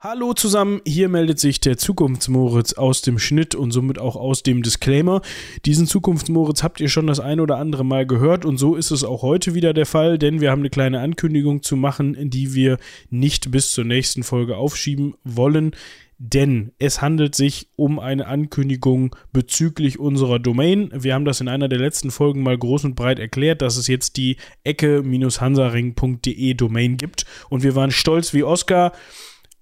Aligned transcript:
Hallo 0.00 0.32
zusammen, 0.32 0.80
hier 0.86 1.08
meldet 1.08 1.40
sich 1.40 1.58
der 1.58 1.76
Zukunftsmoritz 1.76 2.74
aus 2.74 3.02
dem 3.02 3.18
Schnitt 3.18 3.56
und 3.56 3.72
somit 3.72 3.98
auch 3.98 4.14
aus 4.14 4.44
dem 4.44 4.62
Disclaimer. 4.62 5.22
Diesen 5.66 5.88
Zukunftsmoritz 5.88 6.62
habt 6.62 6.78
ihr 6.78 6.88
schon 6.88 7.08
das 7.08 7.18
ein 7.18 7.40
oder 7.40 7.56
andere 7.56 7.84
Mal 7.84 8.06
gehört 8.06 8.44
und 8.44 8.58
so 8.58 8.76
ist 8.76 8.92
es 8.92 9.02
auch 9.02 9.22
heute 9.22 9.54
wieder 9.54 9.74
der 9.74 9.86
Fall, 9.86 10.16
denn 10.16 10.40
wir 10.40 10.52
haben 10.52 10.60
eine 10.60 10.70
kleine 10.70 11.00
Ankündigung 11.00 11.64
zu 11.64 11.74
machen, 11.74 12.30
die 12.30 12.54
wir 12.54 12.78
nicht 13.10 13.50
bis 13.50 13.72
zur 13.72 13.84
nächsten 13.84 14.22
Folge 14.22 14.56
aufschieben 14.56 15.16
wollen. 15.24 15.72
Denn 16.20 16.70
es 16.78 17.00
handelt 17.00 17.34
sich 17.34 17.68
um 17.74 17.98
eine 17.98 18.26
Ankündigung 18.26 19.16
bezüglich 19.32 19.98
unserer 19.98 20.38
Domain. 20.38 20.90
Wir 20.92 21.14
haben 21.14 21.24
das 21.24 21.40
in 21.40 21.48
einer 21.48 21.68
der 21.68 21.78
letzten 21.78 22.12
Folgen 22.12 22.44
mal 22.44 22.58
groß 22.58 22.84
und 22.84 22.94
breit 22.94 23.18
erklärt, 23.20 23.62
dass 23.62 23.76
es 23.76 23.86
jetzt 23.86 24.16
die 24.16 24.36
ecke-hansaring.de 24.62 26.54
Domain 26.54 26.96
gibt. 26.96 27.24
Und 27.48 27.62
wir 27.62 27.76
waren 27.76 27.92
stolz 27.92 28.34
wie 28.34 28.42
Oscar 28.42 28.92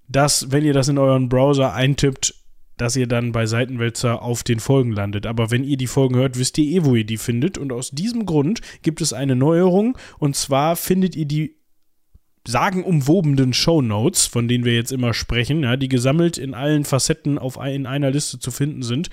dass, 0.07 0.51
wenn 0.51 0.65
ihr 0.65 0.73
das 0.73 0.87
in 0.87 0.97
euren 0.97 1.29
Browser 1.29 1.73
eintippt, 1.73 2.33
dass 2.77 2.95
ihr 2.95 3.07
dann 3.07 3.31
bei 3.31 3.45
Seitenwälzer 3.45 4.21
auf 4.21 4.43
den 4.43 4.59
Folgen 4.59 4.91
landet. 4.91 5.25
Aber 5.25 5.49
wenn 5.51 5.63
ihr 5.63 5.77
die 5.77 5.87
Folgen 5.87 6.15
hört, 6.15 6.37
wisst 6.37 6.57
ihr 6.59 6.65
eh, 6.65 6.85
wo 6.85 6.95
ihr 6.95 7.05
die 7.05 7.17
findet. 7.17 7.57
Und 7.57 7.71
aus 7.71 7.89
diesem 7.89 8.25
Grund 8.25 8.61
gibt 8.83 9.01
es 9.01 9.13
eine 9.13 9.35
Neuerung. 9.35 9.97
Und 10.19 10.35
zwar 10.35 10.75
findet 10.75 11.15
ihr 11.15 11.25
die 11.25 11.57
sagenumwobenen 12.47 13.53
Shownotes, 13.53 14.27
von 14.27 14.47
denen 14.47 14.63
wir 14.63 14.75
jetzt 14.75 14.91
immer 14.91 15.13
sprechen, 15.13 15.63
ja, 15.63 15.75
die 15.75 15.89
gesammelt 15.89 16.37
in 16.37 16.53
allen 16.53 16.85
Facetten 16.85 17.37
auf 17.37 17.57
in 17.57 17.85
einer 17.85 18.11
Liste 18.11 18.39
zu 18.39 18.51
finden 18.51 18.83
sind. 18.83 19.09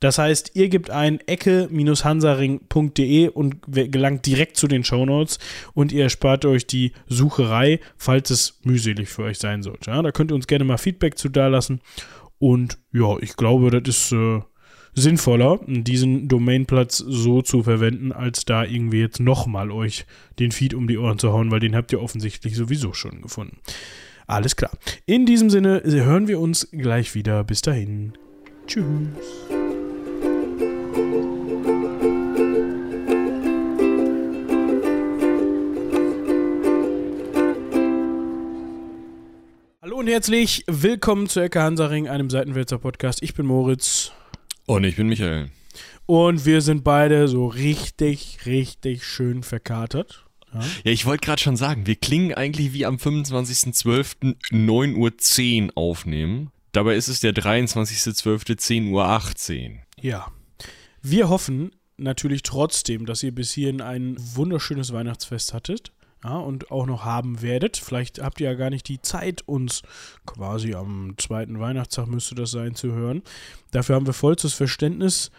Das 0.00 0.18
heißt, 0.18 0.52
ihr 0.54 0.68
gebt 0.70 0.90
ein 0.90 1.20
ecke-hansaring.de 1.20 3.28
und 3.28 3.56
gelangt 3.68 4.26
direkt 4.26 4.56
zu 4.56 4.66
den 4.66 4.82
Shownotes 4.82 5.38
und 5.74 5.92
ihr 5.92 6.04
erspart 6.04 6.46
euch 6.46 6.66
die 6.66 6.92
Sucherei, 7.06 7.80
falls 7.96 8.30
es 8.30 8.58
mühselig 8.64 9.10
für 9.10 9.24
euch 9.24 9.38
sein 9.38 9.62
sollte. 9.62 9.90
Ja, 9.90 10.00
da 10.02 10.10
könnt 10.10 10.32
ihr 10.32 10.34
uns 10.34 10.46
gerne 10.46 10.64
mal 10.64 10.78
Feedback 10.78 11.18
zu 11.18 11.28
dalassen. 11.28 11.82
Und 12.38 12.78
ja, 12.92 13.18
ich 13.20 13.36
glaube, 13.36 13.70
das 13.70 13.82
ist 13.86 14.12
äh, 14.12 14.40
sinnvoller, 14.94 15.60
diesen 15.66 16.28
Domainplatz 16.28 16.96
so 16.96 17.42
zu 17.42 17.62
verwenden, 17.62 18.12
als 18.12 18.46
da 18.46 18.64
irgendwie 18.64 19.00
jetzt 19.00 19.20
nochmal 19.20 19.70
euch 19.70 20.06
den 20.38 20.50
Feed 20.50 20.72
um 20.74 20.88
die 20.88 20.96
Ohren 20.96 21.18
zu 21.18 21.32
hauen, 21.32 21.50
weil 21.50 21.60
den 21.60 21.76
habt 21.76 21.92
ihr 21.92 22.02
offensichtlich 22.02 22.56
sowieso 22.56 22.94
schon 22.94 23.20
gefunden. 23.20 23.58
Alles 24.26 24.56
klar. 24.56 24.70
In 25.06 25.26
diesem 25.26 25.50
Sinne 25.50 25.82
hören 25.84 26.28
wir 26.28 26.40
uns 26.40 26.70
gleich 26.70 27.14
wieder. 27.14 27.44
Bis 27.44 27.62
dahin. 27.62 28.12
Tschüss. 28.66 29.49
Und 40.00 40.06
herzlich 40.06 40.64
willkommen 40.66 41.28
zu 41.28 41.40
Ecke 41.40 41.60
Hansaring, 41.60 42.08
einem 42.08 42.30
Seitenwälzer 42.30 42.78
Podcast. 42.78 43.22
Ich 43.22 43.34
bin 43.34 43.44
Moritz. 43.44 44.12
Und 44.64 44.84
ich 44.84 44.96
bin 44.96 45.08
Michael. 45.08 45.50
Und 46.06 46.46
wir 46.46 46.62
sind 46.62 46.84
beide 46.84 47.28
so 47.28 47.46
richtig, 47.46 48.38
richtig 48.46 49.04
schön 49.04 49.42
verkatert. 49.42 50.24
Ja, 50.54 50.60
ja 50.84 50.92
ich 50.92 51.04
wollte 51.04 51.26
gerade 51.26 51.42
schon 51.42 51.58
sagen, 51.58 51.86
wir 51.86 51.96
klingen 51.96 52.32
eigentlich 52.32 52.72
wie 52.72 52.86
am 52.86 52.96
25.12. 52.96 54.36
9.10 54.50 55.66
Uhr 55.66 55.72
aufnehmen. 55.74 56.50
Dabei 56.72 56.94
ist 56.94 57.08
es 57.08 57.20
der 57.20 57.34
23.12. 57.34 58.56
10.18 58.56 59.70
Uhr. 59.70 59.78
Ja. 60.00 60.32
Wir 61.02 61.28
hoffen 61.28 61.72
natürlich 61.98 62.40
trotzdem, 62.40 63.04
dass 63.04 63.22
ihr 63.22 63.34
bis 63.34 63.52
hierhin 63.52 63.82
ein 63.82 64.16
wunderschönes 64.16 64.94
Weihnachtsfest 64.94 65.52
hattet 65.52 65.92
ja, 66.24 66.36
und 66.36 66.70
auch 66.70 66.86
noch 66.86 67.04
haben 67.04 67.42
werdet. 67.42 67.76
Vielleicht 67.76 68.20
habt 68.20 68.40
ihr 68.40 68.50
ja 68.50 68.54
gar 68.54 68.70
nicht 68.70 68.88
die 68.88 69.00
Zeit, 69.00 69.42
uns 69.46 69.82
quasi 70.26 70.74
am 70.74 71.14
zweiten 71.16 71.60
Weihnachtstag 71.60 72.06
müsste 72.06 72.34
das 72.34 72.50
sein, 72.50 72.74
zu 72.74 72.92
hören. 72.92 73.22
Dafür 73.70 73.94
haben 73.94 74.06
wir 74.06 74.12
vollstes 74.12 74.52
Verständnis, 74.52 75.30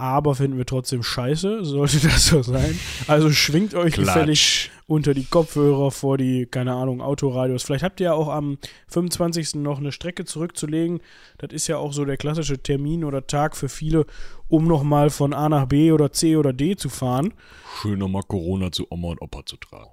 aber 0.00 0.34
finden 0.34 0.56
wir 0.56 0.66
trotzdem 0.66 1.02
scheiße, 1.02 1.64
sollte 1.64 2.00
das 2.02 2.26
so 2.26 2.42
sein. 2.42 2.78
Also 3.06 3.30
schwingt 3.30 3.74
euch 3.74 3.94
gefällig 3.94 4.70
unter 4.86 5.14
die 5.14 5.24
Kopfhörer 5.24 5.90
vor 5.92 6.18
die, 6.18 6.46
keine 6.46 6.72
Ahnung, 6.72 7.00
Autoradios. 7.00 7.62
Vielleicht 7.62 7.84
habt 7.84 8.00
ihr 8.00 8.06
ja 8.06 8.12
auch 8.14 8.28
am 8.28 8.58
25. 8.88 9.56
noch 9.56 9.78
eine 9.78 9.92
Strecke 9.92 10.24
zurückzulegen. 10.24 11.00
Das 11.38 11.52
ist 11.52 11.68
ja 11.68 11.76
auch 11.76 11.92
so 11.92 12.04
der 12.04 12.16
klassische 12.16 12.58
Termin 12.58 13.04
oder 13.04 13.26
Tag 13.26 13.56
für 13.56 13.68
viele, 13.68 14.04
um 14.48 14.66
nochmal 14.66 15.10
von 15.10 15.32
A 15.32 15.48
nach 15.48 15.66
B 15.66 15.92
oder 15.92 16.10
C 16.12 16.36
oder 16.36 16.52
D 16.52 16.74
zu 16.74 16.88
fahren. 16.88 17.34
Schön 17.80 18.00
nochmal 18.00 18.22
Corona 18.26 18.72
zu 18.72 18.86
Oma 18.90 19.08
und 19.10 19.22
Opa 19.22 19.46
zu 19.46 19.56
tragen. 19.58 19.90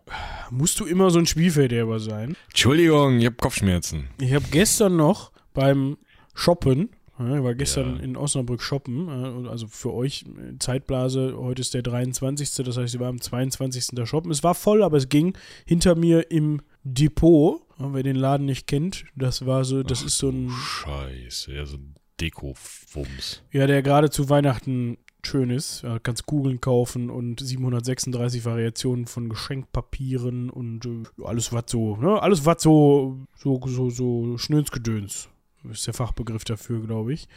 Musst 0.49 0.79
du 0.79 0.85
immer 0.85 1.11
so 1.11 1.19
ein 1.19 1.27
Spielfeldherber 1.27 1.99
sein? 1.99 2.35
Entschuldigung, 2.47 3.19
ich 3.19 3.25
habe 3.25 3.35
Kopfschmerzen. 3.35 4.07
Ich 4.19 4.33
habe 4.33 4.45
gestern 4.49 4.95
noch 4.95 5.31
beim 5.53 5.97
Shoppen 6.33 6.89
ich 7.19 7.43
war 7.43 7.55
gestern 7.55 7.97
ja. 7.97 8.03
in 8.03 8.15
Osnabrück 8.15 8.61
shoppen, 8.61 9.07
äh, 9.07 9.49
also 9.49 9.67
für 9.67 9.93
euch 9.93 10.23
äh, 10.23 10.57
Zeitblase, 10.59 11.35
heute 11.37 11.61
ist 11.61 11.73
der 11.73 11.81
23. 11.81 12.65
Das 12.65 12.77
heißt, 12.77 12.93
ich 12.93 12.99
war 12.99 13.09
am 13.09 13.21
22. 13.21 13.89
da 13.93 14.05
shoppen. 14.05 14.31
Es 14.31 14.43
war 14.43 14.55
voll, 14.55 14.83
aber 14.83 14.97
es 14.97 15.09
ging 15.09 15.35
hinter 15.65 15.95
mir 15.95 16.31
im 16.31 16.61
Depot. 16.83 17.61
Wer 17.79 18.01
den 18.01 18.15
Laden 18.15 18.47
nicht 18.47 18.65
kennt, 18.65 19.05
das 19.15 19.45
war 19.45 19.63
so, 19.63 19.83
das 19.83 20.01
Ach, 20.01 20.07
ist 20.07 20.17
so 20.17 20.29
ein. 20.29 20.49
Scheiße, 20.49 21.53
ja, 21.53 21.65
so 21.65 21.77
ein 21.77 21.95
Deko-Wumms. 22.19 23.43
Ja, 23.51 23.67
der 23.67 23.83
gerade 23.83 24.09
zu 24.09 24.29
Weihnachten 24.29 24.97
schön 25.23 25.49
ist. 25.51 25.83
Ja, 25.83 25.99
kannst 25.99 26.25
Kugeln 26.25 26.61
kaufen 26.61 27.09
und 27.09 27.39
736 27.39 28.45
Variationen 28.45 29.05
von 29.05 29.29
Geschenkpapieren 29.29 30.49
und 30.49 30.85
äh, 30.85 31.23
alles 31.23 31.53
was 31.53 31.65
so, 31.67 31.97
ne? 31.97 32.21
Alles 32.21 32.45
was 32.45 32.63
so, 32.63 33.27
so, 33.35 33.61
so, 33.67 33.89
so 33.89 34.37
Schnönsgedöns 34.37 35.29
ist 35.71 35.87
der 35.87 35.93
Fachbegriff 35.93 36.43
dafür, 36.43 36.81
glaube 36.81 37.13
ich. 37.13 37.27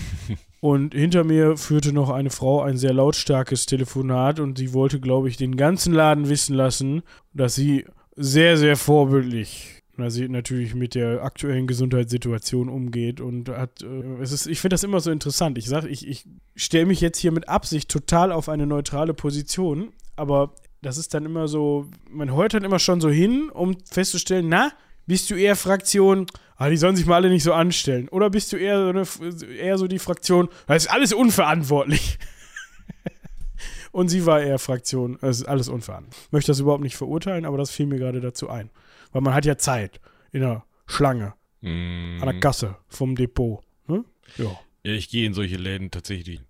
und 0.60 0.94
hinter 0.94 1.24
mir 1.24 1.56
führte 1.56 1.92
noch 1.92 2.10
eine 2.10 2.30
Frau 2.30 2.62
ein 2.62 2.76
sehr 2.76 2.92
lautstarkes 2.92 3.66
Telefonat 3.66 4.40
und 4.40 4.58
sie 4.58 4.72
wollte, 4.72 5.00
glaube 5.00 5.28
ich, 5.28 5.36
den 5.36 5.56
ganzen 5.56 5.92
Laden 5.92 6.28
wissen 6.28 6.54
lassen, 6.54 7.02
dass 7.32 7.54
sie 7.54 7.86
sehr, 8.14 8.56
sehr 8.56 8.76
vorbildlich 8.76 9.82
sie 10.08 10.28
natürlich 10.28 10.74
mit 10.74 10.94
der 10.94 11.22
aktuellen 11.22 11.66
Gesundheitssituation 11.66 12.68
umgeht 12.68 13.20
und 13.20 13.48
hat 13.48 13.82
äh, 13.82 14.20
es 14.20 14.32
ist 14.32 14.46
ich 14.46 14.60
finde 14.60 14.74
das 14.74 14.84
immer 14.84 15.00
so 15.00 15.10
interessant. 15.10 15.58
Ich 15.58 15.66
sage, 15.66 15.88
ich, 15.88 16.06
ich 16.08 16.24
stelle 16.56 16.86
mich 16.86 17.00
jetzt 17.00 17.18
hier 17.18 17.32
mit 17.32 17.48
Absicht 17.48 17.90
total 17.90 18.32
auf 18.32 18.48
eine 18.48 18.66
neutrale 18.66 19.14
Position, 19.14 19.92
aber 20.16 20.54
das 20.80 20.98
ist 20.98 21.14
dann 21.14 21.24
immer 21.24 21.46
so, 21.46 21.86
man 22.10 22.34
heult 22.34 22.54
dann 22.54 22.64
immer 22.64 22.80
schon 22.80 23.00
so 23.00 23.08
hin, 23.08 23.50
um 23.50 23.76
festzustellen, 23.84 24.48
na, 24.48 24.72
bist 25.06 25.30
du 25.30 25.34
eher 25.34 25.56
Fraktion, 25.56 26.26
ah, 26.56 26.68
die 26.68 26.76
sollen 26.76 26.96
sich 26.96 27.06
mal 27.06 27.16
alle 27.16 27.30
nicht 27.30 27.42
so 27.42 27.52
anstellen? 27.52 28.08
Oder 28.08 28.30
bist 28.30 28.52
du 28.52 28.56
eher 28.56 28.82
so, 28.82 28.88
eine, 28.88 29.56
eher 29.56 29.78
so 29.78 29.86
die 29.86 29.98
Fraktion, 29.98 30.48
das 30.66 30.84
ist 30.84 30.90
alles 30.90 31.12
unverantwortlich? 31.12 32.18
Und 33.92 34.08
sie 34.08 34.24
war 34.24 34.40
eher 34.40 34.58
Fraktion, 34.58 35.18
das 35.20 35.40
ist 35.40 35.46
alles 35.46 35.68
unverantwortlich. 35.68 36.26
Ich 36.26 36.32
möchte 36.32 36.50
das 36.50 36.60
überhaupt 36.60 36.82
nicht 36.82 36.96
verurteilen, 36.96 37.44
aber 37.44 37.58
das 37.58 37.70
fiel 37.70 37.86
mir 37.86 37.98
gerade 37.98 38.20
dazu 38.20 38.48
ein. 38.48 38.70
Weil 39.12 39.22
man 39.22 39.34
hat 39.34 39.44
ja 39.44 39.58
Zeit 39.58 40.00
in 40.32 40.40
der 40.40 40.64
Schlange, 40.86 41.34
mm. 41.60 42.20
an 42.20 42.26
der 42.26 42.40
Kasse 42.40 42.76
vom 42.88 43.16
Depot. 43.16 43.62
Hm? 43.86 44.04
Ja. 44.38 44.58
Ja, 44.84 44.92
ich 44.92 45.10
gehe 45.10 45.26
in 45.26 45.34
solche 45.34 45.56
Läden 45.56 45.90
tatsächlich. 45.90 46.40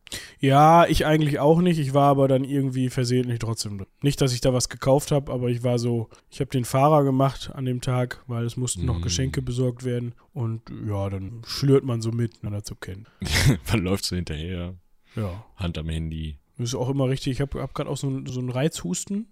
Ja, 0.40 0.86
ich 0.86 1.06
eigentlich 1.06 1.38
auch 1.38 1.60
nicht. 1.60 1.78
Ich 1.78 1.94
war 1.94 2.08
aber 2.08 2.28
dann 2.28 2.44
irgendwie 2.44 2.90
versehentlich 2.90 3.38
trotzdem 3.38 3.78
drin. 3.78 3.86
Nicht, 4.02 4.20
dass 4.20 4.32
ich 4.32 4.40
da 4.40 4.52
was 4.52 4.68
gekauft 4.68 5.10
habe, 5.10 5.32
aber 5.32 5.48
ich 5.48 5.62
war 5.62 5.78
so, 5.78 6.08
ich 6.30 6.40
habe 6.40 6.50
den 6.50 6.64
Fahrer 6.64 7.04
gemacht 7.04 7.50
an 7.54 7.64
dem 7.64 7.80
Tag, 7.80 8.22
weil 8.26 8.44
es 8.44 8.56
mussten 8.56 8.82
mm. 8.82 8.86
noch 8.86 9.00
Geschenke 9.00 9.42
besorgt 9.42 9.84
werden. 9.84 10.14
Und 10.32 10.62
ja, 10.86 11.08
dann 11.10 11.42
schlürt 11.46 11.84
man 11.84 12.00
so 12.00 12.10
mit, 12.10 12.32
na, 12.42 12.50
dazu 12.50 12.74
kennen. 12.74 13.06
man 13.70 13.80
läuft 13.82 14.04
so 14.04 14.16
hinterher. 14.16 14.74
Ja. 15.16 15.44
Hand 15.56 15.78
am 15.78 15.88
Handy. 15.88 16.38
Das 16.58 16.70
ist 16.70 16.74
auch 16.74 16.90
immer 16.90 17.08
richtig. 17.08 17.32
Ich 17.32 17.40
habe 17.40 17.60
hab 17.60 17.74
gerade 17.74 17.88
auch 17.88 17.96
so, 17.96 18.08
ein, 18.08 18.26
so 18.26 18.40
einen 18.40 18.50
Reizhusten. 18.50 19.26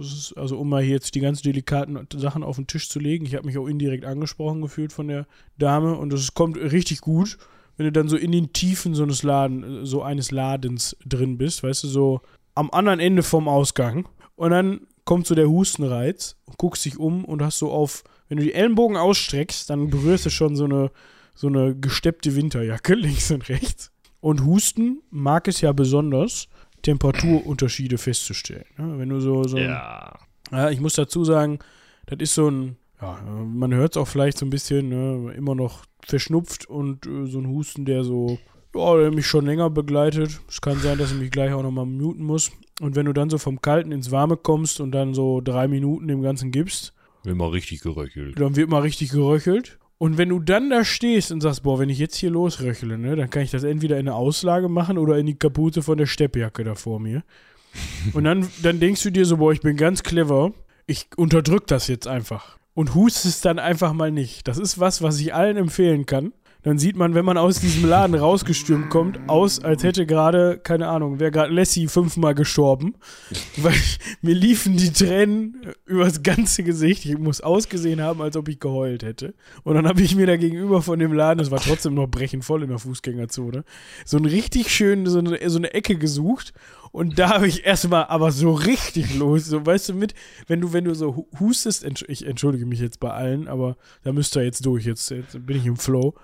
Ist, 0.00 0.32
also, 0.36 0.58
um 0.58 0.68
mal 0.68 0.82
hier 0.82 0.94
jetzt 0.94 1.14
die 1.14 1.20
ganz 1.20 1.42
delikaten 1.42 2.06
Sachen 2.14 2.42
auf 2.42 2.56
den 2.56 2.66
Tisch 2.66 2.88
zu 2.88 2.98
legen. 2.98 3.26
Ich 3.26 3.34
habe 3.34 3.46
mich 3.46 3.58
auch 3.58 3.66
indirekt 3.66 4.04
angesprochen 4.04 4.62
gefühlt 4.62 4.92
von 4.92 5.08
der 5.08 5.26
Dame 5.58 5.96
und 5.96 6.12
es 6.12 6.34
kommt 6.34 6.56
richtig 6.56 7.00
gut 7.00 7.38
wenn 7.78 7.86
du 7.86 7.92
dann 7.92 8.08
so 8.08 8.16
in 8.16 8.32
den 8.32 8.52
Tiefen 8.52 8.94
so 8.94 9.04
eines, 9.04 9.22
Laden, 9.22 9.86
so 9.86 10.02
eines 10.02 10.30
Ladens 10.32 10.96
drin 11.06 11.38
bist, 11.38 11.62
weißt 11.62 11.84
du, 11.84 11.88
so 11.88 12.20
am 12.54 12.70
anderen 12.72 12.98
Ende 12.98 13.22
vom 13.22 13.48
Ausgang. 13.48 14.08
Und 14.34 14.50
dann 14.50 14.80
kommt 15.04 15.26
so 15.26 15.34
der 15.36 15.48
Hustenreiz, 15.48 16.36
guckst 16.58 16.84
dich 16.84 16.98
um 16.98 17.24
und 17.24 17.40
hast 17.40 17.58
so 17.58 17.70
auf, 17.70 18.02
wenn 18.28 18.38
du 18.38 18.44
die 18.44 18.52
Ellenbogen 18.52 18.96
ausstreckst, 18.96 19.70
dann 19.70 19.90
berührst 19.90 20.26
du 20.26 20.30
schon 20.30 20.56
so 20.56 20.64
eine, 20.64 20.90
so 21.36 21.46
eine 21.46 21.74
gesteppte 21.76 22.34
Winterjacke 22.34 22.94
links 22.96 23.30
und 23.30 23.48
rechts. 23.48 23.92
Und 24.20 24.44
Husten 24.44 25.00
mag 25.10 25.46
es 25.46 25.60
ja 25.60 25.70
besonders, 25.72 26.48
Temperaturunterschiede 26.82 27.96
festzustellen. 27.96 28.64
Ja, 28.76 28.98
wenn 28.98 29.08
du 29.08 29.20
so, 29.20 29.44
so 29.44 29.56
ja. 29.56 30.18
ja, 30.50 30.70
ich 30.70 30.80
muss 30.80 30.94
dazu 30.94 31.24
sagen, 31.24 31.60
das 32.06 32.18
ist 32.20 32.34
so 32.34 32.50
ein, 32.50 32.76
ja, 33.00 33.18
man 33.44 33.74
hört 33.74 33.92
es 33.92 33.96
auch 33.96 34.08
vielleicht 34.08 34.38
so 34.38 34.46
ein 34.46 34.50
bisschen, 34.50 34.88
ne, 34.88 35.32
immer 35.34 35.54
noch 35.54 35.84
verschnupft 36.04 36.66
und 36.66 37.06
äh, 37.06 37.26
so 37.26 37.38
ein 37.38 37.48
Husten, 37.48 37.84
der 37.84 38.04
so, 38.04 38.38
ja, 38.74 38.96
der 38.96 39.12
mich 39.12 39.26
schon 39.26 39.46
länger 39.46 39.70
begleitet. 39.70 40.40
Es 40.48 40.60
kann 40.60 40.78
sein, 40.78 40.98
dass 40.98 41.12
ich 41.12 41.18
mich 41.18 41.30
gleich 41.30 41.52
auch 41.52 41.62
nochmal 41.62 41.86
muten 41.86 42.24
muss. 42.24 42.50
Und 42.80 42.96
wenn 42.96 43.06
du 43.06 43.12
dann 43.12 43.30
so 43.30 43.38
vom 43.38 43.60
Kalten 43.60 43.92
ins 43.92 44.10
Warme 44.10 44.36
kommst 44.36 44.80
und 44.80 44.92
dann 44.92 45.14
so 45.14 45.40
drei 45.40 45.68
Minuten 45.68 46.08
dem 46.08 46.22
Ganzen 46.22 46.50
gibst, 46.50 46.92
wird 47.24 47.36
mal 47.36 47.48
richtig 47.48 47.80
geröchelt. 47.80 48.38
Dann 48.40 48.56
wird 48.56 48.70
mal 48.70 48.82
richtig 48.82 49.10
geröchelt. 49.10 49.78
Und 49.98 50.16
wenn 50.16 50.28
du 50.28 50.38
dann 50.38 50.70
da 50.70 50.84
stehst 50.84 51.32
und 51.32 51.40
sagst, 51.40 51.64
boah, 51.64 51.80
wenn 51.80 51.88
ich 51.88 51.98
jetzt 51.98 52.16
hier 52.16 52.30
losröchle, 52.30 52.96
ne, 52.96 53.16
dann 53.16 53.30
kann 53.30 53.42
ich 53.42 53.50
das 53.50 53.64
entweder 53.64 53.98
in 53.98 54.06
eine 54.06 54.14
Auslage 54.14 54.68
machen 54.68 54.96
oder 54.96 55.18
in 55.18 55.26
die 55.26 55.34
Kapuze 55.34 55.82
von 55.82 55.98
der 55.98 56.06
Steppjacke 56.06 56.62
da 56.62 56.74
vor 56.76 57.00
mir. 57.00 57.24
Und 58.14 58.24
dann, 58.24 58.48
dann 58.62 58.80
denkst 58.80 59.02
du 59.02 59.10
dir 59.10 59.26
so, 59.26 59.36
boah, 59.36 59.52
ich 59.52 59.60
bin 59.60 59.76
ganz 59.76 60.02
clever, 60.02 60.52
ich 60.86 61.08
unterdrück 61.16 61.66
das 61.66 61.86
jetzt 61.88 62.06
einfach. 62.06 62.57
Und 62.78 62.94
hustest 62.94 63.44
dann 63.44 63.58
einfach 63.58 63.92
mal 63.92 64.12
nicht. 64.12 64.46
Das 64.46 64.56
ist 64.56 64.78
was, 64.78 65.02
was 65.02 65.18
ich 65.18 65.34
allen 65.34 65.56
empfehlen 65.56 66.06
kann 66.06 66.32
dann 66.62 66.78
sieht 66.78 66.96
man, 66.96 67.14
wenn 67.14 67.24
man 67.24 67.38
aus 67.38 67.60
diesem 67.60 67.88
Laden 67.88 68.16
rausgestürmt 68.16 68.90
kommt, 68.90 69.20
aus, 69.28 69.62
als 69.62 69.84
hätte 69.84 70.06
gerade, 70.06 70.58
keine 70.58 70.88
Ahnung, 70.88 71.20
wäre 71.20 71.30
gerade 71.30 71.52
Lassie 71.52 71.86
fünfmal 71.86 72.34
gestorben. 72.34 72.94
Weil 73.56 73.74
mir 74.22 74.34
liefen 74.34 74.76
die 74.76 74.92
Tränen 74.92 75.62
übers 75.86 76.22
ganze 76.22 76.64
Gesicht. 76.64 77.06
Ich 77.06 77.16
muss 77.16 77.40
ausgesehen 77.40 78.02
haben, 78.02 78.20
als 78.20 78.36
ob 78.36 78.48
ich 78.48 78.58
geheult 78.58 79.04
hätte. 79.04 79.34
Und 79.62 79.76
dann 79.76 79.86
habe 79.86 80.02
ich 80.02 80.16
mir 80.16 80.26
da 80.26 80.36
gegenüber 80.36 80.82
von 80.82 80.98
dem 80.98 81.12
Laden, 81.12 81.40
es 81.40 81.50
war 81.50 81.60
trotzdem 81.60 81.94
noch 81.94 82.08
brechend 82.08 82.44
voll 82.44 82.64
in 82.64 82.70
der 82.70 82.78
Fußgängerzone, 82.78 83.64
so 84.04 84.16
ein 84.16 84.24
richtig 84.24 84.70
schön, 84.70 85.06
so 85.06 85.20
eine, 85.20 85.38
so 85.48 85.58
eine 85.58 85.72
Ecke 85.72 85.96
gesucht 85.96 86.52
und 86.92 87.18
da 87.18 87.30
habe 87.30 87.48
ich 87.48 87.64
erstmal 87.64 88.06
aber 88.06 88.32
so 88.32 88.52
richtig 88.52 89.14
los, 89.16 89.46
so 89.46 89.64
weißt 89.64 89.90
du 89.90 89.94
mit, 89.94 90.14
wenn 90.46 90.60
du 90.60 90.72
wenn 90.72 90.84
du 90.84 90.94
so 90.94 91.28
hustest, 91.38 91.84
ich 92.08 92.26
entschuldige 92.26 92.66
mich 92.66 92.80
jetzt 92.80 93.00
bei 93.00 93.10
allen, 93.10 93.48
aber 93.48 93.76
da 94.04 94.12
müsst 94.12 94.36
ihr 94.36 94.44
jetzt 94.44 94.64
durch, 94.66 94.86
jetzt, 94.86 95.10
jetzt 95.10 95.46
bin 95.46 95.56
ich 95.56 95.66
im 95.66 95.76
Flow. 95.76 96.14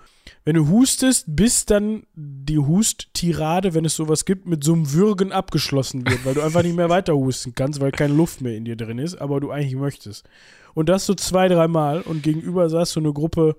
Wenn 0.43 0.55
du 0.55 0.67
hustest, 0.69 1.25
bis 1.27 1.65
dann 1.65 2.03
die 2.15 2.57
Husttirade, 2.57 3.73
wenn 3.73 3.85
es 3.85 3.95
sowas 3.95 4.25
gibt, 4.25 4.47
mit 4.47 4.63
so 4.63 4.73
einem 4.73 4.91
Würgen 4.91 5.31
abgeschlossen 5.31 6.05
wird, 6.07 6.25
weil 6.25 6.33
du 6.33 6.41
einfach 6.41 6.63
nicht 6.63 6.75
mehr 6.75 6.89
weiter 6.89 7.13
husten 7.15 7.53
kannst, 7.53 7.79
weil 7.79 7.91
keine 7.91 8.13
Luft 8.13 8.41
mehr 8.41 8.55
in 8.55 8.65
dir 8.65 8.75
drin 8.75 8.97
ist, 8.97 9.15
aber 9.15 9.39
du 9.39 9.51
eigentlich 9.51 9.75
möchtest. 9.75 10.27
Und 10.73 10.89
das 10.89 11.05
so 11.05 11.13
zwei, 11.13 11.47
dreimal 11.47 12.01
und 12.01 12.23
gegenüber 12.23 12.69
saß 12.69 12.91
so 12.91 12.99
eine 12.99 13.13
Gruppe 13.13 13.55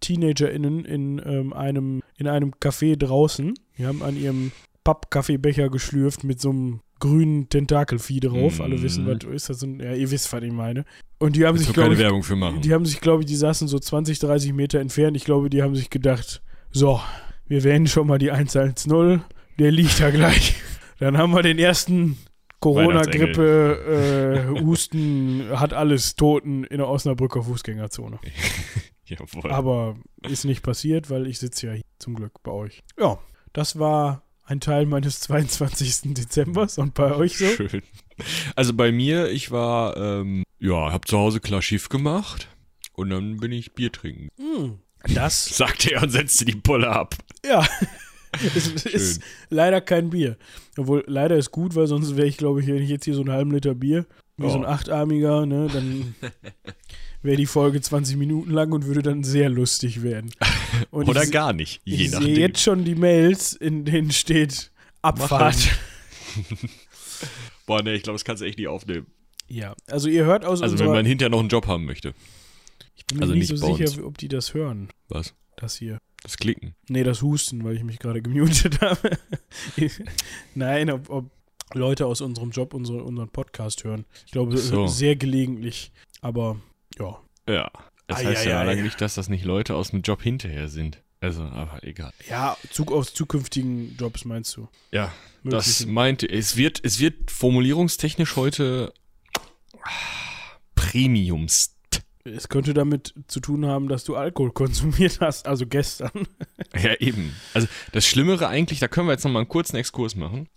TeenagerInnen 0.00 0.84
in 0.84 1.20
ähm, 1.24 1.52
einem, 1.52 2.02
in 2.16 2.28
einem 2.28 2.52
Café 2.52 2.96
draußen. 2.96 3.54
Die 3.76 3.86
haben 3.86 4.02
an 4.02 4.16
ihrem 4.16 4.52
Pappkaffeebecher 4.88 5.68
geschlürft 5.68 6.24
mit 6.24 6.40
so 6.40 6.48
einem 6.48 6.80
grünen 6.98 7.50
Tentakelvieh 7.50 8.20
drauf. 8.20 8.58
Mm. 8.58 8.62
Alle 8.62 8.80
wissen, 8.80 9.06
was 9.06 9.18
ist 9.30 9.50
das? 9.50 9.60
ja, 9.60 9.92
ihr 9.92 10.10
wisst, 10.10 10.32
was 10.32 10.42
ich 10.42 10.50
meine. 10.50 10.86
Und 11.18 11.36
die 11.36 11.44
haben 11.44 11.58
sich, 11.58 11.70
glaube 11.74 11.92
ich, 11.92 11.98
Werbung 11.98 12.22
für 12.22 12.36
machen. 12.36 12.62
die 12.62 12.72
haben 12.72 12.86
sich, 12.86 13.02
glaube 13.02 13.22
ich, 13.22 13.26
die 13.26 13.36
saßen 13.36 13.68
so 13.68 13.78
20, 13.78 14.18
30 14.18 14.54
Meter 14.54 14.80
entfernt. 14.80 15.14
Ich 15.14 15.26
glaube, 15.26 15.50
die 15.50 15.62
haben 15.62 15.76
sich 15.76 15.90
gedacht, 15.90 16.40
so, 16.70 17.02
wir 17.46 17.64
wählen 17.64 17.86
schon 17.86 18.06
mal 18.06 18.16
die 18.16 18.30
110, 18.30 19.20
der 19.58 19.70
liegt 19.70 20.00
da 20.00 20.08
gleich. 20.08 20.54
Dann 20.98 21.18
haben 21.18 21.34
wir 21.34 21.42
den 21.42 21.58
ersten 21.58 22.16
Corona-Grippe, 22.60 24.48
äh, 24.56 24.60
Husten, 24.62 25.50
hat 25.50 25.74
alles 25.74 26.16
Toten 26.16 26.64
in 26.64 26.78
der 26.78 26.88
Osnabrücker 26.88 27.42
Fußgängerzone. 27.42 28.20
Jawohl. 29.04 29.50
Aber 29.50 29.96
ist 30.26 30.46
nicht 30.46 30.62
passiert, 30.62 31.10
weil 31.10 31.26
ich 31.26 31.38
sitze 31.38 31.66
ja 31.66 31.72
hier 31.74 31.84
zum 31.98 32.14
Glück 32.14 32.42
bei 32.42 32.52
euch. 32.52 32.82
Ja, 32.98 33.18
das 33.52 33.78
war 33.78 34.22
ein 34.48 34.60
Teil 34.60 34.86
meines 34.86 35.20
22. 35.20 36.14
Dezembers 36.14 36.78
und 36.78 36.94
bei 36.94 37.14
euch 37.14 37.36
so? 37.36 37.46
Schön. 37.46 37.82
Also 38.56 38.72
bei 38.74 38.90
mir, 38.90 39.30
ich 39.30 39.50
war, 39.50 39.96
ähm, 39.96 40.42
ja, 40.58 40.90
hab 40.90 41.06
zu 41.06 41.18
Hause 41.18 41.40
klar 41.40 41.62
Schiff 41.62 41.88
gemacht 41.88 42.48
und 42.94 43.10
dann 43.10 43.36
bin 43.36 43.52
ich 43.52 43.74
Bier 43.74 43.92
trinken. 43.92 44.28
Mm, 44.38 44.78
das 45.14 45.44
sagte 45.56 45.92
er 45.92 46.02
und 46.02 46.10
setzte 46.10 46.46
die 46.46 46.56
Pulle 46.56 46.88
ab. 46.88 47.14
Ja. 47.44 47.66
es 48.54 48.86
ist 48.86 49.22
leider 49.50 49.80
kein 49.80 50.10
Bier. 50.10 50.36
Obwohl, 50.76 51.04
leider 51.06 51.36
ist 51.36 51.50
gut, 51.50 51.74
weil 51.74 51.86
sonst 51.86 52.16
wäre 52.16 52.26
ich, 52.26 52.38
glaube 52.38 52.62
ich, 52.62 52.66
wenn 52.66 52.82
ich 52.82 52.90
jetzt 52.90 53.04
hier 53.04 53.14
so 53.14 53.20
einen 53.20 53.32
halben 53.32 53.52
Liter 53.52 53.74
Bier, 53.74 54.06
wie 54.38 54.46
oh. 54.46 54.50
so 54.50 54.58
ein 54.58 54.66
Achtarmiger, 54.66 55.44
ne, 55.44 55.68
dann 55.72 56.14
wäre 57.22 57.36
die 57.36 57.46
Folge 57.46 57.80
20 57.80 58.16
Minuten 58.16 58.50
lang 58.50 58.72
und 58.72 58.86
würde 58.86 59.02
dann 59.02 59.24
sehr 59.24 59.48
lustig 59.48 60.02
werden. 60.02 60.30
Oder 60.90 61.24
ich, 61.24 61.30
gar 61.30 61.52
nicht, 61.52 61.80
je 61.84 61.96
ich 61.96 62.10
nachdem. 62.10 62.28
Ich 62.28 62.34
sehe 62.34 62.46
jetzt 62.46 62.62
schon 62.62 62.84
die 62.84 62.94
Mails, 62.94 63.52
in 63.52 63.84
denen 63.84 64.12
steht 64.12 64.70
Abfahrt. 65.02 65.56
Boah, 67.66 67.82
ne, 67.82 67.94
ich 67.94 68.02
glaube, 68.02 68.14
das 68.14 68.24
kannst 68.24 68.42
du 68.42 68.46
echt 68.46 68.58
nie 68.58 68.68
aufnehmen. 68.68 69.06
Ja, 69.48 69.74
also 69.86 70.08
ihr 70.08 70.24
hört 70.24 70.44
aus 70.44 70.62
Also 70.62 70.78
wenn 70.78 70.88
man 70.88 71.06
hinterher 71.06 71.30
noch 71.30 71.40
einen 71.40 71.48
Job 71.48 71.66
haben 71.66 71.86
möchte. 71.86 72.14
Ich 72.96 73.06
bin 73.06 73.18
mir 73.18 73.24
also 73.24 73.34
nicht 73.34 73.48
so 73.48 73.56
sicher, 73.56 74.04
ob 74.04 74.18
die 74.18 74.28
das 74.28 74.54
hören. 74.54 74.88
Was? 75.08 75.34
Das 75.56 75.76
hier. 75.76 75.98
Das 76.22 76.36
Klicken. 76.36 76.74
Nee, 76.88 77.04
das 77.04 77.22
Husten, 77.22 77.64
weil 77.64 77.76
ich 77.76 77.84
mich 77.84 77.98
gerade 77.98 78.20
gemutet 78.20 78.80
habe. 78.80 79.18
Nein, 80.54 80.90
ob, 80.90 81.10
ob, 81.10 81.30
Leute 81.74 82.06
aus 82.06 82.22
unserem 82.22 82.50
Job 82.50 82.72
unsere, 82.72 83.02
unseren 83.02 83.28
Podcast 83.28 83.84
hören. 83.84 84.06
Ich 84.24 84.32
glaube, 84.32 84.56
so. 84.56 84.86
sehr 84.86 85.16
gelegentlich. 85.16 85.92
Aber 86.22 86.58
ja. 86.98 87.18
Ja. 87.48 87.70
Das 88.06 88.24
heißt 88.24 88.46
ja 88.46 88.62
lange 88.62 88.82
nicht, 88.82 89.00
dass 89.00 89.14
das 89.14 89.28
nicht 89.28 89.44
Leute 89.44 89.74
aus 89.74 89.90
dem 89.90 90.00
Job 90.02 90.22
hinterher 90.22 90.68
sind. 90.68 91.02
Also, 91.20 91.42
aber 91.42 91.82
egal. 91.82 92.12
Ja, 92.28 92.56
Zug 92.70 92.92
aus 92.92 93.12
zukünftigen 93.12 93.96
Jobs 93.96 94.24
meinst 94.24 94.56
du? 94.56 94.68
Ja, 94.92 95.12
das 95.42 95.84
meinte, 95.86 96.28
es 96.28 96.56
wird, 96.56 96.80
es 96.84 97.00
wird 97.00 97.30
formulierungstechnisch 97.30 98.36
heute 98.36 98.92
Premiums. 100.74 101.74
Es 102.24 102.48
könnte 102.48 102.72
damit 102.74 103.14
zu 103.26 103.40
tun 103.40 103.66
haben, 103.66 103.88
dass 103.88 104.04
du 104.04 104.14
Alkohol 104.14 104.52
konsumiert 104.52 105.20
hast, 105.20 105.46
also 105.46 105.66
gestern. 105.66 106.28
Ja, 106.74 106.94
eben. 107.00 107.34
Also 107.54 107.66
das 107.92 108.06
Schlimmere 108.06 108.48
eigentlich, 108.48 108.78
da 108.78 108.88
können 108.88 109.08
wir 109.08 109.12
jetzt 109.12 109.24
nochmal 109.24 109.42
einen 109.42 109.48
kurzen 109.48 109.76
Exkurs 109.76 110.14
machen. 110.14 110.48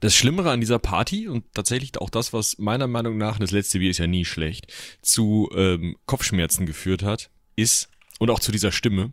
Das 0.00 0.14
Schlimmere 0.14 0.50
an 0.50 0.60
dieser 0.60 0.78
Party 0.78 1.28
und 1.28 1.44
tatsächlich 1.54 1.98
auch 1.98 2.10
das, 2.10 2.32
was 2.32 2.58
meiner 2.58 2.86
Meinung 2.86 3.18
nach, 3.18 3.38
das 3.38 3.50
letzte 3.50 3.78
Bier 3.78 3.90
ist 3.90 3.98
ja 3.98 4.06
nie 4.06 4.24
schlecht, 4.24 4.72
zu 5.02 5.50
ähm, 5.54 5.96
Kopfschmerzen 6.06 6.66
geführt 6.66 7.02
hat, 7.02 7.30
ist, 7.56 7.88
und 8.18 8.30
auch 8.30 8.40
zu 8.40 8.52
dieser 8.52 8.72
Stimme, 8.72 9.12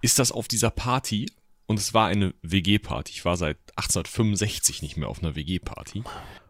ist 0.00 0.18
das 0.18 0.32
auf 0.32 0.48
dieser 0.48 0.70
Party, 0.70 1.30
und 1.66 1.78
es 1.78 1.94
war 1.94 2.08
eine 2.08 2.34
WG-Party, 2.42 3.12
ich 3.12 3.24
war 3.24 3.36
seit 3.36 3.58
1865 3.76 4.82
nicht 4.82 4.96
mehr 4.96 5.08
auf 5.08 5.22
einer 5.22 5.36
WG-Party. 5.36 6.02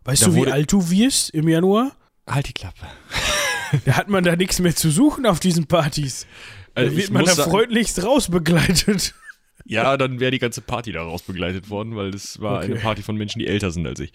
Weißt 0.05 0.23
da 0.23 0.27
du, 0.27 0.35
wie 0.35 0.51
alt 0.51 0.73
du 0.73 0.91
wirst 0.91 1.31
im 1.31 1.49
Januar? 1.49 1.97
Halt 2.27 2.49
die 2.49 2.53
Klappe. 2.53 2.87
da 3.85 3.97
hat 3.97 4.09
man 4.09 4.25
da 4.25 4.37
nichts 4.37 4.59
mehr 4.59 4.75
zu 4.75 4.91
suchen 4.91 5.27
auf 5.27 5.41
diesen 5.41 5.67
Partys. 5.67 6.27
Da 6.75 6.83
also 6.83 6.97
wird 6.97 7.11
man 7.11 7.25
da 7.25 7.35
freundlichst 7.35 8.03
rausbegleitet. 8.03 9.15
Ja, 9.65 9.97
dann 9.97 10.21
wäre 10.21 10.31
die 10.31 10.39
ganze 10.39 10.61
Party 10.61 10.93
daraus 10.93 11.23
begleitet 11.23 11.71
worden, 11.71 11.97
weil 11.97 12.11
das 12.11 12.41
war 12.41 12.59
okay. 12.59 12.73
eine 12.73 12.77
Party 12.77 13.03
von 13.03 13.17
Menschen, 13.17 13.39
die 13.39 13.47
älter 13.47 13.71
sind 13.71 13.87
als 13.87 14.01
ich. 14.01 14.13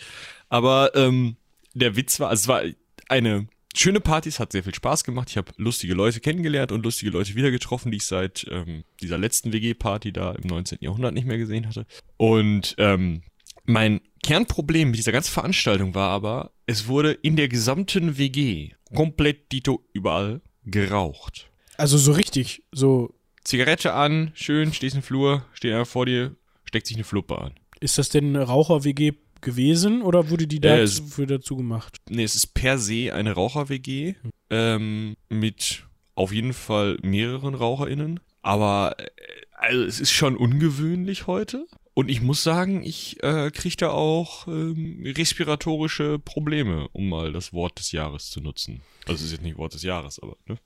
Aber 0.50 0.92
ähm, 0.96 1.38
der 1.74 1.96
Witz 1.96 2.20
war, 2.20 2.30
also 2.30 2.42
es 2.42 2.48
war 2.48 2.62
eine 3.10 3.48
schöne 3.76 4.00
Party, 4.00 4.30
es 4.30 4.40
hat 4.40 4.52
sehr 4.52 4.64
viel 4.64 4.76
Spaß 4.76 5.04
gemacht. 5.04 5.30
Ich 5.30 5.38
habe 5.38 5.52
lustige 5.58 5.94
Leute 5.94 6.20
kennengelernt 6.20 6.72
und 6.72 6.84
lustige 6.84 7.12
Leute 7.12 7.36
wieder 7.36 7.52
getroffen, 7.52 7.92
die 7.92 7.98
ich 7.98 8.06
seit 8.06 8.46
ähm, 8.50 8.84
dieser 9.02 9.18
letzten 9.18 9.54
WG-Party 9.54 10.12
da 10.12 10.32
im 10.32 10.48
19. 10.48 10.80
Jahrhundert 10.82 11.14
nicht 11.14 11.28
mehr 11.28 11.38
gesehen 11.38 11.68
hatte. 11.68 11.86
Und 12.18 12.76
ähm, 12.78 13.22
mein 13.66 14.02
Kernproblem 14.24 14.90
mit 14.90 14.98
dieser 14.98 15.12
ganzen 15.12 15.32
Veranstaltung 15.32 15.94
war 15.94 16.10
aber, 16.10 16.52
es 16.66 16.88
wurde 16.88 17.12
in 17.12 17.36
der 17.36 17.48
gesamten 17.48 18.18
WG 18.18 18.72
komplett 18.94 19.52
dito 19.52 19.86
überall 19.94 20.42
geraucht. 20.66 21.50
Also 21.78 21.98
so 21.98 22.12
richtig, 22.14 22.64
so 22.72 23.14
Zigarette 23.48 23.94
an, 23.94 24.32
schön, 24.34 24.74
stehst 24.74 24.98
im 24.98 25.02
Flur, 25.02 25.46
steht 25.54 25.72
einer 25.72 25.86
vor 25.86 26.06
dir, 26.06 26.36
steckt 26.66 26.86
sich 26.86 26.98
eine 26.98 27.06
Fluppe 27.06 27.40
an. 27.40 27.54
Ist 27.80 27.98
das 27.98 28.10
denn 28.10 28.36
eine 28.36 28.44
Raucher-WG 28.44 29.14
gewesen 29.40 30.02
oder 30.02 30.30
wurde 30.30 30.48
die 30.48 30.58
äh, 30.58 30.86
dafür 30.86 31.24
äh, 31.24 31.28
dazu 31.28 31.56
gemacht? 31.56 31.96
Nee, 32.10 32.26
es 32.26 32.36
ist 32.36 32.48
per 32.48 32.78
se 32.78 33.14
eine 33.14 33.32
Raucher-WG 33.32 34.16
ähm, 34.50 35.16
mit 35.30 35.86
auf 36.14 36.34
jeden 36.34 36.52
Fall 36.52 36.98
mehreren 37.02 37.56
RaucherInnen. 37.56 38.20
Aber 38.42 38.96
äh, 39.00 39.08
also 39.54 39.82
es 39.86 40.02
ist 40.02 40.12
schon 40.12 40.36
ungewöhnlich 40.36 41.28
heute. 41.28 41.68
Und 41.98 42.10
ich 42.10 42.22
muss 42.22 42.44
sagen, 42.44 42.84
ich 42.84 43.24
äh, 43.24 43.50
kriege 43.50 43.76
da 43.76 43.90
auch 43.90 44.46
ähm, 44.48 45.02
respiratorische 45.04 46.20
Probleme, 46.20 46.88
um 46.94 47.10
mal 47.10 47.34
das 47.34 47.54
Wort 47.54 47.80
des 47.80 47.92
Jahres 47.92 48.30
zu 48.30 48.40
nutzen. 48.40 48.82
Also 49.08 49.16
es 49.16 49.22
ist 49.24 49.32
jetzt 49.32 49.42
nicht 49.42 49.58
Wort 49.58 49.74
des 49.74 49.82
Jahres, 49.82 50.20
aber 50.20 50.38
ne? 50.46 50.60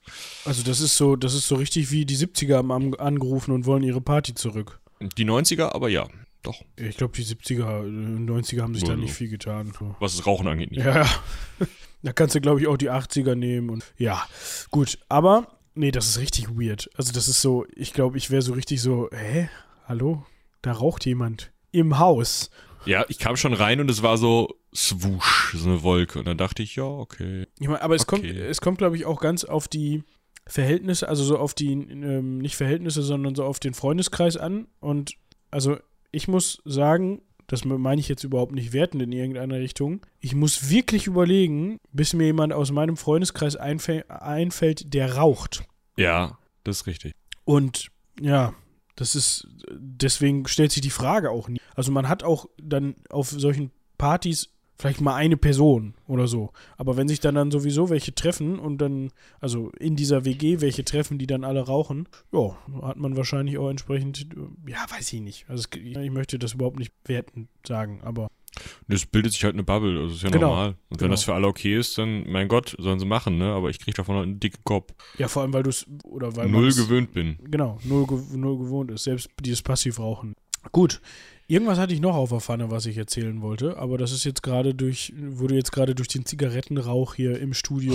Also 0.43 0.61
das 0.61 0.81
ist 0.81 0.97
so, 0.97 1.15
das 1.15 1.33
ist 1.33 1.47
so 1.47 1.55
richtig 1.55 1.89
wie 1.89 2.05
die 2.05 2.17
70er 2.17 2.57
haben 2.57 2.95
angerufen 2.95 3.53
und 3.53 3.65
wollen 3.65 3.83
ihre 3.83 4.01
Party 4.01 4.33
zurück. 4.33 4.81
Die 5.17 5.23
90er, 5.23 5.73
aber 5.73 5.87
ja, 5.87 6.05
doch. 6.43 6.65
Ich 6.75 6.97
glaube, 6.97 7.15
die 7.15 7.23
70er, 7.23 7.85
90er 7.85 8.63
haben 8.63 8.73
sich 8.73 8.83
Nur 8.83 8.91
da 8.91 8.97
nicht 8.97 9.13
viel 9.13 9.29
getan. 9.29 9.71
Was 10.01 10.17
das 10.17 10.27
Rauchen 10.27 10.49
angeht, 10.49 10.71
nicht. 10.71 10.83
Ja, 10.83 11.09
da 12.03 12.11
kannst 12.11 12.35
du, 12.35 12.41
glaube 12.41 12.59
ich, 12.59 12.67
auch 12.67 12.75
die 12.75 12.91
80er 12.91 13.35
nehmen 13.35 13.69
und 13.69 13.85
ja, 13.97 14.21
gut. 14.69 14.99
Aber, 15.07 15.47
nee, 15.75 15.91
das 15.91 16.09
ist 16.09 16.19
richtig 16.19 16.49
weird. 16.49 16.89
Also 16.95 17.13
das 17.13 17.29
ist 17.29 17.41
so, 17.41 17.65
ich 17.73 17.93
glaube, 17.93 18.17
ich 18.17 18.31
wäre 18.31 18.41
so 18.41 18.51
richtig 18.51 18.81
so, 18.81 19.09
hä? 19.13 19.47
Hallo? 19.87 20.25
Da 20.61 20.71
raucht 20.73 21.05
jemand 21.05 21.51
im 21.71 21.99
Haus. 21.99 22.49
Ja, 22.85 23.05
ich 23.09 23.19
kam 23.19 23.37
schon 23.37 23.53
rein 23.53 23.79
und 23.79 23.89
es 23.89 24.01
war 24.01 24.17
so 24.17 24.55
swoosh, 24.73 25.53
so 25.55 25.69
eine 25.69 25.83
Wolke. 25.83 26.19
Und 26.19 26.25
dann 26.25 26.37
dachte 26.37 26.63
ich, 26.63 26.75
ja, 26.75 26.83
okay. 26.83 27.47
Ich 27.59 27.67
meine, 27.67 27.81
aber 27.81 27.95
es 27.95 28.07
okay. 28.07 28.21
kommt, 28.21 28.25
es 28.25 28.61
kommt, 28.61 28.77
glaube 28.79 28.95
ich, 28.95 29.05
auch 29.05 29.21
ganz 29.21 29.43
auf 29.43 29.67
die 29.67 30.03
Verhältnisse, 30.47 31.07
also 31.07 31.23
so 31.23 31.37
auf 31.37 31.53
die, 31.53 31.71
ähm, 31.71 32.39
nicht 32.39 32.55
Verhältnisse, 32.55 33.03
sondern 33.03 33.35
so 33.35 33.43
auf 33.43 33.59
den 33.59 33.73
Freundeskreis 33.73 34.37
an. 34.37 34.67
Und 34.79 35.13
also 35.51 35.77
ich 36.11 36.27
muss 36.27 36.61
sagen, 36.65 37.21
das 37.47 37.65
meine 37.65 37.99
ich 37.99 38.07
jetzt 38.07 38.23
überhaupt 38.23 38.53
nicht 38.53 38.73
wertend 38.73 39.03
in 39.03 39.11
irgendeiner 39.11 39.59
Richtung. 39.59 40.05
Ich 40.19 40.33
muss 40.33 40.69
wirklich 40.69 41.05
überlegen, 41.07 41.79
bis 41.91 42.13
mir 42.13 42.25
jemand 42.25 42.53
aus 42.53 42.71
meinem 42.71 42.97
Freundeskreis 42.97 43.57
einfällt, 43.57 44.93
der 44.93 45.15
raucht. 45.15 45.63
Ja, 45.97 46.37
das 46.63 46.77
ist 46.77 46.87
richtig. 46.87 47.13
Und 47.43 47.89
ja, 48.19 48.53
das 48.95 49.15
ist, 49.15 49.47
deswegen 49.71 50.47
stellt 50.47 50.71
sich 50.71 50.81
die 50.81 50.89
Frage 50.89 51.31
auch 51.31 51.47
nie. 51.47 51.59
Also 51.75 51.91
man 51.91 52.09
hat 52.09 52.23
auch 52.23 52.47
dann 52.61 52.95
auf 53.09 53.29
solchen 53.29 53.71
Partys 53.97 54.49
vielleicht 54.81 54.99
mal 54.99 55.15
eine 55.15 55.37
Person 55.37 55.93
oder 56.07 56.27
so. 56.27 56.51
Aber 56.75 56.97
wenn 56.97 57.07
sich 57.07 57.19
dann 57.19 57.35
dann 57.35 57.51
sowieso 57.51 57.89
welche 57.89 58.15
treffen 58.15 58.57
und 58.57 58.79
dann, 58.79 59.11
also 59.39 59.69
in 59.79 59.95
dieser 59.95 60.25
WG 60.25 60.59
welche 60.59 60.83
treffen, 60.83 61.19
die 61.19 61.27
dann 61.27 61.43
alle 61.43 61.61
rauchen, 61.61 62.07
ja, 62.31 62.57
hat 62.81 62.97
man 62.97 63.15
wahrscheinlich 63.15 63.59
auch 63.59 63.69
entsprechend, 63.69 64.27
ja, 64.67 64.83
weiß 64.89 65.13
ich 65.13 65.21
nicht. 65.21 65.45
Also 65.47 65.67
ich 65.75 66.11
möchte 66.11 66.39
das 66.39 66.53
überhaupt 66.53 66.79
nicht 66.79 66.93
werten 67.05 67.47
sagen, 67.65 68.01
aber 68.03 68.27
das 68.87 69.05
bildet 69.05 69.33
sich 69.33 69.43
halt 69.43 69.53
eine 69.53 69.63
Bubble, 69.63 69.99
also 69.99 70.15
ist 70.15 70.23
ja 70.23 70.29
Genau, 70.29 70.49
normal. 70.49 70.67
Und 70.67 70.75
wenn 70.89 70.97
genau. 70.97 71.11
das 71.11 71.23
für 71.23 71.33
alle 71.33 71.47
okay 71.47 71.77
ist, 71.77 71.97
dann, 71.97 72.29
mein 72.29 72.47
Gott, 72.47 72.75
sollen 72.77 72.99
sie 72.99 73.05
machen, 73.05 73.37
ne? 73.37 73.51
Aber 73.53 73.69
ich 73.69 73.79
krieg 73.79 73.95
davon 73.95 74.15
halt 74.15 74.27
einen 74.27 74.39
dicken 74.39 74.63
Kopf. 74.63 74.93
ja, 75.17 75.27
vor 75.27 75.41
allem, 75.41 75.53
weil 75.53 75.63
du 75.63 75.69
es, 75.69 75.85
oder 76.03 76.35
weil 76.35 76.49
Null 76.49 76.73
gewöhnt 76.73 77.13
bin. 77.13 77.37
Genau, 77.43 77.79
null, 77.83 78.05
null 78.33 78.57
gewohnt 78.57 78.91
ist, 78.91 79.03
selbst 79.03 79.29
dieses 79.39 79.61
Passivrauchen. 79.61 80.35
Gut, 80.71 81.01
irgendwas 81.47 81.79
hatte 81.79 81.93
ich 81.93 82.01
noch 82.01 82.15
auf 82.15 82.29
der 82.29 82.39
Pfanne, 82.39 82.69
was 82.69 82.85
ich 82.85 82.97
erzählen 82.97 83.41
wollte, 83.41 83.77
aber 83.77 83.97
das 83.97 84.11
ist 84.11 84.25
jetzt 84.25 84.43
gerade 84.43 84.75
durch, 84.75 85.13
wurde 85.17 85.55
jetzt 85.55 85.71
gerade 85.71 85.95
durch 85.95 86.07
den 86.07 86.25
Zigarettenrauch 86.25 87.15
hier 87.15 87.39
im 87.39 87.53
Studio 87.53 87.93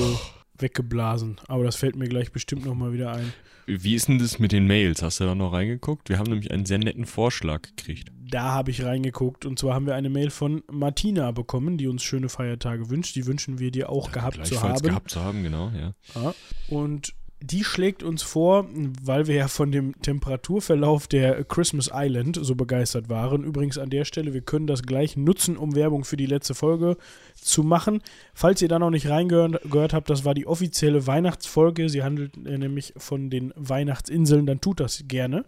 weggeblasen. 0.59 1.37
Aber 1.49 1.65
das 1.65 1.77
fällt 1.77 1.97
mir 1.97 2.09
gleich 2.09 2.33
bestimmt 2.33 2.65
nochmal 2.65 2.93
wieder 2.93 3.13
ein. 3.13 3.33
Wie 3.67 3.95
ist 3.95 4.09
denn 4.09 4.19
das 4.19 4.39
mit 4.39 4.53
den 4.53 4.67
Mails? 4.67 5.03
Hast 5.03 5.21
du 5.21 5.25
da 5.25 5.35
noch 5.35 5.53
reingeguckt? 5.53 6.09
Wir 6.09 6.19
haben 6.19 6.31
nämlich 6.31 6.53
einen 6.53 6.67
sehr 6.67 6.79
netten 6.79 7.05
Vorschlag 7.05 7.63
gekriegt. 7.63 8.11
Da 8.29 8.43
habe 8.53 8.71
ich 8.71 8.85
reingeguckt 8.85 9.47
und 9.47 9.59
zwar 9.59 9.75
haben 9.75 9.87
wir 9.87 9.95
eine 9.95 10.11
Mail 10.11 10.31
von 10.31 10.63
Martina 10.71 11.31
bekommen, 11.31 11.79
die 11.79 11.87
uns 11.87 12.03
schöne 12.03 12.29
Feiertage 12.29 12.91
wünscht. 12.91 13.15
Die 13.15 13.27
wünschen 13.27 13.59
wir 13.59 13.71
dir 13.71 13.89
auch 13.91 14.11
gehabt 14.11 14.45
zu 14.47 14.61
haben. 14.63 14.83
gehabt 14.83 15.11
zu 15.11 15.21
haben, 15.23 15.43
genau, 15.43 15.71
ja. 15.71 15.95
Ja. 16.15 16.35
Und 16.69 17.15
die 17.43 17.65
schlägt 17.65 18.03
uns 18.03 18.23
vor, 18.23 18.67
weil 19.03 19.27
wir 19.27 19.35
ja 19.35 19.49
von 19.49 19.71
dem 19.71 20.01
Temperaturverlauf 20.01 21.07
der 21.07 21.45
Christmas 21.45 21.91
Island 21.93 22.39
so 22.41 22.55
begeistert 22.55 23.09
waren. 23.11 23.45
Übrigens 23.45 23.77
an 23.79 23.91
der 23.91 24.05
Stelle, 24.07 24.33
wir 24.33 24.41
können 24.41 24.67
das 24.67 24.83
gleich 24.83 25.17
nutzen, 25.17 25.57
um 25.57 25.75
Werbung 25.75 26.05
für 26.05 26.17
die 26.17 26.27
letzte 26.27 26.55
Folge 26.55 26.97
zu 27.35 27.63
machen. 27.63 28.03
Falls 28.35 28.63
ihr 28.63 28.69
da 28.69 28.79
noch 28.79 28.91
nicht 28.91 29.09
reingehört 29.09 29.61
gehört 29.71 29.93
habt, 29.93 30.09
das 30.09 30.25
war 30.25 30.35
die 30.35 30.47
offizielle 30.47 31.07
Weihnachtsfolge. 31.07 31.91
Sie 31.91 32.03
handelt 32.03 32.37
äh, 32.47 32.57
nämlich 32.59 32.95
von 32.97 33.29
den 33.31 33.53
Weihnachtsinseln, 33.55 34.47
dann 34.47 34.61
tut 34.63 34.81
das 34.81 35.05
gerne. 35.07 35.45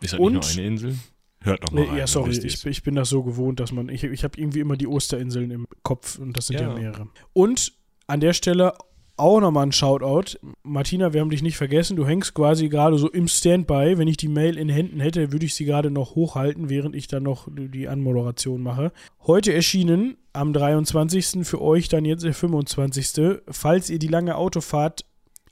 Ist 0.00 0.14
Und- 0.14 0.34
nicht 0.34 0.54
nur 0.56 0.62
eine 0.62 0.66
Insel? 0.66 0.96
Hört 1.42 1.62
noch 1.62 1.72
mal 1.72 1.82
Nee, 1.82 1.88
rein. 1.88 1.98
ja, 1.98 2.06
sorry, 2.06 2.30
ich, 2.32 2.66
ich 2.66 2.82
bin 2.82 2.94
das 2.94 3.08
so 3.08 3.22
gewohnt, 3.22 3.60
dass 3.60 3.72
man, 3.72 3.88
ich, 3.88 4.04
ich 4.04 4.24
habe 4.24 4.38
irgendwie 4.38 4.60
immer 4.60 4.76
die 4.76 4.86
Osterinseln 4.86 5.50
im 5.50 5.66
Kopf 5.82 6.18
und 6.18 6.36
das 6.36 6.48
sind 6.48 6.60
ja, 6.60 6.68
Ja. 6.68 6.74
mehrere. 6.74 7.08
Und 7.32 7.72
an 8.06 8.20
der 8.20 8.32
Stelle 8.34 8.74
auch 9.16 9.40
nochmal 9.40 9.66
ein 9.66 9.72
Shoutout. 9.72 10.38
Martina, 10.62 11.12
wir 11.12 11.20
haben 11.20 11.28
dich 11.30 11.42
nicht 11.42 11.56
vergessen, 11.58 11.94
du 11.96 12.06
hängst 12.06 12.32
quasi 12.34 12.68
gerade 12.70 12.96
so 12.98 13.10
im 13.10 13.28
Standby. 13.28 13.98
Wenn 13.98 14.08
ich 14.08 14.16
die 14.16 14.28
Mail 14.28 14.56
in 14.56 14.70
Händen 14.70 14.98
hätte, 15.00 15.30
würde 15.30 15.44
ich 15.44 15.54
sie 15.54 15.66
gerade 15.66 15.90
noch 15.90 16.14
hochhalten, 16.14 16.70
während 16.70 16.96
ich 16.96 17.06
dann 17.06 17.22
noch 17.24 17.46
die 17.50 17.86
Anmoderation 17.86 18.62
mache. 18.62 18.92
Heute 19.26 19.52
erschienen 19.52 20.16
am 20.32 20.54
23. 20.54 21.46
für 21.46 21.60
euch 21.60 21.88
dann 21.88 22.06
jetzt 22.06 22.24
der 22.24 22.32
25. 22.32 23.40
Falls 23.50 23.90
ihr 23.90 23.98
die 23.98 24.08
lange 24.08 24.36
Autofahrt 24.36 25.04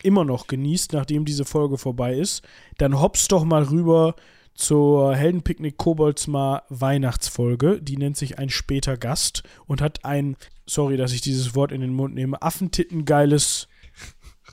immer 0.02 0.24
noch 0.24 0.46
genießt, 0.46 0.92
nachdem 0.94 1.24
diese 1.26 1.44
Folge 1.44 1.76
vorbei 1.76 2.14
ist, 2.16 2.42
dann 2.78 3.00
hops 3.00 3.28
doch 3.28 3.44
mal 3.44 3.64
rüber 3.64 4.14
zur 4.58 5.14
Heldenpicknick 5.14 5.76
Koboldsmar 5.76 6.64
Weihnachtsfolge. 6.68 7.80
Die 7.80 7.96
nennt 7.96 8.16
sich 8.16 8.38
ein 8.38 8.50
später 8.50 8.96
Gast 8.96 9.44
und 9.66 9.80
hat 9.80 10.04
ein, 10.04 10.36
sorry, 10.66 10.96
dass 10.96 11.12
ich 11.12 11.20
dieses 11.20 11.54
Wort 11.54 11.70
in 11.70 11.80
den 11.80 11.94
Mund 11.94 12.14
nehme, 12.14 12.42
affentitten-geiles 12.42 13.68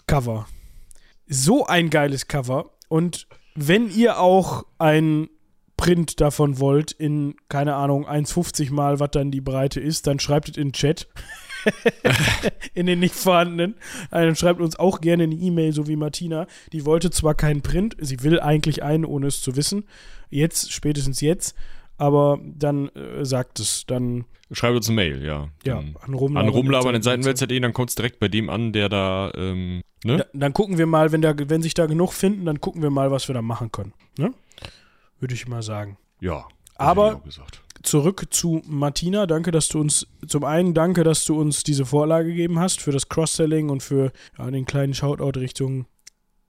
Cover. 0.05 0.47
So 1.27 1.65
ein 1.65 1.89
geiles 1.89 2.27
Cover. 2.27 2.71
Und 2.87 3.27
wenn 3.55 3.89
ihr 3.89 4.19
auch 4.19 4.65
ein 4.77 5.27
Print 5.75 6.21
davon 6.21 6.59
wollt, 6.59 6.91
in, 6.91 7.35
keine 7.49 7.73
Ahnung, 7.73 8.07
1,50 8.07 8.71
mal, 8.71 8.99
was 8.99 9.09
dann 9.09 9.31
die 9.31 9.41
Breite 9.41 9.79
ist, 9.79 10.05
dann 10.05 10.19
schreibt 10.19 10.49
es 10.49 10.57
in 10.57 10.67
den 10.67 10.73
Chat. 10.73 11.07
in 12.73 12.85
den 12.85 12.99
nicht 12.99 13.15
vorhandenen. 13.15 13.75
Also 14.11 14.27
Dann 14.27 14.35
schreibt 14.35 14.61
uns 14.61 14.77
auch 14.77 15.01
gerne 15.01 15.23
eine 15.23 15.35
E-Mail, 15.35 15.71
so 15.73 15.87
wie 15.87 15.95
Martina. 15.95 16.47
Die 16.71 16.85
wollte 16.85 17.11
zwar 17.11 17.35
keinen 17.35 17.61
Print, 17.61 17.95
sie 17.99 18.21
will 18.23 18.39
eigentlich 18.39 18.83
einen, 18.83 19.05
ohne 19.05 19.27
es 19.27 19.41
zu 19.41 19.55
wissen. 19.55 19.85
Jetzt, 20.29 20.71
spätestens 20.71 21.21
jetzt. 21.21 21.55
Aber 21.97 22.39
dann 22.43 22.89
äh, 22.89 23.23
sagt 23.23 23.59
es, 23.59 23.85
dann 23.85 24.25
Schreibt 24.51 24.75
uns 24.75 24.87
eine 24.89 24.95
Mail, 24.95 25.23
ja. 25.25 25.47
ja, 25.65 25.75
Dann 25.75 25.95
an 26.01 26.13
rumlabern. 26.13 26.47
an 26.49 26.53
rumlabern 26.53 26.95
in 26.95 27.01
Seiten- 27.01 27.23
Seitenwelt.de, 27.23 27.59
dann 27.61 27.73
kommt 27.73 27.89
es 27.89 27.95
direkt 27.95 28.19
bei 28.19 28.27
dem 28.27 28.49
an, 28.49 28.73
der 28.73 28.89
da, 28.89 29.31
ähm, 29.35 29.81
ne? 30.03 30.17
Da, 30.17 30.25
dann 30.33 30.53
gucken 30.53 30.77
wir 30.77 30.85
mal, 30.85 31.11
wenn, 31.11 31.21
da, 31.23 31.33
wenn 31.35 31.63
sich 31.63 31.73
da 31.73 31.87
genug 31.87 32.13
finden, 32.13 32.45
dann 32.45 32.61
gucken 32.61 32.83
wir 32.83 32.91
mal, 32.91 33.09
was 33.09 33.27
wir 33.27 33.33
da 33.33 33.41
machen 33.41 33.71
können. 33.71 33.93
Ne? 34.19 34.33
Würde 35.19 35.33
ich 35.33 35.47
mal 35.47 35.63
sagen. 35.63 35.97
Ja. 36.19 36.45
Aber- 36.75 37.11
ich 37.13 37.15
auch 37.15 37.23
gesagt. 37.23 37.61
Zurück 37.85 38.25
zu 38.31 38.61
Martina. 38.65 39.27
Danke, 39.27 39.51
dass 39.51 39.67
du 39.67 39.79
uns, 39.79 40.07
zum 40.27 40.43
einen 40.43 40.73
danke, 40.73 41.03
dass 41.03 41.23
du 41.25 41.39
uns 41.39 41.63
diese 41.63 41.85
Vorlage 41.85 42.29
gegeben 42.29 42.59
hast 42.59 42.81
für 42.81 42.91
das 42.91 43.09
Cross-Selling 43.09 43.69
und 43.69 43.83
für 43.83 44.11
ja, 44.37 44.49
den 44.49 44.65
kleinen 44.65 44.93
Shoutout 44.93 45.39
Richtung 45.39 45.85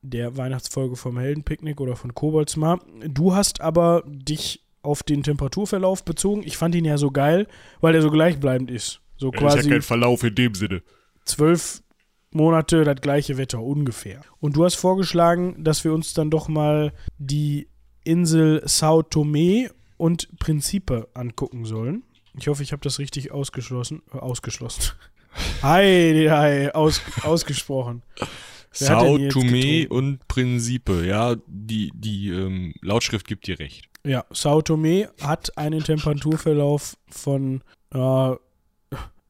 der 0.01 0.37
Weihnachtsfolge 0.37 0.97
vom 0.97 1.19
Heldenpicknick 1.19 1.81
oder 1.81 1.95
von 1.95 2.15
Koboldsmar. 2.15 2.81
Du 3.07 3.35
hast 3.35 3.61
aber 3.61 4.03
dich 4.07 4.65
auf 4.83 5.03
den 5.03 5.23
Temperaturverlauf 5.23 6.05
bezogen. 6.05 6.43
Ich 6.45 6.57
fand 6.57 6.75
ihn 6.75 6.85
ja 6.85 6.97
so 6.97 7.11
geil, 7.11 7.47
weil 7.81 7.95
er 7.95 8.03
so 8.03 8.11
gleichbleibend 8.11 8.71
ist. 8.71 9.01
So 9.19 9.31
quasi 9.31 9.81
Verlauf 9.83 10.23
in 10.23 10.35
dem 10.35 10.55
Sinne. 10.55 10.83
zwölf 11.25 11.83
Monate 12.31 12.85
das 12.85 13.01
gleiche 13.01 13.37
Wetter 13.37 13.61
ungefähr. 13.63 14.23
Und 14.41 14.57
du 14.57 14.65
hast 14.65 14.75
vorgeschlagen, 14.77 15.63
dass 15.65 15.85
wir 15.85 15.93
uns 15.93 16.15
dann 16.15 16.31
doch 16.31 16.49
mal 16.49 16.93
die 17.19 17.69
Insel 18.05 18.63
Sao 18.65 19.03
Tome 19.03 19.71
und 19.97 20.39
Principe 20.39 21.09
angucken 21.15 21.65
sollen. 21.65 22.03
Ich 22.39 22.49
hoffe, 22.49 22.63
ich 22.63 22.73
habe 22.73 22.83
das 22.83 22.99
richtig 22.99 23.33
ausgeschlossen. 23.33 24.03
Äh, 24.13 24.19
ausgeschlossen. 24.19 24.93
Hi, 25.63 26.27
hi, 26.31 26.71
aus, 26.71 27.03
ausgesprochen. 27.23 28.03
Sao 28.73 29.19
Tome 29.29 29.87
und 29.89 30.27
Principe, 30.29 31.05
ja, 31.07 31.37
die, 31.47 31.93
die 31.95 32.31
ähm, 32.31 32.73
Lautschrift 32.81 33.27
gibt 33.27 33.47
dir 33.47 33.59
recht. 33.59 33.87
Ja, 34.03 34.25
Sao 34.31 34.63
Tome 34.63 35.11
hat 35.21 35.57
einen 35.59 35.85
Temperaturverlauf 35.85 36.97
von 37.09 37.63
äh, 37.93 38.35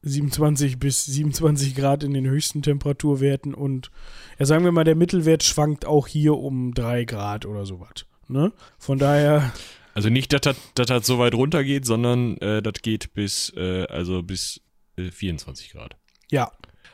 27 0.03 0.79
bis 0.79 1.05
27 1.05 1.75
Grad 1.75 2.03
in 2.03 2.13
den 2.13 2.27
höchsten 2.27 2.61
Temperaturwerten 2.61 3.53
und 3.53 3.91
ja, 4.39 4.45
sagen 4.45 4.63
wir 4.63 4.71
mal, 4.71 4.83
der 4.83 4.95
Mittelwert 4.95 5.43
schwankt 5.43 5.85
auch 5.85 6.07
hier 6.07 6.35
um 6.35 6.73
3 6.73 7.05
Grad 7.05 7.45
oder 7.45 7.65
sowas. 7.65 8.05
Ne? 8.27 8.51
Von 8.77 8.97
daher, 8.97 9.51
Also 9.97 10.09
nicht, 10.09 10.31
dass 10.31 10.55
das 10.75 11.07
so 11.07 11.17
weit 11.17 11.33
runter 11.33 11.63
geht, 11.63 11.83
sondern 11.83 12.37
äh, 12.37 12.61
das 12.61 12.83
geht 12.83 13.15
bis, 13.15 13.51
äh, 13.57 13.87
also 13.89 14.21
bis 14.21 14.61
äh, 14.95 15.09
24 15.09 15.71
Grad. 15.71 15.95
ja, 16.29 16.51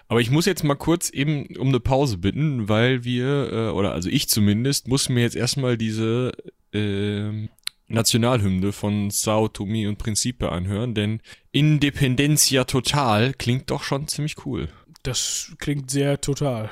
Aber 0.08 0.22
ich 0.22 0.32
muss 0.32 0.46
jetzt 0.46 0.64
mal 0.64 0.76
kurz 0.76 1.10
eben 1.10 1.54
um 1.58 1.68
eine 1.68 1.82
Pause 1.82 2.18
bitten, 2.18 2.70
weil 2.70 3.04
wir, 3.04 3.52
äh, 3.52 3.70
oder 3.72 3.92
also 3.92 4.08
ich 4.08 4.30
zumindest, 4.30 4.88
muss 4.88 5.10
mir 5.10 5.20
jetzt 5.20 5.36
erstmal 5.36 5.78
diese 5.78 6.32
ähm, 6.72 7.50
Nationalhymne 7.90 8.72
von 8.72 9.10
Sao 9.10 9.50
Tome 9.50 9.90
und 9.90 9.98
Principe 9.98 10.54
anhören, 10.54 10.94
denn 10.94 11.20
Independencia 11.52 12.64
Total 12.64 13.34
klingt 13.34 13.70
doch 13.70 13.84
schon 13.84 14.08
ziemlich 14.08 14.46
cool. 14.46 14.70
das 15.04 15.52
klingt 15.60 15.92
sehr 15.92 16.22
total. 16.22 16.70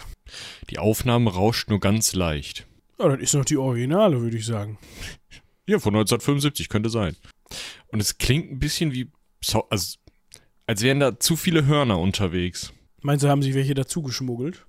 Die 0.70 0.80
Aufnahme 0.80 1.34
rauscht 1.34 1.70
nur 1.70 1.82
ganz 1.82 2.14
leicht. 2.14 2.68
Ja, 3.00 3.10
das 3.10 3.20
ist 3.20 3.34
noch 3.34 3.44
die 3.44 3.58
Originale, 3.58 4.22
würde 4.22 4.38
ich 4.38 4.46
sagen. 4.46 4.78
Ja, 5.72 5.80
von 5.80 5.96
1975 5.96 6.68
könnte 6.68 6.90
sein. 6.90 7.16
Und 7.88 8.02
es 8.02 8.18
klingt 8.18 8.52
ein 8.52 8.60
bisschen 8.60 8.92
wie, 8.92 9.10
also, 9.70 9.96
als 10.68 10.82
wären 10.82 11.00
da 11.00 11.18
zu 11.18 11.38
viele 11.38 11.66
Hörner 11.66 11.98
unterwegs. 11.98 12.74
Meinst 13.00 13.24
du, 13.24 13.30
haben 13.30 13.42
sich 13.42 13.56
welche 13.56 13.74
dazu 13.74 14.02
geschmuggelt? 14.02 14.66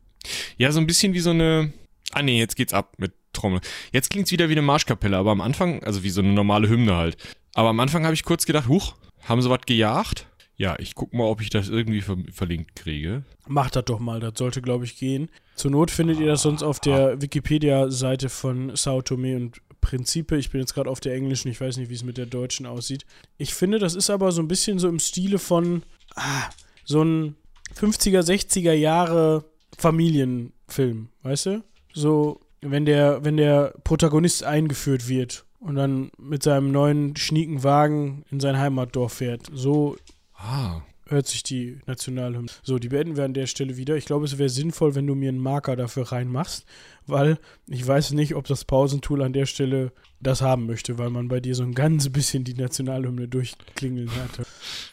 Ja, 0.58 0.70
so 0.70 0.78
ein 0.78 0.86
bisschen 0.86 1.12
wie 1.12 1.18
so 1.18 1.30
eine. 1.30 1.72
Ah 2.12 2.22
nee, 2.22 2.38
jetzt 2.38 2.54
geht's 2.54 2.72
ab 2.72 2.94
mit 2.98 3.14
Trommel. 3.32 3.60
Jetzt 3.92 4.10
klingt's 4.10 4.30
wieder 4.30 4.48
wie 4.48 4.52
eine 4.52 4.62
Marschkapelle, 4.62 5.16
aber 5.16 5.32
am 5.32 5.40
Anfang, 5.40 5.82
also 5.82 6.04
wie 6.04 6.10
so 6.10 6.20
eine 6.20 6.32
normale 6.32 6.68
Hymne 6.68 6.94
halt. 6.94 7.16
Aber 7.54 7.70
am 7.70 7.80
Anfang 7.80 8.04
habe 8.04 8.14
ich 8.14 8.22
kurz 8.22 8.46
gedacht, 8.46 8.68
huch, 8.68 8.94
haben 9.22 9.42
sie 9.42 9.50
was 9.50 9.62
gejagt? 9.62 10.28
Ja, 10.56 10.78
ich 10.78 10.94
guck 10.94 11.12
mal, 11.12 11.24
ob 11.24 11.40
ich 11.40 11.50
das 11.50 11.68
irgendwie 11.68 12.00
ver 12.00 12.16
verlinkt 12.30 12.76
kriege. 12.76 13.24
Macht 13.48 13.74
das 13.74 13.86
doch 13.86 13.98
mal, 13.98 14.20
das 14.20 14.34
sollte, 14.36 14.62
glaube 14.62 14.84
ich, 14.84 14.96
gehen. 14.98 15.30
Zur 15.56 15.72
Not 15.72 15.90
findet 15.90 16.20
ihr 16.20 16.28
das 16.28 16.42
sonst 16.42 16.62
auf 16.62 16.78
der 16.78 17.20
Wikipedia-Seite 17.20 18.28
von 18.28 18.76
Sao 18.76 19.02
Tome 19.02 19.34
und 19.34 19.60
Principe. 19.82 20.38
Ich 20.38 20.48
bin 20.50 20.60
jetzt 20.60 20.72
gerade 20.72 20.88
auf 20.88 21.00
der 21.00 21.14
englischen, 21.14 21.48
ich 21.48 21.60
weiß 21.60 21.76
nicht, 21.76 21.90
wie 21.90 21.94
es 21.94 22.02
mit 22.04 22.16
der 22.16 22.24
deutschen 22.24 22.64
aussieht. 22.64 23.04
Ich 23.36 23.52
finde, 23.52 23.78
das 23.78 23.94
ist 23.94 24.08
aber 24.08 24.32
so 24.32 24.40
ein 24.40 24.48
bisschen 24.48 24.78
so 24.78 24.88
im 24.88 24.98
Stile 24.98 25.38
von 25.38 25.82
ah, 26.14 26.48
so 26.86 27.02
ein 27.02 27.36
50er, 27.78 28.20
60er 28.22 28.72
Jahre 28.72 29.44
Familienfilm, 29.78 31.08
weißt 31.22 31.46
du? 31.46 31.64
So, 31.92 32.40
wenn 32.60 32.84
der, 32.86 33.24
wenn 33.24 33.36
der 33.36 33.74
Protagonist 33.84 34.44
eingeführt 34.44 35.08
wird 35.08 35.44
und 35.60 35.74
dann 35.74 36.10
mit 36.18 36.42
seinem 36.42 36.70
neuen 36.72 37.16
schnieken 37.16 37.62
Wagen 37.62 38.24
in 38.30 38.40
sein 38.40 38.58
Heimatdorf 38.58 39.14
fährt. 39.14 39.42
So 39.52 39.96
Ah. 40.34 40.82
hört 41.06 41.26
sich 41.28 41.42
die 41.42 41.78
Nationalhymne. 41.86 42.50
So, 42.62 42.78
die 42.78 42.88
beenden 42.88 43.16
wir 43.16 43.24
an 43.24 43.34
der 43.34 43.46
Stelle 43.46 43.76
wieder. 43.76 43.96
Ich 43.96 44.06
glaube, 44.06 44.24
es 44.24 44.38
wäre 44.38 44.48
sinnvoll, 44.48 44.94
wenn 44.94 45.06
du 45.06 45.14
mir 45.14 45.28
einen 45.28 45.38
Marker 45.38 45.76
dafür 45.76 46.10
reinmachst, 46.10 46.64
weil 47.06 47.38
ich 47.66 47.86
weiß 47.86 48.12
nicht, 48.12 48.34
ob 48.34 48.46
das 48.46 48.64
Pausentool 48.64 49.22
an 49.22 49.32
der 49.32 49.46
Stelle 49.46 49.92
das 50.20 50.40
haben 50.40 50.66
möchte, 50.66 50.98
weil 50.98 51.10
man 51.10 51.28
bei 51.28 51.40
dir 51.40 51.54
so 51.54 51.62
ein 51.62 51.74
ganz 51.74 52.08
bisschen 52.08 52.44
die 52.44 52.54
Nationalhymne 52.54 53.28
durchklingeln 53.28 54.10
hatte. 54.22 54.44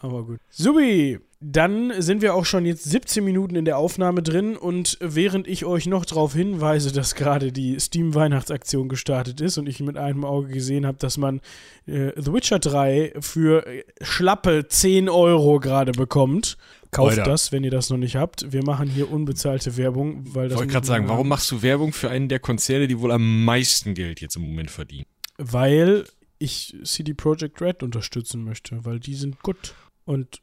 Aber 0.01 0.23
gut. 0.23 0.39
Subi, 0.49 1.19
dann 1.41 1.93
sind 2.01 2.21
wir 2.21 2.35
auch 2.35 2.45
schon 2.45 2.65
jetzt 2.65 2.83
17 2.83 3.23
Minuten 3.23 3.55
in 3.55 3.63
der 3.63 3.77
Aufnahme 3.77 4.21
drin 4.21 4.57
und 4.57 4.97
während 4.99 5.47
ich 5.47 5.63
euch 5.63 5.85
noch 5.85 6.03
darauf 6.03 6.33
hinweise, 6.33 6.91
dass 6.91 7.15
gerade 7.15 7.53
die 7.53 7.79
Steam-Weihnachtsaktion 7.79 8.89
gestartet 8.89 9.39
ist 9.39 9.57
und 9.57 9.69
ich 9.69 9.79
mit 9.79 9.97
einem 9.97 10.25
Auge 10.25 10.49
gesehen 10.49 10.85
habe, 10.85 10.97
dass 10.97 11.17
man 11.17 11.39
äh, 11.85 12.11
The 12.17 12.33
Witcher 12.33 12.59
3 12.59 13.13
für 13.21 13.65
äh, 13.67 13.83
schlappe 14.01 14.67
10 14.67 15.07
Euro 15.07 15.59
gerade 15.59 15.93
bekommt. 15.93 16.57
Kauft 16.91 17.19
Alter. 17.19 17.29
das, 17.31 17.51
wenn 17.51 17.63
ihr 17.63 17.69
das 17.71 17.89
noch 17.91 17.97
nicht 17.97 18.15
habt. 18.15 18.51
Wir 18.51 18.63
machen 18.63 18.87
hier 18.89 19.11
unbezahlte 19.11 19.77
Werbung, 19.77 20.23
weil 20.33 20.45
Ich 20.47 20.49
das. 20.51 20.59
wollte 20.59 20.71
gerade 20.73 20.87
sagen, 20.87 21.07
warum 21.07 21.27
machst 21.27 21.51
du 21.51 21.61
Werbung 21.61 21.93
für 21.93 22.09
einen 22.09 22.29
der 22.29 22.39
Konzerne, 22.39 22.87
die 22.87 22.99
wohl 22.99 23.11
am 23.11 23.43
meisten 23.45 23.93
Geld 23.93 24.21
jetzt 24.21 24.35
im 24.35 24.41
Moment 24.41 24.71
verdienen? 24.71 25.05
Weil 25.37 26.05
ich 26.39 26.75
CD 26.83 27.13
Projekt 27.13 27.61
Red 27.61 27.83
unterstützen 27.83 28.43
möchte, 28.43 28.83
weil 28.85 28.99
die 28.99 29.13
sind 29.13 29.41
gut. 29.43 29.75
Und 30.05 30.41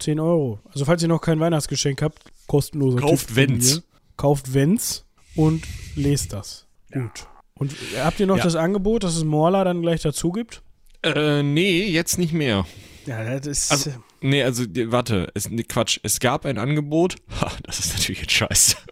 10 0.00 0.18
Euro. 0.18 0.58
Also 0.72 0.84
falls 0.84 1.00
ihr 1.02 1.08
noch 1.08 1.20
kein 1.20 1.38
Weihnachtsgeschenk 1.38 2.02
habt, 2.02 2.24
kostenloser 2.48 2.98
Kauft 2.98 3.28
Tipp 3.28 3.36
wenn's. 3.36 3.82
Kauft 4.16 4.52
wenn's 4.52 5.04
und 5.36 5.62
lest 5.94 6.32
das. 6.32 6.66
Gut. 6.92 7.28
Und 7.54 7.72
habt 8.02 8.18
ihr 8.18 8.26
noch 8.26 8.38
Ja. 8.38 8.42
das 8.42 8.56
Angebot, 8.56 9.04
dass 9.04 9.14
es 9.14 9.22
Morla 9.22 9.62
dann 9.62 9.80
gleich 9.82 10.02
dazu 10.02 10.32
gibt? 10.32 10.62
Äh, 11.04 11.42
nee, 11.44 11.84
jetzt 11.88 12.18
nicht 12.18 12.32
mehr. 12.32 12.66
Ja, 13.06 13.38
das 13.38 13.46
ist. 13.46 13.70
Also- 13.70 13.90
Nee, 14.24 14.42
also, 14.42 14.64
warte, 14.90 15.30
es, 15.34 15.50
nee, 15.50 15.64
Quatsch. 15.64 16.00
Es 16.02 16.18
gab 16.18 16.46
ein 16.46 16.56
Angebot. 16.56 17.16
Ha, 17.42 17.52
das 17.64 17.78
ist 17.78 17.92
natürlich 17.92 18.22
jetzt 18.22 18.32
scheiße. 18.32 18.76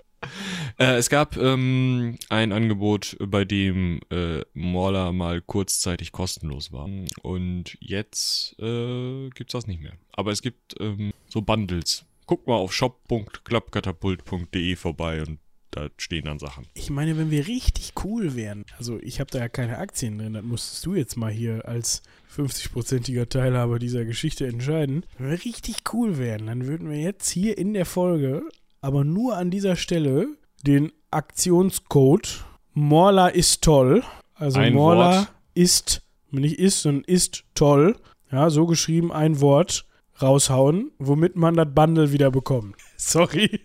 Äh, 0.78 0.94
es 0.94 1.10
gab 1.10 1.36
ähm, 1.36 2.16
ein 2.28 2.52
Angebot, 2.52 3.16
bei 3.20 3.44
dem 3.44 3.98
äh, 4.08 4.42
Morla 4.54 5.10
mal 5.10 5.42
kurzzeitig 5.42 6.12
kostenlos 6.12 6.70
war. 6.70 6.88
Und 7.22 7.76
jetzt 7.80 8.54
äh, 8.60 9.28
gibt's 9.30 9.50
das 9.52 9.66
nicht 9.66 9.82
mehr. 9.82 9.94
Aber 10.12 10.30
es 10.30 10.40
gibt 10.40 10.80
ähm, 10.80 11.12
so 11.28 11.42
Bundles. 11.42 12.04
Guck 12.26 12.46
mal 12.46 12.54
auf 12.54 12.72
shop.klappkatapult.de 12.72 14.76
vorbei 14.76 15.22
und 15.22 15.40
da 15.72 15.88
stehen 15.98 16.24
dann 16.24 16.38
Sachen. 16.38 16.66
ich 16.74 16.90
meine, 16.90 17.18
wenn 17.18 17.30
wir 17.30 17.48
richtig 17.48 17.92
cool 18.04 18.36
wären, 18.36 18.64
also 18.78 19.00
ich 19.00 19.20
habe 19.20 19.30
da 19.30 19.40
ja 19.40 19.48
keine 19.48 19.78
Aktien 19.78 20.18
drin, 20.18 20.34
dann 20.34 20.46
musstest 20.46 20.86
du 20.86 20.94
jetzt 20.94 21.16
mal 21.16 21.32
hier 21.32 21.66
als 21.66 22.02
50-prozentiger 22.36 23.28
Teilhaber 23.28 23.78
dieser 23.78 24.04
Geschichte 24.04 24.46
entscheiden. 24.46 25.04
Richtig 25.20 25.76
cool 25.92 26.18
wären, 26.18 26.46
dann 26.46 26.66
würden 26.66 26.90
wir 26.90 26.98
jetzt 26.98 27.28
hier 27.28 27.58
in 27.58 27.74
der 27.74 27.86
Folge, 27.86 28.42
aber 28.80 29.04
nur 29.04 29.36
an 29.36 29.50
dieser 29.50 29.76
Stelle, 29.76 30.28
den 30.66 30.92
Aktionscode 31.10 32.44
Morla 32.74 33.28
ist 33.28 33.62
toll. 33.62 34.02
Also 34.34 34.58
Ein 34.58 34.74
Morla 34.74 35.18
Wort. 35.18 35.32
ist, 35.54 36.02
nicht 36.30 36.58
ist, 36.58 36.82
sondern 36.82 37.04
ist 37.04 37.44
toll. 37.54 37.96
Ja, 38.30 38.48
so 38.48 38.66
geschrieben 38.66 39.12
ein 39.12 39.40
Wort 39.40 39.84
raushauen, 40.20 40.90
womit 40.98 41.36
man 41.36 41.54
das 41.54 41.68
Bundle 41.74 42.12
wieder 42.12 42.30
bekommt. 42.30 42.76
Sorry. 42.96 43.60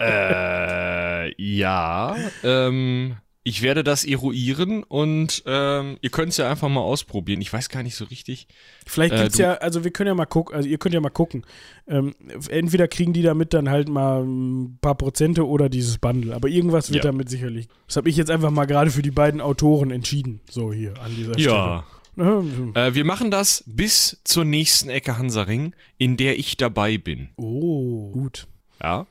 Äh, 0.00 1.42
ja. 1.42 2.14
Ähm, 2.44 3.16
ich 3.48 3.62
werde 3.62 3.84
das 3.84 4.04
eruieren 4.04 4.82
und 4.82 5.44
ähm, 5.46 5.98
ihr 6.00 6.10
könnt 6.10 6.30
es 6.30 6.36
ja 6.36 6.50
einfach 6.50 6.68
mal 6.68 6.80
ausprobieren. 6.80 7.40
Ich 7.40 7.52
weiß 7.52 7.68
gar 7.68 7.84
nicht 7.84 7.94
so 7.94 8.04
richtig. 8.06 8.48
Vielleicht 8.84 9.14
Äh, 9.14 9.22
gibt's 9.22 9.38
ja, 9.38 9.54
also 9.54 9.84
wir 9.84 9.92
können 9.92 10.08
ja 10.08 10.14
mal 10.14 10.26
gucken, 10.26 10.56
also 10.56 10.68
ihr 10.68 10.78
könnt 10.78 10.94
ja 10.96 11.00
mal 11.00 11.10
gucken. 11.10 11.44
Ähm, 11.86 12.16
entweder 12.48 12.88
kriegen 12.88 13.12
die 13.12 13.22
damit 13.22 13.54
dann 13.54 13.70
halt 13.70 13.88
mal 13.88 14.24
ein 14.24 14.78
paar 14.80 14.96
Prozente 14.96 15.46
oder 15.46 15.68
dieses 15.68 15.98
Bundle. 15.98 16.34
Aber 16.34 16.48
irgendwas 16.48 16.90
wird 16.90 17.04
Ja. 17.04 17.10
damit 17.12 17.30
sicherlich. 17.30 17.68
Das 17.86 17.96
habe 17.96 18.08
ich 18.10 18.16
jetzt 18.16 18.32
einfach 18.32 18.50
mal 18.50 18.64
gerade 18.64 18.90
für 18.90 19.02
die 19.02 19.12
beiden 19.12 19.40
Autoren 19.40 19.92
entschieden. 19.92 20.40
So 20.50 20.72
hier 20.72 21.00
an 21.00 21.14
dieser 21.14 21.38
Ja. 21.38 21.84
Stelle. 22.16 22.72
Äh, 22.74 22.94
wir 22.94 23.04
machen 23.04 23.30
das 23.30 23.62
bis 23.66 24.20
zur 24.24 24.44
nächsten 24.44 24.88
Ecke 24.88 25.18
Hansaring, 25.18 25.72
in 25.98 26.16
der 26.16 26.36
ich 26.36 26.56
dabei 26.56 26.98
bin. 26.98 27.28
Oh, 27.36 28.10
gut. 28.10 28.48
Ja. 28.82 29.06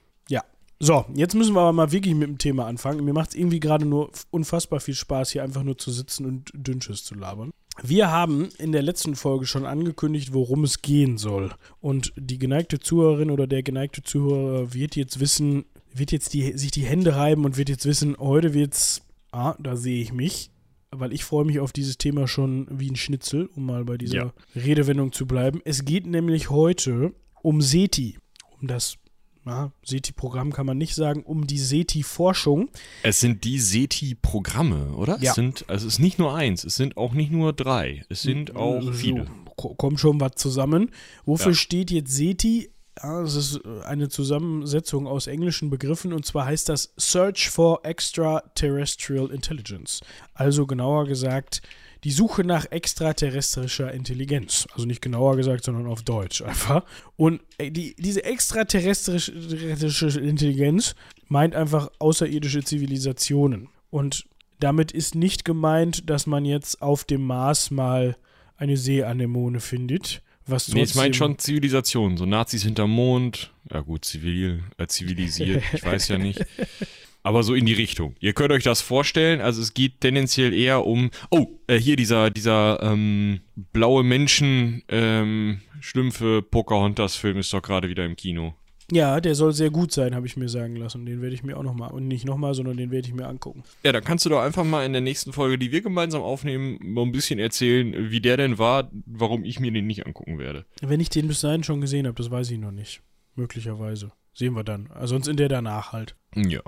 So, 0.80 1.06
jetzt 1.14 1.36
müssen 1.36 1.56
wir 1.56 1.62
aber 1.62 1.74
mal 1.74 1.92
wirklich 1.92 2.16
mit 2.16 2.28
dem 2.28 2.38
Thema 2.38 2.66
anfangen. 2.68 3.06
Mir 3.06 3.14
macht 3.14 3.30
es 3.30 3.36
irgendwie 3.36 3.60
gerade 3.62 3.86
nur 3.86 4.12
unfassbar 4.30 4.80
viel 4.80 4.94
Spaß, 4.94 5.32
hier 5.32 5.44
einfach 5.44 5.64
nur 5.64 5.78
zu 5.78 5.92
sitzen 5.92 6.26
und 6.26 6.52
Dünnsches 6.54 7.04
zu 7.06 7.16
labern. 7.16 7.52
Wir 7.82 8.10
haben 8.10 8.50
in 8.58 8.72
der 8.72 8.82
letzten 8.82 9.16
Folge 9.16 9.46
schon 9.46 9.66
angekündigt, 9.66 10.34
worum 10.34 10.64
es 10.64 10.82
gehen 10.82 11.18
soll. 11.18 11.52
Und 11.82 12.14
die 12.18 12.40
geneigte 12.40 12.80
Zuhörerin 12.80 13.32
oder 13.32 13.48
der 13.48 13.64
geneigte 13.64 14.02
Zuhörer 14.04 14.74
wird 14.74 14.96
jetzt 14.96 15.20
wissen, 15.20 15.66
wird 15.94 16.12
jetzt 16.12 16.34
die, 16.34 16.58
sich 16.58 16.72
die 16.72 16.86
Hände 16.86 17.16
reiben 17.16 17.46
und 17.46 17.58
wird 17.58 17.70
jetzt 17.70 17.86
wissen, 17.86 18.18
heute 18.18 18.54
wird's, 18.54 19.02
ah, 19.32 19.56
da 19.60 19.76
sehe 19.76 20.02
ich 20.02 20.14
mich. 20.14 20.52
Weil 20.92 21.12
ich 21.12 21.26
freue 21.26 21.44
mich 21.44 21.60
auf 21.60 21.74
dieses 21.74 21.98
Thema 21.98 22.28
schon 22.28 22.68
wie 22.72 22.90
ein 22.90 22.96
Schnitzel, 22.96 23.50
um 23.56 23.66
mal 23.66 23.84
bei 23.84 23.98
dieser 23.98 24.16
Ja. 24.16 24.34
Redewendung 24.56 25.12
zu 25.12 25.26
bleiben. 25.26 25.60
Es 25.66 25.84
geht 25.84 26.06
nämlich 26.06 26.50
heute 26.50 27.14
um 27.42 27.62
SETI, 27.62 28.18
um 28.62 28.68
das 28.68 28.98
ja, 29.46 29.72
SETI-Programm 29.86 30.52
kann 30.52 30.66
man 30.66 30.78
nicht 30.78 30.96
sagen, 30.96 31.24
um 31.24 31.46
die 31.48 31.60
SETI-Forschung. 31.60 32.70
Es 33.04 33.20
sind 33.20 33.44
die 33.44 33.60
SETI-Programme, 33.60 34.94
oder? 34.94 35.18
Ja. 35.22 35.32
Es 35.32 35.36
sind, 35.36 35.66
also 35.70 35.88
es 35.88 35.94
ist 35.94 36.00
nicht 36.00 36.20
nur 36.20 36.34
eins, 36.36 36.64
es 36.64 36.76
sind 36.76 36.98
auch 36.98 37.14
nicht 37.14 37.32
nur 37.32 37.54
drei, 37.54 38.04
es 38.10 38.22
sind 38.22 38.56
auch 38.56 38.82
So, 38.82 38.92
viele. 38.94 39.28
ko- 39.56 39.76
Kommt 39.76 40.00
schon 40.00 40.20
was 40.20 40.34
zusammen. 40.36 40.92
Wofür 41.26 41.52
Ja. 41.52 41.58
steht 41.58 41.92
jetzt 41.92 42.12
SETI? 42.16 42.70
Ja, 43.04 43.22
das 43.22 43.36
ist 43.36 43.58
äh, 43.66 43.82
eine 43.84 44.08
Zusammensetzung 44.08 45.06
aus 45.06 45.28
englischen 45.28 45.70
Begriffen 45.70 46.14
und 46.14 46.26
zwar 46.26 46.46
heißt 46.46 46.70
das 46.70 46.94
Search 46.98 47.50
for 47.50 47.86
Extraterrestrial 47.86 49.32
Intelligence. 49.32 50.00
Also 50.34 50.66
genauer 50.66 51.06
gesagt, 51.06 51.62
die 52.06 52.12
Suche 52.12 52.44
nach 52.44 52.68
extraterrestrischer 52.70 53.92
Intelligenz. 53.92 54.68
Also 54.74 54.86
nicht 54.86 55.02
genauer 55.02 55.38
gesagt, 55.38 55.64
sondern 55.64 55.88
auf 55.88 56.04
Deutsch 56.04 56.44
einfach. 56.44 56.86
Und 57.18 57.42
äh, 57.58 57.72
die, 57.72 57.96
diese 57.98 58.24
extraterrestrische 58.24 60.20
Intelligenz 60.22 60.94
meint 61.28 61.56
einfach 61.56 61.90
außerirdische 61.98 62.64
Zivilisationen. 62.64 63.70
Und 63.90 64.28
damit 64.60 64.92
ist 64.92 65.16
nicht 65.16 65.46
gemeint, 65.46 66.08
dass 66.08 66.28
man 66.28 66.46
jetzt 66.46 66.80
auf 66.84 67.06
dem 67.06 67.26
Mars 67.26 67.72
mal 67.72 68.16
eine 68.56 68.78
Seeanemone 68.78 69.60
findet. 69.60 70.22
Was 70.46 70.68
Nee, 70.68 70.84
ich 70.84 70.94
meine 70.94 71.16
schon 71.16 71.40
Zivilisation, 71.40 72.18
so 72.18 72.28
Nazis 72.28 72.62
hinterm 72.62 72.92
Mond, 72.92 73.52
ja 73.72 73.82
gut, 73.82 74.06
zivil, 74.06 74.62
äh, 74.78 74.86
zivilisiert, 74.86 75.64
ich 75.74 75.84
weiß 75.84 76.10
ja 76.10 76.20
nicht. 76.20 76.46
Aber 77.26 77.42
so 77.42 77.56
in 77.56 77.66
die 77.66 77.74
Richtung. 77.74 78.16
Ihr 78.20 78.34
könnt 78.34 78.52
euch 78.52 78.64
das 78.64 78.82
vorstellen, 78.82 79.42
also 79.42 79.60
es 79.60 79.74
geht 79.74 80.00
tendenziell 80.02 80.54
eher 80.54 80.86
um, 80.86 81.10
oh, 81.32 81.48
äh, 81.66 81.80
hier 81.80 81.96
dieser, 81.96 82.30
dieser 82.30 82.80
ähm, 82.84 83.42
blaue 83.74 84.04
Menschen, 84.04 84.84
ähm, 84.90 85.62
Schlümpfe 85.80 86.44
Pocahontas-Film 86.44 87.40
ist 87.40 87.52
doch 87.52 87.64
gerade 87.64 87.90
wieder 87.90 88.06
im 88.06 88.16
Kino. 88.16 88.54
Ja, 88.92 89.20
der 89.20 89.34
soll 89.34 89.54
sehr 89.54 89.72
gut 89.72 89.92
sein, 89.92 90.14
habe 90.14 90.28
ich 90.28 90.38
mir 90.38 90.50
sagen 90.50 90.76
lassen. 90.76 91.08
Den 91.08 91.24
werde 91.24 91.34
ich 91.34 91.42
mir 91.42 91.58
auch 91.58 91.64
nochmal, 91.64 91.92
und 91.92 92.08
nicht 92.08 92.26
nochmal, 92.26 92.54
sondern 92.54 92.78
den 92.78 92.92
werde 92.92 93.08
ich 93.08 93.16
mir 93.16 93.28
angucken. 93.28 93.64
Ja, 93.84 93.92
dann 93.92 94.04
kannst 94.04 94.24
du 94.26 94.30
doch 94.30 94.42
einfach 94.42 94.64
mal 94.64 94.86
in 94.86 94.92
der 94.92 95.02
nächsten 95.02 95.34
Folge, 95.34 95.58
die 95.58 95.72
wir 95.72 95.82
gemeinsam 95.82 96.22
aufnehmen, 96.22 96.78
mal 96.84 97.02
ein 97.02 97.12
bisschen 97.12 97.40
erzählen, 97.40 98.12
wie 98.12 98.22
der 98.22 98.38
denn 98.38 98.60
war, 98.60 98.92
warum 99.08 99.44
ich 99.44 99.60
mir 99.60 99.72
den 99.72 99.88
nicht 99.88 100.06
angucken 100.06 100.38
werde. 100.38 100.66
Wenn 100.80 101.00
ich 101.00 101.10
den 101.10 101.28
bis 101.28 101.42
dahin 101.42 101.64
schon 101.64 101.82
gesehen 101.82 102.06
habe, 102.06 102.18
das 102.18 102.30
weiß 102.30 102.52
ich 102.52 102.60
noch 102.60 102.72
nicht. 102.72 103.02
Möglicherweise. 103.34 104.12
Sehen 104.36 104.54
wir 104.54 104.64
dann. 104.64 104.92
Also 104.92 105.16
sonst 105.16 105.28
in 105.28 105.38
der 105.38 105.50
danach 105.50 105.92
halt. 105.92 106.16
Ja. 106.36 106.62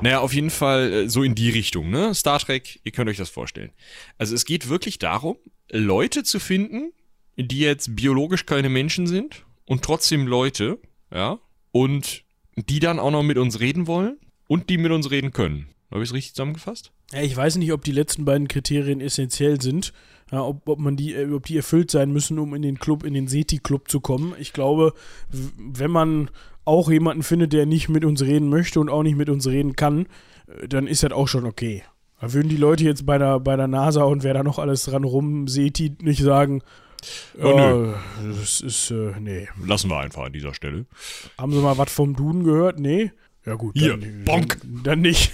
Naja, 0.00 0.20
auf 0.20 0.32
jeden 0.32 0.50
Fall 0.50 0.92
äh, 0.92 1.08
so 1.08 1.22
in 1.22 1.34
die 1.34 1.50
Richtung, 1.50 1.90
ne? 1.90 2.14
Star 2.14 2.38
Trek, 2.38 2.80
ihr 2.84 2.92
könnt 2.92 3.10
euch 3.10 3.16
das 3.16 3.30
vorstellen. 3.30 3.70
Also 4.18 4.34
es 4.34 4.44
geht 4.44 4.68
wirklich 4.68 4.98
darum, 4.98 5.36
Leute 5.70 6.22
zu 6.22 6.38
finden, 6.38 6.92
die 7.36 7.60
jetzt 7.60 7.96
biologisch 7.96 8.46
keine 8.46 8.68
Menschen 8.68 9.06
sind 9.06 9.44
und 9.64 9.82
trotzdem 9.82 10.26
Leute, 10.26 10.78
ja, 11.12 11.38
und 11.72 12.24
die 12.56 12.78
dann 12.78 12.98
auch 12.98 13.10
noch 13.10 13.22
mit 13.22 13.38
uns 13.38 13.60
reden 13.60 13.86
wollen 13.86 14.18
und 14.46 14.70
die 14.70 14.78
mit 14.78 14.92
uns 14.92 15.10
reden 15.10 15.32
können. 15.32 15.68
Habe 15.90 16.02
ich 16.02 16.10
es 16.10 16.14
richtig 16.14 16.34
zusammengefasst? 16.34 16.92
Ja, 17.12 17.22
ich 17.22 17.36
weiß 17.36 17.56
nicht, 17.56 17.72
ob 17.72 17.84
die 17.84 17.92
letzten 17.92 18.24
beiden 18.24 18.48
Kriterien 18.48 19.00
essentiell 19.00 19.60
sind. 19.60 19.92
Ja, 20.32 20.42
ob, 20.42 20.68
ob, 20.68 20.78
man 20.78 20.96
die, 20.96 21.14
äh, 21.14 21.30
ob 21.32 21.46
die 21.46 21.56
erfüllt 21.56 21.90
sein 21.90 22.12
müssen, 22.12 22.38
um 22.38 22.54
in 22.54 22.62
den 22.62 22.78
Club, 22.78 23.04
in 23.04 23.14
den 23.14 23.28
SETI-Club 23.28 23.88
zu 23.88 24.00
kommen. 24.00 24.34
Ich 24.38 24.52
glaube, 24.52 24.94
wenn 25.30 25.90
man 25.90 26.30
auch 26.64 26.90
jemanden 26.90 27.22
findet, 27.22 27.52
der 27.52 27.66
nicht 27.66 27.88
mit 27.88 28.04
uns 28.04 28.22
reden 28.22 28.48
möchte 28.48 28.80
und 28.80 28.88
auch 28.88 29.02
nicht 29.02 29.16
mit 29.16 29.28
uns 29.28 29.46
reden 29.46 29.76
kann, 29.76 30.06
äh, 30.46 30.68
dann 30.68 30.86
ist 30.86 31.02
das 31.02 31.12
auch 31.12 31.28
schon 31.28 31.46
okay. 31.46 31.82
Da 32.20 32.32
würden 32.32 32.48
die 32.48 32.56
Leute 32.56 32.84
jetzt 32.84 33.04
bei 33.04 33.18
der, 33.18 33.40
bei 33.40 33.56
der 33.56 33.68
NASA 33.68 34.04
und 34.04 34.22
wer 34.22 34.34
da 34.34 34.42
noch 34.42 34.58
alles 34.58 34.84
dran 34.84 35.04
rum, 35.04 35.46
SETI, 35.48 35.96
nicht 36.00 36.22
sagen, 36.22 36.62
Oh, 37.38 37.46
ja, 37.48 37.94
das 38.38 38.62
ist, 38.62 38.90
äh, 38.90 39.12
nee. 39.20 39.46
Lassen 39.62 39.90
wir 39.90 39.98
einfach 39.98 40.24
an 40.24 40.32
dieser 40.32 40.54
Stelle. 40.54 40.86
Haben 41.36 41.52
Sie 41.52 41.58
mal 41.58 41.76
was 41.76 41.92
vom 41.92 42.16
Duden 42.16 42.44
gehört? 42.44 42.78
Nee? 42.78 43.12
Ja 43.44 43.56
gut, 43.56 43.76
Hier, 43.76 43.96
dann, 43.98 44.24
bonk. 44.24 44.58
Dann, 44.62 44.82
dann 44.82 45.00
nicht. 45.02 45.32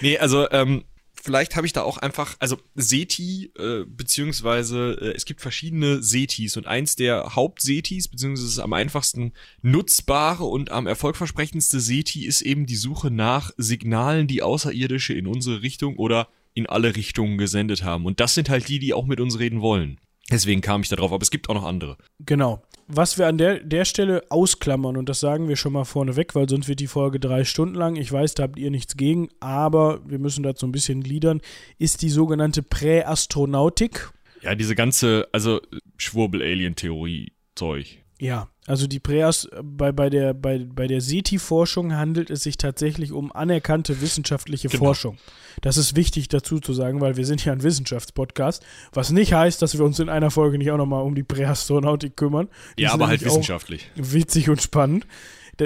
Nee, 0.00 0.16
also, 0.16 0.50
ähm, 0.50 0.84
vielleicht 1.22 1.56
habe 1.56 1.66
ich 1.66 1.72
da 1.72 1.82
auch 1.82 1.98
einfach, 1.98 2.36
also 2.38 2.58
SETI, 2.74 3.52
äh, 3.58 3.84
beziehungsweise 3.86 4.98
äh, 5.00 5.16
es 5.16 5.24
gibt 5.24 5.40
verschiedene 5.40 6.02
SETIs 6.02 6.56
und 6.56 6.66
eins 6.66 6.96
der 6.96 7.34
Haupt-SETIs, 7.36 8.08
beziehungsweise 8.08 8.48
das 8.48 8.58
am 8.58 8.72
einfachsten 8.72 9.32
nutzbare 9.62 10.44
und 10.44 10.70
am 10.70 10.86
erfolgversprechendste 10.86 11.80
SETI 11.80 12.26
ist 12.26 12.42
eben 12.42 12.66
die 12.66 12.76
Suche 12.76 13.10
nach 13.10 13.52
Signalen, 13.56 14.26
die 14.26 14.42
Außerirdische 14.42 15.14
in 15.14 15.26
unsere 15.26 15.62
Richtung 15.62 15.96
oder 15.96 16.28
in 16.54 16.66
alle 16.66 16.96
Richtungen 16.96 17.38
gesendet 17.38 17.84
haben. 17.84 18.06
Und 18.06 18.20
das 18.20 18.34
sind 18.34 18.48
halt 18.48 18.68
die, 18.68 18.78
die 18.78 18.94
auch 18.94 19.06
mit 19.06 19.20
uns 19.20 19.38
reden 19.38 19.60
wollen. 19.60 19.98
Deswegen 20.30 20.60
kam 20.60 20.82
ich 20.82 20.88
da 20.88 20.96
drauf, 20.96 21.12
aber 21.12 21.22
es 21.22 21.30
gibt 21.30 21.48
auch 21.48 21.54
noch 21.54 21.64
andere. 21.64 21.96
Genau. 22.20 22.62
Was 22.92 23.18
wir 23.18 23.28
an 23.28 23.38
der, 23.38 23.60
der 23.60 23.84
Stelle 23.84 24.24
ausklammern, 24.30 24.96
und 24.96 25.08
das 25.08 25.20
sagen 25.20 25.48
wir 25.48 25.54
schon 25.54 25.72
mal 25.72 25.84
vorneweg, 25.84 26.34
weil 26.34 26.48
sonst 26.48 26.66
wird 26.66 26.80
die 26.80 26.88
Folge 26.88 27.20
drei 27.20 27.44
Stunden 27.44 27.76
lang. 27.76 27.94
Ich 27.94 28.10
weiß, 28.10 28.34
da 28.34 28.42
habt 28.42 28.58
ihr 28.58 28.72
nichts 28.72 28.96
gegen, 28.96 29.28
aber 29.38 30.00
wir 30.08 30.18
müssen 30.18 30.42
dazu 30.42 30.66
ein 30.66 30.72
bisschen 30.72 31.00
gliedern, 31.02 31.40
ist 31.78 32.02
die 32.02 32.10
sogenannte 32.10 32.64
Präastronautik. 32.64 34.10
Ja, 34.42 34.56
diese 34.56 34.74
ganze, 34.74 35.28
also 35.30 35.60
Schwurbel-Alien-Theorie-Zeug. 35.98 37.98
Ja, 38.20 38.48
also 38.66 38.86
die 38.86 39.00
Präas 39.00 39.48
bei, 39.64 39.92
bei 39.92 40.10
der, 40.10 40.34
bei, 40.34 40.58
bei 40.58 40.86
der 40.86 41.00
SETI-Forschung 41.00 41.96
handelt 41.96 42.28
es 42.28 42.42
sich 42.42 42.58
tatsächlich 42.58 43.12
um 43.12 43.32
anerkannte 43.32 44.02
wissenschaftliche 44.02 44.68
genau. 44.68 44.84
Forschung. 44.84 45.16
Das 45.62 45.78
ist 45.78 45.96
wichtig 45.96 46.28
dazu 46.28 46.60
zu 46.60 46.74
sagen, 46.74 47.00
weil 47.00 47.16
wir 47.16 47.24
sind 47.24 47.42
ja 47.44 47.52
ein 47.52 47.62
Wissenschaftspodcast, 47.62 48.62
was 48.92 49.10
nicht 49.10 49.32
heißt, 49.32 49.62
dass 49.62 49.76
wir 49.76 49.84
uns 49.86 49.98
in 49.98 50.10
einer 50.10 50.30
Folge 50.30 50.58
nicht 50.58 50.70
auch 50.70 50.76
nochmal 50.76 51.02
um 51.02 51.14
die 51.14 51.22
Präastronautik 51.22 52.16
kümmern. 52.16 52.48
Die 52.78 52.82
ja, 52.82 52.92
aber 52.92 53.08
halt 53.08 53.24
wissenschaftlich. 53.24 53.90
Witzig 53.96 54.50
und 54.50 54.60
spannend 54.60 55.06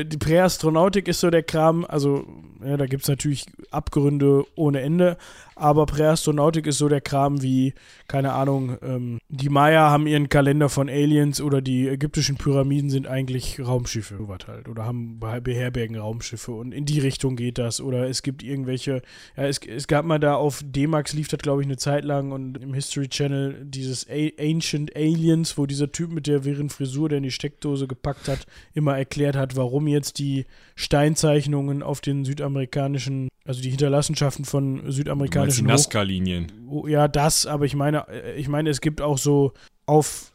die 0.03 0.17
Präastronautik 0.17 1.07
ist 1.07 1.21
so 1.21 1.31
der 1.31 1.45
Kram, 1.45 1.85
also 1.85 2.27
ja, 2.65 2.77
da 2.77 2.87
gibt 2.87 3.05
es 3.05 3.09
natürlich 3.09 3.47
Abgründe 3.71 4.45
ohne 4.57 4.81
Ende, 4.81 5.17
aber 5.57 5.87
Präastronautik 5.87 6.67
ist 6.67 6.79
so 6.79 6.89
der 6.89 7.01
Kram 7.01 7.43
wie, 7.43 7.75
keine 8.09 8.33
Ahnung, 8.33 8.77
ähm, 8.83 9.19
die 9.29 9.49
Maya 9.49 9.91
haben 9.91 10.07
ihren 10.07 10.29
Kalender 10.29 10.69
von 10.69 10.89
Aliens 10.89 11.41
oder 11.41 11.61
die 11.61 11.89
ägyptischen 11.89 12.37
Pyramiden 12.37 12.91
sind 12.91 13.07
eigentlich 13.07 13.61
Raumschiffe. 13.61 14.19
Halt, 14.47 14.69
oder 14.69 14.85
haben 14.85 15.21
beherbergen 15.43 15.97
Raumschiffe 15.97 16.53
und 16.53 16.73
in 16.73 16.85
die 16.85 17.01
Richtung 17.01 17.37
geht 17.37 17.59
das. 17.59 17.81
Oder 17.81 18.09
es 18.09 18.23
gibt 18.23 18.43
irgendwelche, 18.43 19.03
ja, 19.37 19.45
es, 19.45 19.61
es 19.67 19.87
gab 19.87 20.05
mal 20.05 20.19
da 20.19 20.35
auf 20.35 20.63
D-Max 20.65 21.13
lief 21.13 21.29
das 21.29 21.41
glaube 21.41 21.63
ich 21.63 21.67
eine 21.67 21.77
Zeit 21.77 22.05
lang 22.05 22.33
und 22.33 22.59
im 22.59 22.75
History 22.75 23.09
Channel 23.09 23.65
dieses 23.65 24.09
A 24.09 24.31
Ancient 24.41 24.95
Aliens, 24.97 25.57
wo 25.59 25.67
dieser 25.67 25.93
Typ 25.93 26.11
mit 26.13 26.27
der 26.27 26.45
wirren 26.45 26.71
Frisur, 26.71 27.09
der 27.09 27.19
in 27.19 27.25
die 27.25 27.31
Steckdose 27.31 27.87
gepackt 27.87 28.29
hat, 28.29 28.47
immer 28.73 28.97
erklärt 28.97 29.37
hat, 29.37 29.57
warum 29.57 29.87
jetzt 29.87 30.19
die 30.19 30.47
Steinzeichnungen 30.75 31.83
auf 31.83 32.01
den 32.01 32.25
südamerikanischen, 32.25 33.29
also 33.45 33.63
die 33.63 33.71
Hinterlassenschaften 33.71 34.45
von 34.45 34.91
südamerikanischen 34.91 35.44
Nazca-Linien. 35.47 36.53
Oh, 36.69 36.87
ja, 36.87 37.09
das, 37.09 37.47
aber 37.47 37.65
ich 37.65 37.75
meine, 37.75 38.09
äh, 38.09 38.35
ich 38.37 38.49
meine, 38.49 38.71
es 38.71 38.81
gibt 38.81 39.01
auch 39.01 39.19
so 39.19 39.53
auf 39.87 40.33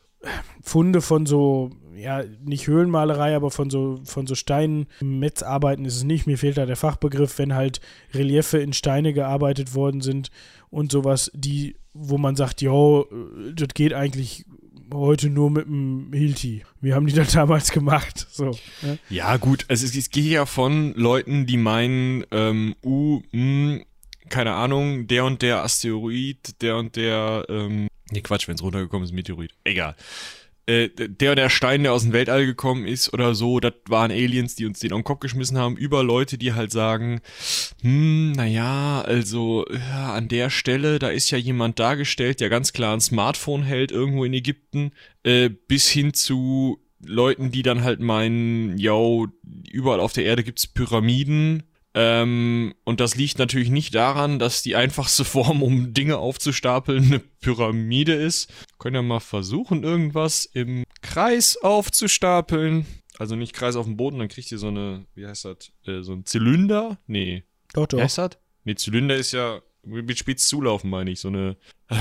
Funde 0.62 1.02
von 1.02 1.26
so, 1.26 1.72
ja, 1.96 2.24
nicht 2.44 2.68
Höhlenmalerei, 2.68 3.36
aber 3.36 3.52
von 3.52 3.70
so, 3.70 4.00
von 4.04 4.28
so 4.28 4.36
Steinen, 4.36 4.88
Metzarbeiten 5.02 5.86
ist 5.86 5.96
es 5.96 6.04
nicht, 6.04 6.28
mir 6.28 6.38
fehlt 6.38 6.58
da 6.58 6.66
der 6.66 6.76
Fachbegriff, 6.76 7.38
wenn 7.38 7.56
halt 7.56 7.80
Reliefe 8.14 8.58
in 8.58 8.74
Steine 8.74 9.14
gearbeitet 9.14 9.76
worden 9.76 10.02
sind 10.02 10.30
und 10.70 10.92
sowas, 10.92 11.32
die, 11.34 11.78
wo 11.94 12.18
man 12.18 12.36
sagt, 12.36 12.62
jo, 12.62 13.08
äh, 13.12 13.54
das 13.54 13.70
geht 13.74 13.94
eigentlich 13.94 14.46
heute 14.94 15.30
nur 15.30 15.52
mit 15.52 15.68
dem 15.68 16.12
Hilti. 16.12 16.64
Wir 16.82 16.96
haben 16.96 17.06
die 17.06 17.14
dann 17.14 17.28
damals 17.34 17.72
gemacht. 17.72 18.28
So, 18.32 18.58
ne? 18.82 18.98
Ja, 19.10 19.38
gut, 19.38 19.66
also 19.70 19.86
es, 19.86 19.96
es 19.96 20.10
geht 20.10 20.26
ja 20.26 20.46
von 20.46 20.94
Leuten, 20.96 21.46
die 21.46 21.58
meinen, 21.58 22.26
ähm, 22.32 22.76
uh, 22.84 23.22
mh, 23.32 23.82
keine 24.30 24.54
Ahnung, 24.54 25.08
der 25.08 25.26
und 25.26 25.42
der 25.42 25.64
Asteroid, 25.64 26.62
der 26.62 26.78
und 26.78 26.96
der, 26.96 27.46
ähm, 27.50 27.88
nee, 28.12 28.22
Quatsch, 28.22 28.48
wenn 28.48 28.56
es 28.56 28.64
runtergekommen 28.64 29.06
ist, 29.06 29.14
Meteorit. 29.14 29.52
Egal. 29.64 29.96
Äh, 30.70 30.90
der 30.96 31.34
der 31.34 31.50
Stein, 31.50 31.82
der 31.82 31.94
aus 31.94 32.04
dem 32.04 32.14
Weltall 32.14 32.46
gekommen 32.46 32.86
ist 32.86 33.12
oder 33.12 33.34
so, 33.34 33.60
das 33.60 33.74
waren 33.88 34.12
Aliens, 34.12 34.54
die 34.54 34.68
uns 34.68 34.78
den 34.78 34.94
auf 34.94 35.00
den 35.00 35.04
Kopf 35.04 35.20
geschmissen 35.20 35.58
haben, 35.58 35.76
über 35.76 36.04
Leute, 36.04 36.38
die 36.38 36.54
halt 36.54 36.72
sagen, 36.72 37.22
hm, 37.82 38.34
naja, 38.34 39.02
also 39.02 39.66
ja, 39.68 40.14
an 40.14 40.28
der 40.28 40.52
Stelle, 40.52 41.00
da 41.00 41.10
ist 41.10 41.32
ja 41.32 41.40
jemand 41.40 41.80
dargestellt, 41.80 42.40
der 42.40 42.50
ganz 42.50 42.72
klar 42.72 42.94
ein 42.94 43.02
Smartphone 43.02 43.64
hält, 43.64 43.92
irgendwo 43.92 44.26
in 44.26 44.34
Ägypten, 44.34 44.92
äh, 45.24 45.50
bis 45.50 45.90
hin 45.90 46.14
zu 46.14 46.80
Leuten, 47.04 47.50
die 47.50 47.64
dann 47.64 47.84
halt 47.84 48.00
meinen, 48.00 48.78
yo, 48.78 49.26
überall 49.72 50.00
auf 50.00 50.14
der 50.14 50.26
Erde 50.26 50.44
gibt's 50.44 50.68
Pyramiden, 50.68 51.64
ähm, 52.02 52.76
und 52.86 53.02
das 53.02 53.16
liegt 53.16 53.40
natürlich 53.40 53.70
nicht 53.70 53.94
daran, 53.94 54.40
dass 54.40 54.64
die 54.64 54.78
einfachste 54.78 55.26
Form, 55.26 55.62
um 55.62 55.94
Dinge 55.94 56.18
aufzustapeln, 56.18 57.04
eine 57.04 57.20
Pyramide 57.20 58.14
ist. 58.14 58.50
Können 58.78 58.96
ja 58.96 59.02
mal 59.02 59.20
versuchen, 59.20 59.84
irgendwas 59.84 60.46
im 60.46 60.86
Kreis 61.02 61.58
aufzustapeln. 61.58 62.86
Also 63.18 63.36
nicht 63.36 63.52
Kreis 63.52 63.76
auf 63.76 63.86
dem 63.86 63.98
Boden, 63.98 64.20
dann 64.20 64.30
kriegt 64.30 64.50
ihr 64.50 64.60
so 64.60 64.70
eine, 64.70 65.08
wie 65.14 65.28
heißt 65.28 65.44
das, 65.44 65.74
äh, 65.86 66.02
so 66.02 66.14
ein 66.14 66.26
Zylinder? 66.26 66.98
Nee. 67.06 67.44
Doch, 67.74 67.86
doch. 67.86 67.98
Wie 67.98 68.04
heißt 68.04 68.20
das? 68.20 68.38
Nee, 68.64 68.76
Zylinder 68.76 69.18
ist 69.18 69.34
ja 69.34 69.60
mit 69.84 70.18
spitz 70.18 70.48
zulaufen, 70.48 70.90
meine 70.90 71.12
ich. 71.12 71.20
So 71.20 71.28
eine, 71.28 71.58
äh, 71.90 71.96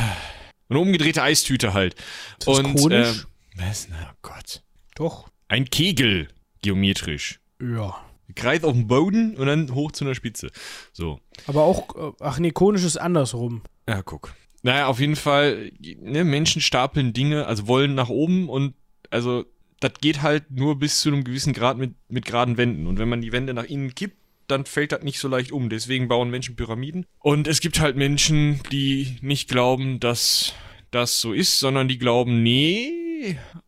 eine 0.68 0.78
umgedrehte 0.78 1.22
Eistüte 1.22 1.74
halt. 1.74 1.94
Ist 2.38 2.46
das 2.46 2.58
Und, 2.60 2.76
konisch? 2.76 3.24
Äh, 3.56 3.66
was? 3.66 3.88
Na 3.90 4.14
Gott. 4.22 4.62
Doch. 4.94 5.28
Ein 5.48 5.64
Kegel, 5.64 6.28
geometrisch. 6.62 7.40
Ja. 7.60 8.00
Kreis 8.34 8.64
auf 8.64 8.72
dem 8.72 8.86
Boden 8.86 9.36
und 9.36 9.46
dann 9.46 9.74
hoch 9.74 9.92
zu 9.92 10.04
einer 10.04 10.14
Spitze. 10.14 10.50
So. 10.92 11.20
Aber 11.46 11.62
auch, 11.62 11.94
äh, 11.96 12.12
ach 12.20 12.38
nee, 12.38 12.50
konisch 12.50 12.84
ist 12.84 12.96
andersrum. 12.96 13.62
Ja, 13.88 14.02
guck. 14.02 14.34
Naja, 14.62 14.86
auf 14.86 15.00
jeden 15.00 15.16
Fall, 15.16 15.70
ne, 15.80 16.24
Menschen 16.24 16.60
stapeln 16.60 17.12
Dinge, 17.12 17.46
also 17.46 17.68
wollen 17.68 17.94
nach 17.94 18.08
oben 18.08 18.48
und 18.48 18.74
also 19.10 19.44
das 19.80 19.92
geht 20.00 20.22
halt 20.22 20.50
nur 20.50 20.78
bis 20.78 21.00
zu 21.00 21.08
einem 21.08 21.24
gewissen 21.24 21.52
Grad 21.52 21.78
mit, 21.78 21.94
mit 22.08 22.24
geraden 22.24 22.56
Wänden. 22.56 22.86
Und 22.86 22.98
wenn 22.98 23.08
man 23.08 23.20
die 23.20 23.32
Wände 23.32 23.54
nach 23.54 23.64
innen 23.64 23.94
kippt, 23.94 24.16
dann 24.48 24.64
fällt 24.64 24.92
das 24.92 25.02
nicht 25.02 25.20
so 25.20 25.28
leicht 25.28 25.52
um. 25.52 25.68
Deswegen 25.68 26.08
bauen 26.08 26.30
Menschen 26.30 26.56
Pyramiden. 26.56 27.06
Und 27.20 27.46
es 27.46 27.60
gibt 27.60 27.80
halt 27.80 27.96
Menschen, 27.96 28.60
die 28.72 29.18
nicht 29.20 29.48
glauben, 29.48 30.00
dass 30.00 30.54
das 30.90 31.20
so 31.20 31.32
ist, 31.32 31.60
sondern 31.60 31.86
die 31.86 31.98
glauben, 31.98 32.42
nee, 32.42 32.92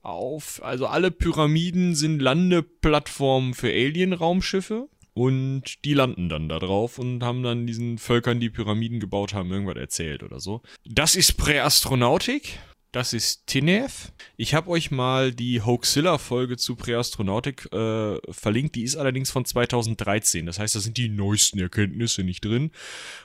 auf, 0.02 0.62
also 0.62 0.86
alle 0.86 1.10
Pyramiden 1.10 1.94
sind 1.94 2.20
Landeplattformen 2.20 3.54
für 3.54 3.68
Alien-Raumschiffe. 3.68 4.88
Und 5.12 5.84
die 5.84 5.94
landen 5.94 6.28
dann 6.28 6.48
da 6.48 6.58
drauf 6.58 6.98
und 6.98 7.22
haben 7.22 7.42
dann 7.42 7.66
diesen 7.66 7.98
Völkern, 7.98 8.40
die 8.40 8.48
Pyramiden 8.48 9.00
gebaut 9.00 9.34
haben, 9.34 9.50
irgendwas 9.50 9.76
erzählt 9.76 10.22
oder 10.22 10.38
so. 10.38 10.62
Das 10.84 11.16
ist 11.16 11.36
Präastronautik. 11.36 12.58
Das 12.92 13.12
ist 13.12 13.46
Tinev. 13.46 14.10
Ich 14.36 14.54
habe 14.54 14.68
euch 14.68 14.90
mal 14.90 15.32
die 15.32 15.62
Hoaxilla-Folge 15.62 16.56
zu 16.56 16.74
Präastronautik 16.74 17.72
äh, 17.72 18.16
verlinkt. 18.32 18.74
Die 18.74 18.82
ist 18.82 18.96
allerdings 18.96 19.30
von 19.30 19.44
2013. 19.44 20.44
Das 20.44 20.58
heißt, 20.58 20.74
da 20.74 20.80
sind 20.80 20.96
die 20.96 21.08
neuesten 21.08 21.60
Erkenntnisse 21.60 22.24
nicht 22.24 22.44
drin. 22.44 22.72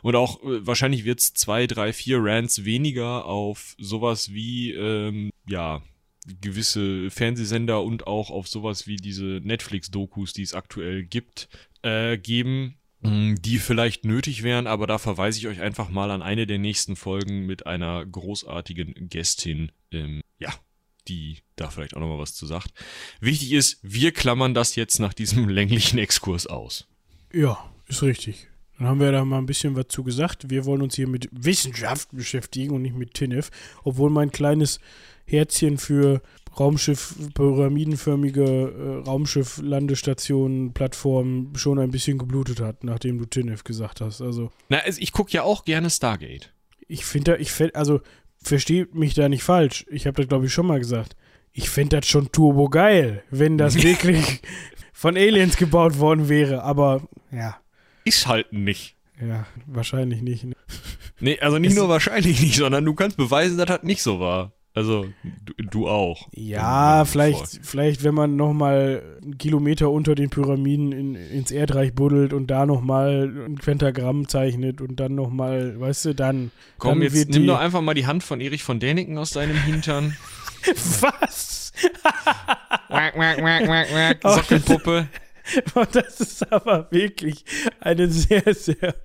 Und 0.03 0.15
auch 0.15 0.43
äh, 0.43 0.67
wahrscheinlich 0.67 1.03
wird 1.03 1.19
es 1.19 1.33
zwei, 1.33 1.65
drei, 1.65 1.93
vier 1.93 2.19
Rants 2.21 2.63
weniger 2.63 3.25
auf 3.25 3.75
sowas 3.79 4.33
wie, 4.33 4.71
ähm, 4.71 5.31
ja, 5.47 5.81
gewisse 6.41 7.09
Fernsehsender 7.09 7.83
und 7.83 8.07
auch 8.07 8.29
auf 8.29 8.47
sowas 8.47 8.87
wie 8.87 8.97
diese 8.97 9.41
Netflix-Dokus, 9.43 10.33
die 10.33 10.43
es 10.43 10.53
aktuell 10.53 11.03
gibt, 11.03 11.49
äh, 11.81 12.17
geben, 12.17 12.77
mm, 13.01 13.35
die 13.35 13.59
vielleicht 13.59 14.05
nötig 14.05 14.43
wären, 14.43 14.67
aber 14.67 14.87
da 14.87 14.97
verweise 14.97 15.39
ich 15.39 15.47
euch 15.47 15.61
einfach 15.61 15.89
mal 15.89 16.11
an 16.11 16.21
eine 16.21 16.47
der 16.47 16.57
nächsten 16.57 16.95
Folgen 16.95 17.45
mit 17.45 17.67
einer 17.67 18.05
großartigen 18.05 19.09
Gästin, 19.09 19.71
ähm, 19.91 20.21
ja, 20.39 20.53
die 21.07 21.39
da 21.55 21.69
vielleicht 21.69 21.95
auch 21.95 21.99
nochmal 21.99 22.19
was 22.19 22.33
zu 22.33 22.45
sagt. 22.45 22.73
Wichtig 23.19 23.51
ist, 23.51 23.79
wir 23.83 24.11
klammern 24.11 24.53
das 24.53 24.75
jetzt 24.75 24.99
nach 24.99 25.13
diesem 25.13 25.47
länglichen 25.49 25.99
Exkurs 25.99 26.47
aus. 26.47 26.87
Ja, 27.31 27.71
ist 27.87 28.01
richtig. 28.01 28.47
Dann 28.77 28.87
haben 28.87 28.99
wir 28.99 29.11
da 29.11 29.23
mal 29.23 29.37
ein 29.37 29.45
bisschen 29.45 29.75
was 29.75 29.87
zu 29.87 30.03
gesagt. 30.03 30.49
Wir 30.49 30.65
wollen 30.65 30.81
uns 30.81 30.95
hier 30.95 31.07
mit 31.07 31.29
Wissenschaft 31.31 32.09
beschäftigen 32.11 32.73
und 32.73 32.81
nicht 32.81 32.95
mit 32.95 33.13
TINF, 33.13 33.49
obwohl 33.83 34.09
mein 34.09 34.31
kleines 34.31 34.79
Herzchen 35.25 35.77
für 35.77 36.21
Raumschiff, 36.59 37.15
pyramidenförmige 37.33 38.43
äh, 38.43 39.07
Raumschiff-Landestationen, 39.07 40.73
Plattformen 40.73 41.53
schon 41.55 41.79
ein 41.79 41.91
bisschen 41.91 42.17
geblutet 42.17 42.61
hat, 42.61 42.83
nachdem 42.83 43.17
du 43.17 43.25
Tinef 43.25 43.63
gesagt 43.63 44.01
hast. 44.01 44.21
Also. 44.21 44.51
Na, 44.69 44.79
ich 44.87 45.11
gucke 45.11 45.31
ja 45.31 45.43
auch 45.43 45.65
gerne 45.65 45.89
Stargate. 45.89 46.53
Ich 46.87 47.05
finde, 47.05 47.37
ich 47.37 47.51
find, 47.51 47.75
also 47.75 48.01
versteht 48.41 48.95
mich 48.95 49.13
da 49.13 49.27
nicht 49.27 49.43
falsch. 49.43 49.85
Ich 49.89 50.07
habe 50.07 50.15
das 50.17 50.27
glaube 50.29 50.45
ich 50.45 50.53
schon 50.53 50.67
mal 50.67 50.79
gesagt. 50.79 51.15
Ich 51.51 51.69
fände 51.69 51.97
das 51.97 52.07
schon 52.07 52.31
turbo 52.31 52.69
geil, 52.69 53.23
wenn 53.31 53.57
das 53.57 53.75
wirklich 53.83 54.41
von 54.93 55.17
Aliens 55.17 55.57
gebaut 55.57 55.99
worden 55.99 56.29
wäre. 56.29 56.63
Aber 56.63 57.01
ja. 57.31 57.57
Ist 58.05 58.27
halt 58.27 58.53
nicht. 58.53 58.95
Ja, 59.19 59.45
wahrscheinlich 59.65 60.21
nicht. 60.21 60.43
Ne? 60.43 60.55
Nee, 61.19 61.39
also 61.39 61.57
nicht 61.57 61.71
es 61.71 61.77
nur 61.77 61.89
wahrscheinlich 61.89 62.41
nicht, 62.41 62.55
sondern 62.55 62.85
du 62.85 62.93
kannst 62.93 63.17
beweisen, 63.17 63.57
dass 63.57 63.67
das 63.67 63.83
nicht 63.83 64.01
so 64.01 64.19
war. 64.19 64.53
Also, 64.75 65.07
du, 65.23 65.53
du 65.71 65.87
auch. 65.87 66.27
Ja, 66.33 67.05
vielleicht, 67.05 67.61
vielleicht, 67.63 68.03
wenn 68.03 68.13
man 68.13 68.35
nochmal 68.35 69.19
einen 69.23 69.37
Kilometer 69.37 69.89
unter 69.89 70.15
den 70.15 70.29
Pyramiden 70.29 70.91
in, 70.91 71.15
ins 71.15 71.49
Erdreich 71.51 71.93
buddelt 71.95 72.33
und 72.33 72.47
da 72.47 72.65
nochmal 72.65 73.31
ein 73.47 73.55
Pentagramm 73.55 74.27
zeichnet 74.27 74.81
und 74.81 74.99
dann 74.99 75.15
nochmal, 75.15 75.79
weißt 75.79 76.05
du, 76.05 76.13
dann. 76.13 76.51
Komm, 76.77 76.99
dann 76.99 77.09
jetzt 77.09 77.29
nimm 77.29 77.47
doch 77.47 77.57
einfach 77.57 77.79
mal 77.79 77.93
die 77.93 78.05
Hand 78.05 78.21
von 78.21 78.41
Erich 78.41 78.63
von 78.63 78.81
Däniken 78.81 79.17
aus 79.17 79.31
deinem 79.31 79.55
Hintern. 79.55 80.17
Was? 80.99 81.71
Wack, 82.89 83.17
wack, 83.17 83.41
wack, 83.41 83.67
wack, 83.67 83.93
wack. 83.93 84.33
Sockelpuppe. 84.35 85.07
Und 85.73 85.95
das 85.95 86.19
ist 86.19 86.51
aber 86.51 86.87
wirklich 86.91 87.45
eine 87.79 88.09
sehr, 88.09 88.53
sehr 88.53 88.95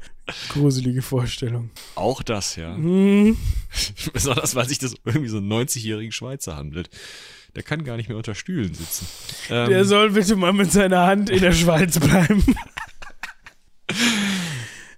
gruselige 0.50 1.02
Vorstellung. 1.02 1.70
Auch 1.94 2.22
das, 2.22 2.56
ja. 2.56 2.74
Hm. 2.74 3.36
Besonders, 4.12 4.54
weil 4.54 4.68
sich 4.68 4.78
das 4.78 4.94
irgendwie 5.04 5.28
so 5.28 5.38
einen 5.38 5.52
90-jährigen 5.52 6.12
Schweizer 6.12 6.56
handelt. 6.56 6.90
Der 7.56 7.62
kann 7.64 7.84
gar 7.84 7.96
nicht 7.96 8.08
mehr 8.08 8.16
unter 8.16 8.34
Stühlen 8.34 8.72
sitzen. 8.74 9.06
Ähm, 9.50 9.68
Der 9.68 9.84
soll 9.84 10.10
bitte 10.10 10.36
mal 10.36 10.52
mit 10.52 10.70
seiner 10.70 11.06
Hand 11.06 11.30
in 11.30 11.40
der 11.40 11.52
Schweiz 11.52 11.98
bleiben. 11.98 12.42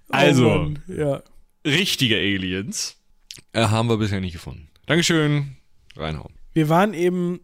Also. 0.09 0.47
Oh 0.47 0.91
ja. 0.91 1.23
richtige 1.65 2.17
Aliens 2.17 2.97
äh, 3.53 3.63
haben 3.63 3.89
wir 3.89 3.97
bisher 3.97 4.21
nicht 4.21 4.33
gefunden. 4.33 4.69
Dankeschön. 4.85 5.57
Reinhauen. 5.95 6.33
Wir 6.53 6.69
waren 6.69 6.93
eben 6.93 7.39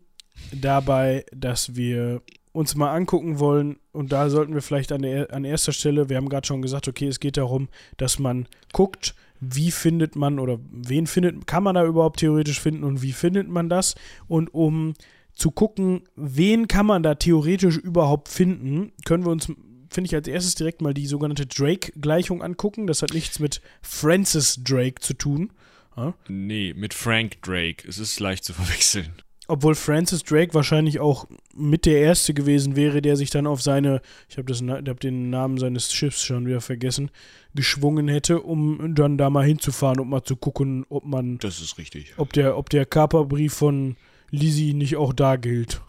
dabei, 0.52 1.26
dass 1.32 1.76
wir 1.76 2.22
uns 2.52 2.76
mal 2.76 2.94
angucken 2.94 3.40
wollen 3.40 3.78
und 3.92 4.12
da 4.12 4.30
sollten 4.30 4.54
wir 4.54 4.62
vielleicht 4.62 4.92
an, 4.92 5.04
der, 5.04 5.34
an 5.34 5.46
erster 5.46 5.72
Stelle, 5.72 6.10
wir 6.10 6.18
haben 6.18 6.30
gerade 6.30 6.48
schon 6.48 6.62
gesagt, 6.62 6.88
okay, 6.88 7.08
es 7.08 7.20
geht 7.20 7.38
darum, 7.38 7.70
dass 7.98 8.20
man 8.20 8.48
guckt, 8.74 9.16
wie 9.40 9.72
findet 9.72 10.16
man 10.16 10.40
oder 10.40 10.60
wen 10.72 11.08
findet, 11.08 11.48
kann 11.48 11.64
man 11.64 11.76
da 11.76 11.86
überhaupt 11.86 12.20
theoretisch 12.20 12.60
finden 12.60 12.84
und 12.84 13.02
wie 13.02 13.14
findet 13.14 13.48
man 13.48 13.70
das 13.70 13.96
und 14.28 14.54
um 14.54 14.94
zu 15.40 15.52
gucken, 15.52 16.04
wen 16.16 16.68
kann 16.68 16.86
man 16.86 17.02
da 17.02 17.16
theoretisch 17.16 17.78
überhaupt 17.78 18.28
finden, 18.28 18.92
können 19.06 19.26
wir 19.26 19.32
uns, 19.32 19.46
finde 19.46 20.08
ich, 20.08 20.16
als 20.16 20.28
erstes 20.28 20.56
direkt 20.56 20.82
mal 20.82 20.94
die 20.94 21.08
sogenannte 21.08 21.46
Drake-Gleichung 21.46 22.44
angucken. 22.44 22.88
Das 22.88 23.02
hat 23.02 23.14
nichts 23.14 23.40
mit 23.40 23.62
Francis 23.82 24.60
Drake 24.64 25.00
zu 25.00 25.14
tun. 25.14 25.52
Ja? 25.96 26.14
Nee, 26.28 26.74
mit 26.76 26.94
Frank 26.94 27.42
Drake. 27.42 27.88
Es 27.88 28.00
ist 28.00 28.20
leicht 28.20 28.44
zu 28.44 28.54
verwechseln. 28.54 29.14
Obwohl 29.50 29.74
Francis 29.74 30.24
Drake 30.24 30.54
wahrscheinlich 30.54 31.00
auch 31.00 31.26
mit 31.56 31.88
der 31.88 32.00
Erste 32.02 32.36
gewesen 32.36 32.76
wäre, 32.76 33.02
der 33.02 33.16
sich 33.18 33.32
dann 33.32 33.48
auf 33.48 33.64
seine, 33.64 34.00
ich 34.30 34.38
habe 34.38 34.54
hab 34.54 35.00
den 35.00 35.32
Namen 35.32 35.58
seines 35.58 35.92
Schiffs 35.92 36.24
schon 36.24 36.46
wieder 36.46 36.62
vergessen, 36.62 37.10
geschwungen 37.56 38.08
hätte, 38.08 38.42
um 38.42 38.94
dann 38.94 39.18
da 39.18 39.32
mal 39.32 39.44
hinzufahren 39.44 40.00
und 40.00 40.08
mal 40.08 40.24
zu 40.24 40.36
gucken, 40.36 40.86
ob 40.90 41.04
man, 41.04 41.40
Das 41.40 41.62
ist 41.62 41.80
richtig. 41.80 42.14
ob 42.18 42.32
der, 42.34 42.58
ob 42.58 42.70
der 42.70 42.86
Kaperbrief 42.86 43.56
von 43.56 43.96
Lizzie 44.30 44.76
nicht 44.76 44.98
auch 44.98 45.14
da 45.14 45.36
gilt. 45.36 45.82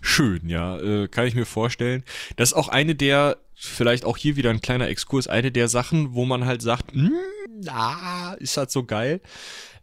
Schön, 0.00 0.48
ja, 0.48 0.78
äh, 0.80 1.08
kann 1.08 1.26
ich 1.26 1.34
mir 1.34 1.44
vorstellen. 1.46 2.02
Das 2.36 2.50
ist 2.50 2.54
auch 2.54 2.68
eine 2.68 2.94
der, 2.94 3.36
vielleicht 3.54 4.06
auch 4.06 4.16
hier 4.16 4.36
wieder 4.36 4.48
ein 4.48 4.62
kleiner 4.62 4.88
Exkurs, 4.88 5.28
eine 5.28 5.52
der 5.52 5.68
Sachen, 5.68 6.14
wo 6.14 6.24
man 6.24 6.46
halt 6.46 6.62
sagt, 6.62 6.92
"Hm, 6.92 7.12
ah, 7.68 8.34
ist 8.38 8.56
halt 8.56 8.70
so 8.70 8.84
geil. 8.84 9.20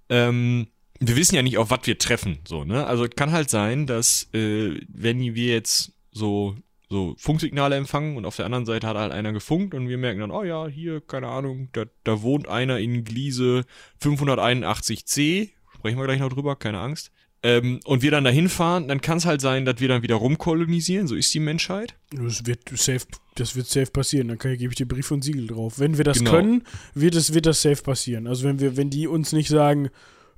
Ähm, 0.09 0.67
wir 1.03 1.15
wissen 1.15 1.35
ja 1.35 1.41
nicht, 1.41 1.57
auf 1.57 1.71
was 1.71 1.79
wir 1.85 1.97
treffen, 1.97 2.37
so, 2.47 2.63
ne? 2.63 2.85
Also 2.85 3.07
kann 3.13 3.31
halt 3.31 3.49
sein, 3.49 3.87
dass, 3.87 4.29
äh, 4.33 4.79
wenn 4.87 5.19
wir 5.19 5.53
jetzt 5.53 5.93
so, 6.11 6.55
so 6.89 7.15
Funksignale 7.17 7.75
empfangen 7.75 8.17
und 8.17 8.25
auf 8.25 8.35
der 8.35 8.45
anderen 8.45 8.65
Seite 8.65 8.85
hat 8.87 8.97
halt 8.97 9.11
einer 9.11 9.33
gefunkt 9.33 9.73
und 9.73 9.89
wir 9.89 9.97
merken 9.97 10.19
dann, 10.19 10.31
oh 10.31 10.43
ja, 10.43 10.67
hier, 10.67 11.01
keine 11.01 11.27
Ahnung, 11.27 11.69
da, 11.73 11.85
da 12.03 12.21
wohnt 12.21 12.47
einer 12.47 12.77
in 12.79 13.03
Gliese 13.03 13.63
581c, 14.01 15.49
sprechen 15.75 15.97
wir 15.97 16.05
gleich 16.05 16.19
noch 16.19 16.31
drüber, 16.31 16.55
keine 16.55 16.79
Angst. 16.79 17.11
Ähm, 17.43 17.79
und 17.85 18.03
wir 18.03 18.11
dann 18.11 18.23
dahin 18.23 18.49
fahren, 18.49 18.87
dann 18.87 19.01
kann 19.01 19.17
es 19.17 19.25
halt 19.25 19.41
sein, 19.41 19.65
dass 19.65 19.79
wir 19.79 19.87
dann 19.87 20.03
wieder 20.03 20.15
rumkolonisieren, 20.15 21.07
so 21.07 21.15
ist 21.15 21.33
die 21.33 21.39
Menschheit. 21.39 21.95
Das 22.11 22.45
wird 22.45 22.69
safe, 22.69 23.07
das 23.33 23.55
wird 23.55 23.65
safe 23.65 23.89
passieren. 23.89 24.27
Dann 24.27 24.37
kann, 24.37 24.55
gebe 24.57 24.71
ich 24.71 24.77
dir 24.77 24.87
Brief 24.87 25.09
und 25.09 25.23
Siegel 25.23 25.47
drauf. 25.47 25.79
Wenn 25.79 25.97
wir 25.97 26.03
das 26.03 26.19
Genau. 26.19 26.31
können, 26.31 26.63
wird 26.93 27.15
es, 27.15 27.33
wird 27.33 27.47
das 27.47 27.63
safe 27.63 27.81
passieren. 27.81 28.27
Also 28.27 28.47
wenn 28.47 28.59
wir, 28.59 28.77
wenn 28.77 28.91
die 28.91 29.07
uns 29.07 29.31
nicht 29.31 29.49
sagen, 29.49 29.89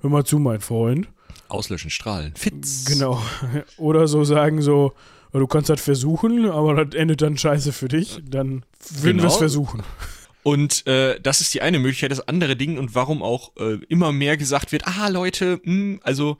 hör 0.04 0.10
mal 0.10 0.24
zu, 0.24 0.38
mein 0.38 0.60
Freund, 0.60 1.08
Auslöschen, 1.48 1.90
strahlen, 1.90 2.34
Fitz. 2.36 2.84
Genau. 2.84 3.20
Oder 3.76 4.06
so 4.08 4.24
sagen 4.24 4.60
so, 4.62 4.92
"Ja, 5.32 5.40
du 5.40 5.46
kannst 5.46 5.68
das 5.70 5.80
versuchen, 5.80 6.48
aber 6.50 6.84
das 6.84 6.94
endet 6.94 7.22
dann 7.22 7.36
scheiße 7.36 7.72
für 7.72 7.88
dich, 7.88 8.20
dann 8.28 8.64
würden 9.00 9.18
wir 9.18 9.24
es 9.26 9.32
Genau. 9.34 9.38
versuchen. 9.38 9.82
Und 10.42 10.86
äh, 10.86 11.18
das 11.20 11.40
ist 11.40 11.54
die 11.54 11.62
eine 11.62 11.78
Möglichkeit, 11.78 12.10
das 12.10 12.28
andere 12.28 12.54
Ding 12.56 12.78
und 12.78 12.94
warum 12.94 13.22
auch 13.22 13.52
äh, 13.56 13.78
immer 13.88 14.12
mehr 14.12 14.36
gesagt 14.36 14.72
wird, 14.72 14.86
ah 14.86 15.08
Leute, 15.08 15.60
mh, 15.64 16.00
also 16.02 16.36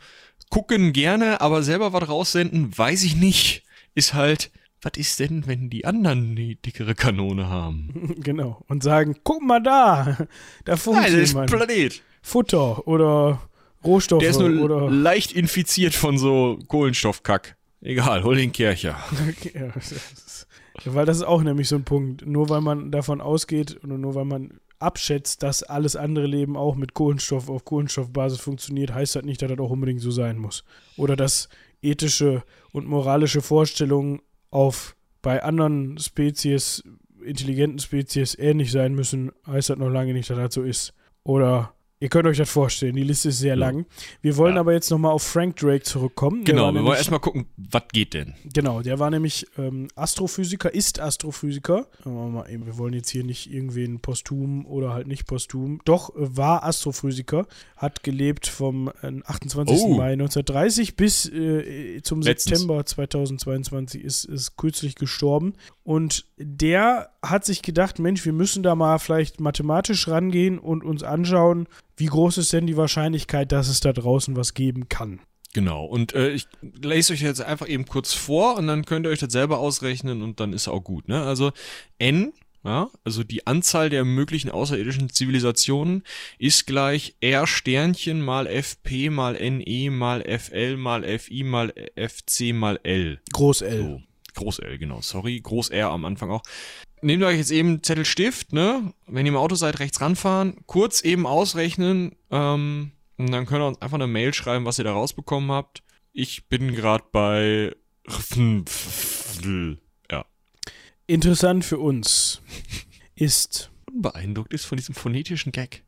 gucken 0.50 0.92
gerne, 0.92 1.40
aber 1.40 1.62
selber 1.62 1.92
was 1.94 2.08
raussenden, 2.08 2.76
weiß 2.76 3.02
ich 3.04 3.16
nicht, 3.16 3.62
ist 3.94 4.12
halt, 4.14 4.50
was 4.82 4.92
ist 4.96 5.20
denn, 5.20 5.46
wenn 5.46 5.70
die 5.70 5.86
anderen 5.86 6.36
die 6.36 6.56
dickere 6.56 6.94
Kanone 6.94 7.48
haben? 7.48 8.16
genau. 8.20 8.62
Und 8.68 8.82
sagen, 8.82 9.16
guck 9.24 9.42
mal 9.42 9.62
da, 9.62 10.18
da 10.66 10.76
funkt 10.76 11.00
Nein, 11.00 11.12
das 11.12 11.20
ist 11.22 11.28
jemand. 11.30 11.50
Planet. 11.50 12.02
Futter 12.20 12.86
oder 12.86 13.40
Rohstoffe 13.84 14.20
Der 14.20 14.30
ist 14.30 14.40
nur 14.40 14.62
oder 14.62 14.90
leicht 14.90 15.32
infiziert 15.32 15.94
von 15.94 16.18
so 16.18 16.58
Kohlenstoffkack. 16.68 17.56
Egal, 17.80 18.24
hol 18.24 18.36
den 18.36 18.52
Kircher. 18.52 18.96
ist, 19.44 20.46
weil 20.86 21.06
das 21.06 21.18
ist 21.18 21.22
auch 21.24 21.42
nämlich 21.42 21.68
so 21.68 21.76
ein 21.76 21.84
Punkt. 21.84 22.26
Nur 22.26 22.48
weil 22.48 22.62
man 22.62 22.90
davon 22.90 23.20
ausgeht 23.20 23.78
oder 23.84 23.98
nur 23.98 24.14
weil 24.14 24.24
man 24.24 24.60
abschätzt, 24.78 25.42
dass 25.42 25.62
alles 25.62 25.96
andere 25.96 26.26
Leben 26.26 26.56
auch 26.56 26.76
mit 26.76 26.94
Kohlenstoff 26.94 27.48
auf 27.48 27.64
Kohlenstoffbasis 27.64 28.40
funktioniert, 28.40 28.92
heißt 28.92 29.16
das 29.16 29.24
nicht, 29.24 29.42
dass 29.42 29.50
das 29.50 29.58
auch 29.58 29.70
unbedingt 29.70 30.00
so 30.00 30.10
sein 30.10 30.38
muss. 30.38 30.64
Oder 30.96 31.16
dass 31.16 31.48
ethische 31.82 32.42
und 32.72 32.86
moralische 32.86 33.42
Vorstellungen 33.42 34.20
auf 34.50 34.96
bei 35.22 35.42
anderen 35.42 35.98
Spezies, 35.98 36.82
intelligenten 37.22 37.78
Spezies 37.78 38.36
ähnlich 38.38 38.70
sein 38.72 38.94
müssen, 38.94 39.32
heißt 39.46 39.70
das 39.70 39.78
noch 39.78 39.88
lange 39.88 40.12
nicht, 40.12 40.28
dass 40.28 40.36
das 40.36 40.54
so 40.54 40.62
ist. 40.62 40.94
Oder 41.22 41.73
ihr 42.00 42.08
könnt 42.08 42.26
euch 42.26 42.36
das 42.38 42.50
vorstellen, 42.50 42.96
die 42.96 43.02
Liste 43.02 43.30
ist 43.30 43.38
sehr 43.38 43.56
lang. 43.56 43.86
Wir 44.20 44.36
wollen 44.36 44.54
Ja. 44.54 44.60
aber 44.60 44.72
jetzt 44.72 44.90
nochmal 44.90 45.12
auf 45.12 45.22
Frank 45.22 45.56
Drake 45.56 45.82
zurückkommen. 45.82 46.44
Der 46.44 46.54
Genau, 46.54 46.72
wir 46.74 46.82
wollen 46.84 46.96
erstmal 46.96 47.20
gucken, 47.20 47.46
was 47.56 47.82
geht 47.92 48.12
denn? 48.14 48.34
Genau, 48.52 48.82
der 48.82 48.98
war 48.98 49.10
nämlich 49.10 49.46
ähm, 49.56 49.88
Astrophysiker, 49.94 50.74
ist 50.74 51.00
Astrophysiker. 51.00 51.86
Aber 52.04 52.28
mal 52.28 52.50
eben, 52.50 52.66
Wir 52.66 52.76
wollen 52.78 52.94
jetzt 52.94 53.10
hier 53.10 53.24
nicht 53.24 53.50
irgendwen 53.52 54.00
posthum 54.00 54.66
oder 54.66 54.92
halt 54.92 55.06
nicht 55.06 55.26
posthum. 55.26 55.80
Doch, 55.84 56.10
äh, 56.14 56.36
war 56.36 56.64
Astrophysiker, 56.64 57.46
hat 57.76 58.02
gelebt 58.02 58.46
vom 58.46 58.88
äh, 59.02 59.12
28. 59.24 59.76
Oh. 59.80 59.94
Mai 59.94 60.12
1930 60.12 60.96
bis 60.96 61.26
äh, 61.30 62.00
zum 62.02 62.20
Letztens. 62.20 62.58
September 62.60 62.84
2022 62.84 64.02
ist, 64.04 64.24
ist 64.24 64.56
kürzlich 64.56 64.94
gestorben. 64.96 65.54
Und 65.84 66.24
der 66.38 67.10
hat 67.22 67.44
sich 67.44 67.60
gedacht, 67.60 67.98
Mensch, 67.98 68.24
wir 68.24 68.32
müssen 68.32 68.62
da 68.62 68.74
mal 68.74 68.98
vielleicht 68.98 69.38
mathematisch 69.38 70.08
rangehen 70.08 70.58
und 70.58 70.82
uns 70.82 71.02
anschauen, 71.02 71.68
wie 71.96 72.06
groß 72.06 72.38
ist 72.38 72.52
denn 72.52 72.66
die 72.66 72.76
Wahrscheinlichkeit, 72.76 73.52
dass 73.52 73.68
es 73.68 73.80
da 73.80 73.92
draußen 73.92 74.34
was 74.34 74.54
geben 74.54 74.88
kann. 74.88 75.20
Genau, 75.52 75.84
und 75.84 76.14
äh, 76.14 76.30
ich 76.30 76.48
lese 76.82 77.12
euch 77.12 77.20
jetzt 77.20 77.40
einfach 77.40 77.68
eben 77.68 77.86
kurz 77.86 78.12
vor 78.12 78.56
und 78.56 78.66
dann 78.66 78.84
könnt 78.84 79.06
ihr 79.06 79.10
euch 79.10 79.20
das 79.20 79.32
selber 79.32 79.58
ausrechnen 79.58 80.22
und 80.22 80.40
dann 80.40 80.52
ist 80.52 80.66
auch 80.66 80.82
gut. 80.82 81.06
Ne? 81.06 81.22
Also 81.22 81.52
n, 81.98 82.32
ja, 82.64 82.88
also 83.04 83.22
die 83.22 83.46
Anzahl 83.46 83.88
der 83.88 84.04
möglichen 84.04 84.50
außerirdischen 84.50 85.10
Zivilisationen 85.10 86.02
ist 86.38 86.66
gleich 86.66 87.14
r 87.20 87.46
Sternchen 87.46 88.20
mal 88.20 88.46
fp 88.46 89.10
mal 89.10 89.34
ne 89.34 89.90
mal 89.90 90.24
fl 90.40 90.76
mal 90.76 91.18
fi 91.18 91.44
mal 91.44 91.72
fc 91.94 92.52
mal 92.52 92.80
l. 92.82 93.20
Groß 93.32 93.62
L. 93.62 93.78
So, 93.78 94.02
Groß 94.34 94.60
L, 94.60 94.78
genau, 94.78 95.00
sorry, 95.00 95.40
Groß 95.40 95.70
R 95.70 95.90
am 95.90 96.04
Anfang 96.04 96.30
auch. 96.30 96.42
Nehmt 97.02 97.22
euch 97.22 97.38
jetzt 97.38 97.50
eben 97.50 97.82
Zettel 97.82 98.04
Stift, 98.04 98.52
ne? 98.52 98.92
Wenn 99.06 99.26
ihr 99.26 99.32
im 99.32 99.38
Auto 99.38 99.54
seid, 99.54 99.78
rechts 99.78 100.00
ranfahren, 100.00 100.58
kurz 100.66 101.02
eben 101.02 101.26
ausrechnen, 101.26 102.16
ähm, 102.30 102.92
und 103.16 103.30
dann 103.30 103.46
könnt 103.46 103.62
ihr 103.62 103.68
uns 103.68 103.80
einfach 103.80 103.96
eine 103.96 104.06
Mail 104.06 104.34
schreiben, 104.34 104.64
was 104.64 104.78
ihr 104.78 104.84
da 104.84 104.92
rausbekommen 104.92 105.50
habt. 105.52 105.82
Ich 106.12 106.48
bin 106.48 106.74
gerade 106.74 107.04
bei 107.12 107.74
ja, 110.10 110.24
Interessant 111.06 111.64
für 111.64 111.78
uns 111.78 112.42
ist, 113.14 113.70
beeindruckt 113.92 114.52
ist 114.52 114.64
von 114.64 114.76
diesem 114.76 114.94
phonetischen 114.94 115.52
Gag. 115.52 115.84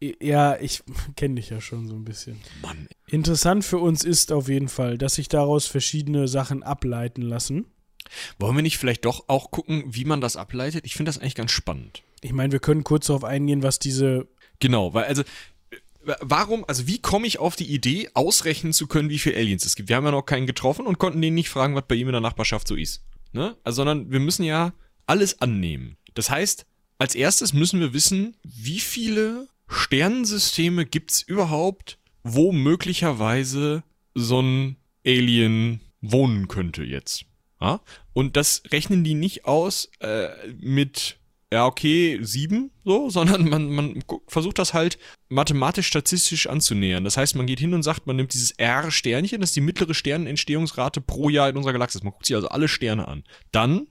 Ja, 0.00 0.58
ich 0.60 0.82
kenne 1.16 1.36
dich 1.36 1.50
ja 1.50 1.60
schon 1.60 1.86
so 1.86 1.94
ein 1.94 2.04
bisschen. 2.04 2.40
Mann. 2.62 2.88
Interessant 3.06 3.64
für 3.64 3.78
uns 3.78 4.04
ist 4.04 4.32
auf 4.32 4.48
jeden 4.48 4.68
Fall, 4.68 4.98
dass 4.98 5.14
sich 5.14 5.28
daraus 5.28 5.66
verschiedene 5.66 6.28
Sachen 6.28 6.62
ableiten 6.62 7.22
lassen. 7.22 7.66
Wollen 8.38 8.56
wir 8.56 8.62
nicht 8.62 8.78
vielleicht 8.78 9.04
doch 9.04 9.28
auch 9.28 9.50
gucken, 9.50 9.84
wie 9.86 10.04
man 10.04 10.20
das 10.20 10.36
ableitet? 10.36 10.84
Ich 10.84 10.94
finde 10.94 11.10
das 11.10 11.18
eigentlich 11.18 11.34
ganz 11.34 11.52
spannend. 11.52 12.02
Ich 12.22 12.32
meine, 12.32 12.52
wir 12.52 12.60
können 12.60 12.84
kurz 12.84 13.06
darauf 13.06 13.24
eingehen, 13.24 13.62
was 13.62 13.78
diese. 13.78 14.26
Genau, 14.58 14.94
weil 14.94 15.04
also 15.04 15.22
äh, 15.70 15.76
warum, 16.20 16.64
also 16.66 16.86
wie 16.86 16.98
komme 16.98 17.26
ich 17.26 17.38
auf 17.38 17.56
die 17.56 17.72
Idee, 17.72 18.10
ausrechnen 18.14 18.72
zu 18.72 18.86
können, 18.86 19.10
wie 19.10 19.18
viele 19.18 19.36
Aliens 19.36 19.64
es 19.64 19.76
gibt? 19.76 19.88
Wir 19.88 19.96
haben 19.96 20.04
ja 20.04 20.10
noch 20.10 20.22
keinen 20.22 20.46
getroffen 20.46 20.86
und 20.86 20.98
konnten 20.98 21.22
den 21.22 21.34
nicht 21.34 21.50
fragen, 21.50 21.74
was 21.74 21.84
bei 21.86 21.94
ihm 21.94 22.08
in 22.08 22.12
der 22.12 22.20
Nachbarschaft 22.20 22.66
so 22.66 22.74
ist. 22.74 23.02
Ne? 23.32 23.56
Also, 23.64 23.76
sondern 23.76 24.10
wir 24.10 24.20
müssen 24.20 24.44
ja 24.44 24.72
alles 25.06 25.40
annehmen. 25.40 25.96
Das 26.14 26.30
heißt, 26.30 26.66
als 26.98 27.14
erstes 27.14 27.52
müssen 27.52 27.80
wir 27.80 27.94
wissen, 27.94 28.36
wie 28.42 28.80
viele 28.80 29.48
Sternensysteme 29.70 30.84
gibt 30.84 31.12
es 31.12 31.22
überhaupt 31.22 31.98
wo 32.22 32.52
möglicherweise 32.52 33.82
so 34.14 34.40
ein 34.40 34.76
Alien 35.06 35.80
wohnen 36.00 36.48
könnte 36.48 36.82
jetzt. 36.82 37.24
Ja? 37.60 37.80
Und 38.12 38.36
das 38.36 38.62
rechnen 38.70 39.04
die 39.04 39.14
nicht 39.14 39.44
aus 39.44 39.90
äh, 40.00 40.28
mit, 40.58 41.18
ja, 41.52 41.66
okay, 41.66 42.18
sieben, 42.22 42.70
so, 42.84 43.08
sondern 43.10 43.48
man, 43.48 43.70
man 43.70 44.04
versucht 44.26 44.58
das 44.58 44.74
halt 44.74 44.98
mathematisch-statistisch 45.28 46.48
anzunähern. 46.48 47.04
Das 47.04 47.16
heißt, 47.16 47.36
man 47.36 47.46
geht 47.46 47.60
hin 47.60 47.74
und 47.74 47.82
sagt, 47.82 48.06
man 48.06 48.16
nimmt 48.16 48.34
dieses 48.34 48.52
R-Sternchen, 48.52 49.40
das 49.40 49.50
ist 49.50 49.56
die 49.56 49.60
mittlere 49.60 49.94
Sternenentstehungsrate 49.94 51.00
pro 51.00 51.28
Jahr 51.28 51.48
in 51.48 51.56
unserer 51.56 51.72
Galaxis. 51.72 52.02
Man 52.02 52.12
guckt 52.12 52.26
sich 52.26 52.36
also 52.36 52.48
alle 52.48 52.68
Sterne 52.68 53.08
an. 53.08 53.24
Dann 53.52 53.86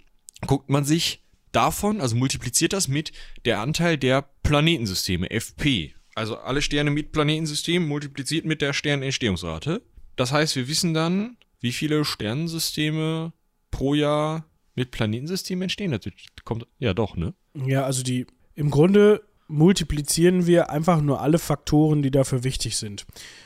guckt 0.45 0.69
man 0.69 0.85
sich 0.85 1.23
davon, 1.51 2.01
also 2.01 2.15
multipliziert 2.15 2.73
das 2.73 2.87
mit 2.87 3.11
der 3.45 3.59
Anteil 3.59 3.97
der 3.97 4.23
Planetensysteme, 4.43 5.29
FP. 5.29 5.93
Also 6.15 6.37
alle 6.37 6.61
Sterne 6.61 6.91
mit 6.91 7.11
Planetensystemen 7.11 7.87
multipliziert 7.87 8.45
mit 8.45 8.61
der 8.61 8.73
Sternentstehungsrate. 8.73 9.81
Das 10.15 10.31
heißt, 10.31 10.55
wir 10.55 10.67
wissen 10.67 10.93
dann, 10.93 11.37
wie 11.61 11.71
viele 11.71 12.03
Sternensysteme 12.03 13.31
pro 13.71 13.93
Jahr 13.93 14.45
mit 14.75 14.91
Planetensystemen 14.91 15.63
entstehen. 15.63 15.91
Das 15.91 16.01
kommt, 16.43 16.67
ja 16.77 16.93
doch, 16.93 17.15
ne? 17.15 17.33
Ja, 17.53 17.83
also 17.83 18.03
die, 18.03 18.27
im 18.55 18.69
Grunde 18.69 19.23
multiplizieren 19.49 20.45
wir 20.45 20.69
einfach 20.69 21.01
nur 21.01 21.21
alle 21.21 21.39
Faktoren, 21.39 22.01
die 22.01 22.11
dafür 22.11 22.43
wichtig 22.43 22.77
sind. 22.77 23.05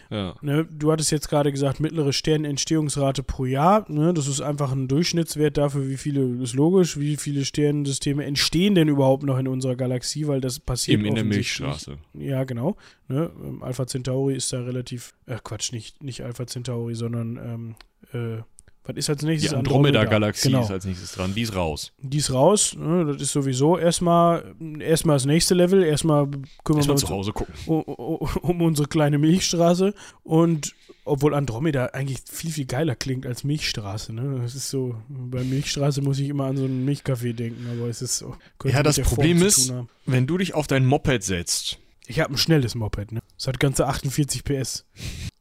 Ja. 0.09 0.35
Ne, 0.41 0.65
du 0.65 0.91
hattest 0.91 1.11
jetzt 1.11 1.29
gerade 1.29 1.51
gesagt, 1.51 1.79
mittlere 1.79 2.13
Sternentstehungsrate 2.13 3.23
pro 3.23 3.45
Jahr. 3.45 3.89
Ne, 3.89 4.13
das 4.13 4.27
ist 4.27 4.41
einfach 4.41 4.71
ein 4.71 4.87
Durchschnittswert 4.87 5.57
dafür, 5.57 5.87
wie 5.87 5.97
viele, 5.97 6.43
ist 6.43 6.53
logisch, 6.53 6.99
wie 6.99 7.15
viele 7.15 7.45
Sternensysteme 7.45 8.23
entstehen 8.25 8.75
denn 8.75 8.89
überhaupt 8.89 9.23
noch 9.23 9.39
in 9.39 9.47
unserer 9.47 9.75
Galaxie, 9.75 10.27
weil 10.27 10.41
das 10.41 10.59
passiert 10.59 10.99
Eben 10.99 11.07
in 11.07 11.15
der 11.15 11.23
Milchstraße. 11.23 11.97
Ja, 12.13 12.43
genau. 12.43 12.75
Ne, 13.07 13.31
ähm, 13.43 13.63
Alpha 13.63 13.87
Centauri 13.87 14.35
ist 14.35 14.51
da 14.51 14.61
relativ, 14.61 15.15
äh, 15.25 15.37
Quatsch, 15.41 15.71
nicht, 15.71 16.03
nicht 16.03 16.21
Alpha 16.21 16.45
Centauri, 16.45 16.95
sondern 16.95 17.75
ähm, 18.13 18.37
äh, 18.37 18.43
was 18.85 18.97
ist 18.97 19.09
als 19.09 19.23
nächstes? 19.23 19.51
Die 19.51 19.55
Andromeda-Galaxie 19.55 20.47
Andromeda. 20.47 20.59
genau. 20.59 20.65
ist 20.65 20.71
als 20.71 20.85
nächstes 20.85 21.11
dran. 21.13 21.33
Die 21.33 21.41
ist 21.41 21.55
raus. 21.55 21.93
Die 21.99 22.17
ist 22.17 22.33
raus. 22.33 22.75
Ne, 22.77 23.05
das 23.05 23.21
ist 23.21 23.31
sowieso 23.31 23.77
erstmal, 23.77 24.55
erstmal 24.79 25.15
das 25.15 25.25
nächste 25.25 25.53
Level. 25.53 25.83
Erstmal 25.83 26.27
kümmern 26.27 26.79
erstmal 26.79 26.87
wir 26.87 26.91
uns 26.91 27.01
zu 27.01 27.09
Hause 27.09 27.31
gucken. 27.31 27.53
Um, 27.65 27.81
um, 27.81 28.27
um, 28.41 28.61
unsere 28.61 28.89
kleine 28.89 29.17
Milchstraße. 29.17 29.93
Und 30.23 30.75
obwohl 31.05 31.33
Andromeda 31.33 31.87
eigentlich 31.87 32.19
viel, 32.29 32.51
viel 32.51 32.65
geiler 32.65 32.95
klingt 32.95 33.25
als 33.25 33.45
Milchstraße. 33.45 34.11
Ne? 34.11 34.39
Das 34.41 34.53
ist 34.53 34.69
so, 34.69 34.95
bei 35.07 35.43
Milchstraße 35.43 36.01
muss 36.01 36.19
ich 36.19 36.27
immer 36.27 36.45
an 36.45 36.57
so 36.57 36.65
einen 36.65 36.83
Milchkaffee 36.83 37.33
denken, 37.33 37.65
aber 37.71 37.89
es 37.89 38.01
ist 38.01 38.17
so. 38.17 38.35
Ja, 38.65 38.83
das 38.83 38.99
Problem 38.99 39.41
ist, 39.41 39.73
wenn 40.05 40.27
du 40.27 40.37
dich 40.37 40.55
auf 40.55 40.67
dein 40.67 40.85
Moped 40.85 41.23
setzt. 41.23 41.79
Ich 42.05 42.19
habe 42.19 42.33
ein 42.33 42.37
schnelles 42.37 42.75
Moped, 42.75 43.13
ne? 43.13 43.21
Es 43.37 43.47
hat 43.47 43.61
ganze 43.61 43.87
48 43.87 44.43
PS. 44.43 44.85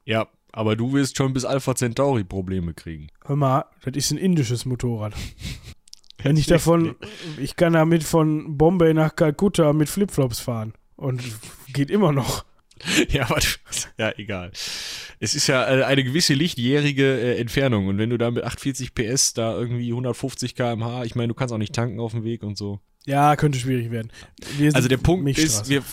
Ja, 0.05 0.29
aber 0.53 0.77
du 0.77 0.93
wirst 0.93 1.17
schon 1.17 1.33
bis 1.33 1.45
Alpha 1.45 1.75
Centauri 1.75 2.25
Probleme 2.25 2.75
kriegen. 2.75 3.09
Hör 3.25 3.37
mal, 3.37 3.65
das 3.85 3.97
ist 3.97 4.11
ein 4.13 4.19
indisches 4.19 4.65
Motorrad. 4.65 5.15
Wenn 6.23 6.37
ich 6.37 6.47
davon, 6.47 6.95
ich 7.39 7.57
kann 7.57 7.73
damit 7.73 8.05
von 8.05 8.57
Bombay 8.57 8.95
nach 8.95 9.17
Kalkutta 9.17 9.73
mit 9.73 9.89
Flipflops 9.89 10.39
fahren. 10.39 10.73
Und 10.95 11.21
geht 11.73 11.91
immer 11.91 12.13
noch. 12.13 12.45
Ja, 13.11 13.31
aber 13.31 13.39
ja, 13.99 14.13
egal. 14.17 14.51
Es 15.21 15.37
ist 15.37 15.47
ja 15.47 15.65
äh, 15.69 15.85
eine 15.85 16.03
gewisse 16.03 16.35
lichtjährige 16.35 17.21
äh, 17.21 17.39
Entfernung 17.39 17.87
und 17.87 17.99
wenn 17.99 18.11
du 18.11 18.19
da 18.19 18.29
mit 18.33 18.43
840 18.43 18.93
PS 18.93 19.35
da 19.35 19.57
irgendwie 19.57 19.91
150 19.91 20.57
km/h, 20.57 21.05
ich 21.05 21.15
meine, 21.15 21.29
du 21.29 21.35
kannst 21.35 21.55
auch 21.55 21.59
nicht 21.59 21.75
tanken 21.75 22.01
auf 22.01 22.11
dem 22.11 22.25
Weg 22.25 22.43
und 22.43 22.59
so. 22.59 22.81
Ja, 23.07 23.37
könnte 23.37 23.59
schwierig 23.59 23.93
werden. 23.93 24.11
also 24.73 24.89
der 24.89 24.97
Punkt 24.97 25.39
ist, 25.39 25.69
wir 25.69 25.85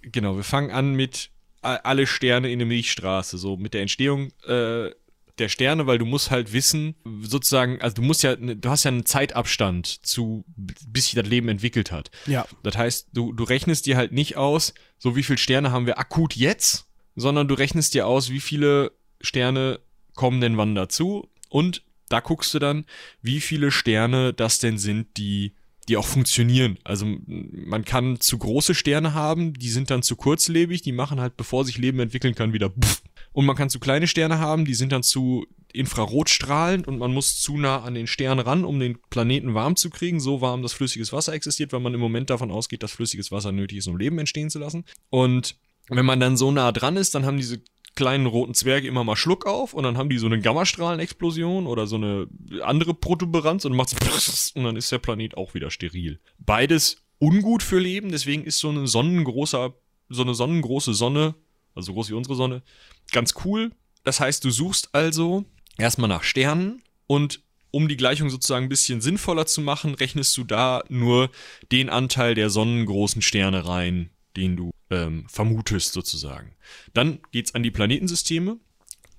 genau, 0.00 0.36
wir 0.36 0.42
fangen 0.42 0.70
an 0.70 0.94
mit 0.94 1.30
alle 1.76 2.06
Sterne 2.06 2.50
in 2.50 2.58
der 2.58 2.66
Milchstraße, 2.66 3.38
so 3.38 3.56
mit 3.56 3.74
der 3.74 3.82
Entstehung 3.82 4.32
äh, 4.46 4.90
der 5.38 5.48
Sterne, 5.48 5.86
weil 5.86 5.98
du 5.98 6.04
musst 6.04 6.30
halt 6.30 6.52
wissen, 6.52 6.94
sozusagen, 7.22 7.80
also 7.80 7.96
du 7.96 8.02
musst 8.02 8.22
ja, 8.22 8.36
du 8.36 8.68
hast 8.68 8.84
ja 8.84 8.90
einen 8.90 9.06
Zeitabstand 9.06 9.86
zu, 10.04 10.44
bis 10.56 11.06
sich 11.06 11.14
das 11.14 11.26
Leben 11.26 11.48
entwickelt 11.48 11.92
hat. 11.92 12.10
Ja. 12.26 12.46
Das 12.62 12.76
heißt, 12.76 13.08
du, 13.12 13.32
du 13.32 13.44
rechnest 13.44 13.86
dir 13.86 13.96
halt 13.96 14.12
nicht 14.12 14.36
aus, 14.36 14.74
so 14.98 15.16
wie 15.16 15.22
viele 15.22 15.38
Sterne 15.38 15.70
haben 15.70 15.86
wir 15.86 15.98
akut 15.98 16.34
jetzt, 16.34 16.86
sondern 17.14 17.48
du 17.48 17.54
rechnest 17.54 17.94
dir 17.94 18.06
aus, 18.06 18.30
wie 18.30 18.40
viele 18.40 18.92
Sterne 19.20 19.80
kommen 20.14 20.40
denn 20.40 20.56
wann 20.56 20.74
dazu 20.74 21.28
und 21.48 21.82
da 22.08 22.20
guckst 22.20 22.54
du 22.54 22.58
dann, 22.58 22.86
wie 23.22 23.40
viele 23.40 23.70
Sterne 23.70 24.32
das 24.32 24.58
denn 24.58 24.78
sind, 24.78 25.16
die 25.16 25.54
die 25.88 25.96
auch 25.96 26.06
funktionieren. 26.06 26.78
Also 26.84 27.06
man 27.26 27.84
kann 27.84 28.20
zu 28.20 28.38
große 28.38 28.74
Sterne 28.74 29.14
haben, 29.14 29.54
die 29.54 29.70
sind 29.70 29.90
dann 29.90 30.02
zu 30.02 30.16
kurzlebig, 30.16 30.82
die 30.82 30.92
machen 30.92 31.20
halt, 31.20 31.36
bevor 31.36 31.64
sich 31.64 31.78
Leben 31.78 32.00
entwickeln 32.00 32.34
kann, 32.34 32.52
wieder 32.52 32.70
pff. 32.70 33.02
Und 33.32 33.46
man 33.46 33.56
kann 33.56 33.70
zu 33.70 33.78
kleine 33.78 34.06
Sterne 34.06 34.38
haben, 34.38 34.64
die 34.64 34.74
sind 34.74 34.92
dann 34.92 35.02
zu 35.02 35.46
infrarotstrahlend 35.72 36.88
und 36.88 36.98
man 36.98 37.12
muss 37.12 37.40
zu 37.40 37.56
nah 37.58 37.82
an 37.82 37.94
den 37.94 38.06
Stern 38.06 38.38
ran, 38.38 38.64
um 38.64 38.80
den 38.80 38.98
Planeten 39.10 39.54
warm 39.54 39.76
zu 39.76 39.90
kriegen, 39.90 40.18
so 40.18 40.40
warm, 40.40 40.62
dass 40.62 40.72
flüssiges 40.72 41.12
Wasser 41.12 41.34
existiert, 41.34 41.72
weil 41.72 41.80
man 41.80 41.94
im 41.94 42.00
Moment 42.00 42.30
davon 42.30 42.50
ausgeht, 42.50 42.82
dass 42.82 42.92
flüssiges 42.92 43.30
Wasser 43.30 43.52
nötig 43.52 43.78
ist, 43.78 43.86
um 43.86 43.98
Leben 43.98 44.18
entstehen 44.18 44.50
zu 44.50 44.58
lassen. 44.58 44.84
Und 45.10 45.56
wenn 45.88 46.06
man 46.06 46.20
dann 46.20 46.36
so 46.36 46.50
nah 46.50 46.72
dran 46.72 46.96
ist, 46.96 47.14
dann 47.14 47.24
haben 47.24 47.36
diese 47.36 47.60
kleinen 47.98 48.26
roten 48.26 48.54
Zwerge 48.54 48.86
immer 48.86 49.02
mal 49.02 49.16
Schluck 49.16 49.44
auf 49.44 49.74
und 49.74 49.82
dann 49.82 49.98
haben 49.98 50.08
die 50.08 50.18
so 50.18 50.26
eine 50.26 50.40
Gammastrahlenexplosion 50.40 51.66
oder 51.66 51.88
so 51.88 51.96
eine 51.96 52.28
andere 52.62 52.94
Protuberanz 52.94 53.64
und 53.64 53.74
macht's 53.74 54.52
und 54.54 54.62
dann 54.62 54.76
ist 54.76 54.92
der 54.92 54.98
Planet 54.98 55.36
auch 55.36 55.54
wieder 55.54 55.72
steril. 55.72 56.20
Beides 56.38 56.98
ungut 57.18 57.60
für 57.60 57.80
Leben, 57.80 58.12
deswegen 58.12 58.44
ist 58.44 58.60
so 58.60 58.68
eine 58.68 58.86
sonnengroßer, 58.86 59.74
so 60.10 60.22
eine 60.22 60.34
sonnengroße 60.34 60.94
Sonne, 60.94 61.34
also 61.74 61.92
groß 61.92 62.10
wie 62.10 62.14
unsere 62.14 62.36
Sonne, 62.36 62.62
ganz 63.10 63.34
cool. 63.44 63.72
Das 64.04 64.20
heißt, 64.20 64.44
du 64.44 64.50
suchst 64.50 64.90
also 64.92 65.44
erstmal 65.76 66.08
nach 66.08 66.22
Sternen 66.22 66.80
und 67.08 67.42
um 67.72 67.88
die 67.88 67.96
Gleichung 67.96 68.30
sozusagen 68.30 68.66
ein 68.66 68.70
bisschen 68.70 69.00
sinnvoller 69.00 69.46
zu 69.46 69.60
machen, 69.60 69.96
rechnest 69.96 70.36
du 70.36 70.44
da 70.44 70.84
nur 70.88 71.30
den 71.72 71.90
Anteil 71.90 72.36
der 72.36 72.48
sonnengroßen 72.48 73.22
Sterne 73.22 73.66
rein, 73.66 74.10
den 74.36 74.54
du 74.54 74.70
ähm, 74.90 75.26
vermutest 75.28 75.92
sozusagen. 75.92 76.54
Dann 76.94 77.20
geht's 77.32 77.54
an 77.54 77.62
die 77.62 77.70
Planetensysteme. 77.70 78.58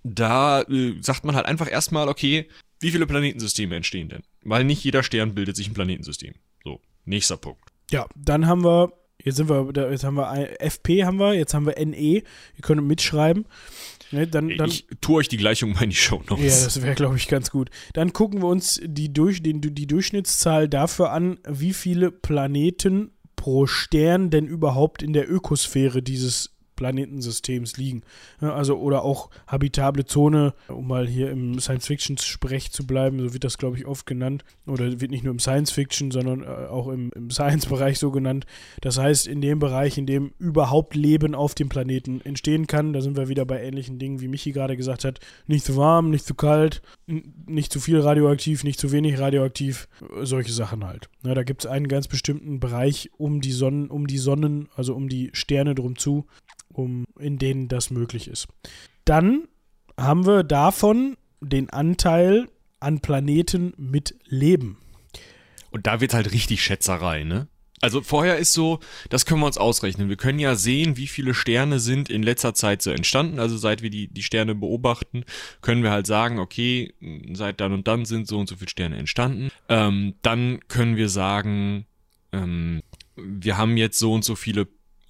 Da 0.03 0.61
äh, 0.63 0.95
sagt 1.01 1.25
man 1.25 1.35
halt 1.35 1.45
einfach 1.45 1.69
erstmal, 1.69 2.07
okay, 2.07 2.47
wie 2.79 2.91
viele 2.91 3.05
Planetensysteme 3.05 3.75
entstehen 3.75 4.09
denn? 4.09 4.23
Weil 4.43 4.63
nicht 4.63 4.83
jeder 4.83 5.03
Stern 5.03 5.35
bildet 5.35 5.55
sich 5.55 5.67
ein 5.67 5.73
Planetensystem. 5.73 6.33
So, 6.63 6.79
nächster 7.05 7.37
Punkt. 7.37 7.61
Ja, 7.91 8.07
dann 8.15 8.47
haben 8.47 8.63
wir, 8.63 8.93
jetzt 9.21 9.35
sind 9.35 9.49
wir, 9.49 9.71
jetzt 9.91 10.03
haben 10.03 10.15
wir 10.15 10.61
FP 10.61 11.03
haben 11.03 11.17
wir, 11.17 11.33
jetzt 11.33 11.53
haben 11.53 11.65
wir 11.65 11.83
NE. 11.85 11.95
Ihr 11.97 12.23
könnt 12.61 12.81
mitschreiben. 12.83 13.45
Ne, 14.11 14.27
dann, 14.27 14.49
dann, 14.57 14.69
ich 14.69 14.87
tue 15.01 15.17
euch 15.17 15.27
die 15.27 15.37
Gleichung 15.37 15.73
mal 15.73 15.83
in 15.83 15.91
die 15.91 15.95
Show 15.95 16.23
Notes. 16.29 16.43
Ja, 16.43 16.65
das 16.65 16.81
wäre, 16.81 16.95
glaube 16.95 17.17
ich, 17.17 17.27
ganz 17.27 17.51
gut. 17.51 17.69
Dann 17.93 18.11
gucken 18.11 18.41
wir 18.41 18.47
uns 18.47 18.81
die, 18.83 19.13
durch, 19.13 19.43
den, 19.43 19.61
die 19.61 19.87
Durchschnittszahl 19.87 20.67
dafür 20.67 21.11
an, 21.11 21.39
wie 21.47 21.73
viele 21.73 22.11
Planeten 22.11 23.11
pro 23.39 23.67
Stern 23.67 24.29
denn 24.29 24.47
überhaupt 24.47 25.01
in 25.01 25.13
der 25.13 25.31
Ökosphäre 25.31 26.03
dieses 26.03 26.58
Planetensystems 26.79 27.75
liegen. 27.75 28.03
Also 28.39 28.77
oder 28.77 29.03
auch 29.03 29.29
habitable 29.47 30.05
Zone, 30.05 30.53
um 30.69 30.87
mal 30.87 31.05
hier 31.05 31.29
im 31.29 31.59
Science-Fiction-Sprech 31.59 32.71
zu 32.71 32.87
bleiben, 32.87 33.19
so 33.19 33.33
wird 33.33 33.43
das, 33.43 33.57
glaube 33.57 33.77
ich, 33.77 33.85
oft 33.85 34.05
genannt. 34.05 34.45
Oder 34.65 35.01
wird 35.01 35.11
nicht 35.11 35.25
nur 35.25 35.33
im 35.33 35.39
Science-Fiction, 35.39 36.11
sondern 36.11 36.43
äh, 36.43 36.67
auch 36.69 36.87
im, 36.87 37.11
im 37.13 37.31
Science-Bereich 37.31 37.99
so 37.99 38.11
genannt. 38.11 38.45
Das 38.79 38.97
heißt, 38.97 39.27
in 39.27 39.41
dem 39.41 39.59
Bereich, 39.59 39.97
in 39.97 40.05
dem 40.05 40.31
überhaupt 40.39 40.95
Leben 40.95 41.35
auf 41.35 41.53
dem 41.53 41.67
Planeten 41.67 42.21
entstehen 42.21 42.65
kann, 42.65 42.93
da 42.93 43.01
sind 43.01 43.17
wir 43.17 43.27
wieder 43.27 43.45
bei 43.45 43.61
ähnlichen 43.61 43.99
Dingen, 43.99 44.21
wie 44.21 44.29
Michi 44.29 44.53
gerade 44.53 44.77
gesagt 44.77 45.03
hat. 45.03 45.19
Nicht 45.47 45.65
zu 45.65 45.75
warm, 45.75 46.09
nicht 46.11 46.25
zu 46.25 46.33
kalt, 46.33 46.81
nicht 47.05 47.73
zu 47.73 47.81
viel 47.81 47.99
radioaktiv, 47.99 48.63
nicht 48.63 48.79
zu 48.79 48.93
wenig 48.93 49.19
radioaktiv, 49.19 49.89
solche 50.21 50.53
Sachen 50.53 50.85
halt. 50.85 51.09
Ja, 51.25 51.33
da 51.33 51.43
gibt 51.43 51.65
es 51.65 51.69
einen 51.69 51.89
ganz 51.89 52.07
bestimmten 52.07 52.61
Bereich 52.61 53.09
um 53.17 53.41
die 53.41 53.51
Sonnen, 53.51 53.89
um 53.89 54.07
die 54.07 54.17
Sonnen, 54.17 54.69
also 54.75 54.95
um 54.95 55.09
die 55.09 55.31
Sterne 55.33 55.75
drum 55.75 55.97
zu, 55.97 56.25
um, 56.79 57.05
in 57.19 57.37
denen 57.37 57.67
das 57.67 57.91
möglich 57.91 58.27
ist. 58.27 58.47
Dann 59.05 59.47
haben 59.97 60.25
wir 60.25 60.43
davon 60.43 61.17
den 61.41 61.69
Anteil 61.69 62.47
an 62.79 63.01
Planeten 63.01 63.73
mit 63.77 64.15
Leben. 64.25 64.77
Und 65.71 65.85
da 65.85 66.01
wird 66.01 66.13
halt 66.13 66.31
richtig 66.31 66.63
Schätzerei, 66.63 67.23
ne? 67.23 67.47
Also 67.81 68.01
vorher 68.01 68.37
ist 68.37 68.51
so, 68.51 68.79
das 69.09 69.25
können 69.25 69.39
wir 69.39 69.45
uns 69.45 69.57
ausrechnen. 69.57 70.09
Wir 70.09 70.17
können 70.17 70.39
ja 70.39 70.55
sehen, 70.55 70.97
wie 70.97 71.07
viele 71.07 71.33
Sterne 71.33 71.79
sind 71.79 72.09
in 72.09 72.23
letzter 72.23 72.53
Zeit 72.53 72.81
so 72.81 72.91
entstanden. 72.91 73.39
Also 73.39 73.57
seit 73.57 73.81
wir 73.81 73.89
die, 73.89 74.09
die 74.09 74.23
Sterne 74.23 74.53
beobachten, 74.53 75.23
können 75.61 75.81
wir 75.81 75.91
halt 75.91 76.05
sagen, 76.05 76.39
okay, 76.39 76.93
seit 77.31 77.61
dann 77.61 77.71
und 77.71 77.87
dann 77.87 78.03
sind 78.03 78.27
so 78.27 78.37
und 78.37 78.49
so 78.49 78.57
viele 78.57 78.69
Sterne 78.69 78.97
entstanden. 78.97 79.49
Ähm, 79.69 80.15
dann 80.23 80.59
können 80.67 80.97
wir 80.97 81.07
sagen, 81.07 81.85
ähm, 82.33 82.81
wir 83.15 83.57
haben 83.57 83.77
jetzt 83.77 83.99
so 83.99 84.13
und 84.13 84.25
so 84.25 84.35
viele 84.35 84.67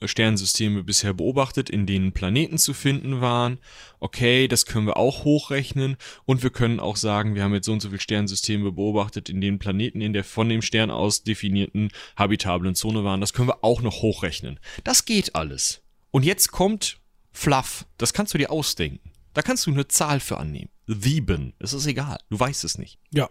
Sternensysteme 0.08 0.84
bisher 0.84 1.14
beobachtet, 1.14 1.70
in 1.70 1.86
denen 1.86 2.12
Planeten 2.12 2.58
zu 2.58 2.74
finden 2.74 3.22
waren. 3.22 3.60
Okay, 4.00 4.48
das 4.48 4.66
können 4.66 4.88
wir 4.88 4.98
auch 4.98 5.26
hochrechnen 5.26 5.98
und 6.26 6.44
wir 6.44 6.50
können 6.50 6.80
auch 6.80 6.96
sagen, 6.96 7.36
wir 7.36 7.44
haben 7.44 7.54
jetzt 7.54 7.66
so 7.66 7.74
und 7.74 7.82
so 7.82 7.90
viele 7.90 8.00
Sternensysteme 8.00 8.72
beobachtet, 8.72 9.30
in 9.30 9.42
denen 9.42 9.60
Planeten 9.60 10.02
in 10.02 10.14
der 10.14 10.24
von 10.24 10.50
dem 10.50 10.62
Stern 10.62 10.92
aus 10.92 11.24
definierten 11.24 11.92
habitablen 12.16 12.76
Zone 12.76 13.04
waren. 13.04 13.22
Das 13.22 13.34
können 13.34 13.50
wir 13.50 13.64
auch 13.64 13.82
noch 13.82 14.02
hochrechnen. 14.02 14.60
Das 14.84 15.06
geht 15.06 15.36
alles. 15.36 15.82
Und 16.12 16.24
jetzt 16.24 16.52
kommt 16.52 16.98
Fluff, 17.32 17.86
das 17.98 18.14
kannst 18.14 18.34
du 18.34 18.38
dir 18.38 18.52
ausdenken. 18.52 19.12
Da 19.34 19.42
kannst 19.42 19.66
du 19.66 19.72
eine 19.72 19.88
Zahl 19.88 20.20
für 20.20 20.38
annehmen. 20.38 20.70
Sieben. 20.88 21.54
Es 21.60 21.74
ist 21.74 21.86
egal. 21.86 22.18
Du 22.30 22.40
weißt 22.40 22.64
es 22.64 22.78
nicht. 22.78 22.98
Ja. 23.12 23.30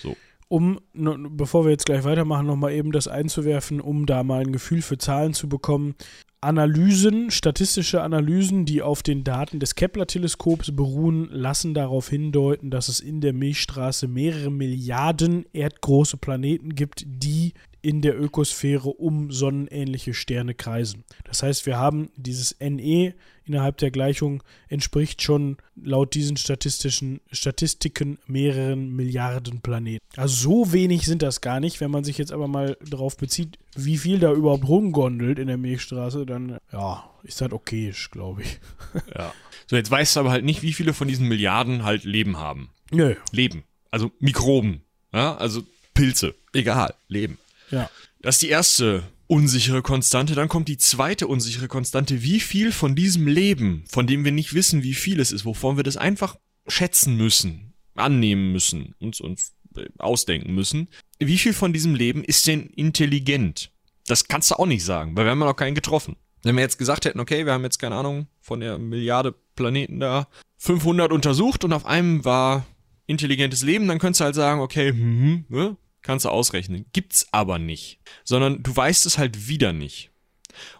So. 0.00 0.16
Um, 0.54 0.78
bevor 0.92 1.64
wir 1.64 1.72
jetzt 1.72 1.86
gleich 1.86 2.04
weitermachen, 2.04 2.46
nochmal 2.46 2.74
eben 2.74 2.92
das 2.92 3.08
einzuwerfen, 3.08 3.80
um 3.80 4.06
da 4.06 4.22
mal 4.22 4.42
ein 4.42 4.52
Gefühl 4.52 4.82
für 4.82 4.98
Zahlen 4.98 5.34
zu 5.34 5.48
bekommen. 5.48 5.96
Analysen, 6.40 7.32
statistische 7.32 8.02
Analysen, 8.02 8.64
die 8.64 8.80
auf 8.80 9.02
den 9.02 9.24
Daten 9.24 9.58
des 9.58 9.74
Kepler-Teleskops 9.74 10.76
beruhen, 10.76 11.28
lassen 11.32 11.74
darauf 11.74 12.08
hindeuten, 12.08 12.70
dass 12.70 12.88
es 12.88 13.00
in 13.00 13.20
der 13.20 13.32
Milchstraße 13.32 14.06
mehrere 14.06 14.52
Milliarden 14.52 15.44
erdgroße 15.52 16.18
Planeten 16.18 16.76
gibt, 16.76 17.02
die 17.04 17.54
in 17.84 18.00
der 18.00 18.18
Ökosphäre 18.18 18.88
um 18.88 19.30
sonnenähnliche 19.30 20.14
Sterne 20.14 20.54
kreisen. 20.54 21.04
Das 21.24 21.42
heißt, 21.42 21.66
wir 21.66 21.76
haben 21.76 22.08
dieses 22.16 22.56
NE 22.58 23.12
innerhalb 23.44 23.76
der 23.76 23.90
Gleichung 23.90 24.42
entspricht 24.70 25.20
schon 25.20 25.58
laut 25.76 26.14
diesen 26.14 26.38
statistischen 26.38 27.20
Statistiken 27.30 28.18
mehreren 28.26 28.96
Milliarden 28.96 29.60
Planeten. 29.60 30.02
Also 30.16 30.64
so 30.64 30.72
wenig 30.72 31.04
sind 31.04 31.20
das 31.20 31.42
gar 31.42 31.60
nicht. 31.60 31.82
Wenn 31.82 31.90
man 31.90 32.04
sich 32.04 32.16
jetzt 32.16 32.32
aber 32.32 32.48
mal 32.48 32.78
darauf 32.88 33.18
bezieht, 33.18 33.58
wie 33.76 33.98
viel 33.98 34.18
da 34.18 34.32
überhaupt 34.32 34.66
rumgondelt 34.66 35.38
in 35.38 35.48
der 35.48 35.58
Milchstraße, 35.58 36.24
dann 36.24 36.56
ja, 36.72 37.04
ist 37.22 37.42
das 37.42 37.52
okay, 37.52 37.92
glaube 38.10 38.42
ich. 38.42 38.58
Ja. 39.14 39.34
So, 39.66 39.76
jetzt 39.76 39.90
weißt 39.90 40.16
du 40.16 40.20
aber 40.20 40.30
halt 40.30 40.44
nicht, 40.44 40.62
wie 40.62 40.72
viele 40.72 40.94
von 40.94 41.08
diesen 41.08 41.28
Milliarden 41.28 41.84
halt 41.84 42.04
Leben 42.04 42.38
haben. 42.38 42.70
Nö. 42.90 43.14
Leben. 43.32 43.64
Also 43.90 44.10
Mikroben. 44.20 44.82
Ja, 45.12 45.36
also 45.36 45.62
Pilze. 45.94 46.34
Egal. 46.52 46.94
Leben. 47.08 47.38
Ja. 47.74 47.90
Das 48.20 48.36
ist 48.36 48.42
die 48.42 48.48
erste 48.48 49.02
unsichere 49.26 49.82
Konstante. 49.82 50.34
Dann 50.34 50.48
kommt 50.48 50.68
die 50.68 50.78
zweite 50.78 51.26
unsichere 51.26 51.68
Konstante. 51.68 52.22
Wie 52.22 52.40
viel 52.40 52.72
von 52.72 52.94
diesem 52.94 53.26
Leben, 53.26 53.84
von 53.88 54.06
dem 54.06 54.24
wir 54.24 54.32
nicht 54.32 54.54
wissen, 54.54 54.82
wie 54.82 54.94
viel 54.94 55.20
es 55.20 55.32
ist, 55.32 55.44
wovon 55.44 55.76
wir 55.76 55.84
das 55.84 55.96
einfach 55.96 56.36
schätzen 56.66 57.16
müssen, 57.16 57.74
annehmen 57.94 58.52
müssen, 58.52 58.94
uns, 59.00 59.20
uns 59.20 59.54
äh, 59.76 59.86
ausdenken 59.98 60.54
müssen, 60.54 60.88
wie 61.18 61.38
viel 61.38 61.52
von 61.52 61.72
diesem 61.72 61.94
Leben 61.94 62.24
ist 62.24 62.46
denn 62.46 62.66
intelligent? 62.70 63.70
Das 64.06 64.28
kannst 64.28 64.50
du 64.50 64.56
auch 64.56 64.66
nicht 64.66 64.84
sagen, 64.84 65.16
weil 65.16 65.24
wir 65.24 65.30
haben 65.30 65.40
ja 65.40 65.46
noch 65.46 65.56
keinen 65.56 65.74
getroffen. 65.74 66.16
Wenn 66.42 66.56
wir 66.56 66.62
jetzt 66.62 66.78
gesagt 66.78 67.06
hätten, 67.06 67.20
okay, 67.20 67.46
wir 67.46 67.54
haben 67.54 67.64
jetzt 67.64 67.78
keine 67.78 67.94
Ahnung 67.94 68.26
von 68.40 68.60
der 68.60 68.78
Milliarde 68.78 69.34
Planeten 69.56 70.00
da 70.00 70.28
500 70.58 71.10
untersucht 71.10 71.64
und 71.64 71.72
auf 71.72 71.86
einem 71.86 72.24
war 72.24 72.66
intelligentes 73.06 73.62
Leben, 73.62 73.88
dann 73.88 73.98
könntest 73.98 74.20
du 74.20 74.24
halt 74.26 74.34
sagen, 74.34 74.60
okay, 74.60 74.90
hm, 74.90 75.44
hm, 75.48 75.76
kannst 76.04 76.24
du 76.24 76.28
ausrechnen. 76.28 76.86
Gibt's 76.92 77.26
aber 77.32 77.58
nicht. 77.58 77.98
Sondern 78.22 78.62
du 78.62 78.76
weißt 78.76 79.06
es 79.06 79.18
halt 79.18 79.48
wieder 79.48 79.72
nicht. 79.72 80.10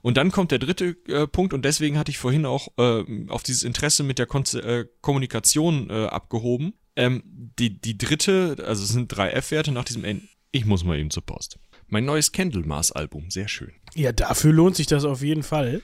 Und 0.03 0.17
dann 0.17 0.31
kommt 0.31 0.53
der 0.53 0.61
dritte 0.61 0.97
äh, 1.09 1.27
Punkt 1.27 1.53
und 1.53 1.65
deswegen 1.65 1.99
hatte 1.99 2.13
ich 2.13 2.19
vorhin 2.19 2.47
auch 2.47 2.69
äh, 2.79 3.03
auf 3.29 3.43
dieses 3.43 3.65
Interesse 3.65 4.05
mit 4.05 4.21
der 4.21 4.27
Kon 4.27 4.45
äh, 4.55 4.85
Kommunikation 5.01 5.91
äh, 5.91 6.07
abgehoben. 6.07 6.75
Ähm, 6.95 7.25
die, 7.25 7.81
die 7.81 7.99
dritte, 7.99 8.57
also 8.65 8.85
es 8.85 8.91
sind 8.91 9.09
drei 9.09 9.31
F-Werte 9.31 9.73
nach 9.73 9.85
diesem 9.85 10.05
N. 10.05 10.29
Ich 10.53 10.65
muss 10.65 10.85
mal 10.85 10.97
eben 10.97 11.11
zur 11.11 11.27
Post. 11.27 11.59
Mein 11.89 12.05
neues 12.05 12.33
Candlemas-Album, 12.33 13.31
sehr 13.31 13.49
schön. 13.49 13.73
Ja, 13.95 14.13
dafür 14.13 14.53
lohnt 14.53 14.77
sich 14.77 14.87
das 14.87 15.05
auf 15.05 15.23
jeden 15.23 15.43
Fall, 15.43 15.83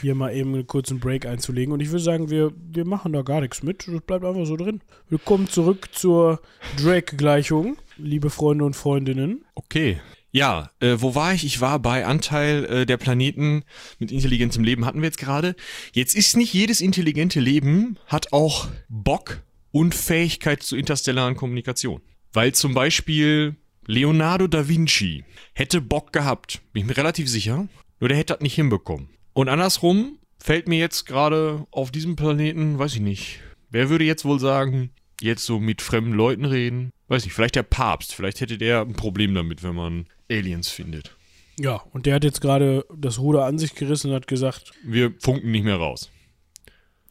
hier 0.00 0.14
mal 0.14 0.34
eben 0.34 0.54
einen 0.54 0.66
kurzen 0.66 1.00
Break 1.00 1.24
einzulegen. 1.26 1.72
Und 1.72 1.80
ich 1.80 1.90
würde 1.90 2.02
sagen, 2.02 2.28
wir, 2.28 2.52
wir 2.56 2.84
machen 2.84 3.12
da 3.12 3.22
gar 3.22 3.40
nichts 3.40 3.62
mit. 3.62 3.86
Das 3.88 4.00
bleibt 4.02 4.24
einfach 4.24 4.44
so 4.44 4.56
drin. 4.56 4.82
Wir 5.08 5.18
kommen 5.18 5.48
zurück 5.48 5.88
zur 5.92 6.40
Drake-Gleichung, 6.76 7.76
liebe 8.02 8.30
Freunde 8.30 8.64
und 8.64 8.74
Freundinnen. 8.74 9.44
Okay. 9.54 10.00
Ja, 10.30 10.70
äh, 10.80 10.96
wo 10.98 11.14
war 11.14 11.34
ich? 11.34 11.44
Ich 11.44 11.60
war 11.60 11.78
bei 11.78 12.06
Anteil 12.06 12.64
äh, 12.64 12.86
der 12.86 12.96
Planeten 12.96 13.64
mit 13.98 14.10
intelligentem 14.10 14.64
Leben 14.64 14.86
hatten 14.86 15.00
wir 15.00 15.08
jetzt 15.08 15.18
gerade. 15.18 15.54
Jetzt 15.92 16.16
ist 16.16 16.36
nicht 16.36 16.54
jedes 16.54 16.80
intelligente 16.80 17.38
Leben 17.38 17.98
hat 18.06 18.32
auch 18.32 18.68
Bock 18.88 19.42
und 19.72 19.94
Fähigkeit 19.94 20.62
zu 20.62 20.76
interstellaren 20.76 21.36
Kommunikation. 21.36 22.00
Weil 22.32 22.52
zum 22.52 22.72
Beispiel 22.72 23.56
Leonardo 23.86 24.46
da 24.46 24.68
Vinci 24.68 25.24
hätte 25.52 25.82
Bock 25.82 26.12
gehabt, 26.12 26.62
bin 26.72 26.82
ich 26.82 26.88
mir 26.88 26.96
relativ 26.96 27.28
sicher, 27.28 27.68
nur 28.00 28.08
der 28.08 28.16
hätte 28.16 28.34
das 28.34 28.42
nicht 28.42 28.54
hinbekommen. 28.54 29.10
Und 29.34 29.50
andersrum 29.50 30.18
fällt 30.38 30.66
mir 30.66 30.78
jetzt 30.78 31.04
gerade 31.04 31.66
auf 31.70 31.90
diesem 31.90 32.16
Planeten, 32.16 32.78
weiß 32.78 32.94
ich 32.94 33.00
nicht, 33.00 33.40
wer 33.70 33.90
würde 33.90 34.04
jetzt 34.04 34.24
wohl 34.24 34.40
sagen, 34.40 34.90
jetzt 35.22 35.44
so 35.44 35.58
mit 35.60 35.82
fremden 35.82 36.12
Leuten 36.12 36.44
reden? 36.44 36.90
Weiß 37.08 37.24
nicht, 37.24 37.34
vielleicht 37.34 37.56
der 37.56 37.62
Papst, 37.62 38.14
vielleicht 38.14 38.40
hätte 38.40 38.58
der 38.58 38.80
ein 38.82 38.94
Problem 38.94 39.34
damit, 39.34 39.62
wenn 39.62 39.74
man 39.74 40.06
Aliens 40.30 40.68
findet. 40.68 41.16
Ja, 41.58 41.82
und 41.92 42.06
der 42.06 42.14
hat 42.14 42.24
jetzt 42.24 42.40
gerade 42.40 42.86
das 42.96 43.18
Ruder 43.18 43.44
an 43.44 43.58
sich 43.58 43.74
gerissen 43.74 44.10
und 44.10 44.16
hat 44.16 44.26
gesagt, 44.26 44.72
Wir 44.84 45.12
funken 45.20 45.50
nicht 45.50 45.64
mehr 45.64 45.76
raus. 45.76 46.10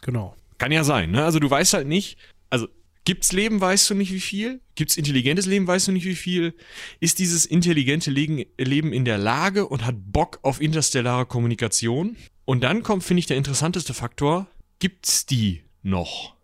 genau. 0.01 0.35
Kann 0.57 0.71
ja 0.71 0.83
sein, 0.83 1.09
ne? 1.09 1.23
Also 1.25 1.39
du 1.39 1.49
weißt 1.49 1.73
halt 1.73 1.87
nicht, 1.87 2.17
also 2.51 2.67
gibt's 3.03 3.31
Leben, 3.31 3.59
weißt 3.59 3.89
du 3.89 3.95
nicht 3.95 4.13
wie 4.13 4.19
viel? 4.19 4.61
Gibt's 4.75 4.95
intelligentes 4.95 5.47
Leben, 5.47 5.65
weißt 5.65 5.87
du 5.87 5.91
nicht 5.91 6.05
wie 6.05 6.15
viel? 6.15 6.53
Ist 6.99 7.17
dieses 7.17 7.45
intelligente 7.45 8.11
Leben 8.11 8.93
in 8.93 9.05
der 9.05 9.17
Lage 9.17 9.67
und 9.67 9.85
hat 9.85 9.95
Bock 9.97 10.37
auf 10.43 10.61
interstellare 10.61 11.25
Kommunikation? 11.25 12.15
Und 12.45 12.63
dann 12.63 12.83
kommt, 12.83 13.03
finde 13.03 13.21
ich, 13.21 13.25
der 13.25 13.37
interessanteste 13.37 13.95
Faktor, 13.95 14.45
gibt's 14.77 15.25
die 15.25 15.63
noch? 15.81 16.35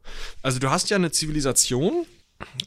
Also 0.41 0.59
du 0.59 0.69
hast 0.69 0.89
ja 0.89 0.97
eine 0.97 1.11
Zivilisation, 1.11 2.05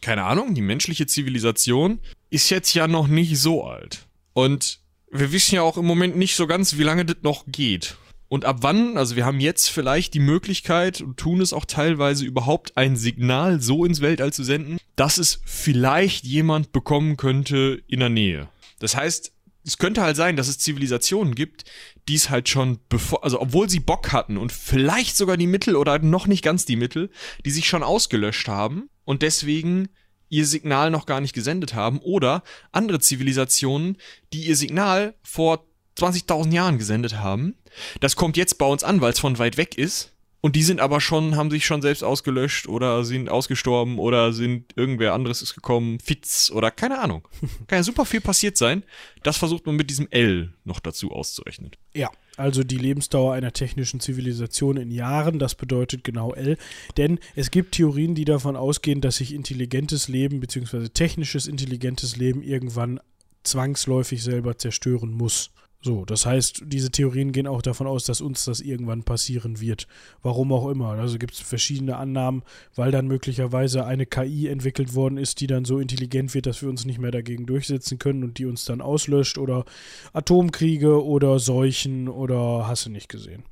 keine 0.01 0.24
Ahnung, 0.24 0.55
die 0.55 0.62
menschliche 0.62 1.07
Zivilisation 1.07 2.01
ist 2.30 2.51
jetzt 2.51 2.74
ja 2.74 2.88
noch 2.88 3.09
nicht 3.09 3.38
so 3.38 3.64
alt. 3.64 4.07
Und 4.32 4.80
wir 5.11 5.32
wissen 5.32 5.57
ja 5.57 5.62
auch 5.62 5.76
im 5.76 5.86
Moment 5.86 6.16
nicht 6.16 6.36
so 6.36 6.47
ganz, 6.47 6.76
wie 6.76 6.82
lange 6.82 7.05
das 7.05 7.16
noch 7.22 7.45
geht. 7.47 7.97
Und 8.28 8.45
ab 8.45 8.59
wann, 8.61 8.97
also 8.97 9.16
wir 9.16 9.26
haben 9.26 9.41
jetzt 9.41 9.70
vielleicht 9.70 10.14
die 10.14 10.20
Möglichkeit 10.20 11.01
und 11.01 11.16
tun 11.16 11.41
es 11.41 11.53
auch 11.53 11.64
teilweise 11.64 12.24
überhaupt 12.24 12.76
ein 12.76 12.97
Signal 12.97 13.61
so 13.61 13.84
ins 13.84 14.01
Weltall 14.01 14.32
zu 14.32 14.45
senden, 14.45 14.78
dass 14.95 15.18
es 15.18 15.41
vielleicht 15.45 16.24
jemand 16.24 16.70
bekommen 16.70 17.16
könnte 17.16 17.82
in 17.88 17.99
der 17.99 18.09
Nähe. 18.09 18.49
Das 18.78 18.95
heißt, 18.95 19.32
es 19.64 19.78
könnte 19.78 20.02
halt 20.02 20.16
sein, 20.16 20.36
dass 20.36 20.48
es 20.48 20.58
Zivilisationen 20.58 21.34
gibt, 21.34 21.64
die 22.08 22.14
es 22.14 22.30
halt 22.30 22.48
schon 22.48 22.78
bevor, 22.88 23.24
also 23.24 23.40
obwohl 23.40 23.68
sie 23.68 23.80
Bock 23.80 24.12
hatten 24.12 24.36
und 24.36 24.52
vielleicht 24.52 25.16
sogar 25.16 25.36
die 25.36 25.46
Mittel 25.46 25.76
oder 25.76 25.98
noch 25.98 26.26
nicht 26.26 26.42
ganz 26.42 26.64
die 26.64 26.76
Mittel, 26.76 27.11
die 27.44 27.50
sich 27.50 27.68
schon 27.68 27.82
ausgelöscht 27.82 28.48
haben 28.48 28.88
und 29.04 29.22
deswegen 29.22 29.88
ihr 30.28 30.46
Signal 30.46 30.90
noch 30.90 31.06
gar 31.06 31.20
nicht 31.20 31.34
gesendet 31.34 31.74
haben 31.74 31.98
oder 31.98 32.42
andere 32.72 33.00
Zivilisationen, 33.00 33.98
die 34.32 34.46
ihr 34.46 34.56
Signal 34.56 35.14
vor 35.22 35.66
20.000 35.98 36.52
Jahren 36.52 36.78
gesendet 36.78 37.16
haben. 37.16 37.56
Das 38.00 38.16
kommt 38.16 38.36
jetzt 38.36 38.56
bei 38.56 38.66
uns 38.66 38.84
an, 38.84 39.00
weil 39.00 39.12
es 39.12 39.18
von 39.18 39.38
weit 39.38 39.56
weg 39.56 39.76
ist. 39.76 40.12
Und 40.43 40.57
die 40.57 40.62
sind 40.62 40.80
aber 40.80 41.01
schon, 41.01 41.36
haben 41.36 41.51
sich 41.51 41.66
schon 41.66 41.82
selbst 41.82 42.03
ausgelöscht 42.03 42.66
oder 42.66 43.05
sind 43.05 43.28
ausgestorben 43.28 43.99
oder 43.99 44.32
sind 44.32 44.72
irgendwer 44.74 45.12
anderes 45.12 45.43
ist 45.43 45.55
gekommen, 45.55 46.01
Fitz 46.01 46.51
oder 46.55 46.70
keine 46.70 46.99
Ahnung. 46.99 47.28
Kann 47.66 47.78
ja 47.78 47.82
super 47.82 48.07
viel 48.07 48.22
passiert 48.22 48.57
sein. 48.57 48.82
Das 49.22 49.36
versucht 49.36 49.66
man 49.66 49.76
mit 49.76 49.91
diesem 49.91 50.09
L 50.11 50.55
noch 50.64 50.80
dazu 50.80 51.11
auszurechnen. 51.11 51.72
Ja, 51.95 52.09
also 52.38 52.64
die 52.64 52.78
Lebensdauer 52.78 53.34
einer 53.34 53.53
technischen 53.53 54.01
Zivilisation 54.01 54.78
in 54.78 54.91
Jahren, 54.91 55.38
das 55.38 55.55
bedeutet 55.55 56.05
genau 56.05 56.32
L. 56.32 56.57
Denn 56.97 57.18
es 57.34 57.51
gibt 57.51 57.72
Theorien, 57.72 58.14
die 58.14 58.24
davon 58.24 58.57
ausgehen, 58.57 59.03
dass 59.03 59.16
sich 59.16 59.34
intelligentes 59.34 60.09
Leben 60.09 60.41
bzw. 60.41 60.88
technisches 60.88 61.49
intelligentes 61.49 62.16
Leben 62.16 62.43
irgendwann 62.43 62.99
zwangsläufig 63.43 64.22
selber 64.22 64.57
zerstören 64.57 65.12
muss. 65.12 65.51
So, 65.82 66.04
das 66.04 66.26
heißt, 66.26 66.64
diese 66.66 66.90
Theorien 66.90 67.32
gehen 67.32 67.46
auch 67.46 67.62
davon 67.62 67.86
aus, 67.86 68.04
dass 68.04 68.20
uns 68.20 68.44
das 68.44 68.60
irgendwann 68.60 69.02
passieren 69.02 69.60
wird. 69.60 69.86
Warum 70.22 70.52
auch 70.52 70.68
immer. 70.68 70.90
Also 70.90 71.16
gibt 71.16 71.32
es 71.32 71.40
verschiedene 71.40 71.96
Annahmen, 71.96 72.42
weil 72.74 72.90
dann 72.90 73.06
möglicherweise 73.06 73.86
eine 73.86 74.04
KI 74.04 74.48
entwickelt 74.48 74.94
worden 74.94 75.16
ist, 75.16 75.40
die 75.40 75.46
dann 75.46 75.64
so 75.64 75.78
intelligent 75.78 76.34
wird, 76.34 76.44
dass 76.44 76.60
wir 76.60 76.68
uns 76.68 76.84
nicht 76.84 76.98
mehr 76.98 77.10
dagegen 77.10 77.46
durchsetzen 77.46 77.98
können 77.98 78.24
und 78.24 78.36
die 78.36 78.44
uns 78.44 78.66
dann 78.66 78.82
auslöscht 78.82 79.38
oder 79.38 79.64
Atomkriege 80.12 81.02
oder 81.02 81.38
Seuchen 81.38 82.08
oder 82.08 82.66
hast 82.66 82.84
du 82.84 82.90
nicht 82.90 83.08
gesehen. 83.08 83.44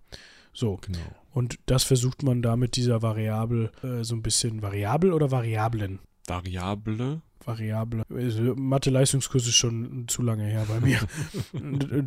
So. 0.52 0.78
Genau. 0.82 0.98
Und 1.32 1.58
das 1.66 1.84
versucht 1.84 2.22
man 2.22 2.42
da 2.42 2.56
mit 2.56 2.76
dieser 2.76 3.00
Variable 3.00 3.70
äh, 3.82 4.02
so 4.04 4.14
ein 4.14 4.22
bisschen 4.22 4.60
Variabel 4.60 5.12
oder 5.14 5.30
Variablen? 5.30 6.00
Variable. 6.28 7.22
Variable. 7.44 8.02
Also 8.14 8.54
Mathe-Leistungskurs 8.54 9.46
ist 9.46 9.56
schon 9.56 10.04
zu 10.08 10.22
lange 10.22 10.44
her 10.44 10.66
bei 10.68 10.80
mir. 10.80 10.98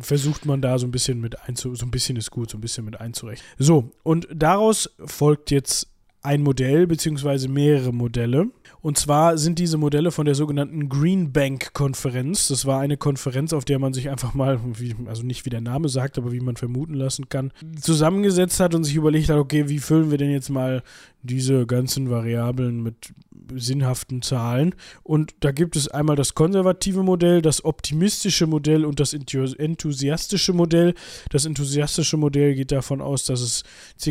versucht 0.00 0.46
man 0.46 0.62
da 0.62 0.78
so 0.78 0.86
ein 0.86 0.92
bisschen 0.92 1.20
mit 1.20 1.40
einzu, 1.48 1.74
so 1.74 1.84
ein 1.84 1.90
bisschen 1.90 2.16
ist 2.16 2.30
gut, 2.30 2.50
so 2.50 2.58
ein 2.58 2.60
bisschen 2.60 2.84
mit 2.84 3.00
einzurechnen. 3.00 3.44
So, 3.58 3.90
und 4.04 4.28
daraus 4.32 4.94
folgt 5.04 5.50
jetzt 5.50 5.88
ein 6.22 6.42
Modell 6.42 6.86
beziehungsweise 6.86 7.48
mehrere 7.48 7.92
Modelle. 7.92 8.46
Und 8.80 8.96
zwar 8.98 9.38
sind 9.38 9.58
diese 9.58 9.76
Modelle 9.76 10.10
von 10.10 10.24
der 10.24 10.34
sogenannten 10.34 10.88
Green 10.88 11.32
Bank 11.32 11.72
Konferenz. 11.72 12.48
Das 12.48 12.64
war 12.64 12.80
eine 12.80 12.96
Konferenz, 12.96 13.52
auf 13.52 13.64
der 13.64 13.78
man 13.78 13.92
sich 13.92 14.08
einfach 14.08 14.34
mal, 14.34 14.60
wie, 14.78 14.94
also 15.06 15.24
nicht 15.24 15.44
wie 15.44 15.50
der 15.50 15.60
Name 15.60 15.88
sagt, 15.88 16.18
aber 16.18 16.32
wie 16.32 16.40
man 16.40 16.56
vermuten 16.56 16.94
lassen 16.94 17.28
kann, 17.28 17.52
zusammengesetzt 17.80 18.60
hat 18.60 18.74
und 18.74 18.84
sich 18.84 18.94
überlegt 18.94 19.28
hat, 19.28 19.36
okay, 19.36 19.68
wie 19.68 19.78
füllen 19.78 20.10
wir 20.10 20.18
denn 20.18 20.30
jetzt 20.30 20.50
mal 20.50 20.82
diese 21.22 21.66
ganzen 21.66 22.10
Variablen 22.10 22.82
mit 22.82 23.12
sinnhaften 23.54 24.22
Zahlen. 24.22 24.74
Und 25.02 25.34
da 25.40 25.52
gibt 25.52 25.76
es 25.76 25.88
einmal 25.88 26.16
das 26.16 26.34
konservative 26.34 27.02
Modell, 27.02 27.42
das 27.42 27.64
optimistische 27.64 28.46
Modell 28.46 28.84
und 28.84 29.00
das 29.00 29.12
enthusiastische 29.14 30.52
Modell. 30.52 30.94
Das 31.30 31.44
enthusiastische 31.44 32.16
Modell 32.16 32.54
geht 32.54 32.72
davon 32.72 33.00
aus, 33.00 33.24
dass 33.24 33.40
es 33.40 33.64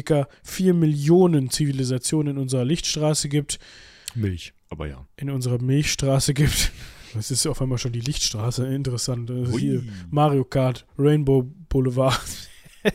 ca. 0.05 0.27
4 0.43 0.73
Millionen 0.73 1.49
Zivilisationen 1.49 2.35
in 2.35 2.41
unserer 2.41 2.65
Lichtstraße 2.65 3.29
gibt. 3.29 3.59
Milch, 4.15 4.53
aber 4.69 4.87
ja. 4.87 5.07
In 5.17 5.29
unserer 5.29 5.61
Milchstraße 5.61 6.33
gibt. 6.33 6.71
Das 7.13 7.29
ist 7.29 7.45
auf 7.45 7.61
einmal 7.61 7.77
schon 7.77 7.91
die 7.91 7.99
Lichtstraße. 7.99 8.65
Interessant. 8.73 9.29
Hier 9.59 9.83
Mario 10.11 10.45
Kart, 10.45 10.85
Rainbow 10.97 11.43
Boulevard. 11.67 12.21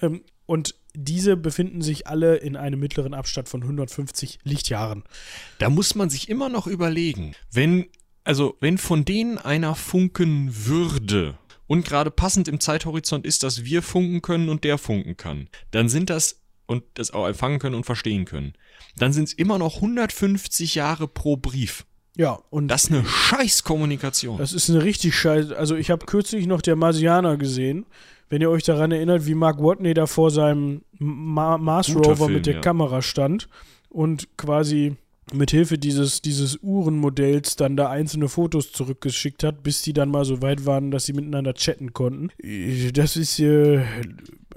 ähm, 0.00 0.22
und 0.46 0.76
diese 0.94 1.36
befinden 1.36 1.82
sich 1.82 2.06
alle 2.06 2.36
in 2.36 2.56
einem 2.56 2.80
mittleren 2.80 3.14
Abstand 3.14 3.48
von 3.48 3.62
150 3.62 4.38
Lichtjahren. 4.44 5.04
Da 5.58 5.70
muss 5.70 5.94
man 5.94 6.10
sich 6.10 6.28
immer 6.28 6.48
noch 6.48 6.66
überlegen, 6.66 7.34
wenn, 7.52 7.86
also, 8.22 8.56
wenn 8.60 8.78
von 8.78 9.04
denen 9.04 9.38
einer 9.38 9.74
funken 9.74 10.66
würde 10.66 11.36
und 11.66 11.84
gerade 11.84 12.10
passend 12.10 12.48
im 12.48 12.60
Zeithorizont 12.60 13.26
ist, 13.26 13.42
dass 13.42 13.64
wir 13.64 13.82
funken 13.82 14.22
können 14.22 14.48
und 14.48 14.64
der 14.64 14.78
funken 14.78 15.16
kann, 15.16 15.48
dann 15.70 15.88
sind 15.88 16.10
das 16.10 16.40
und 16.66 16.82
das 16.94 17.10
auch 17.10 17.26
empfangen 17.26 17.58
können 17.58 17.74
und 17.74 17.84
verstehen 17.84 18.24
können, 18.24 18.54
dann 18.96 19.12
sind 19.12 19.24
es 19.24 19.34
immer 19.34 19.58
noch 19.58 19.76
150 19.76 20.74
Jahre 20.74 21.08
pro 21.08 21.36
Brief. 21.36 21.84
Ja, 22.16 22.38
und 22.50 22.68
das 22.68 22.84
ist 22.84 22.92
eine 22.92 23.04
Scheißkommunikation. 23.04 24.38
Das 24.38 24.52
ist 24.52 24.70
eine 24.70 24.84
richtig 24.84 25.16
scheiß. 25.16 25.50
Also 25.50 25.74
ich 25.74 25.90
habe 25.90 26.06
kürzlich 26.06 26.46
noch 26.46 26.62
der 26.62 26.76
Marsianer 26.76 27.36
gesehen 27.36 27.86
wenn 28.28 28.40
ihr 28.40 28.50
euch 28.50 28.62
daran 28.64 28.92
erinnert, 28.92 29.26
wie 29.26 29.34
Mark 29.34 29.62
Watney 29.62 29.94
da 29.94 30.06
vor 30.06 30.30
seinem 30.30 30.82
Ma 30.98 31.58
Mars 31.58 31.94
Rover 31.94 32.16
Film, 32.16 32.34
mit 32.34 32.46
der 32.46 32.54
ja. 32.54 32.60
Kamera 32.60 33.02
stand 33.02 33.48
und 33.90 34.36
quasi 34.36 34.96
mit 35.32 35.50
Hilfe 35.50 35.78
dieses, 35.78 36.20
dieses 36.20 36.58
Uhrenmodells 36.62 37.56
dann 37.56 37.76
da 37.76 37.90
einzelne 37.90 38.28
Fotos 38.28 38.72
zurückgeschickt 38.72 39.42
hat, 39.42 39.62
bis 39.62 39.82
die 39.82 39.92
dann 39.92 40.10
mal 40.10 40.24
so 40.24 40.42
weit 40.42 40.66
waren, 40.66 40.90
dass 40.90 41.06
sie 41.06 41.14
miteinander 41.14 41.54
chatten 41.54 41.92
konnten. 41.92 42.30
Das 42.92 43.16
ist 43.16 43.40
äh, 43.40 43.82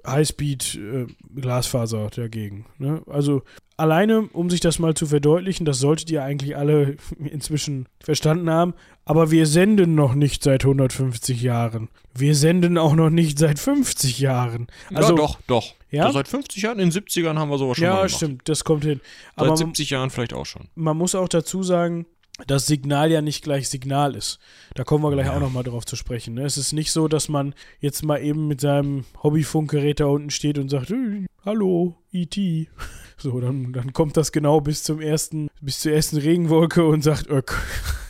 Highspeed 0.06 0.76
äh, 0.76 1.08
Glasfaser 1.36 2.10
dagegen. 2.10 2.66
Ne? 2.80 3.02
Also 3.08 3.44
alleine, 3.78 4.24
um 4.34 4.50
sich 4.50 4.60
das 4.60 4.80
mal 4.80 4.94
zu 4.94 5.06
verdeutlichen, 5.06 5.66
das 5.66 5.80
solltet 5.80 6.10
ihr 6.10 6.24
eigentlich 6.24 6.58
alle 6.58 6.98
inzwischen 7.20 7.88
verstanden 8.04 8.50
haben, 8.50 8.74
aber 9.08 9.32
wir 9.32 9.46
senden 9.46 9.96
noch 9.96 10.16
nicht 10.16 10.44
seit 10.44 10.66
150 10.66 11.42
Jahren. 11.42 11.88
Wir 12.14 12.36
senden 12.36 12.78
auch 12.78 12.94
noch 12.94 13.10
nicht 13.10 13.40
seit 13.40 13.58
50 13.58 14.20
Jahren. 14.20 14.68
Also, 14.94 15.12
ja, 15.12 15.16
doch, 15.16 15.40
doch. 15.48 15.76
Ja? 15.92 16.12
seit 16.12 16.28
50 16.28 16.64
Jahren, 16.64 16.80
in 16.80 16.90
den 16.90 17.04
70ern 17.04 17.38
haben 17.38 17.50
wir 17.50 17.58
sowas 17.58 17.78
schon 17.78 17.86
ja, 17.86 17.92
mal 17.92 17.98
gemacht. 18.00 18.12
Ja, 18.12 18.18
stimmt, 18.18 18.50
das 18.50 18.66
kommt 18.66 18.84
hin. 18.84 19.00
Aber 19.38 19.50
seit 19.50 19.60
70 19.60 19.92
Jahren 19.92 20.10
vielleicht 20.10 20.34
auch 20.34 20.46
schon. 20.46 20.68
Man 20.76 20.98
muss 20.98 21.16
auch 21.16 21.30
dazu 21.30 21.64
sagen, 21.64 22.06
dass 22.48 22.68
Signal 22.68 23.10
ja 23.10 23.22
nicht 23.22 23.46
gleich 23.46 23.70
Signal 23.70 24.14
ist. 24.14 24.40
Da 24.76 24.84
kommen 24.84 25.06
wir 25.06 25.12
gleich 25.12 25.28
ja. 25.28 25.36
auch 25.36 25.40
nochmal 25.40 25.64
drauf 25.64 25.86
zu 25.86 25.96
sprechen. 25.96 26.34
Ne? 26.34 26.44
Es 26.44 26.58
ist 26.58 26.74
nicht 26.74 26.92
so, 26.92 27.08
dass 27.08 27.30
man 27.30 27.56
jetzt 27.80 28.04
mal 28.04 28.22
eben 28.22 28.48
mit 28.48 28.60
seinem 28.60 29.06
Hobbyfunkgerät 29.24 30.02
da 30.02 30.08
unten 30.08 30.32
steht 30.32 30.58
und 30.58 30.68
sagt, 30.68 30.90
hey, 30.90 31.28
hallo, 31.46 31.96
E.T. 32.12 32.68
So, 33.20 33.40
dann, 33.40 33.74
dann 33.74 33.94
kommt 33.94 34.16
das 34.16 34.32
genau 34.32 34.62
bis 34.62 34.84
zum 34.84 35.02
ersten, 35.02 35.50
bis 35.60 35.80
zur 35.80 35.92
ersten 35.92 36.18
Regenwolke 36.18 36.86
und 36.86 37.04
sagt, 37.04 37.28
Öck. 37.30 37.56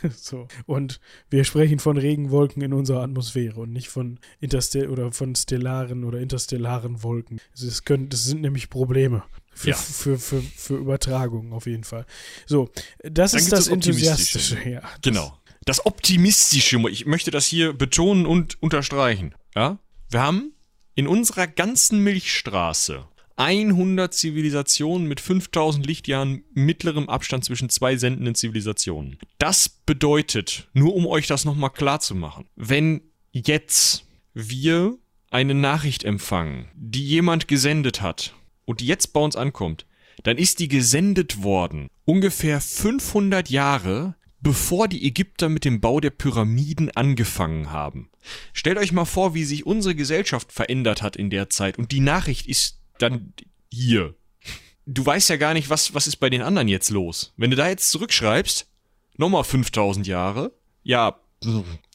so. 0.15 0.47
Und 0.65 0.99
wir 1.29 1.45
sprechen 1.45 1.79
von 1.79 1.97
Regenwolken 1.97 2.61
in 2.61 2.73
unserer 2.73 3.03
Atmosphäre 3.03 3.61
und 3.61 3.71
nicht 3.71 3.87
von 3.87 4.19
Interstell 4.41 4.89
oder 4.89 5.13
von 5.13 5.33
stellaren 5.33 6.03
oder 6.03 6.19
interstellaren 6.19 7.03
Wolken. 7.03 7.39
Das, 7.57 7.85
können, 7.85 8.09
das 8.09 8.25
sind 8.25 8.41
nämlich 8.41 8.69
Probleme. 8.69 9.23
Für, 9.53 9.69
ja. 9.69 9.75
für, 9.75 10.19
für, 10.19 10.41
für 10.41 10.75
Übertragung 10.75 11.53
auf 11.53 11.65
jeden 11.65 11.85
Fall. 11.85 12.05
So, 12.45 12.69
das 13.01 13.31
Dann 13.31 13.39
ist 13.39 13.51
das, 13.51 13.65
das 13.65 13.67
Enthusiastische. 13.69 14.57
Ja, 14.69 14.81
genau. 15.01 15.37
Das 15.65 15.85
Optimistische, 15.85 16.77
ich 16.89 17.05
möchte 17.05 17.31
das 17.31 17.45
hier 17.45 17.73
betonen 17.73 18.25
und 18.25 18.61
unterstreichen. 18.61 19.33
Ja? 19.55 19.79
Wir 20.09 20.21
haben 20.21 20.53
in 20.95 21.07
unserer 21.07 21.47
ganzen 21.47 22.03
Milchstraße 22.03 23.05
100 23.37 24.13
Zivilisationen 24.13 25.07
mit 25.07 25.19
5000 25.21 25.85
Lichtjahren 25.85 26.43
mittlerem 26.53 27.07
Abstand 27.07 27.45
zwischen 27.45 27.69
zwei 27.69 27.95
sendenden 27.95 28.35
Zivilisationen. 28.35 29.17
Das 29.37 29.69
bedeutet, 29.69 30.67
nur 30.73 30.95
um 30.95 31.05
euch 31.05 31.27
das 31.27 31.45
nochmal 31.45 31.69
klar 31.69 31.99
zu 31.99 32.15
machen, 32.15 32.45
wenn 32.55 33.01
jetzt 33.31 34.05
wir 34.33 34.97
eine 35.29 35.53
Nachricht 35.53 36.03
empfangen, 36.03 36.67
die 36.75 37.05
jemand 37.05 37.47
gesendet 37.47 38.01
hat 38.01 38.33
und 38.65 38.79
die 38.81 38.87
jetzt 38.87 39.13
bei 39.13 39.19
uns 39.19 39.35
ankommt, 39.35 39.85
dann 40.23 40.37
ist 40.37 40.59
die 40.59 40.67
gesendet 40.67 41.43
worden 41.43 41.89
ungefähr 42.05 42.59
500 42.59 43.49
Jahre 43.49 44.15
bevor 44.39 44.87
die 44.87 45.05
Ägypter 45.05 45.49
mit 45.49 45.65
dem 45.65 45.81
Bau 45.81 45.99
der 45.99 46.11
Pyramiden 46.11 46.91
angefangen 46.91 47.71
haben. 47.71 48.09
Stellt 48.53 48.77
euch 48.77 48.91
mal 48.91 49.05
vor, 49.05 49.33
wie 49.33 49.43
sich 49.43 49.65
unsere 49.65 49.95
Gesellschaft 49.95 50.51
verändert 50.51 51.01
hat 51.01 51.15
in 51.15 51.29
der 51.29 51.49
Zeit 51.49 51.77
und 51.77 51.91
die 51.91 51.99
Nachricht 51.99 52.47
ist 52.47 52.79
dann 52.99 53.33
hier. 53.71 54.13
Du 54.85 55.05
weißt 55.05 55.29
ja 55.29 55.37
gar 55.37 55.53
nicht, 55.53 55.69
was, 55.69 55.93
was 55.93 56.07
ist 56.07 56.17
bei 56.17 56.29
den 56.29 56.41
anderen 56.41 56.67
jetzt 56.67 56.89
los. 56.89 57.33
Wenn 57.37 57.51
du 57.51 57.57
da 57.57 57.67
jetzt 57.67 57.91
zurückschreibst, 57.91 58.67
nochmal 59.17 59.43
5000 59.43 60.07
Jahre, 60.07 60.53
ja, 60.83 61.19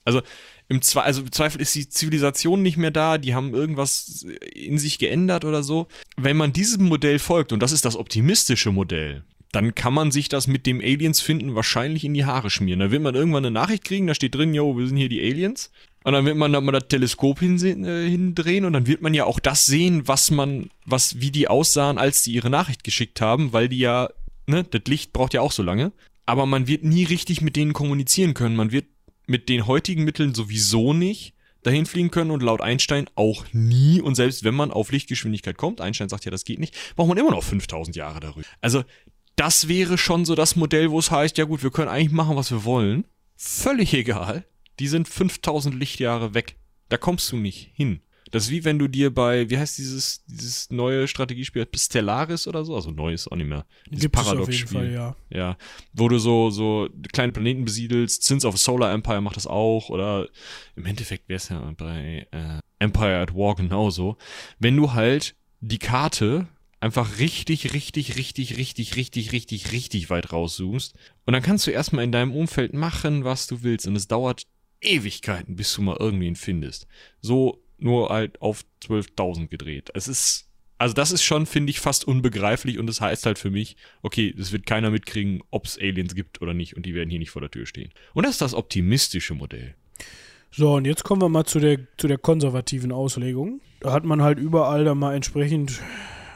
also 0.04 0.22
im, 0.68 0.82
Zwe 0.82 1.02
also 1.02 1.22
Zweifel 1.22 1.60
ist 1.60 1.74
die 1.74 1.88
Zivilisation 1.88 2.62
nicht 2.62 2.76
mehr 2.76 2.90
da, 2.90 3.18
die 3.18 3.34
haben 3.34 3.54
irgendwas 3.54 4.26
in 4.54 4.78
sich 4.78 4.98
geändert 4.98 5.44
oder 5.44 5.62
so. 5.62 5.86
Wenn 6.16 6.36
man 6.36 6.52
diesem 6.52 6.86
Modell 6.86 7.18
folgt, 7.18 7.52
und 7.52 7.60
das 7.60 7.72
ist 7.72 7.84
das 7.84 7.96
optimistische 7.96 8.72
Modell, 8.72 9.24
dann 9.52 9.74
kann 9.74 9.92
man 9.92 10.10
sich 10.10 10.28
das 10.30 10.46
mit 10.46 10.66
dem 10.66 10.80
Aliens 10.80 11.20
finden 11.20 11.54
wahrscheinlich 11.54 12.04
in 12.04 12.14
die 12.14 12.24
Haare 12.24 12.48
schmieren. 12.48 12.80
Da 12.80 12.90
wird 12.90 13.02
man 13.02 13.14
irgendwann 13.14 13.44
eine 13.44 13.52
Nachricht 13.52 13.84
kriegen, 13.84 14.06
da 14.06 14.14
steht 14.14 14.34
drin, 14.34 14.54
yo, 14.54 14.76
wir 14.78 14.86
sind 14.86 14.96
hier 14.96 15.10
die 15.10 15.20
Aliens. 15.20 15.70
Und 16.04 16.12
dann 16.12 16.24
wird 16.24 16.36
man 16.36 16.52
da 16.52 16.60
mal 16.60 16.72
das 16.72 16.88
Teleskop 16.88 17.42
äh, 17.42 17.46
hindrehen 17.46 18.64
und 18.64 18.72
dann 18.72 18.86
wird 18.86 19.02
man 19.02 19.14
ja 19.14 19.24
auch 19.24 19.40
das 19.40 19.66
sehen, 19.66 20.06
was 20.06 20.30
man, 20.30 20.70
was, 20.84 21.20
wie 21.20 21.30
die 21.30 21.48
aussahen, 21.48 21.98
als 21.98 22.22
die 22.22 22.32
ihre 22.32 22.50
Nachricht 22.50 22.84
geschickt 22.84 23.20
haben, 23.20 23.52
weil 23.52 23.68
die 23.68 23.78
ja, 23.78 24.08
ne, 24.46 24.64
das 24.64 24.82
Licht 24.86 25.12
braucht 25.12 25.34
ja 25.34 25.40
auch 25.40 25.52
so 25.52 25.62
lange. 25.62 25.92
Aber 26.26 26.46
man 26.46 26.66
wird 26.66 26.84
nie 26.84 27.04
richtig 27.04 27.40
mit 27.40 27.56
denen 27.56 27.72
kommunizieren 27.72 28.34
können. 28.34 28.56
Man 28.56 28.72
wird 28.72 28.86
mit 29.26 29.48
den 29.48 29.66
heutigen 29.66 30.04
Mitteln 30.04 30.34
sowieso 30.34 30.92
nicht 30.92 31.34
dahin 31.62 31.86
fliegen 31.86 32.10
können 32.10 32.30
und 32.30 32.42
laut 32.42 32.60
Einstein 32.60 33.06
auch 33.14 33.44
nie. 33.52 34.00
Und 34.00 34.14
selbst 34.14 34.44
wenn 34.44 34.54
man 34.54 34.70
auf 34.70 34.90
Lichtgeschwindigkeit 34.92 35.56
kommt, 35.56 35.80
Einstein 35.80 36.08
sagt 36.08 36.24
ja, 36.24 36.30
das 36.30 36.44
geht 36.44 36.58
nicht, 36.58 36.76
braucht 36.96 37.08
man 37.08 37.18
immer 37.18 37.30
noch 37.30 37.42
5000 37.42 37.96
Jahre 37.96 38.20
darüber. 38.20 38.46
Also, 38.60 38.84
das 39.36 39.68
wäre 39.68 39.96
schon 39.96 40.24
so 40.24 40.34
das 40.34 40.56
Modell, 40.56 40.90
wo 40.90 40.98
es 40.98 41.10
heißt, 41.10 41.38
ja 41.38 41.44
gut, 41.44 41.62
wir 41.62 41.70
können 41.70 41.88
eigentlich 41.88 42.12
machen, 42.12 42.36
was 42.36 42.50
wir 42.50 42.64
wollen. 42.64 43.04
Völlig 43.36 43.94
egal. 43.94 44.44
Die 44.78 44.88
sind 44.88 45.08
5000 45.08 45.74
Lichtjahre 45.74 46.34
weg. 46.34 46.56
Da 46.88 46.96
kommst 46.96 47.30
du 47.32 47.36
nicht 47.36 47.70
hin. 47.74 48.00
Das 48.32 48.44
ist 48.44 48.50
wie 48.50 48.64
wenn 48.64 48.78
du 48.78 48.88
dir 48.88 49.14
bei, 49.14 49.50
wie 49.50 49.58
heißt 49.58 49.76
dieses, 49.76 50.24
dieses 50.24 50.70
neue 50.70 51.06
Strategiespiel, 51.06 51.68
Stellaris 51.76 52.48
oder 52.48 52.64
so, 52.64 52.74
also 52.74 52.90
neues 52.90 53.28
auch 53.28 53.36
nicht 53.36 53.48
mehr. 53.48 53.66
Dieses 53.90 54.08
Paradox-Spiel. 54.08 54.90
Ja. 54.90 55.16
ja. 55.28 55.58
Wo 55.92 56.08
du 56.08 56.18
so, 56.18 56.48
so 56.48 56.88
kleine 57.12 57.32
Planeten 57.32 57.66
besiedelst. 57.66 58.22
Sins 58.22 58.46
of 58.46 58.56
Solar 58.56 58.90
Empire 58.92 59.20
macht 59.20 59.36
das 59.36 59.46
auch. 59.46 59.90
Oder 59.90 60.28
im 60.76 60.86
Endeffekt 60.86 61.28
wäre 61.28 61.36
es 61.36 61.50
ja 61.50 61.60
bei 61.76 62.26
äh, 62.30 62.60
Empire 62.78 63.20
at 63.20 63.34
War 63.34 63.54
genauso. 63.54 64.16
Wenn 64.58 64.78
du 64.78 64.94
halt 64.94 65.36
die 65.60 65.78
Karte 65.78 66.48
einfach 66.80 67.18
richtig, 67.18 67.74
richtig, 67.74 68.16
richtig, 68.16 68.56
richtig, 68.56 68.96
richtig, 68.96 69.32
richtig, 69.32 69.72
richtig 69.72 70.08
weit 70.08 70.32
rauszoomst. 70.32 70.94
Und 71.26 71.34
dann 71.34 71.42
kannst 71.42 71.66
du 71.66 71.70
erstmal 71.70 72.04
in 72.04 72.12
deinem 72.12 72.32
Umfeld 72.32 72.72
machen, 72.72 73.24
was 73.24 73.46
du 73.46 73.62
willst. 73.62 73.86
Und 73.86 73.94
es 73.94 74.08
dauert 74.08 74.46
Ewigkeiten, 74.82 75.56
bis 75.56 75.72
du 75.74 75.82
mal 75.82 75.96
irgendwen 75.98 76.36
findest. 76.36 76.86
So 77.20 77.62
nur 77.78 78.10
halt 78.10 78.40
auf 78.40 78.64
12.000 78.84 79.48
gedreht. 79.48 79.90
Es 79.94 80.08
ist, 80.08 80.48
also 80.78 80.94
das 80.94 81.12
ist 81.12 81.22
schon, 81.22 81.46
finde 81.46 81.70
ich, 81.70 81.80
fast 81.80 82.06
unbegreiflich 82.06 82.78
und 82.78 82.86
das 82.86 83.00
heißt 83.00 83.26
halt 83.26 83.38
für 83.38 83.50
mich, 83.50 83.76
okay, 84.02 84.34
es 84.38 84.52
wird 84.52 84.66
keiner 84.66 84.90
mitkriegen, 84.90 85.42
ob 85.50 85.66
es 85.66 85.78
Aliens 85.78 86.14
gibt 86.14 86.42
oder 86.42 86.54
nicht 86.54 86.76
und 86.76 86.86
die 86.86 86.94
werden 86.94 87.10
hier 87.10 87.18
nicht 87.18 87.30
vor 87.30 87.42
der 87.42 87.50
Tür 87.50 87.66
stehen. 87.66 87.90
Und 88.14 88.24
das 88.24 88.32
ist 88.32 88.42
das 88.42 88.54
optimistische 88.54 89.34
Modell. 89.34 89.74
So, 90.50 90.74
und 90.74 90.84
jetzt 90.84 91.02
kommen 91.02 91.22
wir 91.22 91.30
mal 91.30 91.44
zu 91.44 91.60
der, 91.60 91.78
zu 91.96 92.08
der 92.08 92.18
konservativen 92.18 92.92
Auslegung. 92.92 93.60
Da 93.80 93.92
hat 93.92 94.04
man 94.04 94.22
halt 94.22 94.38
überall 94.38 94.84
dann 94.84 94.98
mal 94.98 95.14
entsprechend 95.14 95.80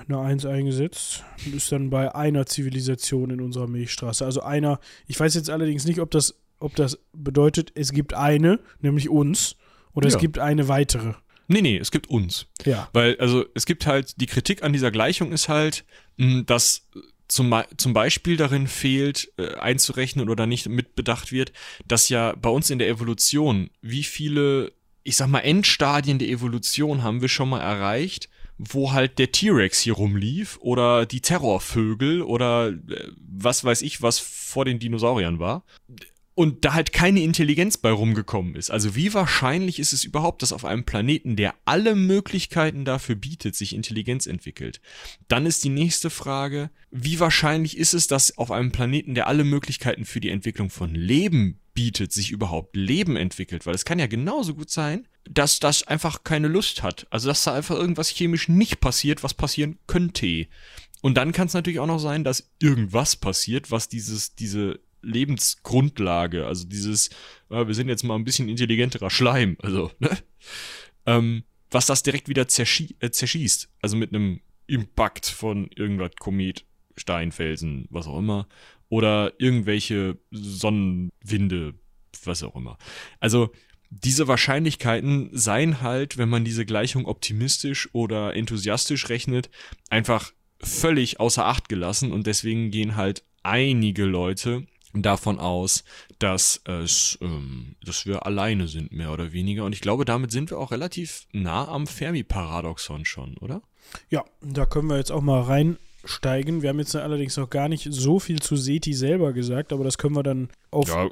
eine 0.09 0.21
Eins 0.21 0.47
eingesetzt 0.47 1.25
und 1.45 1.55
ist 1.55 1.71
dann 1.71 1.91
bei 1.91 2.15
einer 2.15 2.47
Zivilisation 2.47 3.31
in 3.31 3.41
unserer 3.41 3.67
Milchstraße. 3.67 4.25
Also 4.25 4.41
einer, 4.41 4.81
ich 5.07 5.19
weiß 5.19 5.35
jetzt 5.35 5.51
allerdings 5.51 5.85
nicht, 5.85 6.01
ob 6.01 6.11
das, 6.11 6.35
ob 6.59 6.75
das 6.75 6.99
bedeutet, 7.13 7.73
es 7.75 7.93
gibt 7.93 8.15
eine, 8.15 8.61
nämlich 8.81 9.09
uns, 9.09 9.57
oder 9.93 10.09
ja. 10.09 10.15
es 10.15 10.21
gibt 10.21 10.39
eine 10.39 10.69
weitere. 10.69 11.15
Nee, 11.49 11.63
nee, 11.63 11.77
es 11.77 11.91
gibt 11.91 12.09
uns. 12.11 12.47
Ja. 12.65 12.89
Weil, 12.93 13.19
also, 13.19 13.45
es 13.55 13.67
gibt 13.67 13.87
halt, 13.87 14.21
die 14.21 14.27
Kritik 14.27 14.63
an 14.63 14.73
dieser 14.73 14.91
Gleichung 14.91 15.33
ist 15.33 15.49
halt, 15.49 15.85
dass 16.19 16.89
zum, 17.29 17.55
zum 17.77 17.93
Beispiel 17.93 18.37
darin 18.37 18.67
fehlt, 18.67 19.33
äh, 19.37 19.55
einzurechnen 19.55 20.29
oder 20.29 20.47
nicht 20.47 20.69
mitbedacht 20.69 21.33
wird, 21.33 21.53
dass 21.87 22.09
ja 22.09 22.35
bei 22.37 22.51
uns 22.51 22.71
in 22.71 22.79
der 22.79 22.89
Evolution, 22.89 23.71
wie 23.81 24.05
viele, 24.05 24.73
ich 25.03 25.17
sag 25.17 25.29
mal, 25.29 25.41
Endstadien 25.41 26.19
der 26.19 26.29
Evolution 26.29 27.03
haben 27.03 27.21
wir 27.21 27.29
schon 27.29 27.49
mal 27.49 27.61
erreicht, 27.61 28.29
wo 28.59 28.93
halt 28.93 29.19
der 29.19 29.33
T-Rex 29.33 29.81
hier 29.81 29.95
rumlief 29.95 30.59
oder 30.61 31.05
die 31.05 31.21
Terrorvögel 31.21 32.23
oder 32.23 32.69
äh, 32.69 33.11
was 33.19 33.65
weiß 33.65 33.83
ich, 33.83 34.03
was 34.03 34.19
vor 34.19 34.65
den 34.65 34.79
Dinosauriern 34.79 35.39
war. 35.39 35.65
Und 36.39 36.67
da 36.67 36.75
halt 36.75 36.93
keine 36.93 37.23
Intelligenz 37.23 37.79
bei 37.79 37.91
rumgekommen 37.91 38.57
ist. 38.57 38.71
Also 38.71 38.95
wie 38.95 39.15
wahrscheinlich 39.15 39.79
ist 39.79 39.95
es 39.95 40.05
überhaupt, 40.05 40.43
dass 40.43 40.53
auf 40.53 40.67
einem 40.67 40.85
Planeten, 40.85 41.35
der 41.35 41.55
alle 41.65 41.95
Möglichkeiten 41.95 42.85
dafür 42.85 43.15
bietet, 43.15 43.57
sich 43.57 43.75
Intelligenz 43.75 44.27
entwickelt? 44.27 44.83
Dann 45.29 45.47
ist 45.47 45.65
die 45.65 45.71
nächste 45.71 46.11
Frage, 46.11 46.69
wie 46.91 47.21
wahrscheinlich 47.21 47.79
ist 47.79 47.95
es, 47.95 48.07
dass 48.07 48.37
auf 48.37 48.51
einem 48.51 48.71
Planeten, 48.71 49.15
der 49.15 49.29
alle 49.29 49.45
Möglichkeiten 49.45 50.05
für 50.05 50.21
die 50.21 50.29
Entwicklung 50.29 50.69
von 50.69 50.95
Leben 50.95 51.59
bietet, 51.73 52.13
sich 52.13 52.31
überhaupt 52.31 52.77
Leben 52.77 53.17
entwickelt? 53.17 53.65
Weil 53.65 53.75
es 53.75 53.87
kann 53.87 53.99
ja 53.99 54.07
genauso 54.07 54.55
gut 54.55 54.69
sein, 54.69 55.09
dass 55.25 55.59
das 55.59 55.85
einfach 55.85 56.23
keine 56.23 56.49
Lust 56.49 56.83
hat. 56.83 57.07
Also 57.09 57.29
dass 57.29 57.45
da 57.45 57.55
einfach 57.55 57.77
irgendwas 57.77 58.11
chemisch 58.11 58.51
nicht 58.51 58.81
passiert, 58.81 59.23
was 59.23 59.33
passieren 59.33 59.79
könnte. 59.87 60.49
Und 61.01 61.15
dann 61.15 61.33
kann 61.33 61.47
es 61.47 61.55
natürlich 61.55 61.81
auch 61.81 61.87
noch 61.87 61.99
sein, 61.99 62.25
dass 62.25 62.51
irgendwas 62.61 63.17
passiert, 63.17 63.71
was 63.71 63.89
dieses, 63.89 64.35
diese 64.35 64.81
Lebensgrundlage, 65.07 66.47
also 66.47 66.67
dieses, 66.67 67.09
äh, 67.51 67.67
wir 67.67 67.75
sind 67.75 67.89
jetzt 67.89 68.03
mal 68.03 68.17
ein 68.17 68.25
bisschen 68.25 68.49
intelligenterer 68.49 69.11
Schleim, 69.11 69.57
also, 69.63 69.91
ne? 69.99 70.11
Ähm, 71.07 71.45
was 71.71 71.87
das 71.87 72.03
direkt 72.03 72.29
wieder 72.29 72.49
zerschie 72.49 72.97
äh, 73.01 73.11
zerschießt. 73.11 73.69
Also 73.83 73.97
mit 73.97 74.15
einem 74.15 74.41
Impact 74.67 75.27
von 75.27 75.69
irgendwas 75.75 76.13
Komet, 76.19 76.65
Steinfelsen, 76.97 77.87
was 77.91 78.07
auch 78.07 78.19
immer. 78.19 78.49
Oder 78.89 79.33
irgendwelche 79.39 80.19
Sonnenwinde, 80.31 81.75
was 82.25 82.43
auch 82.43 82.55
immer. 82.55 82.79
Also 83.21 83.53
diese 83.91 84.29
Wahrscheinlichkeiten 84.29 85.31
seien 85.33 85.81
halt, 85.81 86.19
wenn 86.19 86.29
man 86.29 86.45
diese 86.45 86.67
Gleichung 86.67 87.07
optimistisch 87.07 87.89
oder 87.93 88.35
enthusiastisch 88.35 89.09
rechnet, 89.09 89.51
einfach 89.91 90.33
völlig 90.61 91.21
außer 91.21 91.45
Acht 91.45 91.69
gelassen 91.69 92.13
und 92.13 92.27
deswegen 92.27 92.71
gehen 92.71 92.97
halt 92.97 93.25
einige 93.43 94.05
Leute 94.05 94.67
davon 95.03 95.39
aus, 95.39 95.85
dass 96.19 96.61
es, 96.65 97.19
ähm, 97.21 97.77
dass 97.85 98.07
wir 98.07 98.27
alleine 98.27 98.69
sind, 98.69 98.93
mehr 98.93 99.13
oder 99.13 99.33
weniger. 99.33 99.65
Und 99.65 99.73
ich 99.73 99.81
glaube, 99.81 100.05
damit 100.05 100.31
sind 100.31 100.51
wir 100.51 100.59
auch 100.59 100.73
relativ 100.73 101.27
nah 101.33 101.69
am 101.69 101.87
Fermi-Paradoxon 101.87 103.05
schon, 103.05 103.37
oder? 103.39 103.63
Ja, 104.11 104.25
da 104.43 104.67
können 104.67 104.89
wir 104.89 104.97
jetzt 104.97 105.13
auch 105.13 105.23
mal 105.23 105.43
reinsteigen. 106.07 106.63
Wir 106.63 106.71
haben 106.71 106.79
jetzt 106.79 106.95
allerdings 106.97 107.37
noch 107.37 107.51
gar 107.51 107.69
nicht 107.69 107.89
so 107.91 108.19
viel 108.19 108.41
zu 108.41 108.57
SETI 108.57 108.93
selber 108.95 109.33
gesagt, 109.33 109.73
aber 109.73 109.85
das 109.85 109.99
können 109.99 110.15
wir 110.15 110.23
dann 110.23 110.49
auf. 110.71 110.89
Ja, 110.89 111.09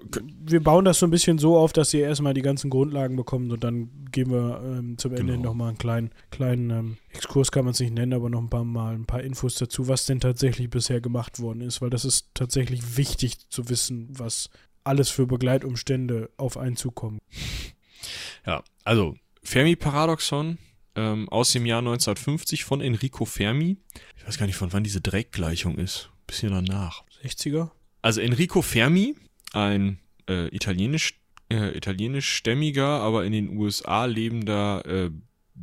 wir 0.46 0.62
bauen 0.62 0.84
das 0.84 0.98
so 0.98 1.06
ein 1.06 1.10
bisschen 1.10 1.38
so 1.38 1.56
auf, 1.56 1.72
dass 1.72 1.92
ihr 1.94 2.02
erstmal 2.02 2.34
die 2.34 2.42
ganzen 2.42 2.70
Grundlagen 2.70 3.16
bekommt 3.16 3.52
und 3.52 3.62
dann 3.64 3.90
gehen 4.10 4.30
wir 4.30 4.60
ähm, 4.64 4.98
zum 4.98 5.14
Ende 5.14 5.34
genau. 5.34 5.50
nochmal 5.50 5.68
einen 5.68 5.78
kleinen, 5.78 6.10
kleinen 6.30 6.70
ähm, 6.70 6.96
Exkurs, 7.12 7.52
kann 7.52 7.64
man 7.64 7.72
es 7.72 7.80
nicht 7.80 7.94
nennen, 7.94 8.12
aber 8.12 8.30
noch 8.30 8.40
ein 8.40 8.50
paar 8.50 8.64
Mal 8.64 8.94
ein 8.94 9.06
paar 9.06 9.22
Infos 9.22 9.56
dazu, 9.56 9.88
was 9.88 10.06
denn 10.06 10.20
tatsächlich 10.20 10.70
bisher 10.70 11.00
gemacht 11.00 11.40
worden 11.40 11.60
ist, 11.60 11.82
weil 11.82 11.90
das 11.90 12.04
ist 12.04 12.28
tatsächlich 12.34 12.96
wichtig 12.96 13.50
zu 13.50 13.68
wissen, 13.68 14.08
was 14.10 14.50
alles 14.84 15.10
für 15.10 15.26
Begleitumstände 15.26 16.30
auf 16.36 16.56
einen 16.56 16.76
zukommen. 16.76 17.18
Ja, 18.46 18.62
also 18.84 19.14
Fermi-Paradoxon 19.42 20.58
ähm, 20.96 21.28
aus 21.28 21.52
dem 21.52 21.66
Jahr 21.66 21.78
1950 21.78 22.64
von 22.64 22.80
Enrico 22.80 23.24
Fermi. 23.24 23.76
Ich 24.16 24.26
weiß 24.26 24.38
gar 24.38 24.46
nicht, 24.46 24.56
von 24.56 24.72
wann 24.72 24.84
diese 24.84 25.00
Dreckgleichung 25.00 25.78
ist. 25.78 26.10
Bisschen 26.26 26.50
danach. 26.50 27.04
60er? 27.22 27.70
Also 28.02 28.20
Enrico 28.20 28.62
Fermi 28.62 29.14
ein 29.52 29.98
äh, 30.28 30.48
italienisch, 30.48 31.20
äh, 31.50 31.76
italienischstämmiger, 31.76 32.86
aber 32.86 33.24
in 33.24 33.32
den 33.32 33.56
USA 33.56 34.04
lebender, 34.04 34.84
äh, 34.86 35.10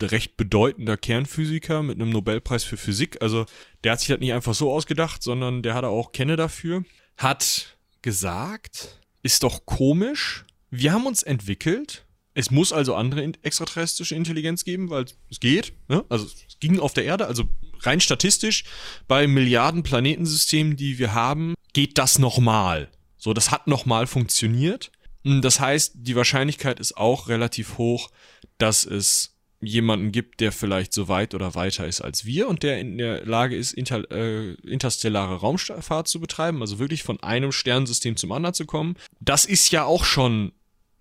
recht 0.01 0.37
bedeutender 0.37 0.97
Kernphysiker 0.97 1.83
mit 1.83 1.99
einem 1.99 2.11
Nobelpreis 2.11 2.63
für 2.63 2.77
Physik. 2.77 3.21
Also 3.21 3.45
der 3.83 3.93
hat 3.93 3.99
sich 3.99 4.07
das 4.07 4.19
nicht 4.19 4.33
einfach 4.33 4.53
so 4.53 4.71
ausgedacht, 4.71 5.21
sondern 5.21 5.61
der 5.63 5.73
hat 5.73 5.83
auch 5.83 6.11
Kenne 6.11 6.37
dafür. 6.37 6.83
Hat 7.17 7.77
gesagt, 8.01 8.99
ist 9.21 9.43
doch 9.43 9.65
komisch, 9.65 10.45
wir 10.69 10.93
haben 10.93 11.05
uns 11.05 11.23
entwickelt, 11.23 12.05
es 12.33 12.51
muss 12.51 12.71
also 12.71 12.95
andere 12.95 13.23
extraterrestrische 13.41 14.15
Intelligenz 14.15 14.63
geben, 14.63 14.89
weil 14.89 15.05
es 15.29 15.39
geht. 15.39 15.73
Ne? 15.87 16.05
Also 16.09 16.25
es 16.25 16.59
ging 16.59 16.79
auf 16.79 16.93
der 16.93 17.05
Erde, 17.05 17.27
also 17.27 17.43
rein 17.81 17.99
statistisch, 17.99 18.63
bei 19.07 19.27
Milliarden 19.27 19.83
Planetensystemen, 19.83 20.77
die 20.77 20.97
wir 20.97 21.13
haben, 21.13 21.55
geht 21.73 21.97
das 21.97 22.19
nochmal. 22.19 22.89
So, 23.17 23.33
das 23.33 23.51
hat 23.51 23.67
nochmal 23.67 24.07
funktioniert. 24.07 24.91
Hm, 25.23 25.41
das 25.41 25.59
heißt, 25.59 25.93
die 25.95 26.15
Wahrscheinlichkeit 26.15 26.79
ist 26.79 26.97
auch 26.97 27.27
relativ 27.27 27.77
hoch, 27.77 28.09
dass 28.57 28.85
es 28.85 29.35
jemanden 29.63 30.11
gibt, 30.11 30.39
der 30.39 30.51
vielleicht 30.51 30.91
so 30.91 31.07
weit 31.07 31.35
oder 31.35 31.53
weiter 31.53 31.85
ist 31.85 32.01
als 32.01 32.25
wir 32.25 32.47
und 32.47 32.63
der 32.63 32.79
in 32.79 32.97
der 32.97 33.23
Lage 33.25 33.55
ist, 33.55 33.73
inter, 33.73 34.09
äh, 34.11 34.53
interstellare 34.67 35.35
Raumfahrt 35.35 36.07
zu 36.07 36.19
betreiben, 36.19 36.61
also 36.61 36.79
wirklich 36.79 37.03
von 37.03 37.21
einem 37.21 37.51
Sternensystem 37.51 38.17
zum 38.17 38.31
anderen 38.31 38.55
zu 38.55 38.65
kommen. 38.65 38.95
Das 39.19 39.45
ist 39.45 39.71
ja 39.71 39.83
auch 39.85 40.03
schon 40.03 40.51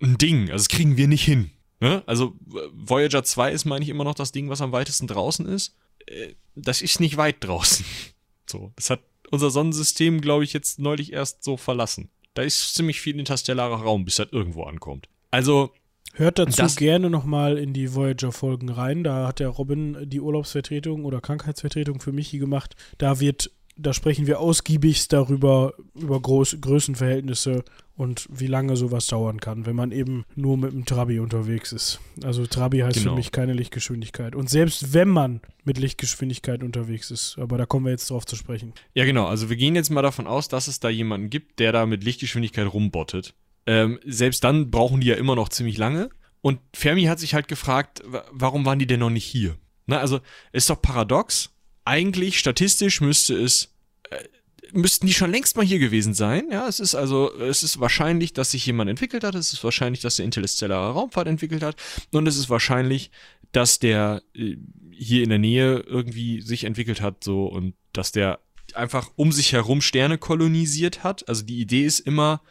ein 0.01 0.17
Ding, 0.17 0.51
also 0.51 0.63
das 0.63 0.69
kriegen 0.69 0.97
wir 0.97 1.07
nicht 1.07 1.23
hin. 1.23 1.51
Ne? 1.79 2.03
Also 2.05 2.35
Voyager 2.73 3.23
2 3.23 3.51
ist, 3.51 3.65
meine 3.65 3.83
ich, 3.83 3.89
immer 3.89 4.03
noch 4.03 4.15
das 4.15 4.31
Ding, 4.31 4.49
was 4.49 4.61
am 4.61 4.71
weitesten 4.71 5.07
draußen 5.07 5.47
ist. 5.47 5.75
Äh, 6.05 6.35
das 6.55 6.81
ist 6.81 6.99
nicht 6.99 7.17
weit 7.17 7.37
draußen. 7.43 7.85
So, 8.49 8.73
das 8.75 8.89
hat 8.89 8.99
unser 9.29 9.49
Sonnensystem, 9.49 10.19
glaube 10.19 10.43
ich, 10.43 10.51
jetzt 10.51 10.77
neulich 10.77 11.13
erst 11.13 11.41
so 11.41 11.55
verlassen. 11.55 12.09
Da 12.33 12.41
ist 12.41 12.75
ziemlich 12.75 12.99
viel 12.99 13.17
interstellarer 13.17 13.81
Raum, 13.81 14.03
bis 14.03 14.17
das 14.17 14.27
irgendwo 14.31 14.63
ankommt. 14.63 15.07
Also. 15.29 15.71
Hört 16.15 16.37
dazu 16.37 16.65
gerne 16.75 17.09
nochmal 17.09 17.57
in 17.57 17.71
die 17.71 17.95
Voyager-Folgen 17.95 18.67
rein. 18.67 19.05
Da 19.05 19.27
hat 19.27 19.39
der 19.39 19.47
Robin 19.47 20.09
die 20.09 20.19
Urlaubsvertretung 20.19 21.05
oder 21.05 21.21
Krankheitsvertretung 21.21 22.01
für 22.01 22.11
Michi 22.11 22.39
gemacht. 22.39 22.75
Da 22.97 23.21
wird 23.21 23.51
da 23.77 23.93
sprechen 23.93 24.27
wir 24.27 24.39
ausgiebigst 24.39 25.11
darüber, 25.13 25.73
über 25.95 26.19
Groß 26.19 26.57
Größenverhältnisse 26.61 27.63
und 28.01 28.25
wie 28.31 28.47
lange 28.47 28.75
sowas 28.77 29.05
dauern 29.05 29.39
kann, 29.39 29.67
wenn 29.67 29.75
man 29.75 29.91
eben 29.91 30.25
nur 30.35 30.57
mit 30.57 30.71
dem 30.71 30.85
Trabi 30.85 31.19
unterwegs 31.19 31.71
ist. 31.71 31.99
Also 32.23 32.47
Trabi 32.47 32.79
heißt 32.79 32.97
genau. 32.97 33.11
für 33.11 33.15
mich 33.15 33.31
keine 33.31 33.53
Lichtgeschwindigkeit. 33.53 34.35
Und 34.35 34.49
selbst 34.49 34.91
wenn 34.93 35.07
man 35.07 35.39
mit 35.65 35.77
Lichtgeschwindigkeit 35.77 36.63
unterwegs 36.63 37.11
ist, 37.11 37.37
aber 37.37 37.59
da 37.59 37.67
kommen 37.67 37.85
wir 37.85 37.91
jetzt 37.91 38.09
drauf 38.09 38.25
zu 38.25 38.35
sprechen. 38.35 38.73
Ja, 38.95 39.05
genau. 39.05 39.27
Also 39.27 39.51
wir 39.51 39.55
gehen 39.55 39.75
jetzt 39.75 39.91
mal 39.91 40.01
davon 40.01 40.25
aus, 40.25 40.47
dass 40.47 40.67
es 40.67 40.79
da 40.79 40.89
jemanden 40.89 41.29
gibt, 41.29 41.59
der 41.59 41.73
da 41.73 41.85
mit 41.85 42.03
Lichtgeschwindigkeit 42.03 42.73
rumbottet. 42.73 43.35
Ähm, 43.67 43.99
selbst 44.03 44.43
dann 44.43 44.71
brauchen 44.71 45.01
die 45.01 45.07
ja 45.07 45.15
immer 45.15 45.35
noch 45.35 45.49
ziemlich 45.49 45.77
lange. 45.77 46.09
Und 46.41 46.59
Fermi 46.73 47.03
hat 47.03 47.19
sich 47.19 47.35
halt 47.35 47.47
gefragt, 47.47 48.01
warum 48.31 48.65
waren 48.65 48.79
die 48.79 48.87
denn 48.87 49.01
noch 49.01 49.11
nicht 49.11 49.25
hier? 49.25 49.57
Na, 49.85 49.99
also 49.99 50.21
ist 50.53 50.71
doch 50.71 50.81
paradox. 50.81 51.51
Eigentlich 51.85 52.39
statistisch 52.39 52.99
müsste 52.99 53.35
es 53.35 53.75
müssten 54.73 55.07
die 55.07 55.13
schon 55.13 55.31
längst 55.31 55.55
mal 55.55 55.65
hier 55.65 55.79
gewesen 55.79 56.13
sein. 56.13 56.45
Ja, 56.51 56.67
es 56.67 56.79
ist 56.79 56.95
also, 56.95 57.33
es 57.39 57.63
ist 57.63 57.79
wahrscheinlich, 57.79 58.33
dass 58.33 58.51
sich 58.51 58.65
jemand 58.65 58.89
entwickelt 58.89 59.23
hat. 59.23 59.35
Es 59.35 59.53
ist 59.53 59.63
wahrscheinlich, 59.63 60.01
dass 60.01 60.17
der 60.17 60.25
interstellare 60.25 60.93
Raumfahrt 60.93 61.27
entwickelt 61.27 61.63
hat. 61.63 61.75
Und 62.11 62.27
es 62.27 62.37
ist 62.37 62.49
wahrscheinlich, 62.49 63.11
dass 63.51 63.79
der 63.79 64.23
äh, 64.33 64.55
hier 64.91 65.23
in 65.23 65.29
der 65.29 65.39
Nähe 65.39 65.79
irgendwie 65.79 66.41
sich 66.41 66.63
entwickelt 66.63 67.01
hat, 67.01 67.23
so 67.23 67.45
und 67.45 67.73
dass 67.93 68.11
der 68.11 68.39
einfach 68.75 69.11
um 69.15 69.31
sich 69.31 69.53
herum 69.53 69.81
Sterne 69.81 70.17
kolonisiert 70.17 71.03
hat. 71.03 71.27
Also 71.27 71.43
die 71.43 71.59
Idee 71.59 71.85
ist 71.85 71.99
immer 71.99 72.41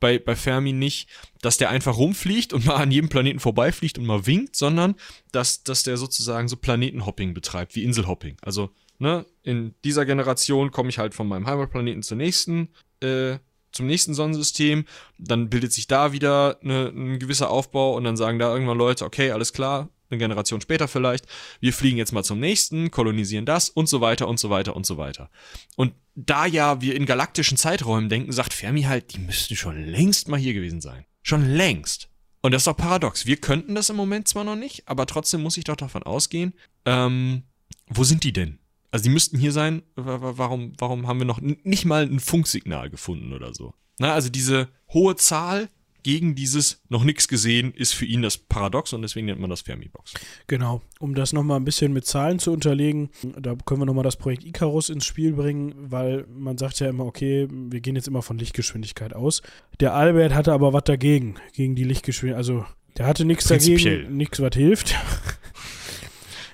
bei, 0.00 0.18
bei 0.18 0.36
Fermi 0.36 0.72
nicht, 0.72 1.08
dass 1.42 1.56
der 1.56 1.70
einfach 1.70 1.96
rumfliegt 1.96 2.52
und 2.52 2.64
mal 2.66 2.76
an 2.76 2.90
jedem 2.90 3.08
Planeten 3.08 3.40
vorbeifliegt 3.40 3.98
und 3.98 4.06
mal 4.06 4.26
winkt, 4.26 4.56
sondern 4.56 4.94
dass, 5.32 5.62
dass 5.62 5.82
der 5.82 5.96
sozusagen 5.96 6.48
so 6.48 6.56
Planetenhopping 6.56 7.34
betreibt, 7.34 7.74
wie 7.74 7.84
Inselhopping. 7.84 8.36
Also 8.42 8.70
ne, 8.98 9.26
in 9.42 9.74
dieser 9.84 10.04
Generation 10.06 10.70
komme 10.70 10.88
ich 10.90 10.98
halt 10.98 11.14
von 11.14 11.28
meinem 11.28 11.46
Heimatplaneten 11.46 12.02
zur 12.02 12.16
nächsten, 12.16 12.68
äh, 13.00 13.38
zum 13.72 13.86
nächsten 13.86 14.14
Sonnensystem, 14.14 14.84
dann 15.18 15.50
bildet 15.50 15.72
sich 15.72 15.86
da 15.86 16.12
wieder 16.12 16.58
ne, 16.62 16.92
ein 16.94 17.18
gewisser 17.18 17.50
Aufbau 17.50 17.96
und 17.96 18.04
dann 18.04 18.16
sagen 18.16 18.38
da 18.38 18.52
irgendwann 18.52 18.78
Leute, 18.78 19.04
okay, 19.04 19.30
alles 19.30 19.52
klar, 19.52 19.88
eine 20.10 20.18
Generation 20.18 20.60
später 20.60 20.88
vielleicht, 20.88 21.26
wir 21.60 21.72
fliegen 21.72 21.98
jetzt 21.98 22.12
mal 22.12 22.24
zum 22.24 22.40
nächsten, 22.40 22.90
kolonisieren 22.90 23.46
das 23.46 23.68
und 23.68 23.88
so 23.88 24.00
weiter 24.00 24.26
und 24.26 24.40
so 24.40 24.50
weiter 24.50 24.74
und 24.74 24.86
so 24.86 24.96
weiter. 24.96 25.30
Und 25.76 25.92
da 26.14 26.46
ja 26.46 26.80
wir 26.80 26.96
in 26.96 27.06
galaktischen 27.06 27.58
Zeiträumen 27.58 28.08
denken, 28.08 28.32
sagt 28.32 28.54
Fermi 28.54 28.82
halt, 28.82 29.14
die 29.14 29.20
müssten 29.20 29.54
schon 29.54 29.84
längst 29.84 30.28
mal 30.28 30.40
hier 30.40 30.54
gewesen 30.54 30.80
sein. 30.80 31.04
Schon 31.22 31.44
längst. 31.44 32.08
Und 32.40 32.52
das 32.52 32.60
ist 32.62 32.66
doch 32.66 32.76
paradox. 32.76 33.26
Wir 33.26 33.36
könnten 33.36 33.74
das 33.74 33.90
im 33.90 33.96
Moment 33.96 34.28
zwar 34.28 34.44
noch 34.44 34.56
nicht, 34.56 34.88
aber 34.88 35.06
trotzdem 35.06 35.42
muss 35.42 35.56
ich 35.56 35.64
doch 35.64 35.76
davon 35.76 36.02
ausgehen, 36.02 36.54
ähm, 36.84 37.42
wo 37.88 38.04
sind 38.04 38.24
die 38.24 38.32
denn? 38.32 38.58
Also 38.90 39.04
die 39.04 39.10
müssten 39.10 39.38
hier 39.38 39.52
sein. 39.52 39.82
Warum, 39.96 40.72
warum 40.78 41.06
haben 41.06 41.18
wir 41.18 41.26
noch 41.26 41.40
nicht 41.40 41.84
mal 41.84 42.04
ein 42.04 42.20
Funksignal 42.20 42.90
gefunden 42.90 43.32
oder 43.32 43.54
so? 43.54 43.74
Na, 43.98 44.14
also 44.14 44.28
diese 44.28 44.68
hohe 44.92 45.16
Zahl 45.16 45.68
gegen 46.02 46.34
dieses 46.34 46.80
noch 46.88 47.04
nichts 47.04 47.28
gesehen 47.28 47.72
ist 47.74 47.92
für 47.92 48.06
ihn 48.06 48.22
das 48.22 48.38
Paradox 48.38 48.92
und 48.92 49.02
deswegen 49.02 49.26
nennt 49.26 49.40
man 49.40 49.50
das 49.50 49.62
Fermi-Box. 49.62 50.14
Genau. 50.46 50.80
Um 51.00 51.14
das 51.14 51.32
nochmal 51.32 51.58
ein 51.58 51.64
bisschen 51.64 51.92
mit 51.92 52.06
Zahlen 52.06 52.38
zu 52.38 52.52
unterlegen, 52.52 53.10
da 53.38 53.56
können 53.66 53.80
wir 53.80 53.86
nochmal 53.86 54.04
das 54.04 54.16
Projekt 54.16 54.44
Icarus 54.44 54.88
ins 54.88 55.04
Spiel 55.04 55.32
bringen, 55.32 55.74
weil 55.76 56.24
man 56.32 56.56
sagt 56.56 56.80
ja 56.80 56.88
immer, 56.88 57.04
okay, 57.04 57.48
wir 57.50 57.80
gehen 57.80 57.96
jetzt 57.96 58.08
immer 58.08 58.22
von 58.22 58.38
Lichtgeschwindigkeit 58.38 59.12
aus. 59.12 59.42
Der 59.80 59.94
Albert 59.94 60.32
hatte 60.34 60.52
aber 60.52 60.72
was 60.72 60.84
dagegen, 60.84 61.34
gegen 61.52 61.74
die 61.74 61.84
Lichtgeschwindigkeit. 61.84 62.38
Also 62.38 62.64
der 62.96 63.06
hatte 63.06 63.24
nichts 63.24 63.46
dagegen, 63.46 64.16
nichts, 64.16 64.40
was 64.40 64.54
hilft. 64.54 64.94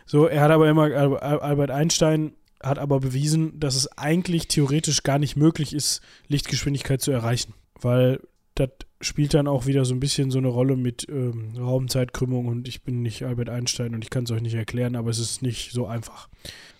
So, 0.06 0.26
er 0.26 0.42
hat 0.42 0.50
aber 0.50 0.68
immer, 0.68 0.82
Albert 1.22 1.70
Einstein 1.70 2.32
hat 2.62 2.78
aber 2.78 3.00
bewiesen, 3.00 3.58
dass 3.60 3.76
es 3.76 3.98
eigentlich 3.98 4.48
theoretisch 4.48 5.02
gar 5.02 5.18
nicht 5.18 5.36
möglich 5.36 5.74
ist, 5.74 6.00
Lichtgeschwindigkeit 6.28 7.00
zu 7.00 7.10
erreichen. 7.10 7.54
Weil 7.80 8.20
das 8.54 8.70
spielt 9.00 9.34
dann 9.34 9.48
auch 9.48 9.66
wieder 9.66 9.84
so 9.84 9.94
ein 9.94 10.00
bisschen 10.00 10.30
so 10.30 10.38
eine 10.38 10.48
Rolle 10.48 10.76
mit 10.76 11.06
ähm, 11.08 11.52
Raumzeitkrümmung 11.58 12.46
und 12.46 12.68
ich 12.68 12.82
bin 12.82 13.02
nicht 13.02 13.24
Albert 13.24 13.50
Einstein 13.50 13.94
und 13.94 14.02
ich 14.02 14.10
kann 14.10 14.24
es 14.24 14.30
euch 14.30 14.40
nicht 14.40 14.54
erklären, 14.54 14.96
aber 14.96 15.10
es 15.10 15.18
ist 15.18 15.42
nicht 15.42 15.72
so 15.72 15.86
einfach. 15.86 16.28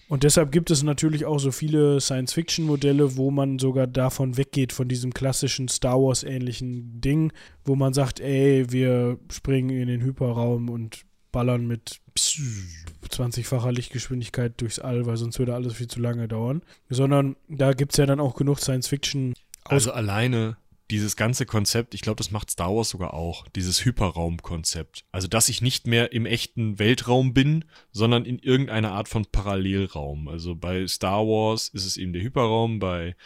Und 0.09 0.23
deshalb 0.23 0.53
gibt 0.53 0.71
es 0.71 0.83
natürlich 0.83 1.25
auch 1.25 1.39
so 1.39 1.51
viele 1.51 2.01
Science-Fiction-Modelle, 2.01 3.17
wo 3.17 3.31
man 3.31 3.59
sogar 3.59 3.87
davon 3.87 4.37
weggeht, 4.37 4.73
von 4.73 4.87
diesem 4.87 5.15
klassischen 5.15 5.69
Star 5.69 6.01
Wars-ähnlichen 6.01 7.01
Ding, 7.01 7.33
wo 7.65 7.75
man 7.75 7.95
sagt, 7.95 8.21
ey, 8.21 8.71
wir 8.71 9.19
springen 9.33 9.71
in 9.71 9.89
den 9.89 10.03
Hyperraum 10.03 10.69
und 10.69 11.05
ballern 11.35 11.67
mit 11.67 12.01
20-facher 12.17 13.73
Lichtgeschwindigkeit 13.73 14.61
durchs 14.61 14.79
All, 14.79 15.05
weil 15.05 15.17
sonst 15.17 15.39
würde 15.39 15.55
alles 15.55 15.75
viel 15.75 15.89
zu 15.89 16.01
lange 16.01 16.29
dauern. 16.29 16.63
Sondern 16.89 17.37
da 17.49 17.73
gibt 17.73 17.93
es 17.93 17.99
ja 17.99 18.07
dann 18.07 18.21
auch 18.21 18.37
genug 18.37 18.61
Science-Fiction. 18.61 19.35
Also 19.65 19.93
alleine 19.93 20.57
dieses 20.91 21.17
ganze 21.17 21.45
Konzept, 21.45 21.95
ich 21.95 22.03
glaube, 22.03 22.19
das 22.19 22.31
macht 22.31 22.51
Star 22.51 22.73
Wars 22.75 22.91
sogar 22.91 23.15
auch, 23.15 23.49
dieses 23.49 23.85
Hyperraum-Konzept. 23.85 25.05
Also, 25.11 25.27
dass 25.27 25.49
ich 25.49 25.61
nicht 25.61 25.89
mehr 25.89 26.13
im 26.13 26.25
echten 26.25 26.79
Weltraum 26.79 27.35
bin, 27.35 27.65
sondern 27.91 28.25
in 28.25 28.39
irgendeiner 28.39 28.93
Art 28.93 29.09
von 29.09 29.25
Parallelraum. 29.25 30.29
Also 30.29 30.55
bei 30.55 30.87
Star 30.87 31.27
Wars 31.27 31.69
ist 31.71 31.87
es 31.87 31.97
eben 31.97 32.13
der 32.13 32.23
Hyperraum, 32.23 32.79
bei 32.79 33.17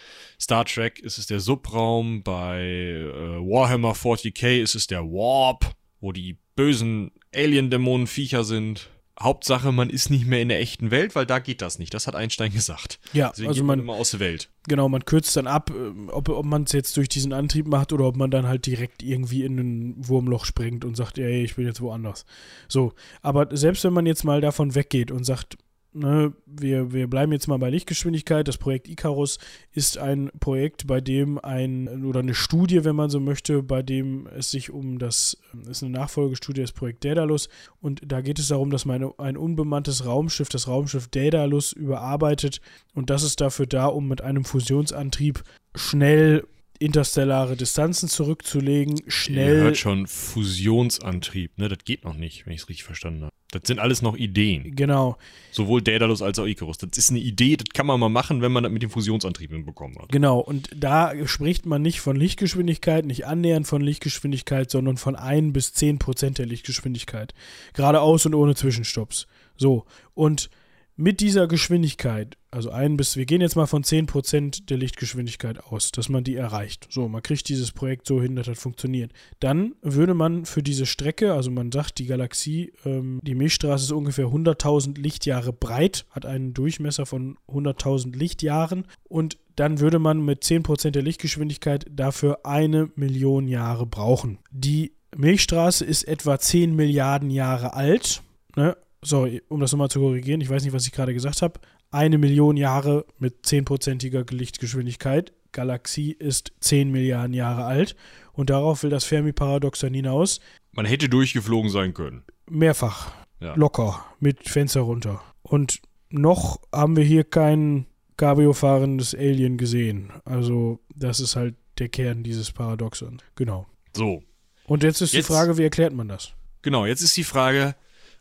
Star 0.40 0.64
Trek 0.64 1.00
ist 1.00 1.18
es 1.18 1.26
der 1.26 1.40
Subraum, 1.40 2.22
bei 2.22 2.62
äh, 2.62 3.38
Warhammer 3.40 3.92
40k 3.92 4.62
ist 4.62 4.76
es 4.76 4.86
der 4.86 5.02
Warp, 5.02 5.74
wo 6.00 6.12
die 6.12 6.38
bösen 6.58 7.12
Alien-Dämonen-Viecher 7.32 8.42
sind. 8.42 8.90
Hauptsache, 9.20 9.70
man 9.70 9.90
ist 9.90 10.10
nicht 10.10 10.26
mehr 10.26 10.42
in 10.42 10.48
der 10.48 10.58
echten 10.58 10.90
Welt, 10.90 11.14
weil 11.14 11.24
da 11.24 11.38
geht 11.38 11.62
das 11.62 11.78
nicht. 11.78 11.94
Das 11.94 12.08
hat 12.08 12.16
Einstein 12.16 12.52
gesagt. 12.52 12.98
Ja, 13.12 13.30
Deswegen 13.30 13.48
also 13.48 13.62
man, 13.62 13.78
man 13.78 13.86
immer 13.86 13.92
aus 13.94 14.10
der 14.10 14.18
Welt. 14.18 14.50
Genau, 14.66 14.88
man 14.88 15.04
kürzt 15.04 15.36
dann 15.36 15.46
ab, 15.46 15.70
äh, 15.70 16.10
ob, 16.10 16.28
ob 16.28 16.44
man 16.44 16.64
es 16.64 16.72
jetzt 16.72 16.96
durch 16.96 17.08
diesen 17.08 17.32
Antrieb 17.32 17.68
macht 17.68 17.92
oder 17.92 18.06
ob 18.06 18.16
man 18.16 18.32
dann 18.32 18.48
halt 18.48 18.66
direkt 18.66 19.04
irgendwie 19.04 19.44
in 19.44 19.58
ein 19.58 19.94
Wurmloch 20.08 20.44
springt 20.44 20.84
und 20.84 20.96
sagt, 20.96 21.18
ey, 21.18 21.44
ich 21.44 21.54
bin 21.54 21.64
jetzt 21.64 21.80
woanders. 21.80 22.26
So, 22.66 22.92
aber 23.22 23.56
selbst 23.56 23.84
wenn 23.84 23.92
man 23.92 24.06
jetzt 24.06 24.24
mal 24.24 24.40
davon 24.40 24.74
weggeht 24.74 25.12
und 25.12 25.22
sagt, 25.22 25.58
ne, 25.92 26.32
wir, 26.46 26.92
wir 26.92 27.08
bleiben 27.08 27.32
jetzt 27.32 27.48
mal 27.48 27.58
bei 27.58 27.70
Lichtgeschwindigkeit. 27.70 28.46
Das 28.46 28.58
Projekt 28.58 28.88
Icarus 28.88 29.38
ist 29.72 29.98
ein 29.98 30.30
Projekt, 30.40 30.86
bei 30.86 31.00
dem 31.00 31.38
ein, 31.38 32.04
oder 32.04 32.20
eine 32.20 32.34
Studie, 32.34 32.84
wenn 32.84 32.96
man 32.96 33.10
so 33.10 33.20
möchte, 33.20 33.62
bei 33.62 33.82
dem 33.82 34.26
es 34.26 34.50
sich 34.50 34.70
um 34.70 34.98
das, 34.98 35.38
ist 35.68 35.82
eine 35.82 35.92
Nachfolgestudie 35.92 36.60
des 36.60 36.72
Projekt 36.72 37.04
Daedalus 37.04 37.48
und 37.80 38.00
da 38.06 38.20
geht 38.20 38.38
es 38.38 38.48
darum, 38.48 38.70
dass 38.70 38.84
man 38.84 39.12
ein 39.18 39.36
unbemanntes 39.36 40.04
Raumschiff, 40.06 40.48
das 40.48 40.68
Raumschiff 40.68 41.08
Daedalus, 41.08 41.72
überarbeitet 41.72 42.60
und 42.94 43.10
das 43.10 43.22
ist 43.22 43.40
dafür 43.40 43.66
da, 43.66 43.86
um 43.86 44.08
mit 44.08 44.20
einem 44.22 44.44
Fusionsantrieb 44.44 45.42
schnell 45.74 46.44
interstellare 46.78 47.56
Distanzen 47.56 48.08
zurückzulegen, 48.08 49.02
schnell. 49.08 49.56
Ihr 49.56 49.62
hört 49.62 49.76
schon 49.76 50.06
Fusionsantrieb, 50.06 51.58
ne? 51.58 51.68
Das 51.68 51.78
geht 51.84 52.04
noch 52.04 52.14
nicht, 52.14 52.46
wenn 52.46 52.52
ich 52.52 52.62
es 52.62 52.68
richtig 52.68 52.84
verstanden 52.84 53.22
habe. 53.22 53.32
Das 53.50 53.62
sind 53.64 53.78
alles 53.78 54.02
noch 54.02 54.14
Ideen. 54.14 54.76
Genau. 54.76 55.16
Sowohl 55.52 55.80
Daedalus 55.80 56.20
als 56.20 56.38
auch 56.38 56.44
Icarus. 56.44 56.76
Das 56.76 56.90
ist 56.96 57.08
eine 57.08 57.18
Idee, 57.18 57.56
das 57.56 57.68
kann 57.72 57.86
man 57.86 57.98
mal 57.98 58.10
machen, 58.10 58.42
wenn 58.42 58.52
man 58.52 58.62
das 58.62 58.70
mit 58.70 58.82
dem 58.82 58.90
Fusionsantrieb 58.90 59.50
hinbekommen 59.50 59.98
hat. 59.98 60.10
Genau, 60.10 60.38
und 60.38 60.68
da 60.76 61.14
spricht 61.26 61.64
man 61.64 61.80
nicht 61.80 62.00
von 62.00 62.14
Lichtgeschwindigkeit, 62.14 63.06
nicht 63.06 63.26
annähernd 63.26 63.66
von 63.66 63.80
Lichtgeschwindigkeit, 63.80 64.70
sondern 64.70 64.98
von 64.98 65.16
1 65.16 65.54
bis 65.54 65.72
10 65.72 65.98
Prozent 65.98 66.38
der 66.38 66.46
Lichtgeschwindigkeit. 66.46 67.32
Geradeaus 67.72 68.26
und 68.26 68.34
ohne 68.34 68.54
Zwischenstopps. 68.54 69.26
So, 69.56 69.86
und 70.14 70.50
mit 70.98 71.20
dieser 71.20 71.46
Geschwindigkeit, 71.46 72.36
also 72.50 72.70
ein 72.70 72.96
bis, 72.96 73.16
wir 73.16 73.24
gehen 73.24 73.40
jetzt 73.40 73.54
mal 73.54 73.66
von 73.66 73.84
10% 73.84 74.66
der 74.66 74.76
Lichtgeschwindigkeit 74.76 75.62
aus, 75.62 75.92
dass 75.92 76.08
man 76.08 76.24
die 76.24 76.34
erreicht. 76.34 76.88
So, 76.90 77.08
man 77.08 77.22
kriegt 77.22 77.48
dieses 77.48 77.70
Projekt 77.70 78.04
so 78.08 78.20
hin, 78.20 78.34
dass 78.34 78.46
das 78.46 78.58
funktioniert. 78.58 79.12
Dann 79.38 79.76
würde 79.80 80.14
man 80.14 80.44
für 80.44 80.60
diese 80.60 80.86
Strecke, 80.86 81.34
also 81.34 81.52
man 81.52 81.70
sagt, 81.70 81.98
die 81.98 82.06
Galaxie, 82.06 82.72
ähm, 82.84 83.20
die 83.22 83.36
Milchstraße 83.36 83.84
ist 83.84 83.92
ungefähr 83.92 84.26
100.000 84.26 85.00
Lichtjahre 85.00 85.52
breit, 85.52 86.04
hat 86.10 86.26
einen 86.26 86.52
Durchmesser 86.52 87.06
von 87.06 87.38
100.000 87.48 88.16
Lichtjahren 88.16 88.84
und 89.04 89.38
dann 89.54 89.78
würde 89.78 90.00
man 90.00 90.24
mit 90.24 90.42
10% 90.42 90.90
der 90.90 91.02
Lichtgeschwindigkeit 91.02 91.86
dafür 91.88 92.40
eine 92.44 92.90
Million 92.96 93.46
Jahre 93.46 93.86
brauchen. 93.86 94.40
Die 94.50 94.94
Milchstraße 95.16 95.84
ist 95.84 96.08
etwa 96.08 96.40
10 96.40 96.74
Milliarden 96.74 97.30
Jahre 97.30 97.74
alt. 97.74 98.22
Ne? 98.56 98.76
Sorry, 99.02 99.42
um 99.48 99.60
das 99.60 99.72
nochmal 99.72 99.90
zu 99.90 100.00
korrigieren, 100.00 100.40
ich 100.40 100.50
weiß 100.50 100.64
nicht, 100.64 100.72
was 100.72 100.86
ich 100.86 100.92
gerade 100.92 101.14
gesagt 101.14 101.42
habe, 101.42 101.60
eine 101.90 102.18
Million 102.18 102.56
Jahre 102.56 103.06
mit 103.18 103.44
10%iger 103.44 104.24
Lichtgeschwindigkeit. 104.28 105.32
Galaxie 105.52 106.12
ist 106.12 106.52
10 106.60 106.90
Milliarden 106.90 107.32
Jahre 107.32 107.64
alt 107.64 107.96
und 108.32 108.50
darauf 108.50 108.82
will 108.82 108.90
das 108.90 109.04
Fermi-Paradox 109.04 109.80
dann 109.80 109.94
hinaus. 109.94 110.40
Man 110.72 110.86
hätte 110.86 111.08
durchgeflogen 111.08 111.70
sein 111.70 111.94
können. 111.94 112.22
Mehrfach. 112.48 113.12
Ja. 113.40 113.54
Locker. 113.54 114.04
Mit 114.20 114.48
Fenster 114.48 114.80
runter. 114.80 115.22
Und 115.42 115.80
noch 116.10 116.60
haben 116.72 116.96
wir 116.96 117.04
hier 117.04 117.24
kein 117.24 117.86
Cabrio-fahrendes 118.16 119.14
Alien 119.14 119.56
gesehen. 119.58 120.12
Also, 120.24 120.80
das 120.94 121.20
ist 121.20 121.36
halt 121.36 121.54
der 121.78 121.88
Kern 121.88 122.22
dieses 122.22 122.52
Paradoxon. 122.52 123.22
Genau. 123.36 123.66
So. 123.96 124.22
Und 124.66 124.82
jetzt 124.82 125.00
ist 125.00 125.14
jetzt, 125.14 125.28
die 125.28 125.32
Frage, 125.32 125.56
wie 125.56 125.62
erklärt 125.62 125.94
man 125.94 126.08
das? 126.08 126.32
Genau, 126.62 126.84
jetzt 126.84 127.02
ist 127.02 127.16
die 127.16 127.24
Frage, 127.24 127.74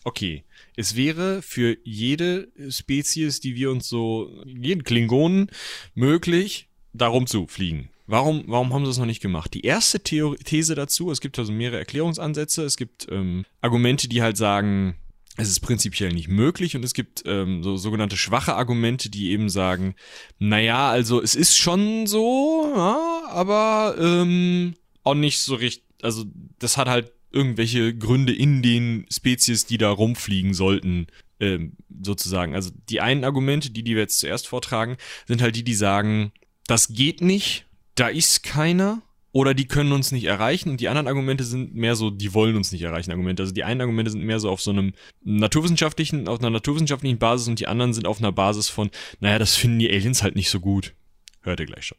okay, 0.03 0.43
es 0.77 0.95
wäre 0.95 1.41
für 1.41 1.75
jede 1.83 2.47
Spezies, 2.69 3.41
die 3.41 3.55
wir 3.55 3.71
uns 3.71 3.89
so, 3.89 4.31
jeden 4.45 4.83
Klingonen, 4.83 5.49
möglich, 5.95 6.69
darum 6.93 7.27
zu 7.27 7.47
fliegen. 7.47 7.89
Warum, 8.05 8.45
warum 8.47 8.73
haben 8.73 8.85
sie 8.85 8.91
das 8.91 8.99
noch 8.99 9.05
nicht 9.05 9.21
gemacht? 9.21 9.53
Die 9.53 9.65
erste 9.65 9.99
Theor 9.99 10.37
These 10.37 10.75
dazu, 10.75 11.11
es 11.11 11.19
gibt 11.19 11.37
also 11.37 11.51
mehrere 11.51 11.79
Erklärungsansätze, 11.79 12.63
es 12.63 12.77
gibt 12.77 13.07
ähm, 13.11 13.43
Argumente, 13.59 14.07
die 14.07 14.21
halt 14.21 14.37
sagen, 14.37 14.95
es 15.35 15.49
ist 15.49 15.59
prinzipiell 15.59 16.13
nicht 16.13 16.29
möglich 16.29 16.75
und 16.75 16.85
es 16.85 16.93
gibt 16.93 17.23
ähm, 17.25 17.63
so 17.63 17.75
sogenannte 17.75 18.15
schwache 18.15 18.55
Argumente, 18.55 19.09
die 19.09 19.31
eben 19.31 19.49
sagen, 19.49 19.95
naja, 20.39 20.89
also 20.89 21.21
es 21.21 21.35
ist 21.35 21.57
schon 21.57 22.07
so, 22.07 22.71
ja, 22.75 23.23
aber 23.29 23.95
ähm, 23.99 24.75
auch 25.03 25.15
nicht 25.15 25.39
so 25.39 25.55
richtig, 25.55 25.83
also 26.01 26.25
das 26.59 26.77
hat 26.77 26.87
halt 26.87 27.11
irgendwelche 27.31 27.95
Gründe 27.95 28.33
in 28.33 28.61
den 28.61 29.05
Spezies, 29.11 29.65
die 29.65 29.77
da 29.77 29.89
rumfliegen 29.89 30.53
sollten, 30.53 31.07
ähm, 31.39 31.73
sozusagen. 32.01 32.55
Also 32.55 32.71
die 32.89 33.01
einen 33.01 33.23
Argumente, 33.23 33.69
die, 33.69 33.83
die 33.83 33.95
wir 33.95 34.01
jetzt 34.01 34.19
zuerst 34.19 34.47
vortragen, 34.47 34.97
sind 35.27 35.41
halt 35.41 35.55
die, 35.55 35.63
die 35.63 35.73
sagen, 35.73 36.31
das 36.67 36.89
geht 36.89 37.21
nicht, 37.21 37.65
da 37.95 38.07
ist 38.07 38.43
keiner 38.43 39.01
oder 39.31 39.53
die 39.53 39.67
können 39.67 39.91
uns 39.91 40.11
nicht 40.11 40.23
erreichen 40.23 40.69
und 40.69 40.81
die 40.81 40.89
anderen 40.89 41.07
Argumente 41.07 41.43
sind 41.43 41.75
mehr 41.75 41.95
so, 41.95 42.09
die 42.09 42.33
wollen 42.33 42.55
uns 42.55 42.71
nicht 42.71 42.81
erreichen 42.81 43.11
Argumente. 43.11 43.43
Also 43.43 43.53
die 43.53 43.63
einen 43.63 43.81
Argumente 43.81 44.09
sind 44.11 44.23
mehr 44.23 44.39
so 44.39 44.49
auf 44.49 44.61
so 44.61 44.71
einem 44.71 44.93
naturwissenschaftlichen, 45.23 46.27
auf 46.27 46.39
einer 46.39 46.49
naturwissenschaftlichen 46.49 47.19
Basis 47.19 47.47
und 47.47 47.59
die 47.59 47.67
anderen 47.67 47.93
sind 47.93 48.07
auf 48.07 48.19
einer 48.19 48.31
Basis 48.31 48.69
von, 48.69 48.89
naja, 49.19 49.37
das 49.37 49.55
finden 49.55 49.79
die 49.79 49.89
Aliens 49.89 50.23
halt 50.23 50.35
nicht 50.35 50.49
so 50.49 50.59
gut. 50.59 50.93
Hört 51.41 51.59
ihr 51.59 51.65
gleich 51.65 51.85
schon. 51.85 51.97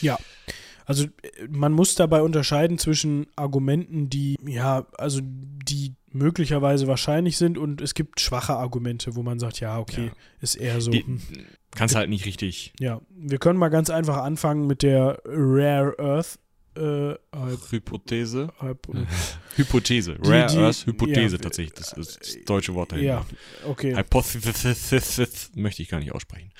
Ja. 0.00 0.18
Also 0.86 1.04
äh, 1.04 1.48
man 1.50 1.72
muss 1.72 1.94
dabei 1.94 2.22
unterscheiden 2.22 2.78
zwischen 2.78 3.26
Argumenten, 3.36 4.08
die, 4.08 4.38
ja, 4.46 4.86
also 4.96 5.20
die 5.22 5.94
möglicherweise 6.12 6.86
wahrscheinlich 6.86 7.36
sind 7.36 7.58
und 7.58 7.82
es 7.82 7.92
gibt 7.92 8.20
schwache 8.20 8.54
Argumente, 8.54 9.16
wo 9.16 9.22
man 9.22 9.38
sagt, 9.38 9.60
ja, 9.60 9.78
okay, 9.78 10.06
ja. 10.06 10.12
ist 10.40 10.54
eher 10.54 10.80
so. 10.80 10.90
Die, 10.90 11.04
hm. 11.04 11.20
kannst 11.72 11.94
halt 11.94 12.08
nicht 12.08 12.24
richtig. 12.24 12.72
Ja, 12.80 13.02
wir 13.10 13.38
können 13.38 13.58
mal 13.58 13.68
ganz 13.68 13.90
einfach 13.90 14.16
anfangen 14.18 14.66
mit 14.66 14.82
der 14.82 15.20
Rare 15.26 15.94
Earth 15.98 16.38
äh, 16.76 17.14
Hypothese. 17.70 18.48
Hypothese. 19.56 20.16
Rare 20.20 20.52
die, 20.52 20.58
Earth 20.58 20.86
Hypothese 20.86 21.36
ja, 21.36 21.42
tatsächlich. 21.42 21.74
Das 21.74 21.92
ist 21.92 22.20
das 22.20 22.44
deutsche 22.44 22.74
Wort 22.74 22.92
dahinter. 22.92 23.08
Ja, 23.08 23.26
okay. 23.68 23.96
Hypothesis 23.96 25.50
möchte 25.54 25.82
ich 25.82 25.88
gar 25.88 26.00
nicht 26.00 26.12
aussprechen. 26.12 26.52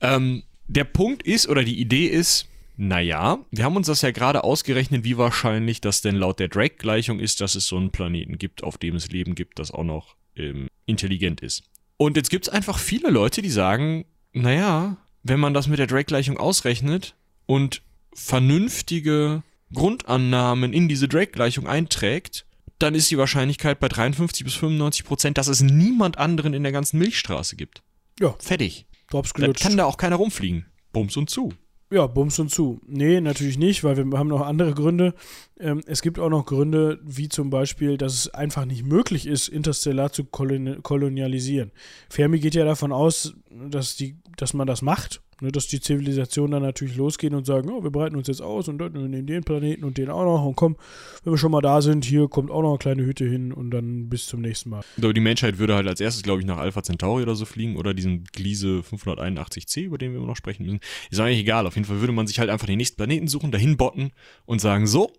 Ähm, 0.00 0.42
der 0.68 0.84
Punkt 0.84 1.22
ist, 1.22 1.48
oder 1.48 1.64
die 1.64 1.80
Idee 1.80 2.06
ist, 2.06 2.48
naja, 2.76 3.38
wir 3.50 3.64
haben 3.64 3.76
uns 3.76 3.86
das 3.86 4.02
ja 4.02 4.10
gerade 4.10 4.44
ausgerechnet, 4.44 5.04
wie 5.04 5.16
wahrscheinlich 5.16 5.80
das 5.80 6.02
denn 6.02 6.16
laut 6.16 6.38
der 6.38 6.48
Drake-Gleichung 6.48 7.20
ist, 7.20 7.40
dass 7.40 7.54
es 7.54 7.66
so 7.66 7.76
einen 7.76 7.90
Planeten 7.90 8.38
gibt, 8.38 8.62
auf 8.62 8.76
dem 8.76 8.96
es 8.96 9.08
Leben 9.08 9.34
gibt, 9.34 9.58
das 9.58 9.70
auch 9.70 9.84
noch 9.84 10.16
ähm, 10.36 10.68
intelligent 10.84 11.40
ist. 11.40 11.64
Und 11.96 12.16
jetzt 12.16 12.28
gibt 12.30 12.46
es 12.46 12.52
einfach 12.52 12.78
viele 12.78 13.08
Leute, 13.10 13.40
die 13.40 13.50
sagen, 13.50 14.04
naja, 14.32 14.98
wenn 15.22 15.40
man 15.40 15.54
das 15.54 15.68
mit 15.68 15.78
der 15.78 15.86
Drake-Gleichung 15.86 16.36
ausrechnet 16.36 17.16
und 17.46 17.82
vernünftige 18.12 19.42
Grundannahmen 19.72 20.72
in 20.72 20.88
diese 20.88 21.08
Drake-Gleichung 21.08 21.66
einträgt, 21.66 22.46
dann 22.78 22.94
ist 22.94 23.10
die 23.10 23.18
Wahrscheinlichkeit 23.18 23.80
bei 23.80 23.88
53 23.88 24.44
bis 24.44 24.54
95 24.54 25.04
Prozent, 25.04 25.38
dass 25.38 25.48
es 25.48 25.62
niemand 25.62 26.18
anderen 26.18 26.52
in 26.52 26.62
der 26.62 26.72
ganzen 26.72 26.98
Milchstraße 26.98 27.56
gibt. 27.56 27.82
Ja. 28.20 28.34
Fertig. 28.38 28.86
Dann 29.10 29.54
kann 29.54 29.76
da 29.76 29.84
auch 29.86 29.96
keiner 29.96 30.16
rumfliegen. 30.16 30.66
Bums 30.92 31.16
und 31.16 31.30
zu. 31.30 31.54
Ja, 31.88 32.08
Bums 32.08 32.38
und 32.40 32.50
zu. 32.50 32.80
Nee, 32.88 33.20
natürlich 33.20 33.58
nicht, 33.58 33.84
weil 33.84 33.96
wir 33.96 34.18
haben 34.18 34.28
noch 34.28 34.40
andere 34.40 34.74
Gründe. 34.74 35.14
Ähm, 35.58 35.82
es 35.86 36.02
gibt 36.02 36.18
auch 36.18 36.28
noch 36.28 36.44
Gründe, 36.44 36.98
wie 37.04 37.28
zum 37.28 37.48
Beispiel, 37.48 37.96
dass 37.96 38.14
es 38.14 38.34
einfach 38.34 38.64
nicht 38.64 38.84
möglich 38.84 39.24
ist, 39.26 39.46
interstellar 39.46 40.10
zu 40.10 40.24
kolonialisieren. 40.24 41.70
Fermi 42.08 42.40
geht 42.40 42.56
ja 42.56 42.64
davon 42.64 42.90
aus, 42.90 43.34
dass, 43.50 43.94
die, 43.94 44.16
dass 44.36 44.52
man 44.52 44.66
das 44.66 44.82
macht, 44.82 45.22
ne, 45.40 45.52
dass 45.52 45.66
die 45.66 45.80
Zivilisationen 45.80 46.52
dann 46.52 46.62
natürlich 46.62 46.96
losgehen 46.96 47.34
und 47.34 47.46
sagen, 47.46 47.70
oh, 47.70 47.82
wir 47.82 47.90
breiten 47.90 48.16
uns 48.16 48.28
jetzt 48.28 48.42
aus 48.42 48.68
und 48.68 48.78
dann 48.78 48.92
nehmen 48.92 49.26
den 49.26 49.44
Planeten 49.44 49.84
und 49.84 49.98
den 49.98 50.10
auch 50.10 50.24
noch 50.24 50.44
und 50.44 50.56
komm, 50.56 50.76
wenn 51.24 51.32
wir 51.32 51.38
schon 51.38 51.52
mal 51.52 51.60
da 51.60 51.82
sind, 51.82 52.04
hier 52.04 52.28
kommt 52.28 52.50
auch 52.50 52.62
noch 52.62 52.70
eine 52.70 52.78
kleine 52.78 53.04
Hütte 53.04 53.24
hin 53.24 53.52
und 53.52 53.70
dann 53.70 54.08
bis 54.08 54.26
zum 54.26 54.40
nächsten 54.40 54.70
Mal. 54.70 54.82
Aber 54.98 55.12
die 55.12 55.20
Menschheit 55.20 55.58
würde 55.58 55.74
halt 55.74 55.86
als 55.86 56.00
erstes, 56.00 56.22
glaube 56.22 56.40
ich, 56.40 56.46
nach 56.46 56.58
Alpha 56.58 56.82
Centauri 56.82 57.22
oder 57.22 57.34
so 57.34 57.44
fliegen 57.44 57.76
oder 57.76 57.94
diesen 57.94 58.24
Gliese 58.24 58.80
581c, 58.80 59.82
über 59.82 59.98
den 59.98 60.12
wir 60.12 60.18
immer 60.18 60.28
noch 60.28 60.36
sprechen 60.36 60.64
müssen. 60.64 60.80
Ist 61.10 61.20
eigentlich 61.20 61.40
egal, 61.40 61.66
auf 61.66 61.74
jeden 61.74 61.86
Fall 61.86 62.00
würde 62.00 62.12
man 62.12 62.26
sich 62.26 62.38
halt 62.38 62.50
einfach 62.50 62.66
den 62.66 62.78
nächsten 62.78 62.96
Planeten 62.96 63.28
suchen, 63.28 63.50
dahin 63.50 63.76
botten 63.76 64.12
und 64.44 64.60
sagen, 64.60 64.86
so, 64.86 65.12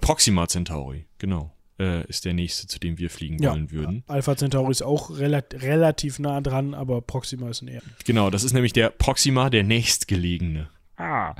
Proxima 0.00 0.48
Centauri, 0.48 1.06
genau 1.18 1.54
äh, 1.78 2.06
ist 2.06 2.24
der 2.24 2.34
nächste, 2.34 2.66
zu 2.66 2.78
dem 2.78 2.98
wir 2.98 3.10
fliegen 3.10 3.42
ja, 3.42 3.52
wollen 3.52 3.70
würden. 3.70 4.04
Alpha 4.06 4.36
Centauri 4.36 4.70
ist 4.70 4.82
auch 4.82 5.16
relat 5.16 5.54
relativ 5.62 6.18
nah 6.18 6.40
dran, 6.40 6.74
aber 6.74 7.00
Proxima 7.00 7.48
ist 7.50 7.62
näher. 7.62 7.82
Genau, 8.04 8.30
das 8.30 8.44
ist 8.44 8.52
nämlich 8.52 8.72
der 8.72 8.90
Proxima, 8.90 9.50
der 9.50 9.64
nächstgelegene. 9.64 10.68
Ah. 10.96 11.34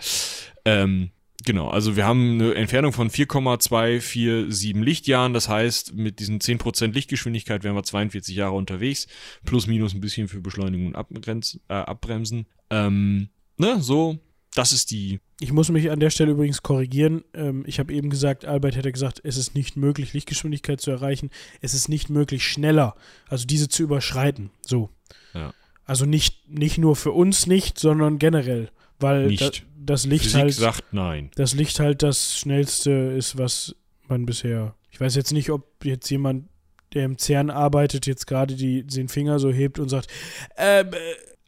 Ähm, 0.65 1.11
genau, 1.45 1.69
also 1.69 1.97
wir 1.97 2.05
haben 2.07 2.41
eine 2.41 2.55
Entfernung 2.55 2.93
von 2.93 3.11
4,247 3.11 4.75
Lichtjahren. 4.75 5.33
Das 5.33 5.49
heißt, 5.49 5.95
mit 5.95 6.19
diesen 6.19 6.41
10% 6.41 6.93
Lichtgeschwindigkeit 6.93 7.63
wären 7.63 7.77
wir 7.77 7.85
42 7.85 8.35
Jahre 8.35 8.55
unterwegs. 8.55 9.07
Plus, 9.45 9.67
minus 9.67 9.95
ein 9.95 10.01
bisschen 10.01 10.29
für 10.29 10.41
Beschleunigung 10.41 10.89
und 10.89 10.97
Abgrenz, 10.97 11.61
äh, 11.69 11.75
Abbremsen. 11.75 12.47
Ähm, 12.71 13.29
ne, 13.57 13.81
so 13.81 14.19
das 14.55 14.73
ist 14.73 14.93
die. 14.93 15.21
Ich 15.41 15.53
muss 15.53 15.69
mich 15.69 15.91
an 15.91 16.01
der 16.01 16.11
Stelle 16.11 16.31
übrigens 16.31 16.63
korrigieren. 16.63 17.25
Ähm, 17.35 17.65
ich 17.67 17.79
habe 17.81 17.93
eben 17.93 18.09
gesagt, 18.09 18.45
Albert 18.45 18.77
hätte 18.77 18.93
gesagt, 18.93 19.21
es 19.25 19.37
ist 19.37 19.55
nicht 19.55 19.77
möglich, 19.77 20.13
Lichtgeschwindigkeit 20.13 20.81
zu 20.81 20.93
erreichen. 20.93 21.31
Es 21.61 21.75
ist 21.75 21.89
nicht 21.89 22.09
möglich, 22.09 22.47
schneller, 22.47 22.95
also 23.29 23.47
diese 23.47 23.69
zu 23.69 23.83
überschreiten. 23.83 24.51
So. 24.63 24.91
Ja. 25.35 25.53
Also 25.85 26.07
nicht, 26.07 26.49
nicht 26.49 26.79
nur 26.79 26.95
für 26.97 27.11
uns 27.11 27.47
nicht, 27.47 27.79
sondern 27.79 28.19
generell. 28.19 28.71
Weil 29.01 29.35
da, 29.37 29.51
das 29.77 30.07
Licht 30.07 30.25
Physik 30.25 30.41
halt. 30.41 30.55
sagt 30.55 30.85
nein. 30.93 31.31
Das 31.35 31.55
Licht 31.55 31.81
halt 31.81 32.03
das 32.03 32.39
schnellste 32.39 32.91
ist, 32.91 33.37
was 33.37 33.75
man 34.09 34.25
bisher. 34.25 34.75
Ich 34.91 35.01
weiß 35.01 35.17
jetzt 35.17 35.33
nicht, 35.33 35.51
ob 35.51 35.85
jetzt 35.85 36.09
jemand, 36.11 36.49
der 36.95 37.05
im 37.05 37.19
CERN 37.19 37.51
arbeitet, 37.51 38.07
jetzt 38.07 38.29
gerade 38.29 38.55
den 38.55 39.09
Finger 39.09 39.41
so 39.41 39.51
hebt 39.51 39.81
und 39.81 39.89
sagt, 39.89 40.09
ähm, 40.57 40.91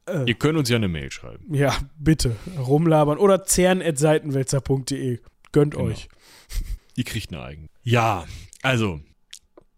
äh, 0.06 0.24
Ihr 0.26 0.34
könnt 0.34 0.58
uns 0.58 0.68
ja 0.68 0.76
eine 0.76 0.88
Mail 0.88 1.10
schreiben. 1.10 1.52
Ja, 1.54 1.76
bitte. 1.98 2.36
Rumlabern. 2.58 3.18
Oder 3.18 3.44
zern.seitenwälzer.de. 3.44 5.20
Gönnt 5.52 5.74
genau. 5.74 5.86
euch. 5.86 6.08
Ihr 6.96 7.04
kriegt 7.04 7.32
eine 7.32 7.42
eigene. 7.42 7.68
Ja, 7.82 8.26
also, 8.62 9.00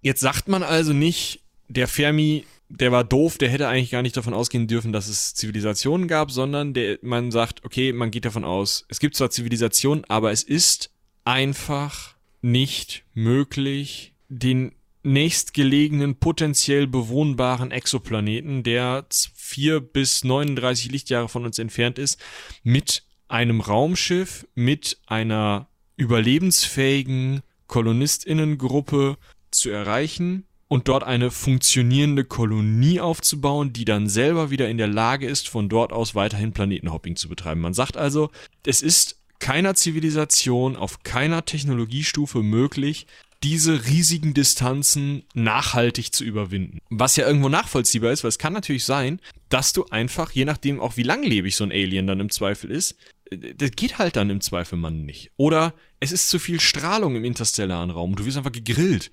jetzt 0.03 0.21
sagt 0.21 0.49
man 0.49 0.63
also 0.63 0.93
nicht, 0.93 1.43
der 1.69 1.89
Fermi, 1.89 2.45
der 2.69 2.93
war 2.93 3.05
doof, 3.05 3.39
der 3.39 3.49
hätte 3.49 3.69
eigentlich 3.69 3.91
gar 3.91 4.03
nicht 4.03 4.17
davon 4.17 4.35
ausgehen 4.35 4.67
dürfen, 4.67 4.93
dass 4.93 5.09
es 5.09 5.35
Zivilisationen 5.35 6.09
gab, 6.09 6.31
sondern 6.31 6.75
der, 6.75 6.99
man 7.03 7.31
sagt, 7.31 7.65
okay, 7.65 7.93
man 7.93 8.11
geht 8.11 8.25
davon 8.25 8.45
aus, 8.45 8.85
es 8.89 9.01
gibt 9.01 9.17
zwar 9.17 9.31
Zivilisationen, 9.31 10.05
aber 10.09 10.31
es 10.33 10.43
ist 10.43 10.91
einfach 11.25 12.15
nicht 12.41 13.05
möglich, 13.15 14.15
den 14.29 14.73
nächstgelegenen 15.03 16.17
potenziell 16.17 16.87
bewohnbaren 16.87 17.71
Exoplaneten, 17.71 18.63
der 18.63 19.07
4 19.49 19.81
bis 19.81 20.25
39 20.25 20.91
Lichtjahre 20.91 21.29
von 21.29 21.45
uns 21.45 21.59
entfernt 21.59 21.99
ist, 21.99 22.21
mit 22.63 23.03
einem 23.29 23.61
Raumschiff, 23.61 24.47
mit 24.55 24.99
einer 25.07 25.69
überlebensfähigen 25.97 27.43
Kolonistinnengruppe 27.67 29.17
zu 29.51 29.71
erreichen 29.71 30.45
und 30.69 30.89
dort 30.89 31.03
eine 31.03 31.31
funktionierende 31.31 32.25
Kolonie 32.25 33.01
aufzubauen, 33.01 33.73
die 33.73 33.85
dann 33.85 34.09
selber 34.09 34.51
wieder 34.51 34.69
in 34.69 34.79
der 34.79 34.87
Lage 34.87 35.27
ist, 35.27 35.49
von 35.49 35.69
dort 35.69 35.93
aus 35.93 36.15
weiterhin 36.15 36.53
Planetenhopping 36.53 37.17
zu 37.17 37.29
betreiben. 37.29 37.63
Man 37.63 37.75
sagt 37.75 37.97
also, 37.97 38.31
es 38.67 38.83
ist 38.83 39.19
keiner 39.39 39.75
Zivilisation 39.75 40.77
auf 40.77 41.03
keiner 41.03 41.45
Technologiestufe 41.45 42.43
möglich, 42.43 43.07
diese 43.43 43.87
riesigen 43.87 44.35
Distanzen 44.35 45.23
nachhaltig 45.35 46.13
zu 46.13 46.25
überwinden. 46.25 46.81
Was 46.91 47.17
ja 47.17 47.27
irgendwo 47.27 47.49
nachvollziehbar 47.49 48.13
ist, 48.13 48.25
weil 48.25 48.31
es 48.31 48.39
kann 48.39 48.53
natürlich 48.53 48.85
sein, 48.85 49.21
dass 49.49 49.73
du 49.73 49.85
einfach, 49.87 50.33
je 50.33 50.45
nachdem 50.45 50.81
auch 50.81 50.97
wie 50.97 51.05
langlebig 51.05 51.55
so 51.55 51.65
ein 51.65 51.73
Alien 51.73 52.07
dann 52.07 52.21
im 52.21 52.31
Zweifel 52.31 52.71
ist, 52.71 52.97
äh, 53.31 53.55
das 53.55 53.71
geht 53.73 53.99
halt 53.99 54.17
dann 54.17 54.31
im 54.31 54.41
Zweifel 54.41 54.77
man 54.77 55.05
nicht. 55.05 55.31
Oder 55.37 55.75
es 56.01 56.13
ist 56.13 56.29
zu 56.29 56.39
viel 56.39 56.61
Strahlung 56.61 57.17
im 57.17 57.25
interstellaren 57.25 57.91
Raum, 57.91 58.17
du 58.17 58.25
wirst 58.25 58.37
einfach 58.37 58.53
gegrillt. 58.53 59.11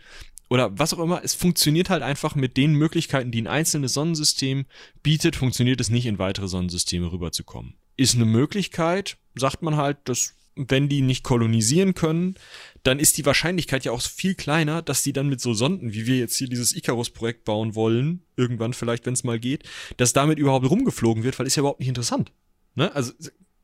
Oder 0.50 0.78
was 0.78 0.94
auch 0.94 1.00
immer, 1.00 1.24
es 1.24 1.34
funktioniert 1.34 1.90
halt 1.90 2.04
einfach 2.04 2.36
mit 2.36 2.56
den 2.56 2.74
Möglichkeiten, 2.74 3.32
die 3.32 3.42
ein 3.42 3.48
einzelnes 3.48 3.94
Sonnensystem 3.94 4.66
bietet, 5.02 5.36
funktioniert 5.36 5.82
es 5.82 5.90
nicht 5.90 6.06
in 6.06 6.20
weitere 6.20 6.48
Sonnensysteme 6.48 7.12
rüberzukommen. 7.12 7.76
Ist 7.98 8.16
eine 8.16 8.26
Möglichkeit, 8.26 9.18
sagt 9.34 9.64
man 9.64 9.76
halt, 9.76 9.98
dass 10.06 10.35
wenn 10.56 10.90
die 10.90 11.02
nicht 11.02 11.24
kolonisieren 11.24 11.94
können, 11.94 12.36
dann 12.84 13.00
ist 13.00 13.18
die 13.18 13.26
Wahrscheinlichkeit 13.26 13.84
ja 13.86 13.92
auch 13.92 14.02
viel 14.02 14.36
kleiner, 14.36 14.82
dass 14.82 15.04
die 15.04 15.14
dann 15.14 15.28
mit 15.28 15.42
so 15.42 15.54
Sonden, 15.54 15.94
wie 15.94 16.06
wir 16.06 16.18
jetzt 16.18 16.38
hier 16.38 16.48
dieses 16.48 16.76
Icarus-Projekt 16.76 17.44
bauen 17.44 17.76
wollen, 17.76 18.22
irgendwann 18.38 18.74
vielleicht, 18.74 19.06
wenn 19.06 19.14
es 19.14 19.24
mal 19.24 19.40
geht, 19.40 19.64
dass 19.98 20.14
damit 20.14 20.40
überhaupt 20.40 20.70
rumgeflogen 20.70 21.24
wird, 21.24 21.38
weil 21.38 21.48
ist 21.48 21.56
ja 21.56 21.62
überhaupt 21.62 21.80
nicht 21.80 21.90
interessant. 21.90 22.32
Ne? 22.76 22.94
Also 22.96 23.12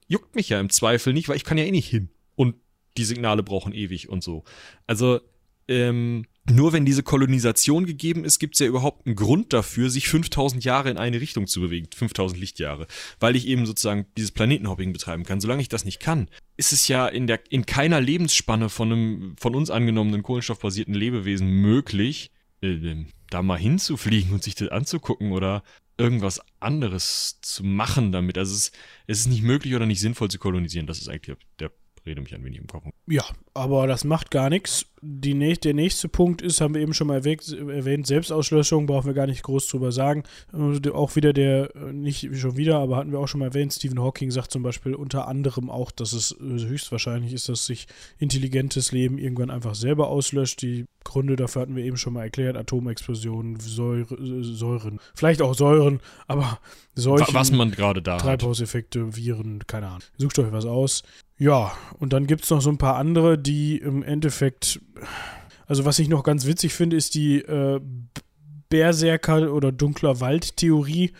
juckt 0.08 0.36
mich 0.36 0.50
ja 0.50 0.60
im 0.60 0.70
Zweifel 0.70 1.14
nicht, 1.14 1.30
weil 1.30 1.38
ich 1.38 1.46
kann 1.46 1.58
ja 1.58 1.64
eh 1.64 1.72
nicht 1.72 1.88
hin. 1.88 2.10
Und 2.36 2.56
die 2.98 3.06
Signale 3.06 3.44
brauchen 3.44 3.74
ewig 3.74 4.10
und 4.10 4.24
so. 4.24 4.44
Also 4.88 5.22
ähm, 5.68 6.26
nur 6.50 6.74
wenn 6.74 6.86
diese 6.86 7.04
Kolonisation 7.04 7.86
gegeben 7.86 8.26
ist, 8.26 8.40
gibt 8.40 8.56
es 8.56 8.60
ja 8.60 8.66
überhaupt 8.66 9.06
einen 9.06 9.16
Grund 9.16 9.54
dafür, 9.54 9.90
sich 9.92 10.08
5000 10.08 10.64
Jahre 10.64 10.90
in 10.90 10.98
eine 10.98 11.22
Richtung 11.22 11.46
zu 11.46 11.62
bewegen, 11.62 11.88
5000 11.94 12.40
Lichtjahre, 12.40 12.88
weil 13.20 13.36
ich 13.36 13.48
eben 13.48 13.68
sozusagen 13.68 14.08
dieses 14.18 14.32
Planetenhopping 14.32 14.92
betreiben 14.92 15.24
kann. 15.24 15.40
Solange 15.40 15.62
ich 15.62 15.70
das 15.70 15.86
nicht 15.86 16.00
kann, 16.00 16.30
ist 16.58 16.74
es 16.74 16.88
ja 16.88 17.08
in, 17.08 17.28
der, 17.28 17.42
in 17.52 17.68
keiner 17.68 18.02
Lebensspanne 18.02 18.70
von 18.70 18.92
einem 18.92 19.36
von 19.40 19.56
uns 19.56 19.70
angenommenen 19.70 20.24
kohlenstoffbasierten 20.24 20.96
Lebewesen 20.96 21.48
möglich, 21.48 22.32
äh, 22.62 23.06
da 23.30 23.44
mal 23.44 23.60
hinzufliegen 23.60 24.34
und 24.34 24.44
sich 24.44 24.56
das 24.56 24.70
anzugucken 24.70 25.34
oder 25.34 25.64
irgendwas 25.98 26.42
anderes 26.60 27.40
zu 27.42 27.64
machen 27.64 28.12
damit. 28.12 28.40
Also 28.40 28.56
es, 28.56 28.72
es 29.06 29.20
ist 29.20 29.28
nicht 29.28 29.44
möglich 29.44 29.76
oder 29.76 29.86
nicht 29.86 30.00
sinnvoll 30.00 30.32
zu 30.32 30.40
kolonisieren. 30.40 30.88
Das 30.88 31.00
ist 31.00 31.08
eigentlich 31.08 31.38
der 31.60 31.72
rede 32.06 32.22
mich 32.22 32.34
ein 32.34 32.44
wenig 32.44 32.60
im 32.60 32.68
Kopf. 32.68 32.86
Ja, 33.08 33.24
aber 33.54 33.88
das 33.88 34.04
macht 34.04 34.32
gar 34.32 34.50
nichts. 34.50 34.86
Die, 35.02 35.34
der 35.34 35.74
nächste 35.74 36.08
Punkt 36.08 36.42
ist, 36.42 36.62
haben 36.62 36.76
wir 36.76 36.82
eben 36.82 36.94
schon 36.94 37.08
mal 37.08 37.16
erwähnt, 37.16 38.08
Selbstauslöschung, 38.08 38.86
brauchen 38.86 39.08
wir 39.08 39.14
gar 39.14 39.26
nicht 39.26 39.42
groß 39.42 39.68
drüber 39.68 39.92
sagen. 39.92 40.24
Auch 40.94 41.16
wieder 41.16 41.34
der, 41.34 41.72
nicht 41.92 42.30
schon 42.36 42.56
wieder, 42.56 42.78
aber 42.78 42.98
hatten 42.98 43.12
wir 43.12 43.20
auch 43.20 43.28
schon 43.28 43.40
mal 43.40 43.48
erwähnt, 43.48 43.74
Stephen 43.74 44.00
Hawking 44.00 44.30
sagt 44.30 44.52
zum 44.52 44.62
Beispiel 44.62 44.94
unter 44.94 45.28
anderem 45.28 45.70
auch, 45.70 45.92
dass 45.92 46.14
es 46.14 46.36
höchstwahrscheinlich 46.40 47.34
ist, 47.34 47.50
dass 47.50 47.66
sich 47.66 47.88
intelligentes 48.20 48.92
Leben 48.92 49.18
irgendwann 49.18 49.50
einfach 49.50 49.74
selber 49.74 50.08
auslöscht. 50.10 50.62
Die 50.62 50.86
Gründe 51.04 51.36
dafür 51.36 51.64
hatten 51.64 51.76
wir 51.76 51.84
eben 51.84 51.98
schon 51.98 52.14
mal 52.14 52.24
erklärt, 52.24 52.56
Atomexplosionen, 52.56 53.60
Säure, 53.60 54.44
Säuren, 54.44 55.00
vielleicht 55.16 55.42
auch 55.42 55.56
Säuren, 55.56 56.00
aber 56.28 56.60
solche 56.94 57.34
Was 57.34 57.52
man 57.52 57.72
gerade 57.72 58.04
da 58.04 58.18
Treibhauseffekte, 58.18 59.16
Viren, 59.16 59.66
keine 59.66 59.88
Ahnung. 59.88 60.04
Sucht 60.18 60.38
euch 60.38 60.52
was 60.52 60.66
aus. 60.66 61.04
Ja, 61.42 61.76
und 61.98 62.14
dann 62.14 62.28
gibt 62.28 62.44
es 62.44 62.52
noch 62.52 62.62
so 62.62 62.70
ein 62.70 62.78
paar 62.78 62.98
andere, 62.98 63.36
die 63.36 63.78
im 63.78 64.04
Endeffekt, 64.04 64.80
also 65.66 65.86
was 65.86 65.98
ich 65.98 66.08
noch 66.08 66.22
ganz 66.22 66.46
witzig 66.46 66.72
finde, 66.72 66.96
ist 66.96 67.16
die 67.16 67.38
äh, 67.40 67.82
Berserker- 68.70 69.52
oder 69.52 69.72
dunkler 69.72 70.20
Wald-Theorie. 70.20 71.14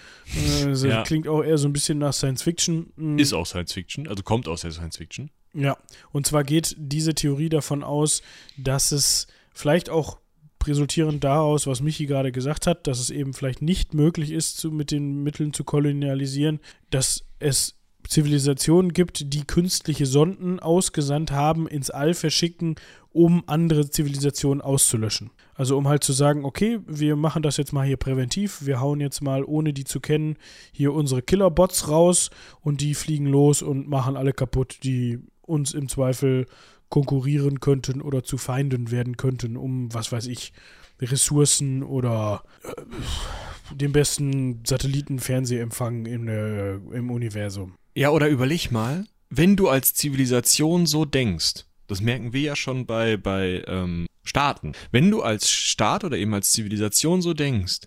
Äh, 0.64 0.74
ja. 0.74 1.02
Klingt 1.02 1.28
auch 1.28 1.42
eher 1.42 1.58
so 1.58 1.68
ein 1.68 1.74
bisschen 1.74 1.98
nach 1.98 2.14
Science 2.14 2.44
Fiction. 2.44 2.94
Mhm. 2.98 3.18
Ist 3.18 3.34
auch 3.34 3.48
Science 3.48 3.74
Fiction, 3.74 4.08
also 4.08 4.22
kommt 4.22 4.48
aus 4.48 4.62
der 4.62 4.70
Science 4.70 4.98
Fiction. 4.98 5.32
Ja, 5.56 5.76
und 6.12 6.28
zwar 6.28 6.44
geht 6.44 6.76
diese 6.78 7.16
Theorie 7.16 7.50
davon 7.50 7.84
aus, 7.84 8.22
dass 8.58 8.92
es 8.92 9.26
vielleicht 9.52 9.90
auch 9.90 10.20
resultierend 10.68 11.24
daraus, 11.24 11.66
was 11.66 11.82
Michi 11.82 12.06
gerade 12.06 12.32
gesagt 12.32 12.68
hat, 12.68 12.86
dass 12.86 13.00
es 13.00 13.10
eben 13.10 13.34
vielleicht 13.34 13.64
nicht 13.64 13.96
möglich 13.96 14.30
ist, 14.30 14.58
zu, 14.58 14.70
mit 14.70 14.92
den 14.92 15.24
Mitteln 15.24 15.52
zu 15.52 15.64
kolonialisieren, 15.64 16.60
dass 16.92 17.26
es 17.40 17.81
Zivilisationen 18.08 18.94
gibt, 18.94 19.34
die 19.34 19.46
künstliche 19.46 20.06
Sonden 20.06 20.60
ausgesandt 20.60 21.32
haben, 21.32 21.68
ins 21.68 21.90
All 21.90 22.14
verschicken, 22.14 22.76
um 23.12 23.44
andere 23.48 23.90
Zivilisationen 23.90 24.62
auszulöschen. 24.62 25.32
Also 25.54 25.78
um 25.78 25.88
halt 25.88 26.04
zu 26.04 26.14
sagen, 26.14 26.46
okay, 26.46 26.80
wir 26.88 27.16
machen 27.16 27.44
das 27.44 27.58
jetzt 27.58 27.74
mal 27.74 27.86
hier 27.86 27.98
präventiv, 27.98 28.66
wir 28.66 28.80
hauen 28.80 29.00
jetzt 29.00 29.22
mal, 29.22 29.44
ohne 29.44 29.74
die 29.74 29.84
zu 29.84 30.00
kennen, 30.00 30.38
hier 30.72 30.94
unsere 30.94 31.22
Killerbots 31.22 31.90
raus 31.90 32.30
und 32.62 32.82
die 32.82 32.96
fliegen 32.96 33.28
los 33.28 33.62
und 33.62 33.88
machen 33.88 34.18
alle 34.18 34.34
kaputt, 34.34 34.80
die 34.84 35.20
uns 35.42 35.74
im 35.74 35.90
Zweifel 35.90 36.48
konkurrieren 36.90 37.60
könnten 37.60 38.02
oder 38.02 38.24
zu 38.24 38.38
Feinden 38.38 38.92
werden 38.92 39.18
könnten, 39.18 39.58
um, 39.58 39.94
was 39.94 40.12
weiß 40.12 40.28
ich, 40.28 40.54
Ressourcen 41.02 41.84
oder 41.84 42.44
äh, 42.64 43.76
den 43.76 43.92
besten 43.92 44.64
Satellitenfernsehempfang 44.66 46.06
in, 46.06 46.28
äh, 46.28 46.76
im 46.76 47.10
Universum. 47.10 47.76
Ja, 47.96 48.10
oder 48.12 48.30
überleg 48.30 48.72
mal, 48.72 49.06
wenn 49.30 49.56
du 49.56 49.68
als 49.68 49.94
Zivilisation 49.94 50.86
so 50.86 51.06
denkst, 51.06 51.66
das 51.88 52.02
merken 52.02 52.34
wir 52.34 52.42
ja 52.42 52.56
schon 52.56 52.86
bei, 52.86 53.18
bei 53.18 53.64
ähm, 53.68 54.08
Staaten, 54.24 54.74
wenn 54.92 55.12
du 55.12 55.22
als 55.22 55.50
Staat 55.50 56.04
oder 56.04 56.18
eben 56.18 56.34
als 56.34 56.52
Zivilisation 56.52 57.22
so 57.22 57.34
denkst, 57.34 57.82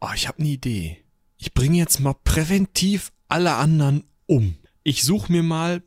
oh, 0.00 0.10
ich 0.14 0.28
habe 0.28 0.38
eine 0.38 0.48
Idee, 0.48 0.98
ich 1.38 1.54
bringe 1.54 1.78
jetzt 1.78 1.98
mal 1.98 2.14
präventiv 2.24 3.10
alle 3.28 3.54
anderen 3.54 4.04
um. 4.26 4.56
Ich 4.84 5.02
suche 5.02 5.32
mir 5.32 5.42
mal 5.42 5.82